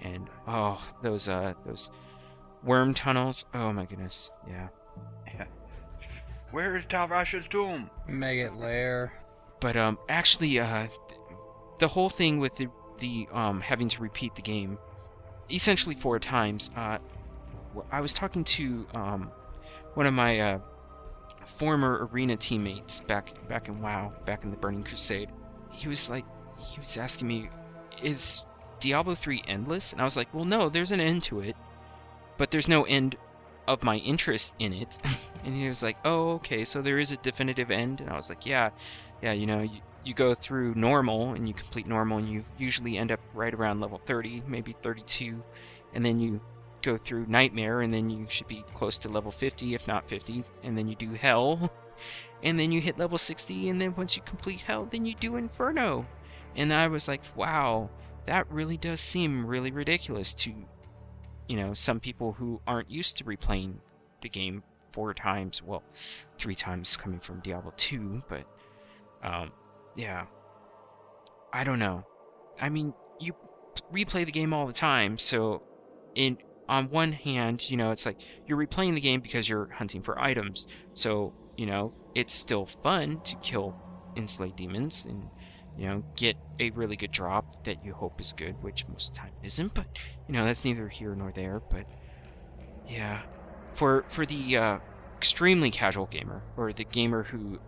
And 0.00 0.28
oh, 0.46 0.80
those 1.02 1.28
uh 1.28 1.54
those 1.66 1.90
worm 2.62 2.94
tunnels. 2.94 3.44
Oh 3.54 3.72
my 3.72 3.86
goodness. 3.86 4.30
Yeah. 4.46 4.68
Where 6.54 6.76
is 6.76 6.84
Tal 6.88 7.08
Rasha's 7.08 7.46
tomb? 7.50 7.90
Maggot 8.06 8.54
lair. 8.54 9.12
But 9.58 9.76
um, 9.76 9.98
actually, 10.08 10.60
uh, 10.60 10.86
the 11.80 11.88
whole 11.88 12.08
thing 12.08 12.38
with 12.38 12.54
the 12.54 12.68
the 13.00 13.26
um 13.32 13.60
having 13.60 13.88
to 13.88 14.00
repeat 14.00 14.36
the 14.36 14.42
game, 14.42 14.78
essentially 15.50 15.96
four 15.96 16.20
times. 16.20 16.70
Uh, 16.76 16.98
w- 17.74 17.88
I 17.90 18.00
was 18.00 18.12
talking 18.12 18.44
to 18.44 18.86
um 18.94 19.32
one 19.94 20.06
of 20.06 20.14
my 20.14 20.38
uh 20.38 20.58
former 21.44 22.08
arena 22.12 22.36
teammates 22.36 23.00
back 23.00 23.48
back 23.48 23.66
in 23.66 23.82
WoW, 23.82 24.12
back 24.24 24.44
in 24.44 24.52
the 24.52 24.56
Burning 24.56 24.84
Crusade. 24.84 25.30
He 25.72 25.88
was 25.88 26.08
like, 26.08 26.24
he 26.56 26.78
was 26.78 26.96
asking 26.96 27.26
me, 27.26 27.48
is 28.00 28.44
Diablo 28.78 29.16
3 29.16 29.42
endless? 29.48 29.90
And 29.90 30.00
I 30.00 30.04
was 30.04 30.16
like, 30.16 30.32
well, 30.32 30.44
no, 30.44 30.68
there's 30.68 30.92
an 30.92 31.00
end 31.00 31.24
to 31.24 31.40
it, 31.40 31.56
but 32.38 32.52
there's 32.52 32.68
no 32.68 32.84
end 32.84 33.16
of 33.66 33.82
my 33.82 33.96
interest 33.96 34.54
in 34.58 34.72
it. 34.72 35.00
and 35.44 35.54
he 35.54 35.68
was 35.68 35.82
like, 35.82 35.96
oh, 36.04 36.32
okay, 36.32 36.64
so 36.64 36.82
there 36.82 36.98
is 36.98 37.10
a 37.10 37.16
definitive 37.18 37.70
end. 37.70 38.00
And 38.00 38.10
I 38.10 38.16
was 38.16 38.28
like, 38.28 38.46
yeah, 38.46 38.70
yeah, 39.22 39.32
you 39.32 39.46
know, 39.46 39.62
you, 39.62 39.80
you 40.04 40.14
go 40.14 40.34
through 40.34 40.74
normal 40.74 41.32
and 41.32 41.48
you 41.48 41.54
complete 41.54 41.86
normal 41.86 42.18
and 42.18 42.28
you 42.28 42.44
usually 42.58 42.98
end 42.98 43.10
up 43.10 43.20
right 43.32 43.54
around 43.54 43.80
level 43.80 44.00
30, 44.06 44.42
maybe 44.46 44.76
32, 44.82 45.42
and 45.94 46.04
then 46.04 46.20
you 46.20 46.40
go 46.84 46.96
through 46.98 47.24
nightmare 47.26 47.80
and 47.80 47.92
then 47.92 48.10
you 48.10 48.26
should 48.28 48.46
be 48.46 48.62
close 48.74 48.98
to 48.98 49.08
level 49.08 49.30
50 49.30 49.74
if 49.74 49.88
not 49.88 50.06
50 50.06 50.44
and 50.62 50.76
then 50.76 50.86
you 50.86 50.94
do 50.94 51.14
hell 51.14 51.72
and 52.42 52.60
then 52.60 52.70
you 52.70 52.80
hit 52.80 52.98
level 52.98 53.16
60 53.16 53.70
and 53.70 53.80
then 53.80 53.94
once 53.96 54.14
you 54.16 54.22
complete 54.26 54.60
hell 54.60 54.86
then 54.90 55.06
you 55.06 55.14
do 55.14 55.36
inferno 55.36 56.06
and 56.56 56.74
i 56.74 56.86
was 56.86 57.08
like 57.08 57.22
wow 57.34 57.88
that 58.26 58.50
really 58.50 58.76
does 58.76 59.00
seem 59.00 59.46
really 59.46 59.70
ridiculous 59.70 60.34
to 60.34 60.52
you 61.48 61.56
know 61.56 61.74
some 61.74 62.00
people 62.00 62.32
who 62.32 62.60
aren't 62.66 62.90
used 62.90 63.16
to 63.16 63.24
replaying 63.24 63.74
the 64.22 64.28
game 64.28 64.62
four 64.92 65.12
times 65.12 65.62
well 65.62 65.82
three 66.38 66.54
times 66.54 66.96
coming 66.96 67.20
from 67.20 67.40
diablo 67.40 67.72
2 67.76 68.22
but 68.28 68.44
um 69.22 69.50
yeah. 69.96 70.26
I 71.52 71.62
don't 71.62 71.78
know. 71.78 72.04
I 72.60 72.68
mean 72.68 72.94
you 73.20 73.34
replay 73.92 74.24
the 74.24 74.32
game 74.32 74.52
all 74.52 74.66
the 74.66 74.72
time 74.72 75.18
so 75.18 75.62
in 76.14 76.38
on 76.68 76.88
one 76.90 77.12
hand, 77.12 77.68
you 77.68 77.76
know, 77.76 77.90
it's 77.90 78.06
like 78.06 78.18
you're 78.46 78.58
replaying 78.58 78.94
the 78.94 79.00
game 79.00 79.20
because 79.20 79.48
you're 79.48 79.68
hunting 79.68 80.02
for 80.02 80.18
items. 80.18 80.66
So, 80.94 81.32
you 81.56 81.66
know, 81.66 81.92
it's 82.14 82.32
still 82.32 82.66
fun 82.66 83.20
to 83.24 83.36
kill 83.36 83.74
slay 84.26 84.52
demons 84.56 85.04
and, 85.04 85.28
you 85.76 85.86
know, 85.86 86.04
get 86.16 86.36
a 86.60 86.70
really 86.70 86.96
good 86.96 87.10
drop 87.10 87.53
that 87.64 87.84
you 87.84 87.92
hope 87.92 88.20
is 88.20 88.32
good, 88.32 88.62
which 88.62 88.86
most 88.88 89.08
of 89.08 89.14
the 89.14 89.20
time 89.20 89.32
isn't, 89.42 89.74
but, 89.74 89.86
you 90.28 90.34
know, 90.34 90.44
that's 90.44 90.64
neither 90.64 90.88
here 90.88 91.14
nor 91.14 91.32
there. 91.32 91.60
But, 91.70 91.86
yeah. 92.88 93.22
For, 93.72 94.04
for 94.08 94.24
the 94.26 94.56
uh, 94.56 94.78
extremely 95.16 95.70
casual 95.70 96.06
gamer, 96.06 96.42
or 96.56 96.72
the 96.72 96.84
gamer 96.84 97.24
who. 97.24 97.58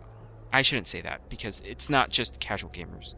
I 0.53 0.63
shouldn't 0.63 0.87
say 0.87 1.01
that 1.03 1.29
because 1.29 1.61
it's 1.67 1.91
not 1.91 2.11
just 2.11 2.39
casual 2.41 2.71
gamers. 2.71 3.15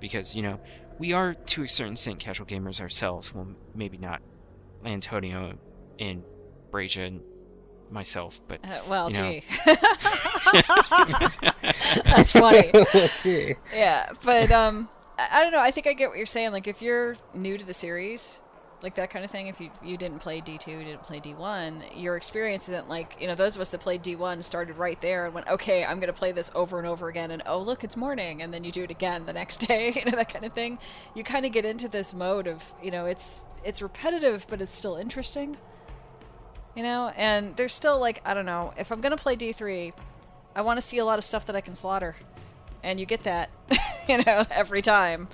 Because, 0.00 0.34
you 0.34 0.42
know, 0.42 0.58
we 0.98 1.12
are 1.12 1.34
to 1.34 1.62
a 1.64 1.68
certain 1.68 1.92
extent 1.92 2.18
casual 2.18 2.46
gamers 2.46 2.80
ourselves. 2.80 3.34
Well, 3.34 3.48
maybe 3.74 3.98
not 3.98 4.22
Antonio 4.84 5.58
and 5.98 6.22
Braja 6.70 7.02
and 7.02 7.20
myself, 7.90 8.40
but 8.48 8.64
Uh, 8.64 8.80
well, 8.88 9.10
you 9.10 9.18
know. 9.18 9.30
gee. 9.32 9.42
That's 12.04 12.32
funny. 12.32 12.70
Gee. 13.22 13.54
Yeah, 13.74 14.10
but 14.22 14.50
um, 14.50 14.88
I, 15.30 15.42
don't 15.42 15.52
know. 15.52 15.60
I 15.60 15.70
think 15.70 15.86
I 15.86 15.92
get 15.92 16.08
what 16.08 16.16
you're 16.16 16.26
saying. 16.26 16.52
Like, 16.52 16.66
if 16.66 16.80
you're 16.80 17.16
new 17.34 17.58
to 17.58 17.64
the 17.64 17.74
series, 17.74 18.40
like 18.82 18.94
that 18.94 19.10
kind 19.10 19.24
of 19.24 19.30
thing, 19.30 19.48
if 19.48 19.60
you 19.60 19.70
you 19.82 19.96
didn't 19.96 20.20
play 20.20 20.40
D 20.40 20.56
two, 20.58 20.72
you 20.72 20.84
didn't 20.84 21.02
play 21.02 21.20
D 21.20 21.34
one, 21.34 21.82
your 21.94 22.16
experience 22.16 22.68
isn't 22.68 22.88
like 22.88 23.16
you 23.20 23.26
know 23.26 23.34
those 23.34 23.54
of 23.54 23.60
us 23.60 23.70
that 23.70 23.80
played 23.80 24.02
D 24.02 24.16
one 24.16 24.42
started 24.42 24.76
right 24.76 25.00
there 25.02 25.26
and 25.26 25.34
went, 25.34 25.48
okay, 25.48 25.84
I'm 25.84 26.00
gonna 26.00 26.12
play 26.12 26.32
this 26.32 26.50
over 26.54 26.78
and 26.78 26.86
over 26.86 27.08
again, 27.08 27.30
and 27.30 27.42
oh 27.46 27.60
look, 27.60 27.84
it's 27.84 27.96
morning, 27.96 28.42
and 28.42 28.52
then 28.52 28.64
you 28.64 28.72
do 28.72 28.84
it 28.84 28.90
again 28.90 29.26
the 29.26 29.32
next 29.32 29.58
day, 29.66 29.92
you 29.94 30.04
know 30.04 30.16
that 30.16 30.32
kind 30.32 30.44
of 30.44 30.52
thing. 30.52 30.78
You 31.14 31.24
kind 31.24 31.44
of 31.44 31.52
get 31.52 31.64
into 31.64 31.88
this 31.88 32.14
mode 32.14 32.46
of 32.46 32.62
you 32.82 32.90
know 32.90 33.06
it's 33.06 33.44
it's 33.64 33.82
repetitive, 33.82 34.46
but 34.48 34.60
it's 34.60 34.76
still 34.76 34.96
interesting. 34.96 35.56
You 36.76 36.84
know, 36.84 37.08
and 37.16 37.56
there's 37.56 37.74
still 37.74 37.98
like 37.98 38.22
I 38.24 38.32
don't 38.32 38.46
know 38.46 38.72
if 38.78 38.90
I'm 38.90 39.00
gonna 39.00 39.16
play 39.16 39.36
D 39.36 39.52
three, 39.52 39.92
I 40.54 40.62
want 40.62 40.80
to 40.80 40.86
see 40.86 40.98
a 40.98 41.04
lot 41.04 41.18
of 41.18 41.24
stuff 41.24 41.46
that 41.46 41.56
I 41.56 41.60
can 41.60 41.74
slaughter 41.74 42.16
and 42.82 43.00
you 43.00 43.06
get 43.06 43.24
that, 43.24 43.50
you 44.08 44.18
know, 44.18 44.44
every 44.50 44.82
time. 44.82 45.28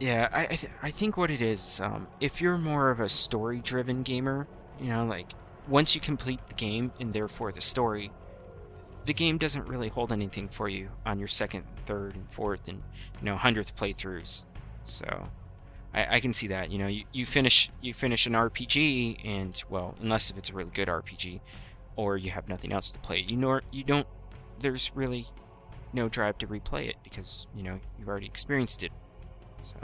Yeah, 0.00 0.28
I 0.32 0.42
I, 0.42 0.46
th- 0.56 0.72
I 0.82 0.90
think 0.90 1.16
what 1.16 1.30
it 1.30 1.40
is, 1.40 1.80
um, 1.80 2.08
if 2.20 2.40
you're 2.40 2.58
more 2.58 2.90
of 2.90 3.00
a 3.00 3.08
story-driven 3.08 4.02
gamer, 4.02 4.46
you 4.80 4.88
know, 4.88 5.04
like 5.04 5.32
once 5.68 5.94
you 5.94 6.00
complete 6.00 6.40
the 6.48 6.54
game 6.54 6.92
and 7.00 7.12
therefore 7.12 7.52
the 7.52 7.60
story, 7.60 8.10
the 9.06 9.14
game 9.14 9.38
doesn't 9.38 9.66
really 9.68 9.88
hold 9.88 10.12
anything 10.12 10.48
for 10.48 10.68
you 10.68 10.88
on 11.06 11.18
your 11.18 11.28
second, 11.28 11.64
third, 11.86 12.14
and 12.14 12.26
fourth, 12.30 12.60
and 12.66 12.82
you 13.20 13.24
know, 13.24 13.36
hundredth 13.36 13.76
playthroughs. 13.76 14.44
So, 14.84 15.28
I, 15.94 16.16
I 16.16 16.20
can 16.20 16.32
see 16.32 16.48
that. 16.48 16.70
You 16.70 16.78
know, 16.78 16.86
you, 16.88 17.04
you 17.12 17.26
finish 17.26 17.70
you 17.80 17.94
finish 17.94 18.26
an 18.26 18.32
RPG, 18.32 19.24
and 19.24 19.62
well, 19.70 19.94
unless 20.00 20.30
if 20.30 20.36
it's 20.36 20.50
a 20.50 20.52
really 20.52 20.70
good 20.74 20.88
RPG, 20.88 21.40
or 21.96 22.16
you 22.16 22.30
have 22.30 22.48
nothing 22.48 22.72
else 22.72 22.90
to 22.92 22.98
play. 22.98 23.24
You 23.26 23.36
know, 23.36 23.60
you 23.70 23.84
don't. 23.84 24.06
There's 24.60 24.90
really 24.94 25.26
no 25.94 26.08
drive 26.08 26.38
to 26.38 26.46
replay 26.46 26.88
it 26.88 26.96
because 27.04 27.46
you 27.54 27.62
know 27.62 27.78
you've 27.98 28.08
already 28.08 28.26
experienced 28.26 28.82
it. 28.82 28.92
So 29.62 29.76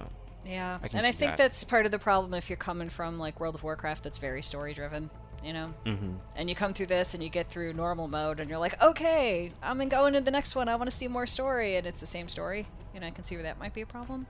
Yeah, 0.45 0.79
I 0.83 0.87
and 0.93 1.07
I 1.07 1.13
think 1.13 1.33
that. 1.33 1.37
that's 1.39 1.65
part 1.65 1.87
of 1.87 1.93
the 1.93 1.99
problem 1.99 2.35
if 2.35 2.51
you're 2.51 2.57
coming 2.57 2.91
from 2.91 3.19
like 3.19 3.41
World 3.41 3.55
of 3.55 3.63
Warcraft, 3.63 4.03
that's 4.05 4.19
very 4.19 4.43
story 4.43 4.75
driven. 4.75 5.09
You 5.43 5.55
know, 5.55 5.75
hmm 5.87 6.17
and 6.37 6.51
you 6.51 6.55
come 6.55 6.75
through 6.75 6.87
this 6.89 7.15
and 7.15 7.23
you 7.23 7.31
get 7.31 7.49
through 7.51 7.73
normal 7.73 8.09
mode, 8.09 8.41
and 8.41 8.51
you're 8.51 8.59
like, 8.59 8.81
okay, 8.83 9.51
I'm 9.63 9.79
gonna 9.79 9.89
go 9.89 10.05
into 10.07 10.21
the 10.21 10.31
next 10.31 10.55
one. 10.55 10.69
I 10.69 10.77
want 10.77 10.91
to 10.91 10.97
see 10.97 11.09
more 11.09 11.27
story, 11.27 11.77
and 11.77 11.87
it's 11.87 12.01
the 12.01 12.07
same 12.07 12.29
story. 12.29 12.67
You 12.93 13.01
know, 13.01 13.07
I 13.07 13.11
can 13.11 13.25
see 13.25 13.37
where 13.37 13.45
that 13.45 13.59
might 13.59 13.73
be 13.73 13.81
a 13.81 13.87
problem. 13.87 14.27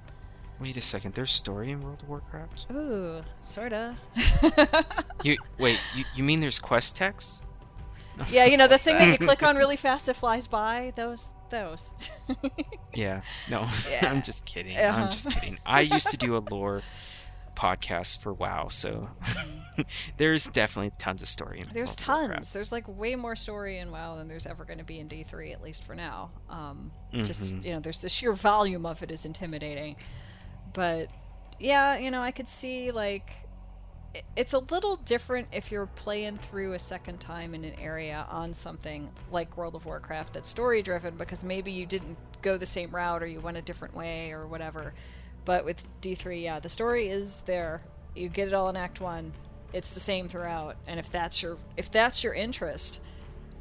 wait 0.61 0.77
a 0.77 0.81
second. 0.81 1.15
There's 1.15 1.33
story 1.33 1.73
in 1.73 1.81
World 1.81 2.03
of 2.03 2.09
Warcraft. 2.09 2.67
Ooh, 2.71 3.23
sorta. 3.43 3.97
You 5.25 5.37
wait. 5.59 5.79
You, 5.97 6.05
you 6.17 6.23
mean 6.25 6.41
there's 6.41 6.59
quest 6.61 6.97
text? 6.97 7.47
yeah, 8.31 8.45
you 8.45 8.57
know 8.57 8.69
the 8.69 8.79
thing 8.79 8.97
that 8.99 9.09
you 9.21 9.27
click 9.27 9.43
on 9.43 9.57
really 9.57 9.77
fast 9.77 10.07
that 10.07 10.17
flies 10.17 10.47
by. 10.47 10.93
Those, 10.97 11.29
those. 11.51 11.91
Yeah. 12.93 13.21
No. 13.49 13.69
Yeah. 13.91 14.11
I'm 14.11 14.21
just 14.23 14.45
kidding. 14.45 14.77
Uh-huh. 14.77 15.03
I'm 15.05 15.11
just 15.11 15.31
kidding. 15.31 15.59
I 15.65 15.83
used 15.83 16.11
to 16.11 16.17
do 16.17 16.37
a 16.37 16.43
lore 16.51 16.83
podcast 17.57 18.21
for 18.21 18.33
WoW, 18.33 18.67
so 18.69 19.09
there's 20.17 20.47
definitely 20.49 20.91
tons 20.99 21.23
of 21.23 21.29
story. 21.29 21.61
In 21.61 21.67
There's 21.73 21.95
tons. 21.95 22.51
There's 22.51 22.73
like 22.73 22.85
way 22.89 23.15
more 23.17 23.37
story 23.37 23.79
in 23.79 23.91
WoW 23.93 24.17
than 24.17 24.27
there's 24.29 24.47
ever 24.47 24.65
going 24.65 24.79
to 24.79 24.85
be 24.85 24.99
in 24.99 25.09
D3, 25.09 25.53
at 25.53 25.63
least 25.63 25.85
for 25.85 25.95
now. 25.95 26.31
Um, 26.49 26.91
Just 27.13 27.43
Mhm. 27.55 27.65
you 27.65 27.73
know, 27.75 27.81
there's 27.81 27.99
the 27.99 28.09
sheer 28.09 28.33
volume 28.33 28.85
of 28.87 29.03
it 29.03 29.11
is 29.11 29.25
intimidating. 29.25 29.97
But 30.73 31.09
yeah, 31.59 31.97
you 31.99 32.11
know, 32.11 32.23
I 32.23 32.31
could 32.33 32.49
see 32.49 32.91
like 32.91 33.31
it's 34.37 34.53
a 34.55 34.59
little 34.59 34.97
different 34.97 35.49
if 35.53 35.71
you're 35.71 35.87
playing 35.87 36.39
through 36.39 36.73
a 36.73 36.79
second 36.79 37.19
time 37.21 37.55
in 37.55 37.65
an 37.65 37.75
area 37.79 38.27
on 38.29 38.53
something 38.55 39.09
like 39.31 39.57
World 39.57 39.75
of 39.77 39.85
Warcraft 39.87 40.35
that's 40.35 40.49
story 40.49 40.83
driven 40.83 41.17
because 41.17 41.45
maybe 41.45 41.71
you 41.71 41.87
didn't 41.87 42.19
go 42.43 42.57
the 42.59 42.67
same 42.67 42.95
route 42.95 43.23
or 43.23 43.27
you 43.27 43.41
went 43.41 43.57
a 43.57 43.63
different 43.63 43.95
way 43.95 44.33
or 44.33 44.47
whatever. 44.49 44.95
But 45.45 45.65
with 45.65 45.83
D3, 46.03 46.43
yeah, 46.43 46.59
the 46.61 46.69
story 46.69 47.09
is 47.09 47.43
there. 47.47 47.83
You 48.17 48.29
get 48.29 48.49
it 48.49 48.55
all 48.55 48.69
in 48.69 48.77
Act 48.77 49.01
1. 49.01 49.33
It's 49.73 49.91
the 49.91 50.01
same 50.01 50.29
throughout. 50.29 50.77
And 50.89 50.99
if 50.99 51.11
that's 51.13 51.41
your 51.43 51.57
if 51.77 51.91
that's 51.93 52.25
your 52.25 52.35
interest 52.35 53.01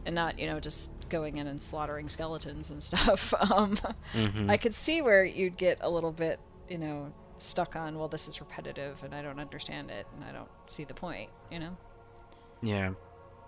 and 0.05 0.15
not, 0.15 0.39
you 0.39 0.47
know, 0.47 0.59
just 0.59 0.89
going 1.09 1.37
in 1.37 1.45
and 1.47 1.61
slaughtering 1.61 2.09
skeletons 2.09 2.71
and 2.71 2.81
stuff, 2.89 3.33
um 3.51 3.77
Mhm. 4.13 4.49
I 4.49 4.57
could 4.57 4.73
see 4.73 5.01
where 5.03 5.23
you'd 5.23 5.57
get 5.57 5.77
a 5.81 5.89
little 5.89 6.11
bit, 6.11 6.39
you 6.67 6.79
know, 6.79 7.13
stuck 7.41 7.75
on, 7.75 7.97
well, 7.97 8.07
this 8.07 8.27
is 8.27 8.39
repetitive 8.39 9.01
and 9.03 9.13
I 9.13 9.21
don't 9.21 9.39
understand 9.39 9.89
it 9.89 10.07
and 10.13 10.23
I 10.23 10.31
don't 10.31 10.49
see 10.69 10.83
the 10.83 10.93
point, 10.93 11.29
you 11.51 11.59
know? 11.59 11.77
Yeah. 12.61 12.91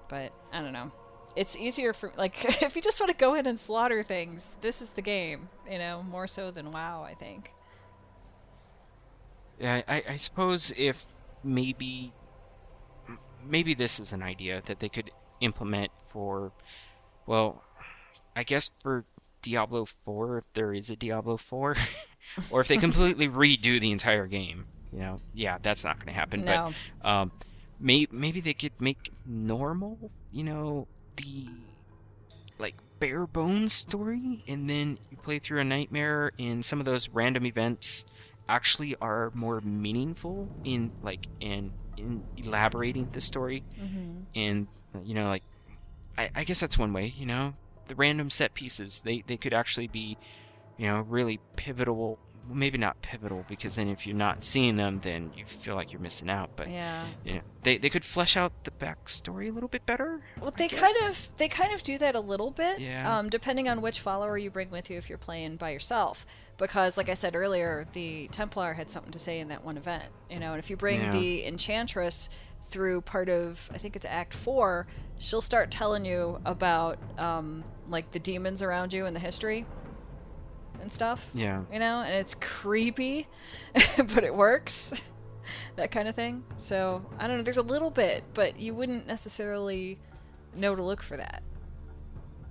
But 0.10 0.32
I 0.52 0.62
don't 0.62 0.74
know. 0.74 0.92
It's 1.36 1.56
easier 1.56 1.94
for, 1.94 2.12
like, 2.18 2.62
if 2.62 2.76
you 2.76 2.82
just 2.82 3.00
want 3.00 3.12
to 3.12 3.18
go 3.18 3.36
in 3.36 3.46
and 3.46 3.60
slaughter 3.60 4.04
things, 4.04 4.48
this 4.62 4.82
is 4.82 4.92
the 4.92 5.02
game, 5.02 5.50
you 5.70 5.78
know, 5.78 6.04
more 6.04 6.28
so 6.28 6.52
than 6.52 6.72
WoW, 6.72 7.04
I 7.04 7.14
think. 7.14 7.52
Yeah, 9.60 9.82
I, 9.88 10.04
I 10.10 10.16
suppose 10.18 10.74
if 10.76 11.08
maybe 11.44 12.14
maybe 13.48 13.74
this 13.74 14.00
is 14.00 14.12
an 14.12 14.22
idea 14.22 14.62
that 14.68 14.80
they 14.80 14.90
could 14.90 15.12
implement 15.40 15.92
for 16.06 16.52
well, 17.26 17.64
I 18.36 18.44
guess 18.44 18.72
for 18.82 19.06
Diablo 19.42 19.86
4 19.86 20.40
if 20.40 20.44
there 20.54 20.74
is 20.74 20.90
a 20.90 20.96
Diablo 20.96 21.38
4 21.38 21.76
or 22.50 22.62
if 22.62 22.68
they 22.68 22.78
completely 22.88 23.28
redo 23.28 23.80
the 23.80 23.92
entire 23.92 24.28
game, 24.28 24.68
you 24.92 25.00
know. 25.00 25.22
Yeah, 25.34 25.58
that's 25.62 25.84
not 25.84 25.98
going 26.00 26.14
to 26.14 26.20
happen, 26.20 26.44
No. 26.44 26.74
but 27.02 27.08
um 27.08 27.32
may, 27.80 28.06
maybe 28.12 28.42
they 28.42 28.54
could 28.54 28.80
make 28.80 29.12
normal, 29.26 30.12
you 30.32 30.44
know, 30.44 30.88
the 31.18 31.48
like 32.60 32.76
bare 33.00 33.26
bones 33.28 33.74
story 33.74 34.44
and 34.48 34.70
then 34.70 34.98
you 35.10 35.18
play 35.18 35.40
through 35.40 35.60
a 35.60 35.64
nightmare 35.64 36.32
and 36.38 36.64
some 36.64 36.80
of 36.80 36.86
those 36.86 37.10
random 37.10 37.46
events 37.46 38.06
actually 38.48 38.96
are 39.02 39.32
more 39.34 39.62
meaningful 39.62 40.52
in 40.64 40.92
like 41.02 41.28
in 41.40 41.74
in 41.98 42.24
elaborating 42.38 43.10
the 43.14 43.22
story 43.22 43.64
Mm-hmm. 43.80 44.22
and 44.36 44.68
you 45.04 45.14
know 45.16 45.28
like 45.30 45.44
I, 46.18 46.30
I 46.36 46.44
guess 46.44 46.60
that's 46.60 46.78
one 46.78 46.94
way 46.94 47.14
you 47.16 47.26
know 47.26 47.54
the 47.88 47.96
random 47.96 48.30
set 48.30 48.54
pieces 48.54 49.02
they 49.04 49.24
they 49.28 49.38
could 49.38 49.54
actually 49.54 49.88
be 49.88 50.18
you 50.82 50.88
know 50.88 51.02
really 51.02 51.40
pivotal 51.56 52.18
maybe 52.52 52.76
not 52.78 53.00
pivotal 53.04 53.46
because 53.48 53.76
then 53.76 53.88
if 53.88 54.08
you're 54.08 54.16
not 54.16 54.44
seeing 54.44 54.76
them 54.76 55.00
then 55.04 55.32
you 55.38 55.46
feel 55.46 55.76
like 55.76 55.92
you're 55.92 56.02
missing 56.02 56.28
out 56.28 56.50
but 56.56 56.68
Yeah. 56.70 57.06
you 57.24 57.36
know 57.36 57.42
they, 57.62 57.78
they 57.78 57.90
could 57.92 58.04
flesh 58.04 58.36
out 58.36 58.52
the 58.64 58.72
backstory 58.72 59.48
a 59.48 59.52
little 59.52 59.70
bit 59.70 59.86
better 59.86 60.22
Well, 60.40 60.52
I 60.54 60.58
they 60.58 60.68
kind 60.68 60.96
of 61.08 61.30
they 61.38 61.48
kind 61.48 61.72
of 61.72 61.84
do 61.84 62.00
that 62.00 62.16
a 62.16 62.20
little 62.20 62.50
bit, 62.50 62.80
Yeah. 62.80 63.20
um, 63.20 63.30
depending 63.30 63.70
on 63.70 63.82
which 63.84 64.00
follower 64.00 64.40
you 64.40 64.50
bring 64.50 64.72
with 64.72 64.90
you 64.90 64.98
if 64.98 65.08
you're 65.08 65.20
playing 65.20 65.58
by 65.58 65.70
yourself. 65.70 66.26
Because, 66.58 66.98
like 66.98 67.10
I 67.10 67.14
said 67.16 67.36
earlier, 67.36 67.86
the 67.94 68.28
Templar 68.32 68.74
had 68.74 68.90
something 68.92 69.12
to 69.12 69.20
say 69.20 69.40
in 69.40 69.48
that 69.50 69.64
one 69.64 69.78
event, 69.78 70.06
you 70.30 70.40
know. 70.40 70.52
And 70.54 70.60
if 70.60 70.70
you 70.70 70.78
bring 70.78 71.02
Yeah. 71.02 71.12
the 71.12 71.46
Enchantress 71.46 72.30
through 72.70 73.02
part 73.02 73.30
of, 73.30 73.60
I 73.72 73.78
think 73.78 73.96
it's 73.96 74.06
Act 74.06 74.34
Four, 74.34 74.88
she'll 75.20 75.42
start 75.42 75.70
telling 75.72 76.06
you 76.06 76.40
about 76.46 76.98
um, 77.20 77.64
like 77.88 78.12
the 78.12 78.20
demons 78.20 78.62
around 78.64 78.94
you 78.94 79.06
and 79.06 79.16
the 79.16 79.20
history 79.20 79.66
and 80.82 80.92
stuff 80.92 81.22
yeah 81.34 81.62
you 81.72 81.80
know, 81.80 82.02
and 82.02 82.14
it's 82.14 82.36
creepy, 82.36 83.28
but 83.98 84.24
it 84.24 84.34
works. 84.34 84.94
that 85.76 85.92
kind 85.92 86.08
of 86.08 86.16
thing. 86.16 86.44
So, 86.58 87.06
I 87.20 87.28
don't 87.28 87.38
know, 87.38 87.44
there's 87.44 87.58
a 87.58 87.62
little 87.62 87.90
bit, 87.90 88.24
but 88.34 88.60
you 88.60 88.74
wouldn't 88.74 89.08
necessarily 89.08 90.00
know 90.54 90.76
to 90.76 90.84
look 90.84 91.02
for 91.02 91.18
that. 91.18 91.44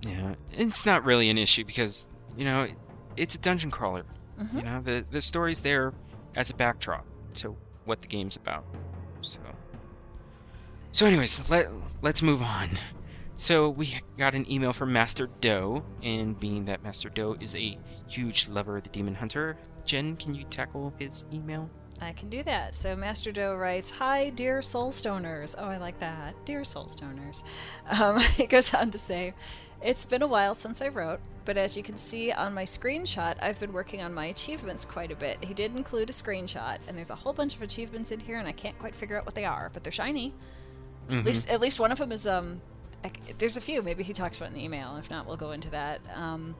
Yeah, 0.01 0.35
it's 0.51 0.85
not 0.85 1.03
really 1.05 1.29
an 1.29 1.37
issue 1.37 1.63
because 1.63 2.05
you 2.35 2.45
know 2.45 2.67
it's 3.17 3.35
a 3.35 3.37
dungeon 3.37 3.69
crawler. 3.71 4.03
Mhm. 4.39 4.55
You 4.55 4.61
know 4.63 4.81
the 4.81 5.05
the 5.11 5.21
story's 5.21 5.61
there 5.61 5.93
as 6.35 6.49
a 6.49 6.53
backdrop 6.55 7.05
to 7.35 7.55
what 7.85 8.01
the 8.01 8.07
game's 8.07 8.35
about. 8.35 8.65
So, 9.21 9.39
so 10.91 11.05
anyways, 11.05 11.49
let 11.49 11.69
let's 12.01 12.21
move 12.21 12.41
on. 12.41 12.77
So 13.41 13.71
we 13.71 13.99
got 14.19 14.35
an 14.35 14.45
email 14.51 14.71
from 14.71 14.93
Master 14.93 15.27
Doe, 15.41 15.83
and 16.03 16.39
being 16.39 16.63
that 16.65 16.83
Master 16.83 17.09
Doe 17.09 17.35
is 17.39 17.55
a 17.55 17.75
huge 18.07 18.47
lover 18.47 18.77
of 18.77 18.83
the 18.83 18.89
Demon 18.89 19.15
Hunter, 19.15 19.57
Jen, 19.83 20.15
can 20.15 20.35
you 20.35 20.43
tackle 20.43 20.93
his 20.99 21.25
email? 21.33 21.67
I 21.99 22.13
can 22.13 22.29
do 22.29 22.43
that. 22.43 22.77
So 22.77 22.95
Master 22.95 23.31
Doe 23.31 23.55
writes, 23.55 23.89
"Hi, 23.89 24.29
dear 24.29 24.59
Soulstoners." 24.59 25.55
Oh, 25.57 25.65
I 25.65 25.77
like 25.77 25.99
that, 25.99 26.35
dear 26.45 26.61
Soulstoners. 26.61 27.41
Um, 27.89 28.19
he 28.37 28.45
goes 28.45 28.75
on 28.75 28.91
to 28.91 28.99
say, 28.99 29.33
"It's 29.81 30.05
been 30.05 30.21
a 30.21 30.27
while 30.27 30.53
since 30.53 30.79
I 30.79 30.89
wrote, 30.89 31.19
but 31.43 31.57
as 31.57 31.75
you 31.75 31.81
can 31.81 31.97
see 31.97 32.31
on 32.31 32.53
my 32.53 32.65
screenshot, 32.65 33.41
I've 33.41 33.59
been 33.59 33.73
working 33.73 34.03
on 34.03 34.13
my 34.13 34.27
achievements 34.27 34.85
quite 34.85 35.11
a 35.11 35.15
bit. 35.15 35.43
He 35.43 35.55
did 35.55 35.75
include 35.75 36.11
a 36.11 36.13
screenshot, 36.13 36.77
and 36.87 36.95
there's 36.95 37.09
a 37.09 37.15
whole 37.15 37.33
bunch 37.33 37.55
of 37.55 37.63
achievements 37.63 38.11
in 38.11 38.19
here, 38.19 38.37
and 38.37 38.47
I 38.47 38.51
can't 38.51 38.77
quite 38.77 38.93
figure 38.93 39.17
out 39.17 39.25
what 39.25 39.33
they 39.33 39.45
are, 39.45 39.71
but 39.73 39.83
they're 39.83 39.91
shiny. 39.91 40.31
At 41.09 41.25
least, 41.25 41.49
at 41.49 41.59
least 41.59 41.79
one 41.79 41.91
of 41.91 41.97
them 41.97 42.11
is 42.11 42.27
um. 42.27 42.61
There's 43.37 43.57
a 43.57 43.61
few. 43.61 43.81
Maybe 43.81 44.03
he 44.03 44.13
talks 44.13 44.37
about 44.37 44.49
in 44.49 44.55
the 44.55 44.63
email. 44.63 44.95
If 44.97 45.09
not, 45.09 45.25
we'll 45.27 45.37
go 45.37 45.51
into 45.51 45.69
that. 45.71 46.01
Um, 46.15 46.55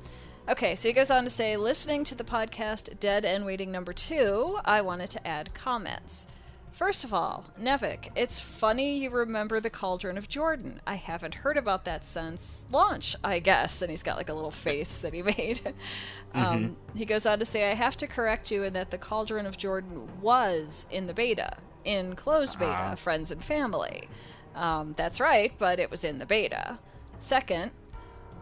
okay, 0.49 0.75
so 0.75 0.87
he 0.89 0.93
goes 0.93 1.11
on 1.11 1.23
to 1.23 1.29
say, 1.29 1.55
listening 1.57 2.03
to 2.05 2.15
the 2.15 2.23
podcast 2.23 2.99
Dead 2.99 3.25
and 3.25 3.45
Waiting 3.45 3.71
number 3.71 3.93
two, 3.93 4.57
I 4.65 4.81
wanted 4.81 5.09
to 5.11 5.27
add 5.27 5.53
comments. 5.53 6.27
First 6.73 7.03
of 7.03 7.13
all, 7.13 7.45
Nevik, 7.59 8.09
it's 8.15 8.39
funny 8.39 8.97
you 8.97 9.11
remember 9.11 9.59
the 9.59 9.69
Cauldron 9.69 10.17
of 10.17 10.27
Jordan. 10.27 10.81
I 10.87 10.95
haven't 10.95 11.35
heard 11.35 11.57
about 11.57 11.85
that 11.85 12.05
since 12.07 12.61
launch, 12.71 13.15
I 13.23 13.37
guess. 13.37 13.83
And 13.83 13.91
he's 13.91 14.01
got 14.01 14.17
like 14.17 14.29
a 14.29 14.33
little 14.33 14.49
face 14.49 14.97
that 14.99 15.13
he 15.13 15.21
made. 15.37 15.75
um, 16.33 16.77
he 16.95 17.05
goes 17.05 17.27
on 17.27 17.37
to 17.39 17.45
say, 17.45 17.69
I 17.69 17.75
have 17.75 17.97
to 17.97 18.07
correct 18.07 18.49
you 18.49 18.63
in 18.63 18.73
that 18.73 18.89
the 18.89 18.97
Cauldron 18.97 19.45
of 19.45 19.57
Jordan 19.57 20.07
was 20.21 20.87
in 20.89 21.05
the 21.05 21.13
beta, 21.13 21.55
in 21.85 22.15
closed 22.15 22.57
beta, 22.57 22.71
Ah. 22.71 22.95
friends 22.95 23.29
and 23.29 23.43
family. 23.43 24.09
Um, 24.55 24.93
that's 24.97 25.19
right, 25.19 25.53
but 25.57 25.79
it 25.79 25.89
was 25.89 26.03
in 26.03 26.19
the 26.19 26.25
beta. 26.25 26.77
Second, 27.19 27.71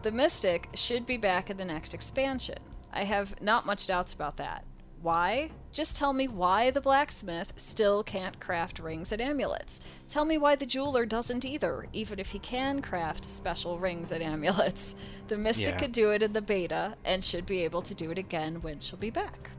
the 0.02 0.10
Mystic 0.10 0.68
should 0.74 1.06
be 1.06 1.16
back 1.16 1.50
in 1.50 1.56
the 1.56 1.64
next 1.64 1.94
expansion. 1.94 2.58
I 2.92 3.04
have 3.04 3.40
not 3.40 3.66
much 3.66 3.86
doubts 3.86 4.12
about 4.12 4.36
that. 4.38 4.64
Why? 5.02 5.50
Just 5.72 5.96
tell 5.96 6.12
me 6.12 6.28
why 6.28 6.70
the 6.70 6.80
blacksmith 6.80 7.52
still 7.56 8.02
can't 8.02 8.38
craft 8.38 8.78
rings 8.78 9.12
and 9.12 9.22
amulets. 9.22 9.80
Tell 10.08 10.26
me 10.26 10.36
why 10.36 10.56
the 10.56 10.66
jeweler 10.66 11.06
doesn't 11.06 11.44
either, 11.44 11.86
even 11.94 12.18
if 12.18 12.28
he 12.28 12.38
can 12.38 12.82
craft 12.82 13.24
special 13.24 13.78
rings 13.78 14.10
and 14.10 14.22
amulets. 14.22 14.94
The 15.28 15.38
Mystic 15.38 15.68
Yeah. 15.68 15.78
could 15.78 15.92
do 15.92 16.10
it 16.10 16.22
in 16.22 16.32
the 16.34 16.42
beta 16.42 16.96
and 17.04 17.24
should 17.24 17.46
be 17.46 17.64
able 17.64 17.80
to 17.82 17.94
do 17.94 18.10
it 18.10 18.18
again 18.18 18.60
when 18.60 18.80
she'll 18.80 18.98
be 18.98 19.10
back. 19.10 19.50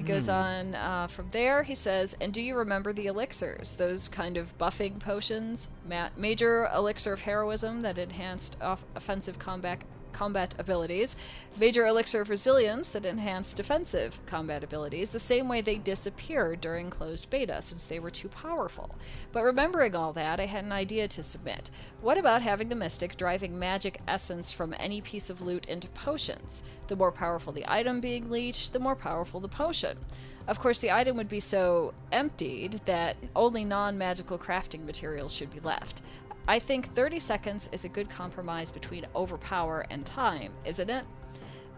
He 0.00 0.06
goes 0.06 0.30
on 0.30 0.74
uh, 0.74 1.08
from 1.08 1.28
there. 1.30 1.62
He 1.62 1.74
says, 1.74 2.16
"And 2.22 2.32
do 2.32 2.40
you 2.40 2.56
remember 2.56 2.94
the 2.94 3.04
elixirs? 3.06 3.74
Those 3.74 4.08
kind 4.08 4.38
of 4.38 4.56
buffing 4.56 4.98
potions, 4.98 5.68
Ma- 5.86 6.08
major 6.16 6.70
elixir 6.74 7.12
of 7.12 7.20
heroism 7.20 7.82
that 7.82 7.98
enhanced 7.98 8.56
off- 8.62 8.82
offensive 8.96 9.38
combat 9.38 9.82
combat 10.12 10.54
abilities, 10.58 11.16
Major 11.58 11.86
Elixir 11.86 12.20
of 12.20 12.30
Resilience 12.30 12.88
that 12.88 13.06
enhance 13.06 13.54
defensive 13.54 14.18
combat 14.26 14.62
abilities, 14.62 15.10
the 15.10 15.18
same 15.18 15.48
way 15.48 15.60
they 15.60 15.76
disappeared 15.76 16.60
during 16.60 16.90
closed 16.90 17.30
beta 17.30 17.62
since 17.62 17.84
they 17.84 17.98
were 17.98 18.10
too 18.10 18.28
powerful. 18.28 18.96
But 19.32 19.44
remembering 19.44 19.94
all 19.94 20.12
that, 20.12 20.40
I 20.40 20.46
had 20.46 20.64
an 20.64 20.72
idea 20.72 21.08
to 21.08 21.22
submit. 21.22 21.70
What 22.00 22.18
about 22.18 22.42
having 22.42 22.68
the 22.68 22.74
Mystic 22.74 23.16
driving 23.16 23.58
magic 23.58 24.00
essence 24.06 24.52
from 24.52 24.74
any 24.78 25.00
piece 25.00 25.30
of 25.30 25.40
loot 25.40 25.66
into 25.66 25.88
potions? 25.88 26.62
The 26.88 26.96
more 26.96 27.12
powerful 27.12 27.52
the 27.52 27.70
item 27.70 28.00
being 28.00 28.30
leached, 28.30 28.72
the 28.72 28.78
more 28.78 28.96
powerful 28.96 29.40
the 29.40 29.48
potion. 29.48 29.98
Of 30.46 30.58
course, 30.58 30.78
the 30.78 30.90
item 30.90 31.16
would 31.16 31.28
be 31.28 31.40
so 31.40 31.94
emptied 32.10 32.80
that 32.84 33.16
only 33.36 33.64
non 33.64 33.96
magical 33.98 34.38
crafting 34.38 34.84
materials 34.84 35.32
should 35.32 35.52
be 35.52 35.60
left. 35.60 36.02
I 36.50 36.58
think 36.58 36.92
30 36.96 37.20
seconds 37.20 37.68
is 37.70 37.84
a 37.84 37.88
good 37.88 38.10
compromise 38.10 38.72
between 38.72 39.06
overpower 39.14 39.86
and 39.88 40.04
time, 40.04 40.52
isn't 40.64 40.90
it? 40.90 41.04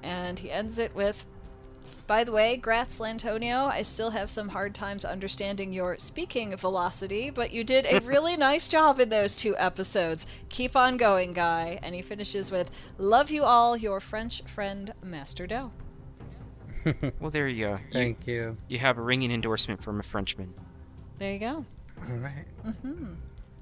And 0.02 0.38
he 0.38 0.50
ends 0.50 0.78
it 0.78 0.94
with 0.94 1.26
By 2.06 2.24
the 2.24 2.32
way, 2.32 2.56
Gratz 2.56 2.98
Lantonio, 2.98 3.70
I 3.70 3.82
still 3.82 4.08
have 4.08 4.30
some 4.30 4.48
hard 4.48 4.74
times 4.74 5.04
understanding 5.04 5.74
your 5.74 5.98
speaking 5.98 6.56
velocity, 6.56 7.28
but 7.28 7.50
you 7.50 7.64
did 7.64 7.84
a 7.84 8.00
really 8.06 8.34
nice 8.34 8.66
job 8.66 8.98
in 8.98 9.10
those 9.10 9.36
two 9.36 9.54
episodes. 9.58 10.26
Keep 10.48 10.74
on 10.74 10.96
going, 10.96 11.34
guy. 11.34 11.78
And 11.82 11.94
he 11.94 12.00
finishes 12.00 12.50
with 12.50 12.70
Love 12.96 13.30
you 13.30 13.44
all, 13.44 13.76
your 13.76 14.00
French 14.00 14.42
friend, 14.54 14.94
Master 15.02 15.46
Doe. 15.46 15.70
Well, 17.20 17.30
there 17.30 17.46
you 17.46 17.66
go. 17.66 17.78
Thank 17.92 18.26
you. 18.26 18.56
you 18.68 18.78
have 18.78 18.96
a 18.96 19.02
ringing 19.02 19.30
endorsement 19.32 19.82
from 19.82 20.00
a 20.00 20.02
Frenchman. 20.02 20.54
There 21.18 21.30
you 21.30 21.38
go. 21.38 21.66
All 22.08 22.16
right. 22.16 22.46
hmm 22.64 23.12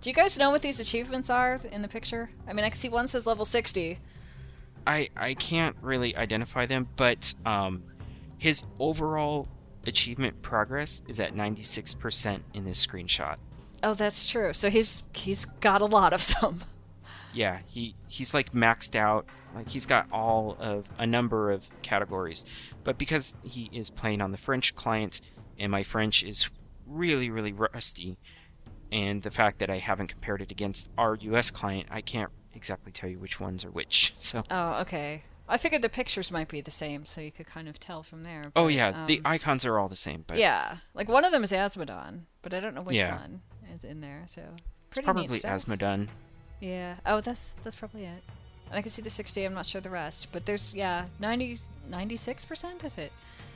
Do 0.00 0.08
you 0.08 0.14
guys 0.14 0.38
know 0.38 0.50
what 0.50 0.62
these 0.62 0.80
achievements 0.80 1.28
are 1.28 1.58
in 1.70 1.82
the 1.82 1.88
picture? 1.88 2.30
I 2.48 2.54
mean, 2.54 2.64
I 2.64 2.70
can 2.70 2.78
see 2.78 2.88
one 2.88 3.06
says 3.06 3.26
level 3.26 3.44
60. 3.44 3.98
I 4.86 5.10
I 5.14 5.34
can't 5.34 5.76
really 5.82 6.16
identify 6.16 6.64
them, 6.64 6.88
but 6.96 7.34
um, 7.44 7.82
his 8.38 8.62
overall 8.78 9.46
achievement 9.86 10.40
progress 10.42 11.02
is 11.08 11.20
at 11.20 11.34
96% 11.34 12.40
in 12.54 12.64
this 12.64 12.84
screenshot. 12.84 13.36
Oh, 13.82 13.94
that's 13.94 14.26
true. 14.26 14.52
So 14.52 14.70
he's 14.70 15.04
he's 15.14 15.44
got 15.44 15.82
a 15.82 15.86
lot 15.86 16.12
of 16.12 16.34
them. 16.40 16.64
Yeah, 17.32 17.58
he 17.66 17.94
he's 18.08 18.32
like 18.32 18.52
maxed 18.52 18.96
out. 18.96 19.26
Like 19.54 19.68
he's 19.68 19.86
got 19.86 20.06
all 20.12 20.56
of 20.58 20.86
a 20.98 21.06
number 21.06 21.50
of 21.50 21.68
categories, 21.82 22.44
but 22.84 22.98
because 22.98 23.34
he 23.42 23.68
is 23.72 23.90
playing 23.90 24.20
on 24.20 24.32
the 24.32 24.38
French 24.38 24.74
client, 24.74 25.20
and 25.58 25.70
my 25.70 25.82
French 25.82 26.22
is 26.22 26.48
really 26.86 27.30
really 27.30 27.52
rusty, 27.52 28.16
and 28.92 29.22
the 29.22 29.30
fact 29.30 29.58
that 29.60 29.70
I 29.70 29.78
haven't 29.78 30.08
compared 30.08 30.42
it 30.42 30.50
against 30.50 30.88
our 30.98 31.14
U.S. 31.14 31.50
client, 31.50 31.88
I 31.90 32.00
can't 32.00 32.30
exactly 32.54 32.92
tell 32.92 33.08
you 33.08 33.18
which 33.18 33.40
ones 33.40 33.64
are 33.64 33.70
which. 33.70 34.14
So. 34.18 34.42
Oh, 34.50 34.80
okay. 34.82 35.22
I 35.48 35.58
figured 35.58 35.82
the 35.82 35.88
pictures 35.88 36.30
might 36.30 36.48
be 36.48 36.60
the 36.60 36.70
same, 36.70 37.04
so 37.04 37.20
you 37.20 37.32
could 37.32 37.46
kind 37.46 37.68
of 37.68 37.80
tell 37.80 38.04
from 38.04 38.22
there. 38.22 38.44
Oh 38.54 38.64
but, 38.64 38.68
yeah, 38.68 39.06
the 39.06 39.18
um, 39.18 39.26
icons 39.26 39.66
are 39.66 39.78
all 39.80 39.88
the 39.88 39.96
same, 39.96 40.24
but 40.28 40.36
yeah, 40.38 40.76
like 40.94 41.08
one 41.08 41.24
of 41.24 41.32
them 41.32 41.42
is 41.42 41.50
Azmodan, 41.50 42.20
but 42.42 42.54
I 42.54 42.60
don't 42.60 42.74
know 42.74 42.82
which 42.82 42.96
Yeah. 42.96 43.16
one 43.18 43.40
is 43.74 43.82
in 43.82 44.00
there. 44.00 44.22
So 44.26 44.42
it's 44.90 45.04
probably 45.04 45.26
neat 45.26 45.40
stuff. 45.40 45.64
Azmodan. 45.64 46.06
Yeah. 46.60 46.94
Oh, 47.04 47.20
that's 47.20 47.54
that's 47.64 47.74
probably 47.74 48.04
it. 48.04 48.22
And 48.68 48.78
I 48.78 48.82
can 48.82 48.90
see 48.90 49.02
the 49.02 49.10
60. 49.10 49.44
I'm 49.44 49.54
not 49.54 49.66
sure 49.66 49.80
the 49.80 49.90
rest, 49.90 50.28
but 50.30 50.46
there's 50.46 50.72
yeah, 50.72 51.06
90 51.18 51.58
96 51.88 52.44
percent 52.44 52.84
is 52.84 52.96
it? 52.98 53.12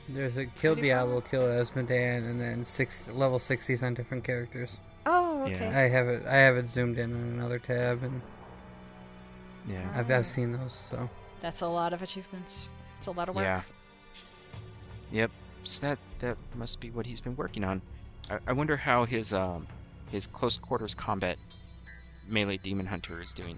There's 0.09 0.35
a 0.35 0.45
kill 0.47 0.75
34? 0.75 0.83
Diablo, 0.83 1.21
kill 1.21 1.43
Azmodan, 1.43 2.29
and 2.29 2.39
then 2.41 2.65
six 2.65 3.07
level 3.07 3.39
60s 3.39 3.81
on 3.81 3.93
different 3.93 4.25
characters. 4.25 4.79
Oh, 5.05 5.45
Yeah. 5.45 5.55
okay. 5.55 5.67
I 5.67 5.89
have 5.89 6.07
it. 6.07 6.25
I 6.25 6.35
have 6.37 6.55
it 6.57 6.67
zoomed 6.69 6.97
in 6.97 7.13
on 7.13 7.19
another 7.39 7.59
tab, 7.59 8.03
and 8.03 8.21
Yeah. 9.67 9.87
I've 9.95 10.09
I've 10.09 10.25
seen 10.27 10.51
those. 10.51 10.73
So 10.73 11.09
That's 11.41 11.61
a 11.61 11.67
lot 11.67 11.93
of 11.93 12.01
achievements. 12.01 12.67
It's 12.97 13.07
a 13.07 13.11
lot 13.11 13.29
of 13.29 13.35
work. 13.35 13.43
Yeah. 13.43 13.61
Yep. 15.11 15.31
So 15.63 15.81
that 15.81 15.99
that 16.19 16.37
must 16.55 16.79
be 16.79 16.89
what 16.91 17.05
he's 17.05 17.21
been 17.21 17.35
working 17.35 17.63
on. 17.63 17.81
I, 18.29 18.39
I 18.47 18.53
wonder 18.53 18.77
how 18.77 19.05
his 19.05 19.33
um 19.33 19.67
his 20.11 20.27
close 20.27 20.57
quarters 20.57 20.95
combat 20.95 21.37
melee 22.27 22.57
demon 22.57 22.85
hunter 22.85 23.21
is 23.21 23.33
doing. 23.33 23.57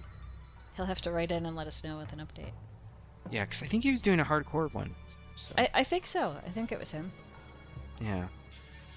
He'll 0.75 0.85
have 0.85 1.01
to 1.01 1.11
write 1.11 1.31
in 1.31 1.45
and 1.45 1.55
let 1.55 1.67
us 1.67 1.83
know 1.83 1.97
with 1.97 2.11
an 2.13 2.19
update. 2.19 2.51
Yeah, 3.31 3.45
because 3.45 3.63
I 3.63 3.67
think 3.67 3.83
he 3.83 3.91
was 3.91 4.01
doing 4.01 4.19
a 4.19 4.25
hardcore 4.25 4.71
one. 4.73 4.93
So 5.35 5.53
I, 5.57 5.69
I 5.73 5.83
think 5.83 6.05
so. 6.05 6.35
I 6.45 6.49
think 6.49 6.71
it 6.71 6.79
was 6.79 6.91
him. 6.91 7.11
yeah, 8.01 8.27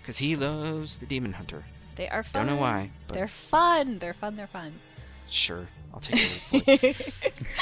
because 0.00 0.18
he 0.18 0.36
loves 0.36 0.98
the 0.98 1.06
demon 1.06 1.32
hunter. 1.32 1.64
They 1.96 2.08
are 2.08 2.22
fun. 2.22 2.46
Don't 2.46 2.56
know 2.56 2.60
why, 2.60 2.90
but 3.06 3.14
They're 3.14 3.28
fun. 3.28 3.98
They're 3.98 4.14
fun. 4.14 4.36
They're 4.36 4.46
fun. 4.46 4.72
sure, 5.28 5.68
I'll 5.92 6.00
take 6.00 6.40
it. 6.52 7.12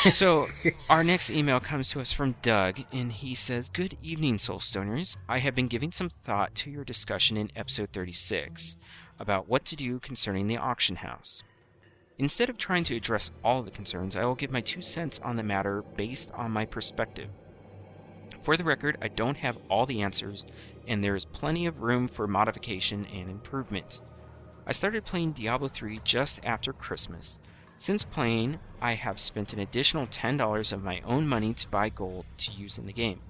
so 0.13 0.47
our 0.89 1.03
next 1.05 1.31
email 1.31 1.61
comes 1.61 1.89
to 1.91 2.01
us 2.01 2.13
from 2.13 2.37
Doug, 2.43 2.81
and 2.93 3.13
he 3.13 3.35
says, 3.35 3.69
"Good 3.69 3.97
evening, 4.03 4.37
Soulstoners. 4.37 5.17
I 5.29 5.39
have 5.39 5.55
been 5.55 5.69
giving 5.69 5.93
some 5.93 6.11
thought 6.11 6.55
to 6.57 6.71
your 6.71 6.85
discussion 6.85 7.37
in 7.37 7.51
episode 7.57 7.91
36 7.93 8.77
about 9.19 9.49
what 9.49 9.65
to 9.67 9.77
do 9.77 9.99
concerning 9.99 10.47
the 10.47 10.57
auction 10.57 10.97
house. 10.97 11.43
Instead 12.19 12.51
of 12.51 12.59
trying 12.59 12.85
to 12.85 12.97
address 12.97 13.31
all 13.45 13.63
the 13.63 13.71
concerns, 13.71 14.17
I 14.17 14.25
will 14.25 14.35
give 14.35 14.51
my 14.51 14.61
two 14.61 14.83
cents 14.83 15.21
on 15.23 15.37
the 15.37 15.43
matter 15.43 15.83
based 15.97 16.31
on 16.33 16.51
my 16.51 16.65
perspective. 16.67 17.29
For 18.43 18.57
the 18.57 18.65
record, 18.65 18.97
I 19.03 19.09
don't 19.09 19.37
have 19.37 19.59
all 19.69 19.87
the 19.87 20.03
answers, 20.03 20.45
and 20.87 21.03
there 21.03 21.15
is 21.17 21.25
plenty 21.25 21.67
of 21.67 21.83
room 21.83 22.09
for 22.09 22.27
modification 22.27 23.07
and 23.07 23.29
improvement. 23.31 24.01
I 24.69 24.73
started 24.73 25.07
playing 25.07 25.33
Diablo 25.33 25.67
3 25.67 26.03
just 26.05 26.41
after 26.45 26.75
Christmas. 26.75 27.41
Since 27.79 28.05
playing, 28.05 28.59
I 28.83 28.97
have 28.97 29.19
spent 29.19 29.55
an 29.55 29.61
additional 29.61 30.07
$10 30.07 30.73
of 30.73 30.85
my 30.85 31.01
own 31.07 31.27
money 31.27 31.55
to 31.55 31.69
buy 31.69 31.89
gold 31.89 32.27
to 32.37 32.51
use 32.51 32.77
in 32.77 32.85
the 32.85 32.93
game. 32.93 33.21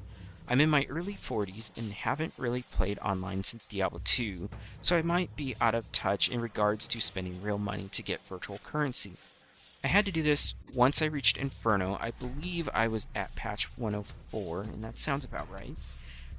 I'm 0.48 0.60
in 0.60 0.68
my 0.68 0.84
early 0.88 1.14
40s 1.14 1.70
and 1.76 1.92
haven't 1.92 2.34
really 2.36 2.62
played 2.62 2.98
online 2.98 3.44
since 3.44 3.66
Diablo 3.66 4.00
2, 4.02 4.48
so 4.82 4.96
I 4.96 5.02
might 5.02 5.36
be 5.36 5.54
out 5.60 5.76
of 5.76 5.92
touch 5.92 6.28
in 6.28 6.40
regards 6.40 6.88
to 6.88 7.00
spending 7.00 7.40
real 7.40 7.58
money 7.58 7.86
to 7.86 8.02
get 8.02 8.26
virtual 8.26 8.58
currency. 8.64 9.12
I 9.84 9.86
had 9.86 10.06
to 10.06 10.12
do 10.12 10.24
this 10.24 10.54
once 10.74 11.00
I 11.00 11.04
reached 11.04 11.36
Inferno. 11.36 11.98
I 12.00 12.10
believe 12.10 12.68
I 12.74 12.88
was 12.88 13.06
at 13.14 13.36
patch 13.36 13.68
104, 13.78 14.62
and 14.62 14.82
that 14.82 14.98
sounds 14.98 15.24
about 15.24 15.48
right. 15.52 15.76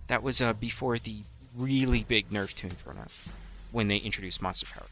That 0.08 0.24
was 0.24 0.42
uh, 0.42 0.52
before 0.52 1.00
the 1.00 1.22
really 1.56 2.04
big 2.04 2.32
nerf 2.32 2.54
to 2.56 2.68
Inferno, 2.68 3.06
when 3.72 3.88
they 3.88 3.98
introduced 3.98 4.42
monster 4.42 4.68
power. 4.74 4.88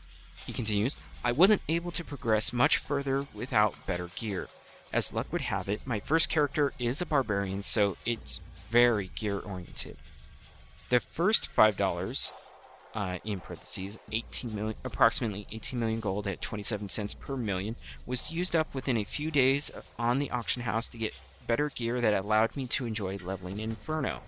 He 0.45 0.53
continues, 0.53 0.97
I 1.23 1.31
wasn't 1.31 1.61
able 1.67 1.91
to 1.91 2.03
progress 2.03 2.53
much 2.53 2.77
further 2.77 3.25
without 3.33 3.85
better 3.85 4.09
gear. 4.15 4.47
As 4.93 5.11
luck 5.11 5.31
would 5.31 5.41
have 5.41 5.67
it, 5.67 5.85
my 5.85 5.99
first 5.99 6.29
character 6.29 6.71
is 6.79 7.01
a 7.01 7.05
barbarian, 7.05 7.63
so 7.63 7.97
it's 8.05 8.39
very 8.69 9.11
gear 9.15 9.39
oriented. 9.39 9.97
The 10.89 11.01
first 11.01 11.49
$5, 11.53 12.31
uh, 12.95 13.17
in 13.25 13.41
parentheses, 13.41 13.99
18 14.11 14.55
million, 14.55 14.75
approximately 14.85 15.45
18 15.51 15.79
million 15.79 15.99
gold 15.99 16.27
at 16.27 16.41
27 16.41 16.87
cents 16.87 17.13
per 17.13 17.35
million, 17.35 17.75
was 18.05 18.31
used 18.31 18.55
up 18.55 18.73
within 18.73 18.97
a 18.97 19.03
few 19.03 19.29
days 19.29 19.69
on 19.99 20.19
the 20.19 20.31
auction 20.31 20.61
house 20.61 20.87
to 20.89 20.97
get 20.97 21.19
better 21.45 21.69
gear 21.69 21.99
that 21.99 22.13
allowed 22.13 22.55
me 22.55 22.67
to 22.67 22.85
enjoy 22.85 23.17
leveling 23.17 23.59
Inferno. 23.59 24.21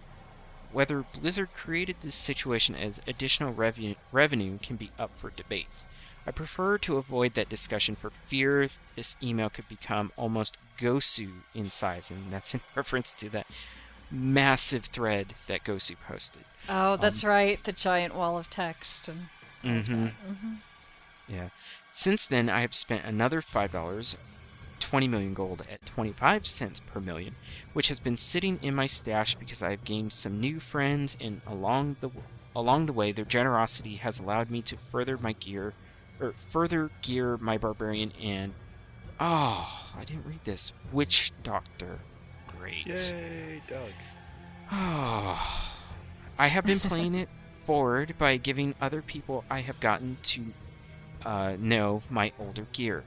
Whether 0.71 1.01
Blizzard 1.01 1.49
created 1.55 1.97
this 2.01 2.15
situation 2.15 2.75
as 2.75 3.01
additional 3.07 3.51
revenue, 3.51 3.95
revenue 4.11 4.59
can 4.61 4.75
be 4.75 4.91
up 4.99 5.11
for 5.15 5.29
debate. 5.29 5.85
I 6.27 6.31
prefer 6.31 6.77
to 6.79 6.97
avoid 6.97 7.33
that 7.33 7.49
discussion 7.49 7.95
for 7.95 8.11
fear 8.27 8.69
this 8.95 9.17
email 9.23 9.49
could 9.49 9.67
become 9.67 10.11
almost 10.15 10.57
Gosu 10.79 11.31
in 11.55 11.71
size, 11.71 12.11
and 12.11 12.31
that's 12.31 12.53
in 12.53 12.61
reference 12.75 13.13
to 13.15 13.29
that 13.29 13.47
massive 14.11 14.85
thread 14.85 15.33
that 15.47 15.63
Gosu 15.63 15.95
posted. 16.07 16.43
Oh, 16.67 16.97
that's 16.97 17.23
right. 17.23 17.63
The 17.63 17.71
giant 17.71 18.13
wall 18.13 18.37
of 18.37 18.49
text. 18.49 19.07
And 19.07 19.27
Mm-hmm. 19.63 20.05
Mm-hmm. 20.05 20.53
Yeah. 21.27 21.49
Since 21.91 22.25
then, 22.27 22.49
I 22.49 22.61
have 22.61 22.73
spent 22.73 23.05
another 23.05 23.41
$5, 23.41 24.15
20 24.79 25.07
million 25.07 25.33
gold 25.33 25.63
at 25.71 25.85
25 25.85 26.45
cents 26.47 26.79
per 26.79 26.99
million, 26.99 27.35
which 27.73 27.87
has 27.87 27.99
been 27.99 28.17
sitting 28.17 28.59
in 28.61 28.75
my 28.75 28.87
stash 28.87 29.35
because 29.35 29.61
I 29.61 29.71
have 29.71 29.83
gained 29.83 30.13
some 30.13 30.39
new 30.39 30.59
friends, 30.59 31.15
and 31.19 31.41
along 31.47 31.97
the 32.01 32.09
along 32.55 32.87
the 32.87 32.93
way, 32.93 33.11
their 33.11 33.25
generosity 33.25 33.95
has 33.97 34.19
allowed 34.19 34.49
me 34.49 34.61
to 34.63 34.77
further 34.91 35.17
my 35.17 35.33
gear, 35.33 35.73
or 36.19 36.33
further 36.33 36.89
gear 37.01 37.37
my 37.37 37.57
barbarian 37.57 38.11
and 38.21 38.53
oh, 39.19 39.67
I 39.97 40.03
didn't 40.05 40.25
read 40.25 40.43
this. 40.45 40.71
Witch 40.91 41.31
Doctor. 41.43 41.99
Great. 42.57 42.87
Yay, 42.87 43.61
Doug. 43.67 43.91
Oh, 44.71 45.39
I 46.37 46.47
have 46.47 46.65
been 46.65 46.79
playing 46.79 47.15
it 47.15 47.29
forward 47.65 48.15
by 48.17 48.37
giving 48.37 48.75
other 48.81 49.01
people 49.01 49.43
I 49.49 49.61
have 49.61 49.79
gotten 49.79 50.17
to 50.23 50.45
uh, 51.25 51.55
know 51.59 52.01
my 52.09 52.31
older 52.39 52.65
gear. 52.71 53.03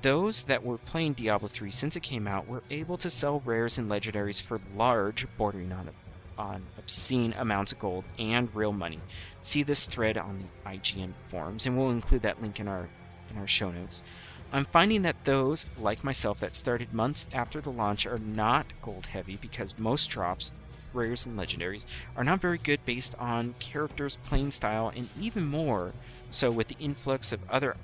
Those 0.00 0.44
that 0.44 0.62
were 0.62 0.78
playing 0.78 1.14
Diablo 1.14 1.48
3 1.48 1.72
since 1.72 1.96
it 1.96 2.04
came 2.04 2.28
out 2.28 2.46
were 2.46 2.62
able 2.70 2.96
to 2.98 3.10
sell 3.10 3.40
rares 3.44 3.78
and 3.78 3.90
legendaries 3.90 4.40
for 4.40 4.60
large, 4.76 5.26
bordering 5.36 5.72
on, 5.72 5.90
on 6.38 6.66
obscene 6.78 7.34
amounts 7.36 7.72
of 7.72 7.80
gold 7.80 8.04
and 8.16 8.54
real 8.54 8.72
money. 8.72 9.00
See 9.42 9.64
this 9.64 9.86
thread 9.86 10.16
on 10.16 10.38
the 10.38 10.70
IGN 10.70 11.14
forums, 11.30 11.66
and 11.66 11.76
we'll 11.76 11.90
include 11.90 12.22
that 12.22 12.40
link 12.40 12.60
in 12.60 12.68
our 12.68 12.88
in 13.28 13.38
our 13.38 13.48
show 13.48 13.70
notes. 13.72 14.04
I'm 14.52 14.64
finding 14.64 15.02
that 15.02 15.24
those, 15.24 15.66
like 15.76 16.04
myself, 16.04 16.40
that 16.40 16.56
started 16.56 16.94
months 16.94 17.26
after 17.32 17.60
the 17.60 17.70
launch 17.70 18.06
are 18.06 18.18
not 18.18 18.66
gold 18.80 19.06
heavy 19.06 19.36
because 19.36 19.78
most 19.78 20.08
drops, 20.08 20.52
rares, 20.94 21.26
and 21.26 21.36
legendaries 21.36 21.86
are 22.16 22.24
not 22.24 22.40
very 22.40 22.56
good 22.56 22.80
based 22.86 23.14
on 23.16 23.54
characters' 23.58 24.16
playing 24.24 24.52
style, 24.52 24.92
and 24.94 25.08
even 25.20 25.44
more 25.44 25.92
so 26.30 26.50
with 26.50 26.68
the 26.68 26.76
influx 26.78 27.32
of 27.32 27.40
other 27.50 27.76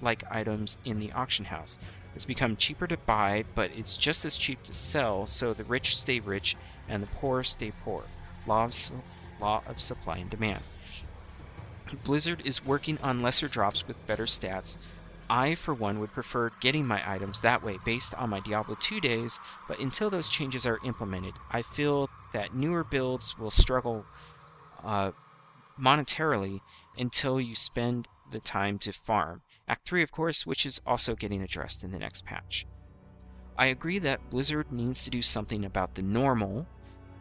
like 0.00 0.24
items 0.30 0.78
in 0.84 0.98
the 0.98 1.12
auction 1.12 1.46
house. 1.46 1.78
It's 2.14 2.24
become 2.24 2.56
cheaper 2.56 2.86
to 2.86 2.96
buy, 2.96 3.44
but 3.54 3.70
it's 3.76 3.96
just 3.96 4.24
as 4.24 4.36
cheap 4.36 4.62
to 4.64 4.74
sell, 4.74 5.26
so 5.26 5.54
the 5.54 5.64
rich 5.64 5.96
stay 5.96 6.20
rich 6.20 6.56
and 6.88 7.02
the 7.02 7.06
poor 7.06 7.44
stay 7.44 7.72
poor. 7.84 8.04
Law 8.46 8.64
of, 8.64 8.74
su- 8.74 9.02
law 9.40 9.62
of 9.66 9.80
supply 9.80 10.16
and 10.18 10.30
demand. 10.30 10.62
Blizzard 12.04 12.42
is 12.44 12.64
working 12.64 12.98
on 13.02 13.20
lesser 13.20 13.48
drops 13.48 13.86
with 13.86 14.06
better 14.06 14.26
stats. 14.26 14.78
I, 15.28 15.54
for 15.54 15.74
one, 15.74 16.00
would 16.00 16.12
prefer 16.12 16.50
getting 16.60 16.86
my 16.86 17.08
items 17.08 17.40
that 17.40 17.62
way 17.62 17.78
based 17.84 18.14
on 18.14 18.30
my 18.30 18.40
Diablo 18.40 18.76
2 18.78 19.00
days, 19.00 19.38
but 19.68 19.78
until 19.78 20.10
those 20.10 20.28
changes 20.28 20.66
are 20.66 20.80
implemented, 20.84 21.34
I 21.52 21.62
feel 21.62 22.08
that 22.32 22.54
newer 22.54 22.82
builds 22.82 23.38
will 23.38 23.50
struggle 23.50 24.04
uh, 24.84 25.12
monetarily 25.80 26.60
until 26.98 27.40
you 27.40 27.54
spend 27.54 28.08
the 28.30 28.40
time 28.40 28.78
to 28.80 28.92
farm. 28.92 29.42
Act 29.70 29.86
3, 29.86 30.02
of 30.02 30.10
course, 30.10 30.44
which 30.44 30.66
is 30.66 30.80
also 30.84 31.14
getting 31.14 31.42
addressed 31.42 31.84
in 31.84 31.92
the 31.92 31.98
next 32.00 32.24
patch. 32.24 32.66
I 33.56 33.66
agree 33.66 34.00
that 34.00 34.28
Blizzard 34.28 34.72
needs 34.72 35.04
to 35.04 35.10
do 35.10 35.22
something 35.22 35.64
about 35.64 35.94
the 35.94 36.02
normal, 36.02 36.66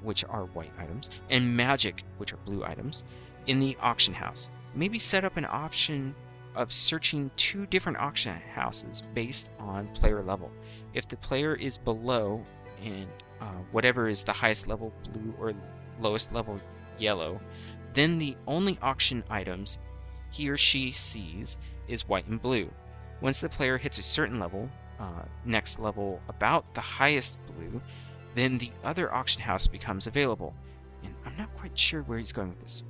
which 0.01 0.25
are 0.25 0.45
white 0.45 0.71
items, 0.79 1.11
and 1.29 1.55
magic, 1.55 2.03
which 2.17 2.33
are 2.33 2.37
blue 2.37 2.65
items, 2.65 3.03
in 3.45 3.59
the 3.59 3.77
auction 3.79 4.15
house. 4.15 4.49
Maybe 4.73 4.97
set 4.97 5.23
up 5.23 5.37
an 5.37 5.45
option 5.47 6.15
of 6.55 6.73
searching 6.73 7.29
two 7.35 7.67
different 7.67 7.99
auction 7.99 8.35
houses 8.55 9.03
based 9.13 9.47
on 9.59 9.93
player 9.93 10.23
level. 10.23 10.49
If 10.95 11.07
the 11.07 11.17
player 11.17 11.53
is 11.53 11.77
below 11.77 12.43
and 12.83 13.09
uh, 13.39 13.59
whatever 13.71 14.09
is 14.09 14.23
the 14.23 14.33
highest 14.33 14.65
level 14.65 14.91
blue 15.03 15.35
or 15.39 15.53
lowest 16.01 16.33
level 16.33 16.59
yellow, 16.97 17.39
then 17.93 18.17
the 18.17 18.35
only 18.47 18.79
auction 18.81 19.23
items 19.29 19.77
he 20.31 20.49
or 20.49 20.57
she 20.57 20.91
sees 20.91 21.59
is 21.89 22.07
white 22.07 22.27
and 22.27 22.41
blue. 22.41 22.69
Once 23.21 23.41
the 23.41 23.49
player 23.49 23.77
hits 23.77 23.99
a 23.99 24.03
certain 24.03 24.39
level, 24.39 24.69
uh, 24.99 25.23
next 25.45 25.79
level 25.79 26.21
about 26.29 26.73
the 26.75 26.81
highest 26.81 27.39
blue, 27.47 27.81
then 28.35 28.57
the 28.57 28.71
other 28.83 29.13
auction 29.13 29.41
house 29.41 29.67
becomes 29.67 30.07
available. 30.07 30.53
And 31.03 31.13
I'm 31.25 31.37
not 31.37 31.55
quite 31.57 31.77
sure 31.77 32.03
where 32.03 32.19
he's 32.19 32.31
going 32.31 32.49
with 32.49 32.61
this, 32.61 32.83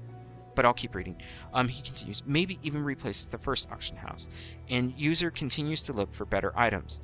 but 0.55 0.65
I'll 0.65 0.73
keep 0.73 0.95
reading. 0.95 1.15
Um, 1.53 1.67
he 1.67 1.81
continues, 1.81 2.23
maybe 2.25 2.59
even 2.63 2.83
replaces 2.83 3.27
the 3.27 3.37
first 3.37 3.69
auction 3.71 3.97
house, 3.97 4.27
and 4.69 4.93
user 4.97 5.31
continues 5.31 5.81
to 5.83 5.93
look 5.93 6.13
for 6.13 6.25
better 6.25 6.57
items. 6.57 7.01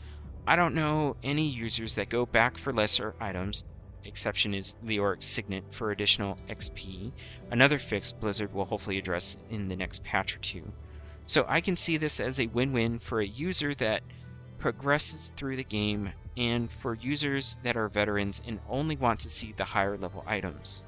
I 0.48 0.56
don't 0.56 0.76
know 0.76 1.16
any 1.24 1.48
users 1.48 1.96
that 1.96 2.10
go 2.10 2.26
back 2.26 2.58
for 2.58 2.72
lesser 2.72 3.16
items. 3.20 3.64
Exception 4.04 4.54
is 4.54 4.76
Leoric 4.86 5.24
Signet 5.24 5.64
for 5.72 5.90
additional 5.90 6.38
XP, 6.48 7.12
another 7.50 7.80
fix 7.80 8.12
Blizzard 8.12 8.54
will 8.54 8.66
hopefully 8.66 9.00
address 9.00 9.38
in 9.50 9.68
the 9.68 9.76
next 9.76 10.04
patch 10.04 10.36
or 10.36 10.40
two. 10.40 10.72
So 11.26 11.46
I 11.48 11.62
can 11.62 11.76
see 11.76 11.98
this 11.98 12.20
as 12.20 12.40
a 12.40 12.48
win 12.48 12.72
win 12.74 13.00
for 13.00 13.20
a 13.22 13.26
user 13.26 13.74
that 13.76 14.02
progresses 14.60 15.32
through 15.36 15.58
the 15.58 15.64
game 15.64 16.12
and 16.38 16.72
for 16.72 16.96
users 16.96 17.58
that 17.64 17.78
are 17.78 17.88
veterans 17.88 18.42
and 18.48 18.60
only 18.70 18.96
want 18.96 19.20
to 19.22 19.30
see 19.30 19.54
the 19.58 19.64
higher 19.64 19.98
level 19.98 20.24
items. 20.28 20.84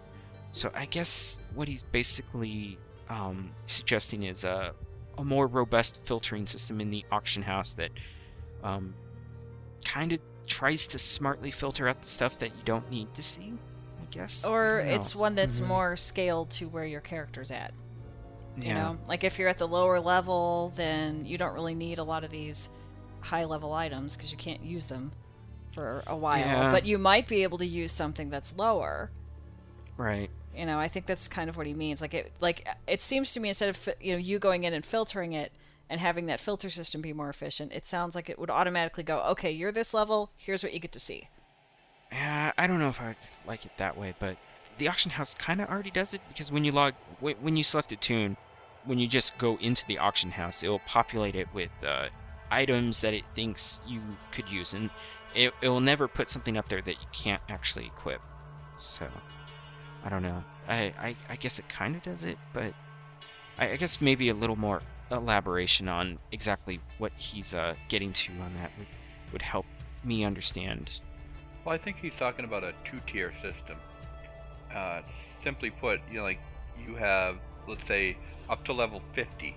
So 0.52 0.72
I 0.74 0.86
guess 0.86 1.40
what 1.56 1.68
he's 1.68 1.84
basically 1.84 2.78
um, 3.10 3.52
suggesting 3.68 4.24
is 4.24 4.44
a, 4.44 4.74
a 5.18 5.24
more 5.24 5.48
robust 5.48 6.02
filtering 6.06 6.46
system 6.46 6.82
in 6.82 6.90
the 6.90 7.06
auction 7.12 7.42
house 7.42 7.74
that 7.74 7.92
um, 8.64 8.94
kind 9.86 10.14
of 10.14 10.20
tries 10.48 10.88
to 10.88 11.00
smartly 11.00 11.52
filter 11.52 11.88
out 11.88 12.02
the 12.02 12.08
stuff 12.08 12.38
that 12.40 12.50
you 12.50 12.62
don't 12.66 12.90
need 12.90 13.14
to 13.14 13.24
see. 13.24 13.54
I 14.02 14.06
guess. 14.12 14.46
Or 14.46 14.82
I 14.82 14.94
it's 14.96 15.16
one 15.16 15.36
that's 15.36 15.60
Mhm. 15.60 15.68
more 15.68 15.98
scaled 15.98 16.50
to 16.52 16.68
where 16.70 16.86
your 16.86 17.02
character's 17.02 17.52
at. 17.52 17.74
You 18.58 18.70
yeah. 18.70 18.74
know, 18.74 18.98
like 19.08 19.24
if 19.24 19.38
you're 19.38 19.50
at 19.50 19.60
the 19.60 19.68
lower 19.68 20.00
level, 20.00 20.74
then 20.76 21.26
you 21.26 21.38
don't 21.38 21.54
really 21.54 21.76
need 21.76 22.00
a 22.00 22.04
lot 22.04 22.24
of 22.24 22.32
these 22.32 22.70
high 23.20 23.46
level 23.46 23.74
items 23.74 24.16
because 24.16 24.32
you 24.32 24.38
can't 24.38 24.64
use 24.64 24.86
them 24.86 25.12
for 25.74 26.04
a 26.08 26.16
while. 26.16 26.40
Yeah. 26.40 26.72
But 26.72 26.86
you 26.86 26.98
might 26.98 27.28
be 27.28 27.44
able 27.44 27.60
to 27.60 27.66
use 27.66 27.92
something 27.92 28.30
that's 28.30 28.54
lower. 28.58 29.12
Right. 29.96 30.32
You 30.56 30.66
know, 30.66 30.80
I 30.80 30.88
think 30.88 31.06
that's 31.06 31.28
kind 31.28 31.50
of 31.50 31.58
what 31.58 31.68
he 31.68 31.74
means. 31.76 32.02
Like 32.02 32.16
it, 32.16 32.32
like 32.40 32.68
it 32.88 33.02
seems 33.02 33.32
to 33.34 33.40
me 33.40 33.50
instead 33.50 33.70
of 33.70 33.90
you 34.02 34.14
know 34.14 34.18
you 34.18 34.40
going 34.40 34.64
in 34.64 34.74
and 34.74 34.84
filtering 34.84 35.34
it 35.34 35.52
and 35.90 36.02
having 36.02 36.26
that 36.26 36.42
filter 36.42 36.72
system 36.72 37.02
be 37.02 37.14
more 37.14 37.30
efficient, 37.30 37.72
it 37.72 37.86
sounds 37.86 38.16
like 38.16 38.28
it 38.28 38.40
would 38.40 38.50
automatically 38.50 39.04
go, 39.04 39.20
okay, 39.20 39.52
you're 39.52 39.72
this 39.72 39.94
level, 39.94 40.32
here's 40.36 40.64
what 40.64 40.74
you 40.74 40.80
get 40.80 40.92
to 40.94 41.00
see. 41.00 41.30
Yeah, 42.12 42.54
I 42.58 42.66
don't 42.66 42.80
know 42.80 42.90
if 42.90 43.00
I 43.00 43.16
like 43.46 43.66
it 43.66 43.72
that 43.78 43.98
way, 43.98 44.16
but 44.20 44.38
the 44.80 44.88
auction 44.88 45.12
house 45.12 45.34
kind 45.34 45.62
of 45.62 45.70
already 45.70 45.92
does 45.92 46.14
it 46.14 46.22
because 46.28 46.52
when 46.52 46.64
you 46.64 46.72
log, 46.72 46.94
when 47.20 47.56
you 47.56 47.64
select 47.64 47.92
a 47.92 47.96
tune, 47.96 48.38
when 48.88 49.00
you 49.00 49.08
just 49.08 49.38
go 49.38 49.58
into 49.58 49.86
the 49.88 49.98
auction 49.98 50.32
house, 50.32 50.64
it 50.64 50.70
will 50.70 50.80
populate 50.80 51.36
it 51.36 51.48
with 51.54 51.72
uh, 51.86 52.08
items 52.50 53.02
that 53.02 53.14
it 53.14 53.24
thinks 53.36 53.80
you 53.86 54.02
could 54.32 54.50
use, 54.50 54.74
and 54.74 54.90
it 55.36 55.54
will 55.62 55.82
never 55.82 56.08
put 56.08 56.30
something 56.30 56.58
up 56.58 56.70
there 56.70 56.82
that 56.82 56.96
you 57.02 57.08
can't 57.12 57.42
actually 57.50 57.86
equip. 57.86 58.22
So, 58.78 59.08
I 60.04 60.10
don't 60.10 60.24
know. 60.24 60.44
I 60.68 60.94
I, 61.00 61.16
I 61.30 61.36
guess 61.36 61.60
it 61.60 61.68
kind 61.70 61.96
of 61.96 62.04
does 62.04 62.24
it, 62.24 62.38
but 62.54 62.74
I, 63.60 63.72
I 63.72 63.76
guess 63.76 64.02
maybe 64.02 64.30
a 64.30 64.34
little 64.34 64.56
more 64.56 64.82
elaboration 65.12 65.88
on 65.88 66.20
exactly 66.32 66.80
what 66.98 67.12
he's 67.18 67.54
uh, 67.54 67.76
getting 67.90 68.14
to 68.14 68.32
on 68.34 68.54
that 68.56 68.72
would 68.78 68.88
would 69.34 69.42
help 69.42 69.66
me 70.04 70.24
understand 70.24 71.00
Well, 71.66 71.76
I 71.76 71.78
think 71.78 71.98
he's 71.98 72.14
talking 72.18 72.46
about 72.46 72.64
a 72.64 72.74
two-tier 72.90 73.34
system. 73.42 73.78
Uh, 74.74 75.02
simply 75.44 75.70
put, 75.70 76.00
you 76.10 76.18
know, 76.18 76.24
like 76.24 76.40
you 76.86 76.96
have, 76.96 77.38
let's 77.68 77.88
say, 77.88 78.18
up 78.50 78.64
to 78.66 78.74
level 78.74 79.02
50 79.16 79.56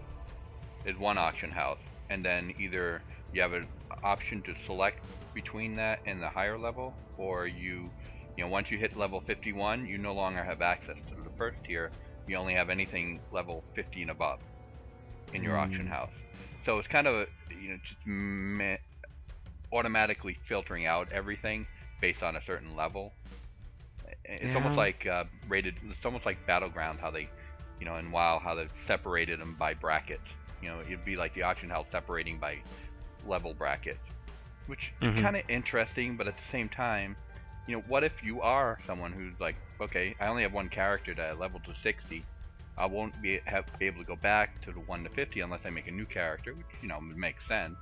is 0.84 0.98
one 0.98 1.18
auction 1.18 1.50
house, 1.50 1.78
and 2.10 2.24
then 2.24 2.52
either 2.58 3.02
you 3.32 3.42
have 3.42 3.52
an 3.52 3.68
option 4.02 4.42
to 4.44 4.54
select 4.66 5.00
between 5.34 5.76
that 5.76 5.98
and 6.06 6.20
the 6.22 6.30
higher 6.30 6.58
level, 6.58 6.96
or 7.16 7.46
you, 7.46 7.90
you 8.36 8.44
know, 8.44 8.48
once 8.50 8.68
you 8.70 8.78
hit 8.78 8.96
level 8.96 9.22
51, 9.26 9.86
you 9.86 9.98
no 9.98 10.14
longer 10.14 10.44
have 10.44 10.60
access 10.62 10.96
to 11.08 11.22
the 11.22 11.30
first 11.36 11.58
tier. 11.66 11.92
You 12.26 12.36
only 12.36 12.54
have 12.54 12.70
anything 12.70 13.20
level 13.32 13.64
50 13.74 14.02
and 14.02 14.10
above 14.10 14.38
in 15.32 15.42
your 15.42 15.56
auction 15.58 15.86
Mm. 15.86 15.88
house. 15.88 16.12
So 16.64 16.78
it's 16.78 16.88
kind 16.88 17.06
of, 17.06 17.26
you 17.50 17.70
know, 17.70 17.76
just 17.88 18.06
me- 18.06 18.78
automatically 19.72 20.36
filtering 20.48 20.86
out 20.86 21.08
everything 21.12 21.66
based 22.00 22.22
on 22.22 22.36
a 22.36 22.40
certain 22.46 22.76
level. 22.76 23.14
It's 24.24 24.54
Yeah. 24.54 24.56
almost 24.56 24.76
like 24.76 25.06
uh, 25.10 25.24
rated. 25.48 25.74
It's 25.82 26.04
almost 26.04 26.26
like 26.26 26.38
battleground 26.46 27.00
how 27.00 27.10
they, 27.10 27.28
you 27.80 27.86
know, 27.86 27.96
in 27.96 28.12
WoW 28.12 28.38
how 28.38 28.54
they've 28.54 28.70
separated 28.86 29.40
them 29.40 29.56
by 29.58 29.74
bracket. 29.74 30.20
You 30.62 30.68
know, 30.68 30.80
it'd 30.80 31.04
be 31.04 31.16
like 31.16 31.34
the 31.34 31.42
auction 31.42 31.70
house 31.70 31.86
separating 31.90 32.38
by 32.38 32.58
level 33.26 33.54
bracket, 33.54 33.98
which 34.66 34.92
Mhm. 35.02 35.16
is 35.16 35.22
kind 35.22 35.36
of 35.36 35.42
interesting. 35.48 36.16
But 36.16 36.28
at 36.28 36.36
the 36.36 36.44
same 36.52 36.68
time, 36.68 37.16
you 37.66 37.76
know, 37.76 37.82
what 37.88 38.04
if 38.04 38.22
you 38.22 38.42
are 38.42 38.78
someone 38.86 39.12
who's 39.12 39.38
like, 39.40 39.56
okay, 39.80 40.14
I 40.20 40.26
only 40.26 40.42
have 40.42 40.52
one 40.52 40.68
character 40.68 41.14
that 41.14 41.26
I 41.26 41.32
leveled 41.32 41.64
to 41.64 41.74
60. 41.82 42.24
I 42.76 42.86
won't 42.86 43.20
be 43.22 43.40
have 43.46 43.64
be 43.78 43.86
able 43.86 44.00
to 44.02 44.06
go 44.06 44.16
back 44.16 44.60
to 44.62 44.72
the 44.72 44.80
one 44.80 45.02
to 45.04 45.10
50 45.10 45.40
unless 45.40 45.60
I 45.64 45.70
make 45.70 45.86
a 45.88 45.90
new 45.90 46.06
character, 46.06 46.54
which 46.54 46.66
you 46.82 46.88
know 46.88 46.98
would 47.00 47.16
make 47.16 47.36
sense. 47.48 47.76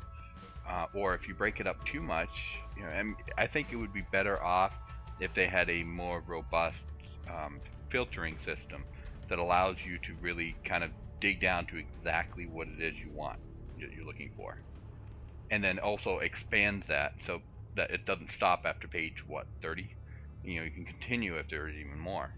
Uh, 0.68 0.86
or 0.92 1.14
if 1.14 1.26
you 1.26 1.34
break 1.34 1.60
it 1.60 1.66
up 1.66 1.82
too 1.84 2.02
much, 2.02 2.30
you 2.76 2.82
know, 2.82 2.90
and 2.90 3.16
I 3.38 3.46
think 3.46 3.68
it 3.72 3.76
would 3.76 3.92
be 3.92 4.02
better 4.12 4.42
off 4.42 4.72
if 5.18 5.32
they 5.34 5.46
had 5.46 5.70
a 5.70 5.82
more 5.82 6.22
robust 6.26 6.76
um, 7.28 7.60
filtering 7.90 8.36
system 8.44 8.84
that 9.28 9.38
allows 9.38 9.76
you 9.84 9.98
to 10.06 10.14
really 10.22 10.56
kind 10.66 10.84
of 10.84 10.90
dig 11.20 11.40
down 11.40 11.66
to 11.66 11.76
exactly 11.76 12.46
what 12.46 12.68
it 12.68 12.82
is 12.82 12.94
you 13.02 13.10
want, 13.12 13.38
that 13.78 13.92
you're 13.94 14.06
looking 14.06 14.30
for, 14.36 14.56
and 15.50 15.62
then 15.62 15.78
also 15.78 16.18
expands 16.18 16.84
that 16.88 17.12
so 17.26 17.40
that 17.76 17.90
it 17.90 18.04
doesn't 18.06 18.30
stop 18.34 18.62
after 18.64 18.88
page 18.88 19.14
what 19.26 19.46
30. 19.62 19.90
You 20.42 20.60
know, 20.60 20.64
you 20.64 20.70
can 20.70 20.84
continue 20.84 21.36
if 21.36 21.46
there's 21.50 21.74
even 21.74 21.98
more. 21.98 22.30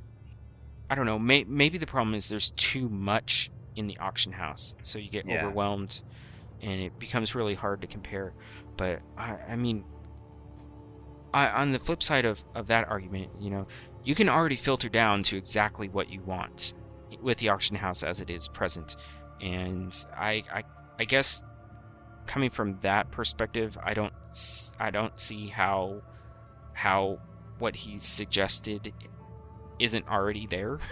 I 0.88 0.94
don't 0.94 1.06
know. 1.06 1.18
May, 1.18 1.44
maybe 1.44 1.78
the 1.78 1.86
problem 1.86 2.14
is 2.14 2.28
there's 2.28 2.50
too 2.52 2.88
much 2.88 3.50
in 3.76 3.86
the 3.86 3.96
auction 3.98 4.32
house, 4.32 4.74
so 4.82 4.98
you 4.98 5.10
get 5.10 5.26
Yeah. 5.26 5.44
overwhelmed, 5.44 6.02
and 6.62 6.80
it 6.80 6.98
becomes 6.98 7.34
really 7.34 7.54
hard 7.54 7.80
to 7.82 7.86
compare. 7.86 8.32
But 8.76 9.00
I, 9.16 9.36
I 9.50 9.56
mean, 9.56 9.84
I, 11.32 11.46
on 11.48 11.72
the 11.72 11.78
flip 11.78 12.02
side 12.02 12.24
of, 12.24 12.42
of 12.54 12.66
that 12.68 12.88
argument, 12.88 13.30
you 13.38 13.50
know, 13.50 13.66
you 14.02 14.14
can 14.14 14.28
already 14.28 14.56
filter 14.56 14.88
down 14.88 15.20
to 15.22 15.36
exactly 15.36 15.88
what 15.88 16.10
you 16.10 16.20
want 16.22 16.72
with 17.22 17.38
the 17.38 17.48
auction 17.48 17.76
house 17.76 18.02
as 18.02 18.20
it 18.20 18.30
is 18.30 18.48
present, 18.48 18.96
and 19.40 19.94
I, 20.16 20.42
I, 20.52 20.64
I 20.98 21.04
guess 21.04 21.42
coming 22.26 22.50
from 22.50 22.78
that 22.82 23.10
perspective, 23.10 23.76
I 23.82 23.94
don't, 23.94 24.12
I 24.78 24.90
don't 24.90 25.18
see 25.18 25.48
how, 25.48 26.02
how 26.72 27.18
what 27.58 27.74
he's 27.74 28.04
suggested 28.04 28.92
isn't 29.78 30.08
already 30.08 30.46
there. 30.46 30.78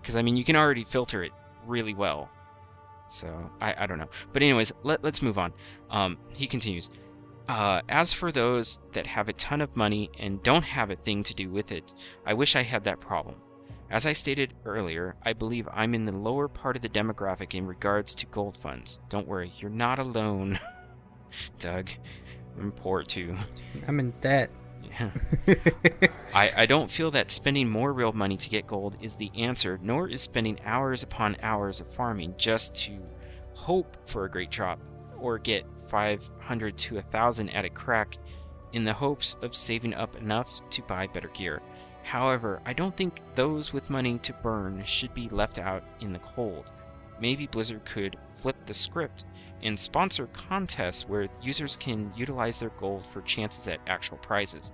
Because 0.00 0.16
I 0.16 0.22
mean, 0.22 0.36
you 0.36 0.44
can 0.44 0.56
already 0.56 0.84
filter 0.84 1.22
it 1.22 1.32
really 1.64 1.94
well. 1.94 2.28
So 3.08 3.50
I, 3.60 3.84
I 3.84 3.86
don't 3.86 3.98
know. 3.98 4.08
But 4.32 4.42
anyways, 4.42 4.72
let, 4.82 5.04
let's 5.04 5.22
move 5.22 5.38
on. 5.38 5.52
Um, 5.90 6.18
he 6.32 6.46
continues. 6.46 6.90
Uh, 7.48 7.80
as 7.88 8.12
for 8.12 8.32
those 8.32 8.80
that 8.94 9.06
have 9.06 9.28
a 9.28 9.32
ton 9.34 9.60
of 9.60 9.76
money 9.76 10.10
and 10.18 10.42
don't 10.42 10.64
have 10.64 10.90
a 10.90 10.96
thing 10.96 11.22
to 11.24 11.34
do 11.34 11.50
with 11.50 11.70
it, 11.70 11.94
I 12.24 12.34
wish 12.34 12.56
I 12.56 12.62
had 12.62 12.84
that 12.84 13.00
problem. 13.00 13.36
As 13.90 14.04
I 14.04 14.12
stated 14.12 14.54
earlier, 14.64 15.14
I 15.24 15.32
believe 15.32 15.68
I'm 15.72 15.94
in 15.94 16.06
the 16.06 16.12
lower 16.12 16.48
part 16.48 16.76
of 16.76 16.82
the 16.82 16.88
demographic 16.88 17.54
in 17.54 17.66
regards 17.66 18.14
to 18.16 18.26
gold 18.26 18.58
funds. 18.60 18.98
Don't 19.08 19.28
worry, 19.28 19.52
you're 19.58 19.70
not 19.70 19.98
alone. 19.98 20.58
Doug, 21.60 21.90
I'm 22.58 22.72
poor 22.72 23.02
too. 23.04 23.36
I'm 23.88 24.00
in 24.00 24.12
debt. 24.20 24.50
Yeah. 24.82 25.10
I, 26.34 26.52
I 26.56 26.66
don't 26.66 26.90
feel 26.90 27.10
that 27.12 27.30
spending 27.30 27.68
more 27.68 27.92
real 27.92 28.12
money 28.12 28.36
to 28.36 28.48
get 28.48 28.66
gold 28.66 28.96
is 29.00 29.16
the 29.16 29.30
answer, 29.36 29.78
nor 29.82 30.08
is 30.08 30.20
spending 30.20 30.58
hours 30.64 31.02
upon 31.02 31.36
hours 31.42 31.80
of 31.80 31.92
farming 31.94 32.34
just 32.36 32.74
to 32.76 32.98
hope 33.54 33.96
for 34.06 34.24
a 34.24 34.30
great 34.30 34.50
drop 34.50 34.80
or 35.18 35.38
get 35.38 35.64
500 35.88 36.76
to 36.76 36.94
1000 36.96 37.50
at 37.50 37.64
a 37.64 37.70
crack 37.70 38.18
in 38.72 38.84
the 38.84 38.92
hopes 38.92 39.36
of 39.42 39.54
saving 39.54 39.94
up 39.94 40.16
enough 40.16 40.60
to 40.70 40.82
buy 40.82 41.06
better 41.06 41.28
gear. 41.28 41.62
However, 42.06 42.62
I 42.64 42.72
don't 42.72 42.96
think 42.96 43.20
those 43.34 43.72
with 43.72 43.90
money 43.90 44.16
to 44.20 44.32
burn 44.32 44.84
should 44.84 45.12
be 45.12 45.28
left 45.28 45.58
out 45.58 45.82
in 45.98 46.12
the 46.12 46.20
cold. 46.20 46.70
Maybe 47.20 47.48
Blizzard 47.48 47.84
could 47.84 48.16
flip 48.36 48.54
the 48.64 48.74
script 48.74 49.24
and 49.64 49.76
sponsor 49.76 50.28
contests 50.28 51.08
where 51.08 51.26
users 51.42 51.76
can 51.76 52.12
utilize 52.16 52.60
their 52.60 52.70
gold 52.78 53.04
for 53.08 53.22
chances 53.22 53.66
at 53.66 53.80
actual 53.88 54.18
prizes. 54.18 54.70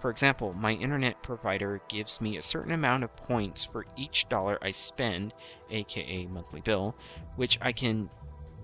For 0.00 0.10
example, 0.10 0.52
my 0.52 0.74
internet 0.74 1.20
provider 1.24 1.80
gives 1.88 2.20
me 2.20 2.36
a 2.36 2.42
certain 2.42 2.70
amount 2.70 3.02
of 3.02 3.16
points 3.16 3.64
for 3.64 3.84
each 3.96 4.28
dollar 4.28 4.56
I 4.62 4.70
spend, 4.70 5.34
aka 5.68 6.26
monthly 6.26 6.60
bill, 6.60 6.94
which 7.34 7.58
I 7.60 7.72
can 7.72 8.10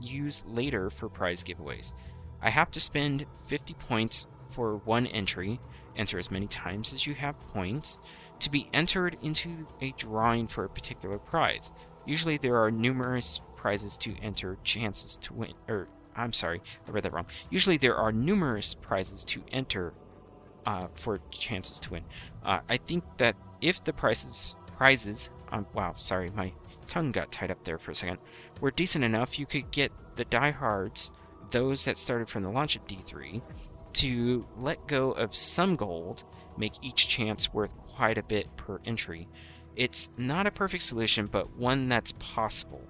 use 0.01 0.45
later 0.47 0.91
for 0.91 1.09
prize 1.09 1.43
giveaways. 1.43 1.93
I 2.41 2.51
have 2.51 2.71
to 2.71 2.81
spend 2.81 3.27
50 3.49 3.75
points 3.75 4.29
for 4.51 4.77
one 4.77 5.09
entry, 5.09 5.61
enter 5.97 6.19
as 6.19 6.31
many 6.31 6.47
times 6.47 6.93
as 6.93 7.07
you 7.07 7.15
have 7.15 7.39
points, 7.53 8.01
to 8.41 8.51
be 8.51 8.69
entered 8.73 9.17
into 9.23 9.67
a 9.81 9.93
drawing 9.97 10.47
for 10.47 10.65
a 10.65 10.69
particular 10.69 11.19
prize. 11.19 11.73
Usually 12.07 12.39
there 12.39 12.57
are 12.57 12.71
numerous 12.71 13.41
prizes 13.57 13.97
to 13.99 14.15
enter 14.23 14.59
chances 14.65 15.17
to 15.19 15.33
win 15.35 15.53
or 15.69 15.89
I'm 16.15 16.33
sorry, 16.33 16.61
I 16.87 16.91
read 16.91 17.05
that 17.05 17.13
wrong. 17.13 17.27
Usually 17.49 17.79
there 17.79 17.97
are 17.97 18.13
numerous 18.13 18.75
prizes 18.75 19.25
to 19.27 19.43
enter 19.51 19.95
uh, 20.67 20.89
for 20.95 21.21
chances 21.31 21.81
to 21.81 21.91
win. 21.91 22.05
Uh, 22.45 22.61
I 22.69 22.77
think 22.77 23.05
that 23.17 23.35
if 23.61 23.83
the 23.85 23.93
prizes 23.93 24.57
prizes 24.77 25.31
um, 25.53 25.67
wow, 25.75 25.93
sorry, 25.97 26.31
my 26.35 26.53
tongue 26.89 27.13
got 27.13 27.31
tied 27.31 27.51
up 27.51 27.63
there 27.65 27.79
for 27.79 27.91
a 27.91 27.95
second, 27.95 28.19
were 28.61 28.71
decent 28.71 29.05
enough, 29.05 29.39
you 29.39 29.47
could 29.47 29.71
get 29.71 29.93
the 30.17 30.25
diehards, 30.25 31.13
those 31.51 31.85
that 31.85 31.99
started 31.99 32.29
from 32.29 32.43
the 32.43 32.51
launch 32.51 32.75
of 32.75 32.87
D3, 32.87 33.43
to 33.95 34.47
let 34.59 34.87
go 34.87 35.13
of 35.13 35.35
some 35.35 35.77
gold, 35.77 36.25
make 36.57 36.73
each 36.83 37.09
chance 37.09 37.53
worth 37.53 37.77
quite 37.77 38.19
a 38.19 38.23
bit 38.23 38.55
per 38.57 38.81
entry. 38.85 39.29
It's 39.77 40.11
not 40.17 40.47
a 40.47 40.51
perfect 40.51 40.83
solution, 40.83 41.27
but 41.27 41.57
one 41.57 41.89
that's 41.89 42.13
possible. 42.19 42.83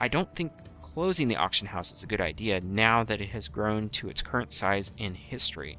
I 0.00 0.08
don't 0.08 0.34
think 0.34 0.52
closing 0.82 1.28
the 1.28 1.36
auction 1.36 1.66
house 1.66 1.92
is 1.92 2.02
a 2.02 2.06
good 2.06 2.20
idea 2.20 2.60
now 2.60 3.04
that 3.04 3.20
it 3.20 3.30
has 3.30 3.48
grown 3.48 3.88
to 3.90 4.08
its 4.08 4.22
current 4.22 4.52
size 4.52 4.92
in 4.98 5.14
history. 5.14 5.78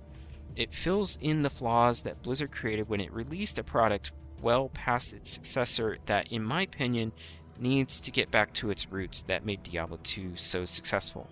It 0.55 0.73
fills 0.73 1.17
in 1.21 1.41
the 1.41 1.49
flaws 1.49 2.01
that 2.01 2.21
Blizzard 2.21 2.51
created 2.51 2.89
when 2.89 3.01
it 3.01 3.11
released 3.11 3.57
a 3.57 3.63
product 3.63 4.11
well 4.41 4.69
past 4.69 5.13
its 5.13 5.31
successor 5.31 5.97
that, 6.05 6.31
in 6.31 6.43
my 6.43 6.63
opinion, 6.63 7.11
needs 7.59 7.99
to 8.01 8.11
get 8.11 8.31
back 8.31 8.53
to 8.53 8.69
its 8.69 8.91
roots 8.91 9.21
that 9.23 9.45
made 9.45 9.63
Diablo 9.63 9.99
2 10.03 10.35
so 10.35 10.65
successful. 10.65 11.27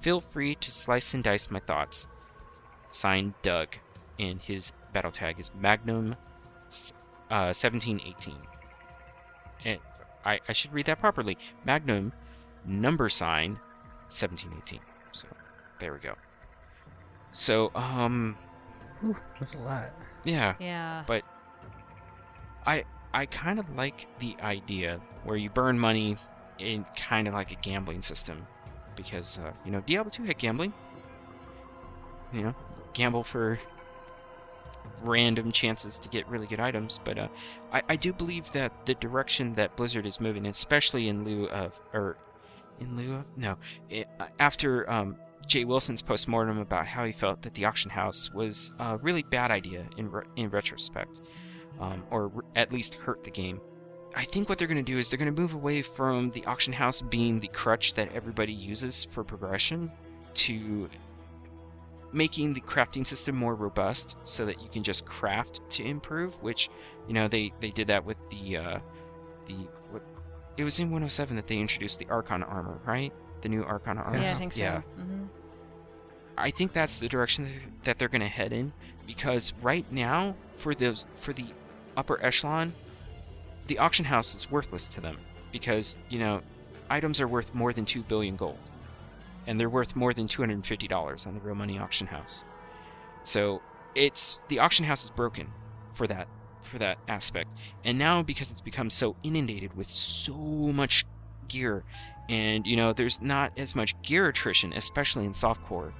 Feel 0.00 0.20
free 0.20 0.54
to 0.56 0.70
slice 0.70 1.14
and 1.14 1.24
dice 1.24 1.50
my 1.50 1.60
thoughts. 1.60 2.06
Signed 2.96 3.34
Doug, 3.42 3.68
and 4.18 4.40
his 4.40 4.72
battle 4.94 5.10
tag 5.10 5.38
is 5.38 5.50
Magnum 5.60 6.14
uh, 7.30 7.52
1718. 7.52 8.34
And 9.66 9.78
I, 10.24 10.40
I 10.48 10.52
should 10.54 10.72
read 10.72 10.86
that 10.86 10.98
properly. 10.98 11.36
Magnum 11.66 12.12
number 12.64 13.08
sign 13.10 13.58
1718. 14.08 14.80
So 15.12 15.26
there 15.78 15.92
we 15.92 15.98
go. 15.98 16.14
So 17.32 17.70
um 17.74 18.36
Whew, 19.00 19.14
that's 19.38 19.54
a 19.54 19.58
lot. 19.58 19.90
yeah, 20.24 20.54
Yeah. 20.58 21.04
but 21.06 21.22
I 22.66 22.84
I 23.12 23.26
kind 23.26 23.58
of 23.58 23.68
like 23.76 24.06
the 24.20 24.36
idea 24.40 25.00
where 25.24 25.36
you 25.36 25.50
burn 25.50 25.78
money 25.78 26.16
in 26.58 26.86
kind 26.96 27.28
of 27.28 27.34
like 27.34 27.50
a 27.52 27.56
gambling 27.56 28.00
system 28.00 28.46
because 28.96 29.38
uh, 29.38 29.52
you 29.66 29.70
know 29.70 29.80
Diablo 29.86 30.10
2 30.10 30.24
had 30.24 30.38
gambling. 30.38 30.72
You 32.32 32.42
know, 32.42 32.54
gamble 32.96 33.22
for 33.22 33.58
random 35.02 35.52
chances 35.52 35.98
to 35.98 36.08
get 36.08 36.26
really 36.28 36.46
good 36.46 36.60
items, 36.60 36.98
but 37.04 37.18
uh, 37.18 37.28
I, 37.72 37.82
I 37.90 37.96
do 37.96 38.12
believe 38.12 38.50
that 38.52 38.72
the 38.86 38.94
direction 38.94 39.54
that 39.54 39.76
Blizzard 39.76 40.06
is 40.06 40.20
moving, 40.20 40.46
especially 40.46 41.08
in 41.08 41.24
lieu 41.24 41.46
of, 41.48 41.78
or 41.92 42.16
in 42.80 42.96
lieu 42.96 43.16
of, 43.16 43.24
no, 43.36 43.56
after 44.40 44.88
um, 44.90 45.16
Jay 45.46 45.64
Wilson's 45.64 46.02
postmortem 46.02 46.58
about 46.58 46.86
how 46.86 47.04
he 47.04 47.12
felt 47.12 47.42
that 47.42 47.54
the 47.54 47.64
auction 47.66 47.90
house 47.90 48.30
was 48.32 48.72
a 48.78 48.96
really 48.98 49.22
bad 49.22 49.50
idea 49.50 49.86
in 49.96 50.10
re- 50.10 50.24
in 50.36 50.48
retrospect, 50.50 51.20
um, 51.78 52.02
or 52.10 52.28
re- 52.28 52.42
at 52.56 52.72
least 52.72 52.94
hurt 52.94 53.22
the 53.22 53.30
game. 53.30 53.60
I 54.14 54.24
think 54.24 54.48
what 54.48 54.56
they're 54.56 54.66
going 54.66 54.84
to 54.84 54.92
do 54.92 54.98
is 54.98 55.10
they're 55.10 55.18
going 55.18 55.34
to 55.34 55.40
move 55.40 55.52
away 55.52 55.82
from 55.82 56.30
the 56.30 56.44
auction 56.46 56.72
house 56.72 57.02
being 57.02 57.38
the 57.38 57.48
crutch 57.48 57.92
that 57.94 58.10
everybody 58.14 58.52
uses 58.52 59.06
for 59.10 59.22
progression 59.22 59.92
to 60.34 60.88
making 62.16 62.54
the 62.54 62.60
crafting 62.62 63.06
system 63.06 63.36
more 63.36 63.54
robust 63.54 64.16
so 64.24 64.46
that 64.46 64.60
you 64.62 64.68
can 64.68 64.82
just 64.82 65.04
craft 65.04 65.60
to 65.68 65.84
improve 65.84 66.32
which 66.42 66.70
you 67.06 67.12
know 67.14 67.28
they 67.28 67.52
they 67.60 67.70
did 67.70 67.86
that 67.86 68.04
with 68.04 68.18
the 68.30 68.56
uh 68.56 68.78
the 69.46 69.54
what 69.90 70.02
it 70.56 70.64
was 70.64 70.78
in 70.80 70.86
107 70.86 71.36
that 71.36 71.46
they 71.46 71.58
introduced 71.58 71.98
the 71.98 72.06
archon 72.08 72.42
armor 72.42 72.80
right? 72.86 73.12
The 73.42 73.50
new 73.50 73.62
archon 73.62 73.98
armor? 73.98 74.18
Yeah, 74.18 74.30
I 74.30 74.34
think 74.34 74.54
so. 74.54 74.60
yeah. 74.60 74.80
Hmm 74.80 75.24
I 76.38 76.50
think 76.50 76.72
that's 76.72 76.98
the 76.98 77.08
direction 77.08 77.48
that 77.84 77.98
they're 77.98 78.08
going 78.08 78.20
to 78.20 78.28
head 78.28 78.52
in 78.52 78.72
because 79.06 79.52
right 79.62 79.90
now 79.90 80.34
for 80.56 80.74
those 80.74 81.06
for 81.14 81.32
the 81.32 81.46
upper 81.96 82.22
echelon 82.22 82.72
the 83.68 83.78
auction 83.78 84.04
house 84.04 84.34
is 84.34 84.50
worthless 84.50 84.88
to 84.90 85.00
them 85.00 85.16
because 85.50 85.96
you 86.08 86.18
know 86.18 86.42
items 86.90 87.20
are 87.20 87.28
worth 87.28 87.54
more 87.54 87.72
than 87.72 87.84
2 87.84 88.02
billion 88.02 88.36
gold 88.36 88.58
and 89.46 89.58
they're 89.58 89.70
worth 89.70 89.96
more 89.96 90.12
than 90.12 90.26
$250 90.26 91.26
on 91.26 91.34
the 91.34 91.40
real 91.40 91.54
money 91.54 91.78
auction 91.78 92.06
house. 92.06 92.44
So 93.24 93.62
it's 93.94 94.40
the 94.48 94.58
auction 94.58 94.84
house 94.84 95.04
is 95.04 95.10
broken 95.10 95.52
for 95.94 96.06
that 96.06 96.28
for 96.62 96.78
that 96.78 96.98
aspect. 97.08 97.50
And 97.84 97.98
now 97.98 98.22
because 98.22 98.50
it's 98.50 98.60
become 98.60 98.90
so 98.90 99.14
inundated 99.22 99.76
with 99.76 99.88
so 99.88 100.34
much 100.34 101.04
gear 101.48 101.84
and 102.28 102.66
you 102.66 102.76
know 102.76 102.92
there's 102.92 103.20
not 103.20 103.52
as 103.56 103.74
much 103.74 104.00
gear 104.02 104.28
attrition 104.28 104.72
especially 104.72 105.24
in 105.24 105.32
softcore 105.32 105.92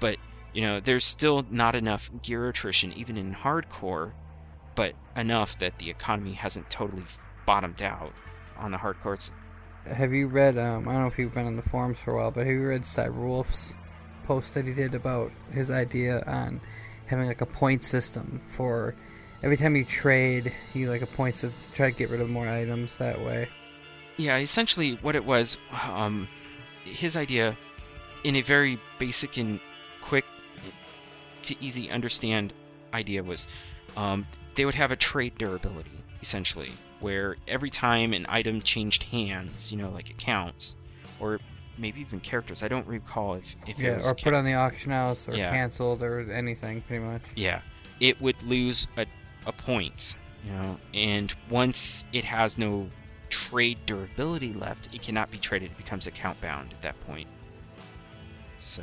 but 0.00 0.16
you 0.52 0.62
know 0.62 0.80
there's 0.80 1.04
still 1.04 1.44
not 1.50 1.74
enough 1.74 2.10
gear 2.22 2.48
attrition 2.48 2.92
even 2.92 3.16
in 3.16 3.34
hardcore 3.34 4.12
but 4.74 4.94
enough 5.16 5.58
that 5.58 5.78
the 5.78 5.90
economy 5.90 6.32
hasn't 6.32 6.68
totally 6.70 7.04
bottomed 7.46 7.82
out 7.82 8.12
on 8.56 8.70
the 8.70 8.78
hardcore 8.78 9.30
Have 9.86 10.12
you 10.12 10.26
read? 10.28 10.56
Um, 10.58 10.88
I 10.88 10.92
don't 10.92 11.02
know 11.02 11.08
if 11.08 11.18
you've 11.18 11.34
been 11.34 11.46
on 11.46 11.56
the 11.56 11.62
forums 11.62 11.98
for 11.98 12.12
a 12.12 12.16
while, 12.16 12.30
but 12.30 12.46
have 12.46 12.54
you 12.54 12.66
read 12.66 12.86
Cyrulf's 12.86 13.74
post 14.24 14.54
that 14.54 14.64
he 14.64 14.72
did 14.74 14.94
about 14.94 15.32
his 15.50 15.70
idea 15.70 16.22
on 16.26 16.60
having 17.06 17.26
like 17.26 17.40
a 17.40 17.46
point 17.46 17.82
system 17.84 18.40
for 18.46 18.94
every 19.42 19.56
time 19.56 19.74
you 19.74 19.84
trade, 19.84 20.52
you 20.72 20.88
like 20.88 21.02
a 21.02 21.06
point 21.06 21.34
to 21.36 21.52
try 21.72 21.90
to 21.90 21.96
get 21.96 22.10
rid 22.10 22.20
of 22.20 22.30
more 22.30 22.46
items 22.48 22.96
that 22.98 23.20
way. 23.20 23.48
yeah 24.16 24.36
essentially 24.36 24.98
what 25.02 25.16
it 25.16 25.24
was 25.24 25.56
um 25.72 26.28
his 26.84 27.16
idea 27.16 27.56
in 28.24 28.36
a 28.36 28.42
very 28.42 28.78
basic 28.98 29.36
and 29.36 29.58
quick 30.02 30.24
to 31.42 31.56
easy 31.64 31.90
understand 31.90 32.52
idea 32.94 33.22
was 33.22 33.46
um, 33.96 34.26
they 34.54 34.64
would 34.64 34.74
have 34.74 34.90
a 34.90 34.96
trade 34.96 35.32
durability 35.38 36.04
essentially 36.20 36.70
where 37.02 37.36
every 37.48 37.68
time 37.70 38.12
an 38.12 38.24
item 38.28 38.62
changed 38.62 39.02
hands 39.04 39.70
you 39.70 39.76
know 39.76 39.90
like 39.90 40.08
accounts 40.10 40.76
or 41.20 41.40
maybe 41.78 42.00
even 42.00 42.20
characters 42.20 42.62
i 42.62 42.68
don't 42.68 42.86
recall 42.86 43.34
if, 43.34 43.54
if 43.66 43.78
it 43.78 43.82
Yeah, 43.82 43.96
was 43.98 44.06
or 44.06 44.14
ca- 44.14 44.22
put 44.24 44.34
on 44.34 44.44
the 44.44 44.54
auction 44.54 44.92
house, 44.92 45.28
or 45.28 45.34
Yeah. 45.36 45.50
canceled, 45.50 46.02
or 46.02 46.30
anything, 46.32 46.80
pretty 46.82 47.04
much. 47.04 47.22
yeah 47.36 47.60
it 48.00 48.20
would 48.20 48.40
lose 48.42 48.86
a, 48.96 49.06
a 49.46 49.52
point 49.52 50.14
you 50.44 50.52
know 50.52 50.78
and 50.94 51.34
once 51.50 52.06
it 52.12 52.24
has 52.24 52.56
no 52.58 52.88
trade 53.30 53.78
durability 53.86 54.52
left 54.52 54.88
it 54.92 55.02
cannot 55.02 55.30
be 55.30 55.38
traded 55.38 55.70
it 55.70 55.76
becomes 55.76 56.06
account 56.06 56.40
bound 56.40 56.72
at 56.72 56.82
that 56.82 57.00
point 57.06 57.28
so 58.58 58.82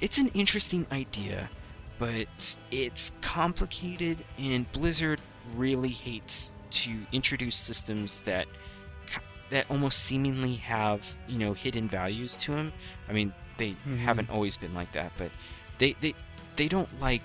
it's 0.00 0.18
an 0.18 0.28
interesting 0.28 0.86
idea 0.90 1.48
but 1.98 2.26
it's 2.70 3.12
complicated 3.20 4.24
and 4.38 4.70
blizzard 4.72 5.20
really 5.56 5.88
hates 5.90 6.56
to 6.72 7.06
introduce 7.12 7.56
systems 7.56 8.20
that 8.22 8.46
that 9.50 9.66
almost 9.70 9.98
seemingly 10.00 10.54
have 10.56 11.18
you 11.28 11.38
know 11.38 11.52
hidden 11.52 11.88
values 11.88 12.36
to 12.38 12.52
them. 12.52 12.72
I 13.08 13.12
mean, 13.12 13.34
they 13.58 13.76
Mhm. 13.86 13.98
haven't 13.98 14.30
always 14.30 14.56
been 14.56 14.72
like 14.74 14.92
that, 14.92 15.12
but 15.18 15.30
they 15.78 15.94
they 16.00 16.14
they 16.56 16.68
don't 16.68 16.88
like 17.00 17.22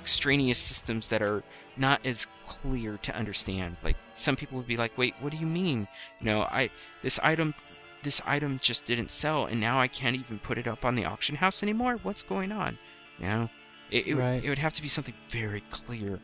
extraneous 0.00 0.58
systems 0.58 1.08
that 1.08 1.22
are 1.22 1.42
not 1.76 2.04
as 2.04 2.26
clear 2.46 2.98
to 2.98 3.14
understand. 3.14 3.76
Like 3.82 3.96
some 4.14 4.36
people 4.36 4.58
would 4.58 4.66
be 4.66 4.76
like, 4.76 4.96
"Wait, 4.98 5.14
what 5.20 5.30
do 5.30 5.38
you 5.38 5.46
mean? 5.46 5.86
You 6.20 6.26
know, 6.26 6.42
I 6.42 6.70
this 7.02 7.18
item 7.22 7.54
this 8.02 8.20
item 8.26 8.58
just 8.60 8.84
didn't 8.84 9.10
sell 9.10 9.46
and 9.46 9.58
now 9.60 9.80
I 9.80 9.88
can't 9.88 10.14
even 10.16 10.38
put 10.38 10.58
it 10.58 10.66
up 10.68 10.84
on 10.84 10.94
the 10.94 11.04
auction 11.06 11.36
house 11.36 11.62
anymore. 11.62 11.98
What's 12.02 12.22
going 12.22 12.50
on?" 12.52 12.78
You 13.18 13.26
know, 13.26 13.50
it 13.90 14.08
it, 14.08 14.14
Right. 14.16 14.34
would, 14.34 14.44
it 14.44 14.48
would 14.48 14.58
have 14.58 14.72
to 14.74 14.82
be 14.82 14.88
something 14.88 15.14
very 15.30 15.62
clear. 15.70 16.18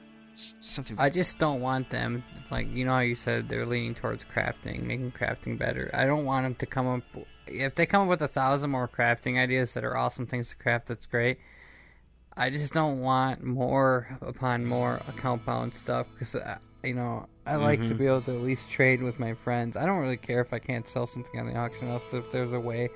Something 0.60 0.96
I 0.98 1.10
just 1.10 1.38
don't 1.38 1.60
want 1.60 1.90
them 1.90 2.24
like 2.50 2.74
you 2.74 2.84
know 2.84 2.92
how 2.92 3.00
you 3.00 3.14
said 3.14 3.48
they're 3.48 3.66
leaning 3.66 3.94
towards 3.94 4.24
crafting, 4.24 4.82
making 4.82 5.12
crafting 5.12 5.58
better. 5.58 5.90
I 5.94 6.06
don't 6.06 6.24
want 6.24 6.44
them 6.44 6.54
to 6.56 6.66
come 6.66 6.86
up 6.86 7.02
if 7.46 7.74
they 7.74 7.86
come 7.86 8.02
up 8.02 8.08
with 8.08 8.22
a 8.22 8.28
thousand 8.28 8.70
more 8.70 8.88
crafting 8.88 9.38
ideas 9.38 9.74
that 9.74 9.84
are 9.84 9.96
awesome 9.96 10.26
things 10.26 10.50
to 10.50 10.56
craft. 10.56 10.86
That's 10.88 11.06
great. 11.06 11.38
I 12.36 12.48
just 12.48 12.72
don't 12.72 13.00
want 13.00 13.42
more 13.42 14.06
upon 14.22 14.64
more 14.64 15.00
account 15.08 15.44
bound 15.44 15.74
stuff 15.74 16.06
because 16.12 16.36
you 16.82 16.94
know 16.94 17.26
I 17.46 17.56
like 17.56 17.80
to 17.86 17.94
Mhm. 17.94 17.98
be 17.98 18.06
able 18.06 18.22
to 18.22 18.30
at 18.32 18.40
least 18.40 18.70
trade 18.70 19.02
with 19.02 19.18
my 19.18 19.34
friends. 19.34 19.76
I 19.76 19.84
don't 19.84 19.98
really 19.98 20.16
care 20.16 20.40
if 20.40 20.52
I 20.52 20.58
can't 20.58 20.88
sell 20.88 21.06
something 21.06 21.38
on 21.40 21.46
the 21.46 21.56
auction 21.56 21.88
house 21.88 22.14
if 22.14 22.30
there's 22.30 22.52
a 22.52 22.60
way 22.60 22.88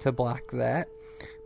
to 0.00 0.12
block 0.12 0.42
that. 0.52 0.88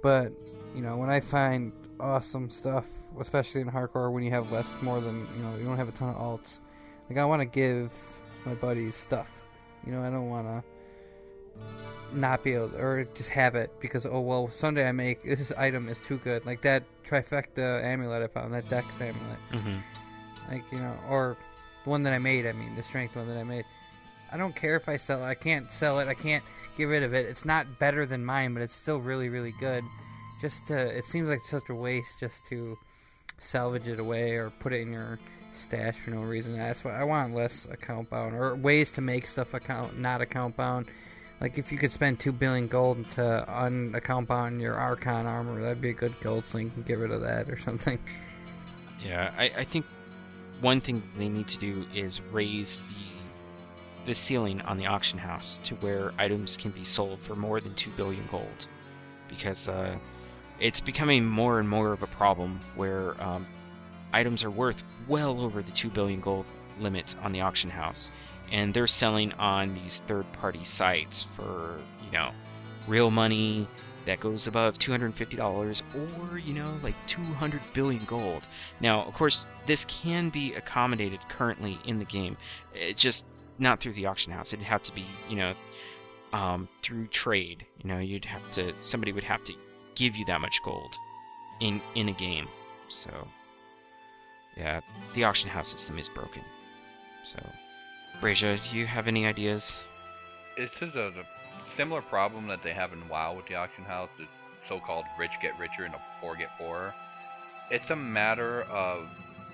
But 0.03 0.33
you 0.75 0.83
know 0.83 0.97
when 0.97 1.11
I 1.11 1.21
find 1.21 1.73
awesome 2.01 2.49
stuff, 2.51 2.87
especially 3.21 3.61
in 3.61 3.71
hardcore 3.71 4.13
when 4.13 4.23
you 4.23 4.31
have 4.31 4.51
less 4.53 4.75
more 4.83 5.01
than 5.01 5.27
you 5.37 5.43
know 5.43 5.57
you 5.57 5.65
don't 5.65 5.77
have 5.77 5.89
a 5.89 5.93
ton 5.93 6.11
of 6.11 6.17
alts. 6.17 6.61
Like 7.09 7.19
I 7.19 7.25
want 7.25 7.41
to 7.41 7.47
give 7.47 7.93
my 8.45 8.55
buddies 8.55 8.95
stuff. 8.95 9.43
You 9.87 9.93
know 9.93 10.03
I 10.03 10.11
don't 10.11 10.29
want 10.29 10.47
to 10.47 10.65
not 12.13 12.43
be 12.43 12.55
able 12.55 12.71
to, 12.71 12.77
or 12.79 13.05
just 13.15 13.31
have 13.31 13.55
it 13.55 13.71
because 13.81 14.07
oh 14.07 14.21
well 14.21 14.49
someday 14.49 14.89
I 14.89 14.93
make 14.93 15.23
this 15.23 15.53
item 15.59 15.89
is 15.89 15.99
too 16.01 16.17
good 16.19 16.47
like 16.47 16.63
that 16.63 16.83
trifecta 17.05 17.83
amulet 17.85 18.23
I 18.23 18.29
found 18.29 18.55
that 18.55 18.69
Dex 18.69 19.01
amulet 19.01 19.39
Mhm. 19.53 19.83
like 20.51 20.65
you 20.73 20.79
know 20.79 20.95
or 21.09 21.37
the 21.85 21.91
one 21.91 22.03
that 22.05 22.13
I 22.15 22.19
made 22.19 22.47
I 22.47 22.53
mean 22.53 22.75
the 22.77 22.83
strength 22.83 23.15
one 23.17 23.29
that 23.29 23.37
I 23.37 23.45
made 23.45 23.65
I 24.33 24.37
don't 24.39 24.57
care 24.57 24.77
if 24.77 24.89
I 24.89 24.97
sell 24.97 25.23
it 25.23 25.27
I 25.27 25.35
can't 25.35 25.71
sell 25.71 25.99
it 25.99 26.09
I 26.09 26.15
can't 26.15 26.43
get 26.77 26.85
rid 26.85 27.03
of 27.03 27.13
it 27.13 27.27
it's 27.27 27.45
not 27.45 27.79
better 27.79 28.07
than 28.07 28.25
mine 28.25 28.55
but 28.55 28.63
it's 28.63 28.75
still 28.75 28.99
really 29.01 29.29
really 29.29 29.53
good 29.61 29.85
just 30.41 30.67
to 30.69 30.79
it 30.79 31.05
seems 31.05 31.29
like 31.29 31.45
such 31.45 31.69
a 31.69 31.75
waste 31.75 32.21
just 32.21 32.47
to 32.47 32.79
salvage 33.39 33.89
it 33.89 34.01
away 34.01 34.33
or 34.33 34.51
put 34.51 34.73
it 34.73 34.81
in 34.81 34.93
your 34.93 35.19
stash 35.53 35.97
for 35.97 36.11
no 36.11 36.23
reason. 36.23 36.57
That's 36.57 36.85
why 36.85 36.99
I 36.99 37.05
want 37.05 37.35
less 37.35 37.67
account 37.67 38.11
bound 38.11 38.35
or 38.35 38.55
ways 38.55 38.91
to 38.93 39.01
make 39.01 39.27
stuff 39.27 39.55
account 39.55 39.99
not 39.99 40.21
account 40.21 40.57
bound. 40.57 40.87
Like 41.41 41.59
if 41.59 41.71
you 41.71 41.79
could 41.79 41.93
spend 41.93 42.19
two 42.19 42.33
billion 42.33 42.67
gold 42.67 43.09
to 43.11 43.45
unaccount 43.49 44.27
bound 44.27 44.61
your 44.61 44.75
Archon 44.75 45.27
armor, 45.27 45.61
that'd 45.61 45.81
be 45.81 45.91
a 45.91 45.95
good 45.95 46.15
gold 46.21 46.45
sling. 46.45 46.73
And 46.75 46.85
get 46.85 46.99
rid 46.99 47.13
of 47.13 47.23
that 47.23 47.49
or 47.49 47.57
something. 47.69 47.99
Yeah, 49.05 49.33
I, 49.39 49.45
I 49.59 49.65
think 49.65 49.87
one 50.61 50.81
thing 50.81 51.03
they 51.17 51.29
need 51.29 51.47
to 51.49 51.59
do 51.59 51.87
is 51.95 52.21
raise 52.33 52.79
the 52.79 53.09
the 54.07 54.15
ceiling 54.15 54.63
on 54.63 54.79
the 54.79 54.87
auction 54.87 55.19
house 55.19 55.61
to 55.63 55.75
where 55.77 56.13
items 56.17 56.57
can 56.57 56.71
be 56.71 56.83
sold 56.83 57.21
for 57.21 57.37
more 57.37 57.61
than 57.61 57.75
two 57.75 57.91
billion 57.91 58.27
gold, 58.31 58.67
because 59.29 59.69
uh, 59.69 59.95
it's 60.61 60.81
becoming 60.81 61.25
more 61.25 61.59
and 61.59 61.69
more 61.69 61.93
of 61.93 62.03
a 62.03 62.07
problem 62.07 62.61
where 62.75 63.21
um, 63.23 63.47
items 64.13 64.43
are 64.43 64.51
worth 64.51 64.83
well 65.07 65.41
over 65.41 65.63
the 65.63 65.73
two 65.73 65.89
billion 65.91 66.21
gold 66.21 66.47
limit 66.81 67.15
on 67.23 67.33
the 67.33 67.41
auction 67.41 67.71
house, 67.71 68.11
and 68.51 68.73
they're 68.73 68.87
selling 68.87 69.33
on 69.35 69.75
these 69.75 70.03
third-party 70.07 70.65
sites 70.65 71.27
for 71.37 71.79
you 72.05 72.11
know 72.13 72.31
real 72.87 73.11
money 73.11 73.69
that 74.07 74.21
goes 74.21 74.47
above 74.47 74.79
$250 74.79 75.83
or 75.95 76.39
you 76.39 76.55
know 76.55 76.73
like 76.83 76.95
200 77.07 77.61
billion 77.75 78.05
gold. 78.07 78.47
Now 78.81 79.03
of 79.03 79.15
course 79.15 79.47
this 79.67 79.85
can 79.85 80.31
be 80.31 80.55
accommodated 80.55 81.21
currently 81.29 81.79
in 81.85 81.99
the 81.99 82.05
game 82.07 82.37
it's 82.75 83.01
just 83.01 83.27
not 83.59 83.81
through 83.81 83.93
the 83.95 84.07
auction 84.07 84.33
house. 84.33 84.53
It'd 84.53 84.65
have 84.65 84.83
to 84.85 84.95
be 84.95 85.05
you 85.29 85.37
know 85.37 85.55
um, 86.33 86.69
through 86.83 87.09
trade. 87.09 87.67
You 87.83 87.91
know 87.91 87.99
you'd 87.99 88.25
have 88.25 88.51
to 88.53 88.73
somebody 88.81 89.13
would 89.13 89.25
have 89.25 89.45
to 89.45 89.53
give 89.99 90.17
you 90.17 90.25
that 90.25 90.41
much 90.41 90.63
gold 90.63 90.97
in 91.61 91.81
in 91.95 92.09
a 92.09 92.13
game 92.13 92.49
so 92.89 93.11
yeah 94.57 94.81
the 95.15 95.25
auction 95.25 95.49
house 95.49 95.69
system 95.69 95.99
is 95.99 96.09
broken 96.09 96.43
so 97.25 97.39
Brasia, 98.21 98.59
do 98.69 98.77
you 98.77 98.87
have 98.87 99.07
any 99.07 99.27
ideas 99.27 99.79
This 100.57 100.71
is 100.81 100.95
a, 100.95 101.13
a 101.21 101.25
similar 101.77 102.03
problem 102.03 102.49
that 102.49 102.63
they 102.63 102.73
have 102.73 102.93
in 102.93 103.09
WoW 103.09 103.35
with 103.37 103.47
the 103.47 103.55
auction 103.55 103.85
house. 103.85 104.11
Is 104.19 104.27
so-called 104.69 105.05
rich 105.19 105.31
get 105.41 105.59
richer 105.59 105.85
and 105.85 105.95
the 105.95 106.01
poor 106.21 106.37
get 106.37 106.51
poorer. 106.59 106.95
It's 107.71 107.89
a 107.91 107.97
matter 107.97 108.63
of 108.65 109.09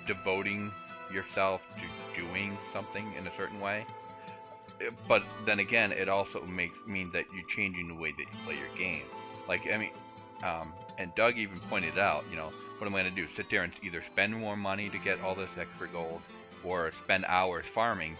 devoting 0.06 0.72
yourself 1.12 1.60
to 1.76 2.20
doing 2.20 2.58
something 2.72 3.12
in 3.18 3.26
a 3.26 3.36
certain 3.36 3.60
way. 3.60 3.86
But 5.06 5.22
then 5.46 5.60
again, 5.60 5.92
it 5.92 6.08
also 6.08 6.44
makes 6.44 6.76
means 6.86 7.12
that 7.12 7.24
you're 7.34 7.48
changing 7.56 7.88
the 7.88 7.94
way 7.94 8.12
that 8.12 8.18
you 8.18 8.38
play 8.44 8.56
your 8.58 8.76
game. 8.76 9.04
Like 9.46 9.62
I 9.72 9.76
mean, 9.76 9.90
um, 10.42 10.72
and 10.98 11.14
Doug 11.14 11.38
even 11.38 11.58
pointed 11.60 11.98
out, 11.98 12.24
you 12.30 12.36
know, 12.36 12.50
what 12.78 12.86
am 12.86 12.94
I 12.94 13.02
going 13.02 13.14
to 13.14 13.20
do? 13.22 13.28
Sit 13.36 13.46
there 13.50 13.62
and 13.62 13.72
either 13.82 14.02
spend 14.12 14.34
more 14.34 14.56
money 14.56 14.88
to 14.90 14.98
get 14.98 15.20
all 15.22 15.34
this 15.34 15.48
extra 15.58 15.88
gold, 15.88 16.20
or 16.64 16.92
spend 17.04 17.24
hours 17.26 17.64
farming 17.74 18.16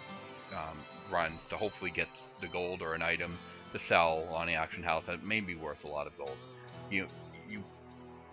um, 0.53 0.79
runs 1.11 1.39
to 1.51 1.57
hopefully 1.57 1.91
get 1.91 2.09
the 2.41 2.47
gold 2.49 2.83
or 2.83 2.95
an 2.95 3.03
item 3.03 3.37
to 3.73 3.81
sell 3.89 4.29
on 4.33 4.47
the 4.47 4.57
auction 4.57 4.83
house 4.83 5.03
that 5.07 5.25
may 5.25 5.41
be 5.41 5.55
worth 5.55 5.85
a 5.85 5.89
lot 5.89 6.07
of 6.07 6.17
gold. 6.17 6.37
You 6.91 7.07
you 7.49 7.63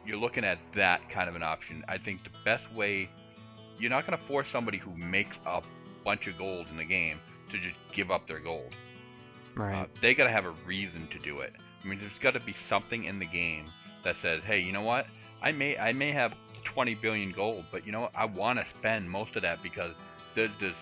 you're 0.06 0.18
looking 0.18 0.44
at 0.44 0.60
that 0.76 1.10
kind 1.10 1.30
of 1.30 1.36
an 1.36 1.44
option. 1.44 1.84
I 1.88 1.98
think 1.98 2.24
the 2.24 2.30
best 2.46 2.72
way 2.74 3.10
you're 3.80 3.90
not 3.90 4.06
going 4.06 4.18
to 4.18 4.26
force 4.26 4.48
somebody 4.52 4.78
who 4.78 4.96
makes 4.96 5.36
a 5.46 5.62
bunch 6.06 6.28
of 6.28 6.38
gold 6.38 6.68
in 6.70 6.78
the 6.78 6.86
game 6.86 7.20
to 7.52 7.58
just 7.58 7.76
give 7.94 8.12
up 8.12 8.28
their 8.28 8.40
gold. 8.40 8.74
right 9.56 9.84
Uh, 9.84 9.86
they 10.02 10.14
got 10.14 10.26
to 10.26 10.30
have 10.30 10.46
a 10.46 10.54
reason 10.66 11.08
to 11.12 11.20
do 11.20 11.40
it. 11.40 11.54
I 11.84 11.88
mean, 11.88 12.00
there's 12.00 12.12
got 12.22 12.32
to 12.34 12.40
be 12.40 12.56
something 12.70 13.06
in 13.06 13.20
the 13.20 13.26
game 13.26 13.66
that 14.04 14.16
says, 14.22 14.44
"Hey, 14.44 14.60
you 14.60 14.72
know 14.72 14.82
what? 14.84 15.08
I 15.42 15.52
may 15.52 15.78
I 15.78 15.94
may 15.94 16.12
have 16.12 16.34
20 16.66 16.96
billion 16.96 17.32
gold, 17.32 17.66
but 17.72 17.86
you 17.86 17.92
know 17.92 18.02
what? 18.02 18.12
I 18.16 18.26
want 18.26 18.60
to 18.60 18.66
spend 18.80 19.10
most 19.10 19.36
of 19.36 19.42
that 19.42 19.62
because 19.64 19.94
there's 20.36 20.52
this, 20.60 20.76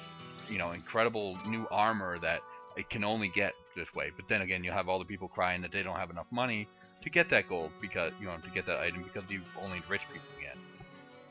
you 0.50 0.58
know, 0.58 0.72
incredible 0.72 1.38
new 1.48 1.66
armor 1.72 2.20
that 2.20 2.42
it 2.76 2.90
can 2.90 3.04
only 3.04 3.30
get 3.30 3.54
this 3.76 3.88
way." 3.96 4.12
But 4.16 4.26
then 4.28 4.42
again, 4.42 4.64
you'll 4.64 4.74
have 4.74 4.90
all 4.90 5.00
the 5.00 5.06
people 5.06 5.28
crying 5.28 5.62
that 5.62 5.72
they 5.72 5.84
don't 5.84 5.96
have 5.98 6.10
enough 6.10 6.28
money 6.32 6.68
to 7.04 7.10
get 7.10 7.30
that 7.30 7.48
gold 7.48 7.72
because 7.82 8.12
you 8.20 8.26
know 8.28 8.36
to 8.44 8.50
get 8.52 8.66
that 8.66 8.80
item 8.80 9.04
because 9.04 9.28
the 9.30 9.40
only 9.62 9.82
rich 9.90 10.02
people 10.12 10.28
get. 10.42 10.58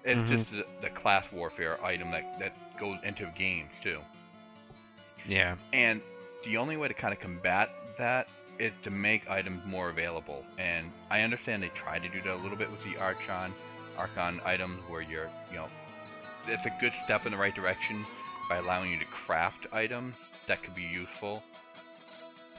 It's 0.05 0.31
Mhm. 0.31 0.39
just 0.39 0.51
the, 0.51 0.65
the 0.81 0.91
class 0.91 1.25
warfare 1.33 1.83
item 1.85 2.11
that 2.13 2.25
that 2.39 2.53
goes 2.81 2.97
into 3.03 3.27
games 3.37 3.71
too. 3.83 4.01
yeah 5.27 5.57
And 5.73 6.01
the 6.45 6.57
only 6.57 6.77
way 6.77 6.89
to 6.89 6.95
kind 6.95 7.13
of 7.13 7.21
combat 7.21 7.69
that 7.99 8.29
is 8.59 8.73
to 8.83 8.91
make 8.91 9.29
items 9.31 9.65
more 9.67 9.89
available. 9.89 10.45
And 10.59 10.91
I 11.11 11.21
understand 11.21 11.63
they 11.63 11.69
try 11.69 11.99
to 11.99 12.09
do 12.09 12.21
that 12.23 12.35
a 12.35 12.43
little 12.43 12.57
bit 12.57 12.71
with 12.71 12.83
the 12.85 12.99
Archon, 12.99 13.53
Archon 13.97 14.41
items, 14.45 14.81
where 14.89 15.03
you're, 15.03 15.31
you 15.51 15.57
know, 15.57 15.69
it's 16.47 16.67
a 16.67 16.73
good 16.81 16.93
step 17.05 17.27
in 17.27 17.33
the 17.33 17.39
right 17.39 17.55
direction 17.55 18.05
by 18.49 18.57
allowing 18.57 18.91
you 18.91 18.99
to 18.99 19.05
craft 19.07 19.67
items 19.73 20.15
that 20.47 20.63
could 20.63 20.75
be 20.75 20.83
useful. 20.83 21.43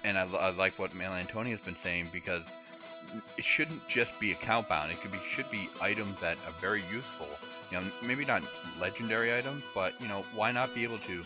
And 0.03 0.17
I, 0.17 0.23
I 0.23 0.51
like 0.51 0.77
what 0.80 0.93
Mel 0.95 1.11
Antoni 1.11 1.49
has 1.49 1.59
been 1.59 1.76
saying 1.84 2.09
because 2.13 2.43
it 3.38 3.43
shouldn't 3.43 3.85
just 3.89 4.17
be 4.19 4.31
account 4.31 4.69
bound. 4.69 4.91
It 4.91 5.01
could 5.01 5.11
be 5.11 5.19
should 5.34 5.49
be 5.51 5.69
items 5.81 6.19
that 6.21 6.38
are 6.45 6.53
very 6.61 6.84
useful. 6.93 7.27
You 7.71 7.80
know, 7.80 7.88
maybe 8.03 8.23
not 8.23 8.43
legendary 8.80 9.35
items, 9.35 9.63
but 9.73 9.99
you 9.99 10.07
know, 10.07 10.23
why 10.35 10.51
not 10.51 10.73
be 10.73 10.84
able 10.84 10.99
to 10.99 11.23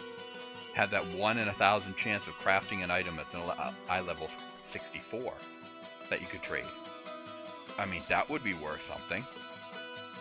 have 0.74 0.90
that 0.92 1.06
one 1.10 1.38
in 1.38 1.48
a 1.48 1.54
thousand 1.54 1.96
chance 1.98 2.26
of 2.26 2.34
crafting 2.40 2.84
an 2.84 2.90
item 2.90 3.16
that's 3.18 3.34
an 3.36 3.42
eye 3.90 4.02
level 4.02 4.30
64 4.74 5.34
that 6.10 6.22
you 6.22 6.28
could 6.28 6.42
trade. 6.42 6.66
I 7.78 7.86
mean, 7.86 8.02
that 8.10 8.30
would 8.30 8.44
be 8.44 8.54
worth 8.54 8.82
something, 8.90 9.26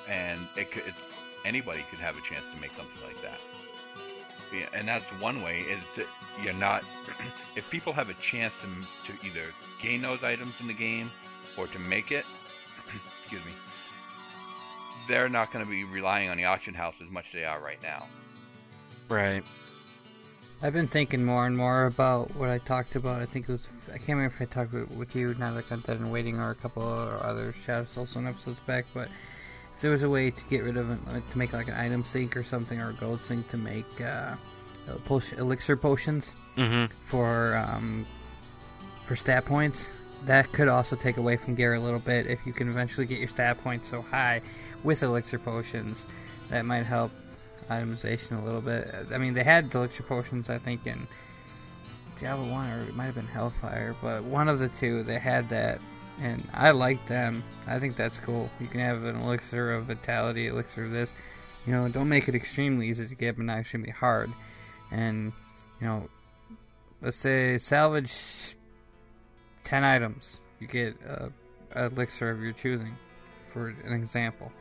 and 0.09 0.41
it 0.57 0.71
could 0.71 0.85
it's, 0.87 0.97
anybody 1.45 1.85
could 1.91 1.99
have 1.99 2.17
a 2.17 2.21
chance 2.21 2.45
to 2.55 2.61
make 2.61 2.71
something 2.77 3.03
like 3.07 3.21
that. 3.23 3.41
Yeah, 4.53 4.67
and 4.75 4.87
that's 4.87 5.07
one 5.21 5.43
way 5.43 5.61
is 5.61 5.81
that 5.97 6.07
you're 6.43 6.55
not 6.55 6.85
if 7.57 7.69
people 7.71 7.93
have 7.93 8.09
a 8.09 8.15
chance 8.15 8.53
to 8.63 9.13
to 9.13 9.27
either 9.27 9.47
gain 9.81 10.03
those 10.03 10.23
items 10.23 10.55
in 10.61 10.67
the 10.67 10.75
game 10.75 11.11
or 11.57 11.67
to 11.67 11.79
make 11.79 12.13
it. 12.13 12.25
excuse 13.21 13.45
me. 13.45 13.53
They're 15.09 15.29
not 15.29 15.53
going 15.53 15.65
to 15.65 15.71
be 15.71 15.83
relying 15.83 16.29
on 16.29 16.37
the 16.37 16.45
auction 16.45 16.75
house 16.75 16.95
as 17.03 17.11
much 17.11 17.25
as 17.29 17.33
they 17.33 17.45
are 17.45 17.61
right 17.61 17.83
now. 17.83 18.07
right 19.09 19.43
I've 20.63 20.73
been 20.73 20.87
thinking 20.87 21.25
more 21.25 21.45
and 21.47 21.57
more 21.57 21.87
about 21.87 22.35
what 22.37 22.49
I 22.49 22.59
talked 22.59 22.95
about. 22.95 23.21
I 23.21 23.27
think 23.27 23.49
it 23.49 23.53
was 23.53 23.69
I 23.89 23.99
can't 23.99 24.11
remember 24.11 24.35
if 24.37 24.41
I 24.43 24.45
talked 24.45 24.73
with- 24.73 25.17
you 25.17 25.35
now 25.39 25.53
that 25.55 25.71
I'm 25.73 25.81
dead 25.81 25.99
and 25.99 26.13
waiting 26.13 26.39
or 26.39 26.51
a 26.51 26.55
couple 26.55 26.83
of 26.85 27.21
other 27.21 27.53
Shattered 27.53 27.89
Soulstone 27.89 28.29
episodes 28.29 28.61
back, 28.61 28.87
but 28.95 29.09
if 29.75 29.81
there 29.81 29.91
was 29.91 30.05
a 30.05 30.09
way 30.09 30.31
to 30.31 30.45
get 30.45 30.63
rid 30.63 30.77
of 30.77 30.89
it, 30.91 30.99
like 31.13 31.29
to 31.33 31.39
make 31.39 31.53
like 31.53 31.67
an 31.69 31.75
item 31.75 32.05
sink 32.05 32.37
or 32.37 32.45
something 32.45 32.81
or 32.81 32.91
a 32.91 32.93
gold 32.95 33.21
sink 33.23 33.49
to 33.49 33.57
make 33.57 34.01
uh, 34.01 34.05
uh, 34.05 34.37
potion, 35.05 35.39
elixir 35.39 35.77
potions 35.77 36.35
Mm-hmm. 36.57 36.93
for 37.01 37.57
um, 37.57 38.07
for 39.05 39.17
stat 39.17 39.47
points. 39.47 39.91
That 40.27 40.53
could 40.53 40.69
also 40.69 40.95
take 40.97 41.17
away 41.17 41.39
from 41.39 41.55
gear 41.55 41.75
a 41.75 41.81
little 41.81 41.99
bit 41.99 42.27
if 42.27 42.47
you 42.47 42.53
can 42.53 42.69
eventually 42.69 43.07
get 43.07 43.19
your 43.19 43.27
stat 43.29 43.57
points 43.65 43.89
so 43.89 44.03
high 44.03 44.43
with 44.85 45.03
elixir 45.03 45.39
potions. 45.39 46.07
That 46.51 46.67
might 46.67 46.85
help 46.85 47.11
itemization 47.69 48.41
a 48.41 48.45
little 48.45 48.61
bit. 48.61 48.89
I 49.13 49.19
mean, 49.19 49.35
they 49.35 49.45
had 49.45 49.75
elixir 49.75 50.03
potions, 50.03 50.51
I 50.51 50.59
think, 50.59 50.87
in 50.87 51.07
Diablo 52.19 52.51
1, 52.51 52.71
or 52.71 52.83
it 52.85 52.95
might 52.95 53.07
have 53.07 53.15
been 53.15 53.27
Hellfire, 53.27 53.97
but 54.01 54.25
one 54.25 54.49
of 54.49 54.59
the 54.59 54.69
two, 54.69 55.03
they 55.03 55.19
had 55.19 55.49
that, 55.49 55.81
and 56.21 56.47
I 56.53 56.73
like 56.73 57.07
them. 57.07 57.43
I 57.67 57.79
think 57.79 57.97
that's 57.97 58.19
cool. 58.19 58.51
You 58.61 58.67
can 58.67 58.81
have 58.81 59.05
an 59.05 59.17
elixir 59.17 59.73
of 59.73 59.87
vitality, 59.87 60.47
elixir 60.47 60.85
of 60.85 60.93
this. 60.93 61.15
You 61.67 61.73
know, 61.73 61.89
don't 61.89 62.09
make 62.09 62.29
it 62.29 62.35
extremely 62.35 62.89
easy 62.89 63.07
to 63.07 63.15
get, 63.15 63.37
but 63.37 63.45
not 63.45 63.59
extremely 63.59 63.91
hard. 63.91 64.31
And, 64.91 65.33
you 65.81 65.87
know, 65.87 66.09
let's 67.01 67.17
say 67.17 67.59
salvage 67.59 68.57
10 69.65 69.85
items. 69.85 70.41
You 70.61 70.67
get 70.67 70.97
a, 71.05 71.33
a 71.75 71.87
elixir 71.87 72.31
of 72.31 72.43
your 72.43 72.53
choosing, 72.53 72.97
for 73.37 73.69
an 73.85 73.93
example. 73.93 74.53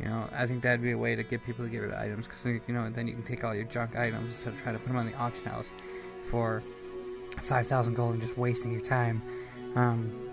You 0.00 0.06
know, 0.06 0.28
I 0.32 0.46
think 0.46 0.62
that'd 0.62 0.82
be 0.82 0.90
a 0.90 0.98
way 0.98 1.14
to 1.14 1.22
get 1.22 1.44
people 1.44 1.64
to 1.64 1.70
get 1.70 1.78
rid 1.78 1.92
of 1.92 1.98
items 1.98 2.26
because 2.26 2.44
you 2.44 2.74
know 2.74 2.90
then 2.90 3.06
you 3.06 3.14
can 3.14 3.22
take 3.22 3.44
all 3.44 3.54
your 3.54 3.64
junk 3.64 3.96
items 3.96 4.32
instead 4.32 4.54
of 4.54 4.62
trying 4.62 4.74
to 4.74 4.80
put 4.80 4.88
them 4.88 4.96
on 4.96 5.06
the 5.06 5.14
auction 5.14 5.46
house 5.46 5.72
for 6.24 6.62
five 7.40 7.66
thousand 7.66 7.94
gold 7.94 8.14
and 8.14 8.22
just 8.22 8.36
wasting 8.36 8.72
your 8.72 8.80
time. 8.80 9.22
Um, 9.76 10.30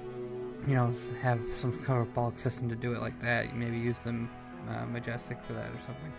you 0.67 0.75
know, 0.75 0.93
have 1.21 1.41
some 1.51 1.71
kind 1.83 2.01
of 2.01 2.13
bulk 2.13 2.37
system 2.37 2.69
to 2.69 2.75
do 2.75 2.93
it 2.93 3.01
like 3.01 3.19
that. 3.21 3.55
Maybe 3.55 3.77
use 3.77 3.99
them 3.99 4.29
uh, 4.69 4.85
majestic 4.85 5.41
for 5.43 5.53
that 5.53 5.71
or 5.71 5.79
something. 5.79 6.11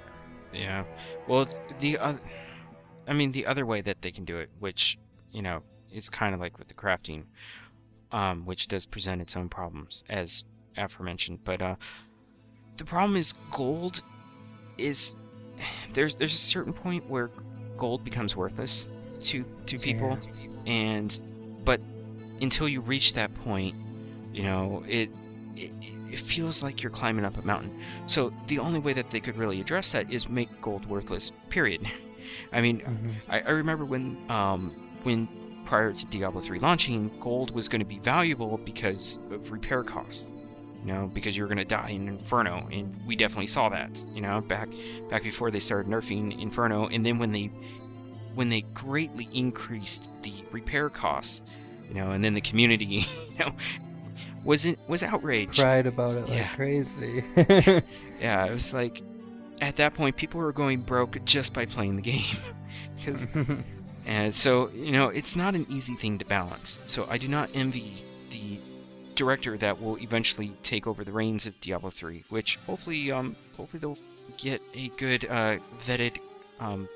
Yeah. 0.52 0.84
Well, 1.28 1.48
the 1.80 1.98
uh, 1.98 2.14
I 3.08 3.12
mean, 3.12 3.32
the 3.32 3.46
other 3.46 3.66
way 3.66 3.80
that 3.82 4.02
they 4.02 4.10
can 4.10 4.24
do 4.24 4.38
it, 4.38 4.50
which 4.58 4.98
you 5.30 5.42
know 5.42 5.62
is 5.92 6.08
kind 6.10 6.34
of 6.34 6.40
like 6.40 6.58
with 6.58 6.68
the 6.68 6.74
crafting, 6.74 7.24
um, 8.12 8.44
which 8.46 8.68
does 8.68 8.86
present 8.86 9.20
its 9.20 9.36
own 9.36 9.48
problems, 9.48 10.04
as 10.08 10.44
aforementioned. 10.76 11.40
But 11.44 11.62
uh, 11.62 11.76
the 12.76 12.84
problem 12.84 13.16
is 13.16 13.34
gold 13.50 14.02
is 14.78 15.14
there's 15.92 16.16
there's 16.16 16.34
a 16.34 16.38
certain 16.38 16.72
point 16.72 17.08
where 17.08 17.30
gold 17.76 18.04
becomes 18.04 18.34
worthless 18.36 18.88
to 19.22 19.44
to 19.66 19.78
people, 19.78 20.18
and 20.66 21.20
but 21.64 21.80
until 22.40 22.68
you 22.68 22.80
reach 22.80 23.12
that 23.14 23.32
point, 23.44 23.74
you 24.32 24.42
know 24.42 24.82
it, 24.88 25.10
it 25.56 25.70
it 26.10 26.18
feels 26.18 26.62
like 26.62 26.82
you're 26.82 26.90
climbing 26.90 27.24
up 27.24 27.36
a 27.38 27.42
mountain. 27.42 27.82
So 28.06 28.32
the 28.48 28.58
only 28.58 28.80
way 28.80 28.92
that 28.94 29.10
they 29.10 29.20
could 29.20 29.36
really 29.38 29.60
address 29.60 29.92
that 29.92 30.10
is 30.10 30.28
make 30.28 30.48
gold 30.60 30.86
worthless. 30.86 31.32
Period. 31.50 31.82
I 32.52 32.60
mean, 32.60 32.80
Mhm. 32.80 33.14
I, 33.28 33.40
I 33.40 33.50
remember 33.50 33.84
when 33.84 34.18
um, 34.30 34.72
when 35.04 35.28
prior 35.66 35.92
to 35.92 36.06
Diablo 36.06 36.40
3 36.40 36.58
launching, 36.58 37.10
gold 37.20 37.54
was 37.54 37.68
going 37.68 37.80
to 37.80 37.86
be 37.86 37.98
valuable 37.98 38.58
because 38.58 39.18
of 39.30 39.50
repair 39.50 39.82
costs. 39.84 40.34
You 40.82 40.92
know, 40.92 41.10
because 41.12 41.36
you 41.36 41.44
were 41.44 41.48
going 41.48 41.58
to 41.58 41.64
die 41.64 41.90
in 41.90 42.08
Inferno, 42.08 42.68
and 42.72 42.98
we 43.06 43.14
definitely 43.14 43.46
saw 43.46 43.68
that. 43.68 44.04
You 44.14 44.20
know, 44.20 44.40
back 44.40 44.68
back 45.10 45.22
before 45.22 45.50
they 45.50 45.60
started 45.60 45.90
nerfing 45.90 46.40
Inferno, 46.40 46.88
and 46.88 47.06
then 47.06 47.18
when 47.18 47.32
they 47.32 47.50
when 48.34 48.48
they 48.48 48.62
greatly 48.74 49.28
increased 49.32 50.10
the 50.22 50.32
repair 50.50 50.88
costs, 50.88 51.42
you 51.88 51.94
know, 51.94 52.10
and 52.10 52.24
then 52.24 52.34
the 52.34 52.40
community, 52.40 53.06
you 53.30 53.38
know, 53.38 53.52
wasn't 54.44 54.78
was 54.88 55.02
outraged. 55.02 55.58
Cried 55.58 55.86
about 55.86 56.16
it 56.16 56.28
like 56.28 56.52
crazy. 56.54 57.24
Yeah, 58.20 58.46
it 58.46 58.52
was 58.52 58.72
like 58.72 59.02
at 59.60 59.76
that 59.76 59.94
point 59.94 60.16
people 60.16 60.40
were 60.40 60.52
going 60.52 60.80
broke 60.80 61.24
just 61.24 61.52
by 61.52 61.66
playing 61.66 61.96
the 61.96 62.02
game. 62.02 62.36
because 62.96 63.26
and 64.06 64.34
so, 64.34 64.70
you 64.70 64.92
know, 64.92 65.08
it's 65.08 65.36
not 65.36 65.54
an 65.54 65.66
easy 65.68 65.94
thing 65.96 66.18
to 66.18 66.24
balance. 66.24 66.80
So 66.86 67.06
I 67.08 67.18
do 67.18 67.28
not 67.28 67.50
envy 67.54 68.04
director 69.14 69.56
that 69.58 69.80
will 69.80 69.98
eventually 69.98 70.52
take 70.62 70.86
over 70.86 71.04
the 71.04 71.12
reins 71.12 71.46
of 71.46 71.58
Diablo 71.60 71.90
3, 71.90 72.24
which 72.28 72.58
hopefully 72.66 73.10
um 73.12 73.36
hopefully 73.56 73.80
they'll 73.80 73.98
get 74.38 74.62
a 74.74 74.88
good 74.96 75.24
uh 75.26 75.58
vetted 75.86 76.18
um 76.60 76.88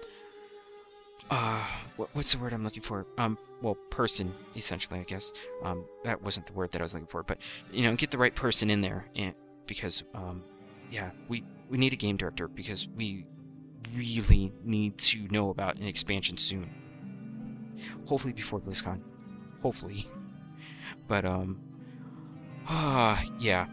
uh 1.30 1.64
what, 1.96 2.08
what's 2.12 2.32
the 2.32 2.38
word 2.38 2.52
I'm 2.52 2.64
looking 2.64 2.82
for? 2.82 3.06
Um 3.18 3.38
well, 3.62 3.74
person 3.90 4.32
essentially, 4.54 5.00
I 5.00 5.04
guess. 5.04 5.32
Um 5.62 5.84
that 6.04 6.22
wasn't 6.22 6.46
the 6.46 6.52
word 6.52 6.72
that 6.72 6.80
I 6.80 6.84
was 6.84 6.94
looking 6.94 7.08
for, 7.08 7.22
but 7.22 7.38
you 7.72 7.82
know, 7.82 7.94
get 7.96 8.10
the 8.10 8.18
right 8.18 8.34
person 8.34 8.70
in 8.70 8.80
there 8.80 9.06
and 9.14 9.34
because 9.66 10.02
um 10.14 10.42
yeah, 10.90 11.10
we 11.28 11.44
we 11.68 11.78
need 11.78 11.92
a 11.92 11.96
game 11.96 12.16
director 12.16 12.48
because 12.48 12.86
we 12.96 13.26
really 13.94 14.52
need 14.64 14.98
to 14.98 15.26
know 15.28 15.50
about 15.50 15.76
an 15.76 15.86
expansion 15.86 16.36
soon. 16.36 16.70
Hopefully 18.06 18.32
before 18.32 18.60
BlizzCon. 18.60 19.00
Hopefully. 19.62 20.08
But 21.08 21.24
um 21.24 21.60
ah 22.68 23.22
yeah. 23.38 23.66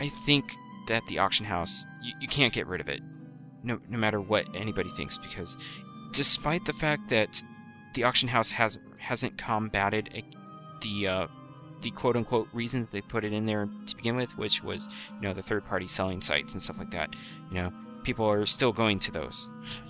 I 0.00 0.10
think 0.24 0.44
that 0.88 1.02
the 1.08 1.18
auction 1.18 1.46
house 1.46 1.84
you, 2.02 2.12
you 2.20 2.28
can't 2.28 2.52
get 2.52 2.66
rid 2.66 2.80
of 2.80 2.88
it. 2.88 3.00
No 3.62 3.78
no 3.88 3.98
matter 3.98 4.20
what 4.20 4.46
anybody 4.54 4.90
thinks 4.90 5.18
because 5.18 5.56
despite 6.12 6.64
the 6.64 6.72
fact 6.74 7.10
that 7.10 7.42
the 7.94 8.04
auction 8.04 8.28
house 8.28 8.50
has 8.50 8.78
hasn't 8.98 9.38
combated 9.38 10.10
a, 10.14 10.24
the 10.82 11.08
uh 11.08 11.26
the 11.82 11.90
quote 11.90 12.16
unquote 12.16 12.48
reason 12.52 12.82
that 12.82 12.90
they 12.90 13.00
put 13.00 13.24
it 13.24 13.32
in 13.32 13.46
there 13.46 13.68
to 13.86 13.96
begin 13.96 14.16
with, 14.16 14.36
which 14.38 14.62
was, 14.62 14.88
you 15.14 15.20
know, 15.20 15.34
the 15.34 15.42
third 15.42 15.64
party 15.66 15.86
selling 15.86 16.20
sites 16.20 16.52
and 16.52 16.62
stuff 16.62 16.78
like 16.78 16.90
that. 16.90 17.10
You 17.50 17.54
know, 17.56 17.72
people 18.02 18.26
are 18.26 18.46
still 18.46 18.72
going 18.72 18.98
to 19.00 19.12
those. 19.12 19.48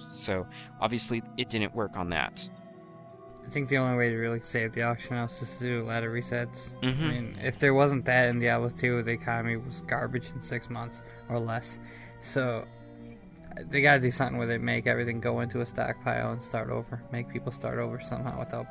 So 0.08 0.46
obviously 0.80 1.22
it 1.36 1.48
didn't 1.48 1.74
work 1.74 1.96
on 1.96 2.10
that. 2.10 2.48
I 3.47 3.48
think 3.48 3.68
the 3.68 3.78
only 3.78 3.97
way 3.97 4.10
to 4.10 4.16
really 4.16 4.40
save 4.40 4.73
the 4.73 4.82
auction 4.82 5.16
house 5.16 5.40
is 5.40 5.56
to 5.59 5.64
do 5.64 5.85
ladder 5.85 6.12
resets. 6.12 6.74
Mhm. 6.81 7.01
I 7.02 7.09
mean, 7.09 7.39
if 7.43 7.59
there 7.60 7.74
wasn't 7.74 8.05
that 8.06 8.28
in 8.28 8.40
Diablo 8.40 8.68
2, 8.70 9.02
the 9.05 9.12
economy 9.12 9.56
was 9.56 9.82
garbage 9.82 10.32
in 10.35 10.40
six 10.40 10.68
months 10.68 11.01
or 11.28 11.39
less. 11.39 11.78
So 12.20 12.66
they 13.70 13.81
got 13.81 13.94
to 13.94 14.01
do 14.01 14.10
something 14.10 14.36
where 14.36 14.48
they 14.48 14.59
make 14.59 14.86
everything 14.86 15.20
go 15.20 15.40
into 15.40 15.60
a 15.60 15.66
stockpile 15.66 16.32
and 16.32 16.43
start 16.43 16.70
over. 16.70 17.01
Make 17.12 17.28
people 17.28 17.52
start 17.52 17.78
over 17.78 18.01
somehow 18.01 18.39
without, 18.39 18.66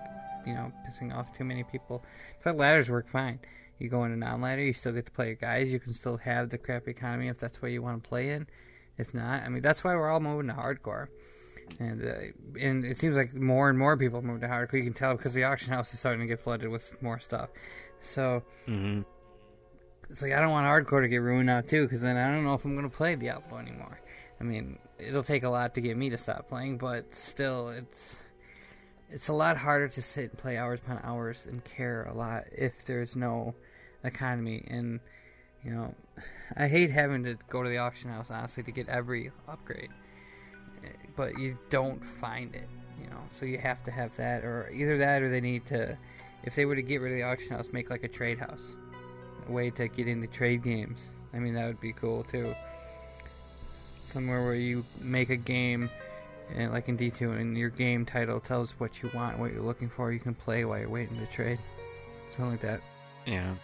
you 0.45 0.53
know, 0.53 0.71
pissing 0.87 1.15
off 1.15 1.35
too 1.35 1.45
many 1.45 1.63
people. 1.63 2.03
But 2.43 2.57
ladders 2.57 2.91
work 2.91 3.07
fine. 3.07 3.39
You 3.79 3.89
go 3.89 4.03
into 4.03 4.17
non-ladder, 4.17 4.61
you 4.61 4.73
still 4.73 4.91
get 4.93 5.05
to 5.05 5.11
play 5.11 5.27
your 5.27 5.35
guys. 5.35 5.71
You 5.71 5.79
can 5.79 5.93
still 5.93 6.17
have 6.17 6.49
the 6.49 6.57
crappy 6.57 6.91
economy 6.91 7.29
if 7.29 7.37
that's 7.39 7.61
what 7.61 7.71
you 7.71 7.81
want 7.81 8.03
to 8.03 8.07
play 8.09 8.29
in. 8.29 8.47
If 8.97 9.13
not, 9.13 9.43
I 9.43 9.49
mean, 9.49 9.61
that's 9.61 9.83
why 9.83 9.95
we're 9.95 10.09
all 10.09 10.19
moving 10.21 10.47
to 10.47 10.53
hardcore. 10.53 11.07
And 11.79 12.03
uh, 12.03 12.59
and 12.59 12.85
it 12.85 12.97
seems 12.97 13.15
like 13.15 13.33
more 13.33 13.69
and 13.69 13.77
more 13.77 13.97
people 13.97 14.21
move 14.21 14.41
to 14.41 14.47
hardcore. 14.47 14.73
You 14.73 14.83
can 14.83 14.93
tell 14.93 15.15
because 15.15 15.33
the 15.33 15.43
auction 15.43 15.73
house 15.73 15.93
is 15.93 15.99
starting 15.99 16.21
to 16.21 16.27
get 16.27 16.39
flooded 16.39 16.69
with 16.69 17.01
more 17.01 17.19
stuff. 17.19 17.49
So 17.99 18.43
Mm-hmm. 18.67 19.01
it's 20.09 20.21
like 20.21 20.31
I 20.33 20.39
don't 20.39 20.51
want 20.51 20.67
hardcore 20.67 21.01
to 21.01 21.07
get 21.07 21.17
ruined 21.17 21.49
out 21.49 21.67
too, 21.67 21.83
because 21.83 22.01
then 22.01 22.15
I 22.17 22.33
don't 22.33 22.43
know 22.43 22.53
if 22.53 22.63
I'm 22.65 22.75
gonna 22.75 22.89
play 22.89 23.15
Diablo 23.15 23.57
anymore. 23.57 23.99
I 24.39 24.43
mean, 24.43 24.79
it'll 24.99 25.23
take 25.23 25.43
a 25.43 25.49
lot 25.49 25.73
to 25.75 25.81
get 25.81 25.97
me 25.97 26.09
to 26.09 26.17
stop 26.17 26.47
playing, 26.47 26.77
but 26.77 27.13
still, 27.15 27.69
it's 27.69 28.21
it's 29.09 29.27
a 29.27 29.33
lot 29.33 29.57
harder 29.57 29.87
to 29.87 30.01
sit 30.01 30.31
and 30.31 30.37
play 30.39 30.57
hours 30.57 30.79
upon 30.81 30.99
hours 31.03 31.45
and 31.45 31.63
care 31.63 32.03
a 32.03 32.13
lot 32.13 32.43
if 32.51 32.85
there's 32.85 33.15
no 33.15 33.55
economy. 34.03 34.63
And 34.69 34.99
you 35.63 35.71
know, 35.71 35.95
I 36.55 36.67
hate 36.67 36.91
having 36.91 37.23
to 37.23 37.37
go 37.49 37.63
to 37.63 37.69
the 37.69 37.79
auction 37.79 38.09
house 38.11 38.29
honestly 38.29 38.63
to 38.63 38.71
get 38.71 38.87
every 38.87 39.31
upgrade, 39.47 39.89
but 41.15 41.37
you 41.37 41.57
don't 41.69 42.03
find 42.03 42.53
it. 42.55 42.67
You 43.01 43.09
know, 43.09 43.19
so 43.29 43.45
you 43.45 43.57
have 43.57 43.83
to 43.83 43.91
have 43.91 44.15
that, 44.17 44.43
or 44.43 44.69
either 44.73 44.97
that, 44.97 45.21
or 45.21 45.29
they 45.29 45.41
need 45.41 45.65
to. 45.67 45.97
If 46.43 46.55
they 46.55 46.65
were 46.65 46.75
to 46.75 46.81
get 46.81 47.01
rid 47.01 47.11
of 47.11 47.17
the 47.17 47.23
auction 47.23 47.55
house, 47.55 47.73
make 47.73 47.89
like 47.89 48.03
a 48.03 48.07
trade 48.07 48.39
house 48.39 48.75
a 49.47 49.51
way 49.51 49.69
to 49.71 49.87
get 49.87 50.07
into 50.07 50.27
trade 50.27 50.63
games. 50.63 51.07
I 51.33 51.39
mean, 51.39 51.53
that 51.55 51.67
would 51.67 51.81
be 51.81 51.93
cool 51.93 52.23
too. 52.23 52.55
Somewhere 53.99 54.43
where 54.43 54.55
you 54.55 54.85
make 55.01 55.29
a 55.29 55.35
game, 55.35 55.89
and 56.55 56.71
like 56.71 56.87
in 56.87 56.97
D2, 56.97 57.39
and 57.39 57.57
your 57.57 57.69
game 57.69 58.05
title 58.05 58.39
tells 58.39 58.79
what 58.79 59.01
you 59.01 59.09
want, 59.13 59.39
what 59.39 59.51
you're 59.51 59.63
looking 59.63 59.89
for. 59.89 60.11
You 60.11 60.19
can 60.19 60.35
play 60.35 60.63
while 60.65 60.79
you're 60.79 60.89
waiting 60.89 61.17
to 61.17 61.25
trade. 61.25 61.59
Something 62.29 62.51
like 62.51 62.61
that. 62.61 62.81
Yeah. 63.25 63.55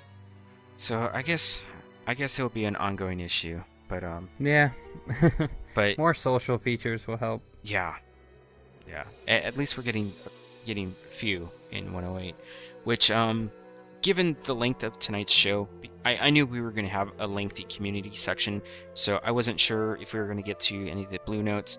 So 0.78 1.10
I 1.14 1.22
guess 1.22 1.62
I 2.08 2.14
guess 2.14 2.38
it'll 2.40 2.50
be 2.50 2.66
an 2.66 2.76
ongoing 2.76 3.20
issue. 3.20 3.62
But 3.92 4.04
um 4.04 4.30
Yeah. 4.40 4.72
but 5.76 5.98
More 5.98 6.14
social 6.16 6.58
features 6.58 7.06
will 7.08 7.18
help. 7.18 7.44
yeah. 7.64 7.96
Yeah. 8.88 9.04
A- 9.28 9.46
at 9.46 9.58
least 9.58 9.78
we're 9.78 9.84
getting 9.84 10.14
getting 10.66 10.96
few 11.12 11.50
in 11.72 11.92
108, 11.94 12.36
which 12.86 13.12
um 13.12 13.52
given 14.02 14.36
the 14.46 14.56
length 14.56 14.82
of 14.84 14.98
tonight's 14.98 15.32
show, 15.34 15.68
I, 16.06 16.16
I 16.18 16.30
knew 16.32 16.46
we 16.48 16.60
were 16.62 16.72
going 16.72 16.86
to 16.86 16.92
have 16.92 17.12
a 17.20 17.28
lengthy 17.28 17.64
community 17.66 18.16
section, 18.16 18.62
so 18.96 19.20
I 19.24 19.30
wasn't 19.32 19.60
sure 19.60 19.98
if 20.02 20.14
we 20.14 20.20
were 20.20 20.26
going 20.26 20.38
to 20.38 20.44
get 20.44 20.60
to 20.62 20.90
any 20.90 21.04
of 21.04 21.12
the 21.12 21.20
blue 21.26 21.44
notes, 21.44 21.78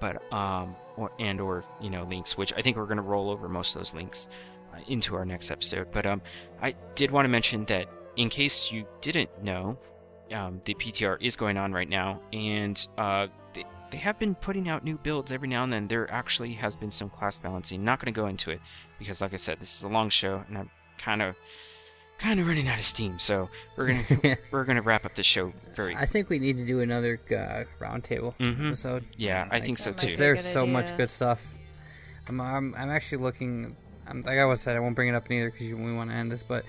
but 0.00 0.14
um 0.32 0.76
or 0.96 1.10
and 1.18 1.40
or 1.40 1.64
you 1.80 1.90
know 1.90 2.04
links, 2.04 2.36
which 2.36 2.52
I 2.52 2.60
think 2.62 2.76
we're 2.76 2.86
going 2.92 2.98
to 3.04 3.10
roll 3.14 3.30
over 3.30 3.48
most 3.48 3.74
of 3.74 3.80
those 3.80 3.94
links 3.94 4.28
uh, 4.72 4.78
into 4.86 5.16
our 5.16 5.24
next 5.24 5.50
episode. 5.50 5.88
But 5.92 6.04
um 6.06 6.20
I 6.62 6.74
did 6.94 7.10
want 7.10 7.24
to 7.24 7.30
mention 7.30 7.64
that 7.66 7.86
in 8.16 8.28
case 8.30 8.70
you 8.70 8.86
didn't 9.00 9.30
know, 9.42 9.76
um, 10.34 10.60
the 10.64 10.74
PTR 10.74 11.16
is 11.22 11.36
going 11.36 11.56
on 11.56 11.72
right 11.72 11.88
now, 11.88 12.20
and 12.32 12.86
uh, 12.98 13.28
the, 13.54 13.64
they 13.90 13.98
have 13.98 14.18
been 14.18 14.34
putting 14.34 14.68
out 14.68 14.84
new 14.84 14.98
builds 14.98 15.30
every 15.32 15.48
now 15.48 15.64
and 15.64 15.72
then. 15.72 15.88
There 15.88 16.10
actually 16.12 16.52
has 16.54 16.74
been 16.76 16.90
some 16.90 17.08
class 17.10 17.38
balancing. 17.38 17.84
Not 17.84 18.00
going 18.00 18.12
to 18.12 18.20
go 18.20 18.26
into 18.26 18.50
it 18.50 18.60
because, 18.98 19.20
like 19.20 19.32
I 19.32 19.36
said, 19.38 19.60
this 19.60 19.76
is 19.76 19.82
a 19.82 19.88
long 19.88 20.10
show, 20.10 20.42
and 20.48 20.58
I'm 20.58 20.70
kind 20.98 21.22
of 21.22 21.36
kind 22.18 22.38
of 22.38 22.46
running 22.46 22.68
out 22.68 22.78
of 22.78 22.84
steam. 22.84 23.18
So 23.18 23.48
we're 23.76 23.88
gonna 23.88 24.36
we're 24.50 24.64
gonna 24.64 24.82
wrap 24.82 25.04
up 25.04 25.14
the 25.16 25.22
show 25.22 25.52
very. 25.74 25.94
I 25.96 26.06
think 26.06 26.28
we 26.28 26.38
need 26.38 26.56
to 26.56 26.66
do 26.66 26.80
another 26.80 27.20
uh, 27.30 27.64
roundtable 27.84 28.34
Mhm. 28.38 28.68
episode. 28.68 29.04
Yeah, 29.16 29.46
I 29.50 29.60
think 29.60 29.78
so 29.78 29.92
too. 29.92 30.08
be 30.08 30.16
There's 30.16 30.42
good 30.42 30.52
so 30.52 30.66
much 30.66 30.96
good 30.96 31.10
stuff. 31.10 31.54
I'm, 32.28 32.40
I'm, 32.40 32.74
I'm 32.76 32.90
actually 32.90 33.22
looking. 33.22 33.76
I'm, 34.06 34.22
like 34.22 34.38
I 34.38 34.44
was 34.44 34.60
said, 34.60 34.76
I 34.76 34.80
won't 34.80 34.94
bring 34.96 35.08
it 35.08 35.14
up 35.14 35.28
neither 35.30 35.50
because 35.50 35.68
we 35.72 35.92
want 35.92 36.10
to 36.10 36.16
end 36.16 36.30
this. 36.32 36.42
But 36.42 36.64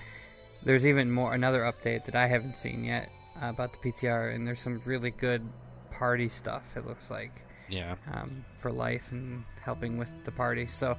there's 0.62 0.86
even 0.86 1.10
more 1.10 1.32
another 1.34 1.60
update 1.60 2.04
that 2.06 2.14
I 2.14 2.26
haven't 2.26 2.56
seen 2.56 2.84
yet 2.84 3.08
uh, 3.42 3.48
about 3.50 3.72
the 3.72 3.78
PTR, 3.92 4.34
and 4.34 4.46
there's 4.46 4.60
some 4.60 4.80
really 4.86 5.10
good 5.10 5.42
party 5.90 6.28
stuff. 6.28 6.76
It 6.76 6.86
looks 6.86 7.10
like 7.10 7.42
Yeah. 7.68 7.96
um, 8.12 8.44
for 8.52 8.70
life 8.70 9.12
and 9.12 9.44
helping 9.62 9.98
with 9.98 10.10
the 10.24 10.32
party. 10.32 10.66
So 10.66 10.96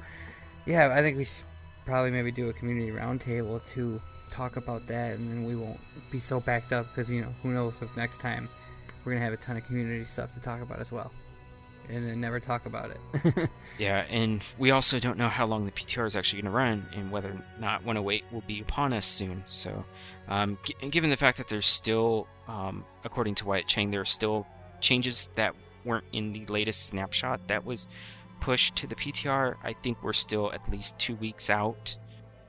yeah, 0.66 0.94
I 0.94 1.02
think 1.02 1.18
we 1.18 1.24
should 1.26 1.46
probably 1.86 2.12
maybe 2.12 2.32
do 2.32 2.50
a 2.50 2.54
community 2.54 2.92
roundtable 2.92 3.66
to 3.74 4.02
talk 4.30 4.58
about 4.58 4.88
that, 4.88 5.16
and 5.16 5.30
then 5.30 5.46
we 5.46 5.56
won't 5.56 5.80
be 6.12 6.20
so 6.20 6.40
backed 6.40 6.74
up 6.74 6.88
because 6.90 7.10
you 7.10 7.22
know 7.22 7.34
who 7.44 7.52
knows 7.52 7.76
if 7.82 7.96
next 7.96 8.20
time 8.20 8.50
we're 9.06 9.14
gonna 9.14 9.24
have 9.24 9.34
a 9.34 9.38
ton 9.38 9.56
of 9.56 9.64
community 9.66 10.04
stuff 10.04 10.34
to 10.34 10.40
talk 10.42 10.62
about 10.62 10.80
as 10.80 10.92
well, 10.92 11.12
and 11.90 12.06
then 12.08 12.20
never 12.20 12.40
talk 12.40 12.66
about 12.66 12.92
it. 12.92 13.50
Yeah, 13.80 14.06
and 14.10 14.42
we 14.58 14.72
also 14.72 15.00
don't 15.00 15.18
know 15.18 15.30
how 15.30 15.46
long 15.46 15.66
the 15.66 15.72
PTR 15.72 16.08
is 16.08 16.16
actually 16.16 16.42
going 16.42 16.52
to 16.52 16.58
run, 16.58 16.88
and 16.96 17.12
whether 17.12 17.30
or 17.30 17.46
not 17.60 17.84
108 17.86 18.24
will 18.32 18.42
be 18.48 18.60
upon 18.60 18.92
us 18.94 19.06
soon. 19.06 19.44
So, 19.48 19.86
um, 20.28 20.58
g- 20.64 20.76
given 20.90 21.10
the 21.12 21.18
fact 21.18 21.38
that 21.38 21.48
there's 21.48 21.68
still, 21.68 22.28
um, 22.48 22.84
according 23.04 23.36
to 23.36 23.46
Wyatt 23.46 23.68
Cheng, 23.68 23.92
there 23.92 24.02
are 24.02 24.06
still 24.06 24.48
changes 24.82 25.30
that 25.36 25.54
weren't 25.86 26.06
in 26.12 26.34
the 26.34 26.46
latest 26.48 26.88
snapshot 26.88 27.48
that 27.48 27.66
was 27.66 27.88
pushed 28.40 28.76
to 28.78 28.88
the 28.88 28.96
PTR. 28.96 29.56
I 29.64 29.74
think 29.74 30.02
we're 30.02 30.14
still 30.14 30.52
at 30.54 30.62
least 30.72 30.98
two 30.98 31.16
weeks 31.16 31.50
out, 31.50 31.96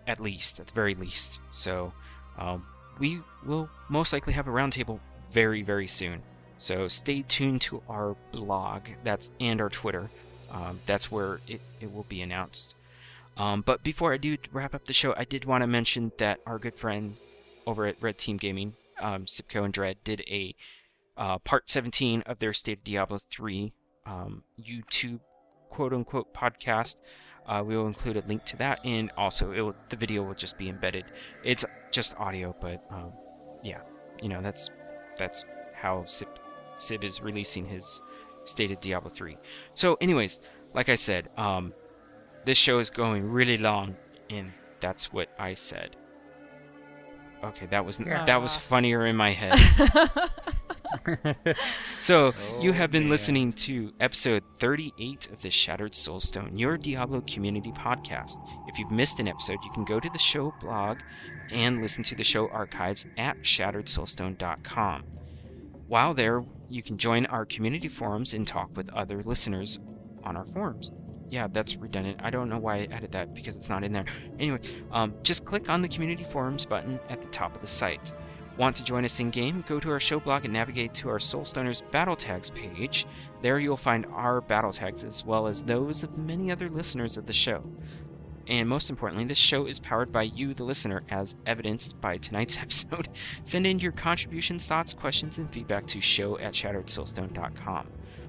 at 0.06 0.18
least, 0.20 0.60
at 0.60 0.68
the 0.68 0.72
very 0.72 0.94
least. 0.94 1.40
So, 1.50 1.92
um, 2.38 2.64
we 2.98 3.20
will 3.44 3.68
most 3.90 4.12
likely 4.14 4.32
have 4.32 4.48
a 4.48 4.50
roundtable 4.50 4.98
very, 5.30 5.62
very 5.62 5.86
soon. 5.86 6.22
So 6.58 6.88
stay 6.88 7.22
tuned 7.22 7.62
to 7.62 7.82
our 7.88 8.16
blog. 8.32 8.82
That's 9.04 9.30
and 9.40 9.60
our 9.60 9.68
Twitter. 9.68 10.10
Um, 10.50 10.80
that's 10.86 11.10
where 11.10 11.40
it, 11.46 11.60
it 11.80 11.92
will 11.94 12.06
be 12.08 12.20
announced. 12.22 12.74
Um, 13.36 13.62
but 13.62 13.82
before 13.82 14.12
I 14.12 14.16
do 14.16 14.36
wrap 14.52 14.74
up 14.74 14.86
the 14.86 14.92
show, 14.92 15.14
I 15.16 15.24
did 15.24 15.44
want 15.44 15.62
to 15.62 15.66
mention 15.66 16.12
that 16.18 16.40
our 16.46 16.58
good 16.58 16.74
friends 16.74 17.24
over 17.66 17.86
at 17.86 18.02
Red 18.02 18.18
Team 18.18 18.36
Gaming, 18.36 18.74
um, 19.00 19.26
Sipco 19.26 19.64
and 19.64 19.72
Dread, 19.72 19.98
did 20.02 20.22
a 20.22 20.54
uh, 21.16 21.38
part 21.38 21.70
17 21.70 22.22
of 22.22 22.38
their 22.38 22.52
State 22.52 22.78
of 22.78 22.84
Diablo 22.84 23.18
3 23.18 23.72
um, 24.06 24.42
YouTube 24.60 25.20
quote 25.68 25.92
unquote 25.92 26.34
podcast. 26.34 26.96
Uh, 27.46 27.62
we 27.64 27.76
will 27.76 27.86
include 27.86 28.16
a 28.16 28.22
link 28.26 28.44
to 28.44 28.56
that, 28.56 28.80
and 28.84 29.10
also 29.16 29.50
will, 29.50 29.74
the 29.90 29.96
video 29.96 30.22
will 30.22 30.34
just 30.34 30.58
be 30.58 30.68
embedded. 30.68 31.04
It's 31.44 31.64
just 31.90 32.14
audio, 32.18 32.54
but 32.60 32.84
um, 32.90 33.12
yeah, 33.62 33.80
you 34.20 34.28
know 34.28 34.42
that's 34.42 34.68
that's 35.18 35.44
how 35.74 36.04
Sip, 36.04 36.38
Sib 36.78 37.04
is 37.04 37.20
releasing 37.20 37.66
his 37.66 38.00
State 38.44 38.70
of 38.70 38.80
Diablo 38.80 39.10
3. 39.10 39.36
So, 39.74 39.96
anyways, 40.00 40.40
like 40.74 40.88
I 40.88 40.94
said, 40.94 41.28
um, 41.36 41.72
this 42.44 42.56
show 42.58 42.78
is 42.78 42.88
going 42.90 43.30
really 43.30 43.58
long, 43.58 43.96
and 44.30 44.52
that's 44.80 45.12
what 45.12 45.28
I 45.38 45.54
said. 45.54 45.96
Okay, 47.44 47.66
that 47.66 47.84
was 47.84 48.00
Yeah. 48.00 48.24
that 48.24 48.40
was 48.42 48.56
funnier 48.56 49.06
in 49.06 49.16
my 49.16 49.32
head. 49.32 49.58
So, 52.00 52.32
you 52.60 52.70
Oh, 52.70 52.72
have 52.74 52.90
been 52.90 53.04
man. 53.04 53.10
listening 53.10 53.52
to 53.54 53.92
episode 54.00 54.42
38 54.58 55.28
of 55.30 55.42
the 55.42 55.50
Shattered 55.50 55.92
Soulstone, 55.92 56.58
your 56.58 56.76
Diablo 56.78 57.20
community 57.22 57.72
podcast. 57.72 58.38
If 58.66 58.78
you've 58.78 58.90
missed 58.90 59.20
an 59.20 59.28
episode, 59.28 59.58
you 59.64 59.70
can 59.72 59.84
go 59.84 60.00
to 60.00 60.08
the 60.10 60.18
show 60.18 60.54
blog 60.60 60.98
and 61.50 61.82
listen 61.82 62.02
to 62.04 62.14
the 62.14 62.24
show 62.24 62.48
archives 62.48 63.06
at 63.18 63.36
shatteredsoulstone.com. 63.42 65.02
While 65.86 66.14
there, 66.14 66.42
you 66.68 66.82
can 66.82 66.98
join 66.98 67.26
our 67.26 67.44
community 67.44 67.88
forums 67.88 68.34
and 68.34 68.46
talk 68.46 68.76
with 68.76 68.88
other 68.90 69.22
listeners 69.22 69.78
on 70.24 70.36
our 70.36 70.44
forums. 70.46 70.90
Yeah, 71.30 71.46
that's 71.50 71.76
redundant. 71.76 72.20
I 72.22 72.30
don't 72.30 72.48
know 72.48 72.58
why 72.58 72.76
I 72.76 72.88
added 72.90 73.12
that 73.12 73.34
because 73.34 73.56
it's 73.56 73.68
not 73.68 73.84
in 73.84 73.92
there. 73.92 74.06
Anyway, 74.38 74.60
um, 74.92 75.14
just 75.22 75.44
click 75.44 75.68
on 75.68 75.82
the 75.82 75.88
community 75.88 76.24
forums 76.24 76.64
button 76.64 76.98
at 77.08 77.20
the 77.20 77.28
top 77.28 77.54
of 77.54 77.60
the 77.60 77.66
site. 77.66 78.12
Want 78.56 78.74
to 78.76 78.82
join 78.82 79.04
us 79.04 79.20
in 79.20 79.30
game? 79.30 79.64
Go 79.68 79.78
to 79.78 79.90
our 79.90 80.00
show 80.00 80.18
blog 80.18 80.44
and 80.44 80.52
navigate 80.52 80.92
to 80.94 81.08
our 81.08 81.18
Soulstoners 81.18 81.88
Battle 81.92 82.16
Tags 82.16 82.50
page. 82.50 83.06
There 83.40 83.60
you'll 83.60 83.76
find 83.76 84.04
our 84.06 84.40
battle 84.40 84.72
tags 84.72 85.04
as 85.04 85.24
well 85.24 85.46
as 85.46 85.62
those 85.62 86.02
of 86.02 86.18
many 86.18 86.50
other 86.50 86.68
listeners 86.68 87.16
of 87.16 87.26
the 87.26 87.32
show. 87.32 87.62
And 88.48 88.68
most 88.68 88.88
importantly, 88.88 89.26
this 89.26 89.38
show 89.38 89.66
is 89.66 89.78
powered 89.78 90.10
by 90.10 90.22
you, 90.22 90.54
the 90.54 90.64
listener, 90.64 91.02
as 91.10 91.36
evidenced 91.46 92.00
by 92.00 92.16
tonight's 92.16 92.56
episode. 92.60 93.08
Send 93.44 93.66
in 93.66 93.78
your 93.78 93.92
contributions, 93.92 94.66
thoughts, 94.66 94.94
questions, 94.94 95.38
and 95.38 95.50
feedback 95.50 95.86
to 95.88 96.00
show 96.00 96.38
at 96.38 96.54
shatteredsoulstone.com. 96.54 97.88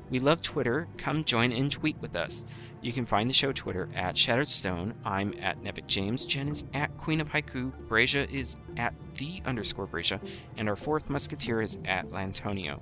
We 0.10 0.20
love 0.20 0.42
Twitter. 0.42 0.88
Come 0.98 1.24
join 1.24 1.52
and 1.52 1.72
tweet 1.72 1.98
with 2.02 2.16
us. 2.16 2.46
You 2.82 2.94
can 2.94 3.06
find 3.06 3.30
the 3.30 3.34
show 3.34 3.52
Twitter 3.52 3.90
at 3.94 4.18
Shattered 4.18 4.48
Stone. 4.48 4.96
I'm 5.06 5.34
at 5.42 5.62
Nevic 5.62 5.86
James. 5.88 6.26
Jen 6.26 6.48
is 6.48 6.64
at 6.74 6.98
Queen 6.98 7.22
of 7.22 7.28
Haiku. 7.28 7.72
Brazia 7.88 8.26
is 8.32 8.56
at 8.78 8.94
the 9.18 9.42
underscore 9.46 9.86
Brazia. 9.86 10.20
And 10.58 10.68
our 10.68 10.76
fourth 10.76 11.10
musketeer 11.10 11.62
is 11.62 11.78
at 11.86 12.10
Lantonio. 12.10 12.80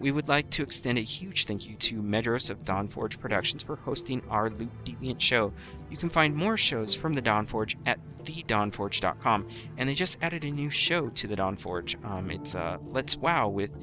We 0.00 0.12
would 0.12 0.28
like 0.28 0.48
to 0.50 0.62
extend 0.62 0.96
a 0.96 1.02
huge 1.02 1.46
thank 1.46 1.66
you 1.66 1.74
to 1.76 2.00
Medros 2.00 2.50
of 2.50 2.62
Dawnforge 2.62 3.18
Productions 3.18 3.64
for 3.64 3.76
hosting 3.76 4.22
our 4.30 4.48
Loot 4.48 4.70
Deviant 4.84 5.20
show. 5.20 5.52
You 5.90 5.96
can 5.96 6.10
find 6.10 6.34
more 6.34 6.56
shows 6.56 6.94
from 6.94 7.14
the 7.14 7.22
Dawnforge 7.22 7.76
at 7.86 7.98
thedawnforge.com, 8.24 9.48
and 9.76 9.88
they 9.88 9.94
just 9.94 10.18
added 10.20 10.44
a 10.44 10.50
new 10.50 10.70
show 10.70 11.08
to 11.08 11.26
the 11.26 11.36
Dawnforge. 11.36 12.02
Um, 12.04 12.30
it's 12.30 12.54
uh, 12.54 12.76
Let's 12.82 13.16
Wow 13.16 13.48
with 13.48 13.76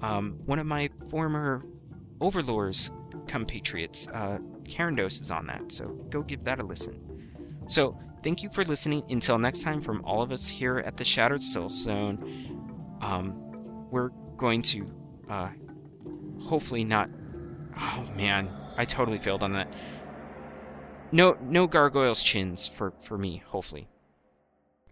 um, 0.00 0.38
one 0.46 0.58
of 0.58 0.66
my 0.66 0.90
former 1.10 1.64
Overlords 2.20 2.90
compatriots. 3.26 4.08
Uh, 4.08 4.38
Karen 4.68 4.94
Dose 4.94 5.20
is 5.20 5.30
on 5.30 5.46
that, 5.46 5.70
so 5.72 5.86
go 6.10 6.22
give 6.22 6.44
that 6.44 6.60
a 6.60 6.62
listen. 6.62 7.00
So, 7.68 7.98
thank 8.24 8.42
you 8.42 8.50
for 8.52 8.64
listening. 8.64 9.04
Until 9.08 9.38
next 9.38 9.62
time, 9.62 9.80
from 9.80 10.04
all 10.04 10.22
of 10.22 10.32
us 10.32 10.48
here 10.48 10.78
at 10.78 10.96
the 10.96 11.04
Shattered 11.04 11.40
Soulstone, 11.40 13.02
um, 13.02 13.34
we're 13.90 14.10
going 14.36 14.62
to 14.62 14.90
uh, 15.30 15.48
hopefully 16.40 16.84
not. 16.84 17.08
Oh 17.76 18.04
man, 18.16 18.50
I 18.76 18.84
totally 18.84 19.18
failed 19.18 19.42
on 19.42 19.52
that. 19.52 19.72
No, 21.12 21.36
no 21.42 21.66
gargoyles 21.66 22.22
chins 22.22 22.66
for 22.66 22.92
for 23.02 23.18
me. 23.18 23.42
Hopefully. 23.46 23.86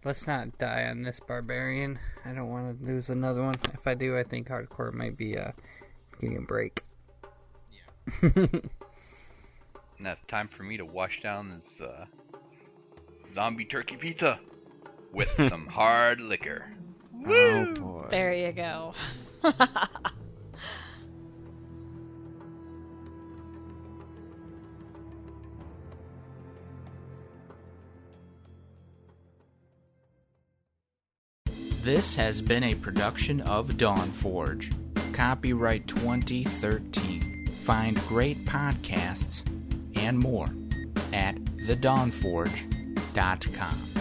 Let's 0.03 0.25
not 0.25 0.57
die 0.57 0.87
on 0.89 1.03
this 1.03 1.19
barbarian. 1.19 1.99
I 2.25 2.33
don't 2.33 2.49
want 2.49 2.79
to 2.79 2.85
lose 2.85 3.09
another 3.09 3.43
one. 3.43 3.53
If 3.73 3.85
I 3.85 3.93
do, 3.93 4.17
I 4.17 4.23
think 4.23 4.47
hardcore 4.47 4.91
might 4.93 5.15
be 5.15 5.37
uh, 5.37 5.51
getting 6.19 6.37
a 6.37 6.41
break. 6.41 6.81
Yeah. 8.23 8.45
Now 9.99 10.15
time 10.27 10.47
for 10.47 10.63
me 10.63 10.77
to 10.77 10.85
wash 10.85 11.21
down 11.21 11.61
this 11.79 11.87
uh, 11.87 12.05
zombie 13.35 13.65
turkey 13.65 13.95
pizza 13.95 14.39
with 15.13 15.27
some 15.49 15.67
hard 15.67 16.19
liquor. 16.19 16.65
Oh 17.27 17.73
boy. 17.75 18.07
There 18.09 18.33
you 18.33 18.51
go. 18.51 18.93
This 31.83 32.13
has 32.13 32.43
been 32.43 32.63
a 32.63 32.75
production 32.75 33.41
of 33.41 33.69
Dawnforge. 33.69 34.71
Copyright 35.13 35.87
2013. 35.87 37.49
Find 37.63 37.97
great 38.07 38.45
podcasts 38.45 39.41
and 39.95 40.19
more 40.19 40.51
at 41.11 41.33
thedawnforge.com. 41.35 44.00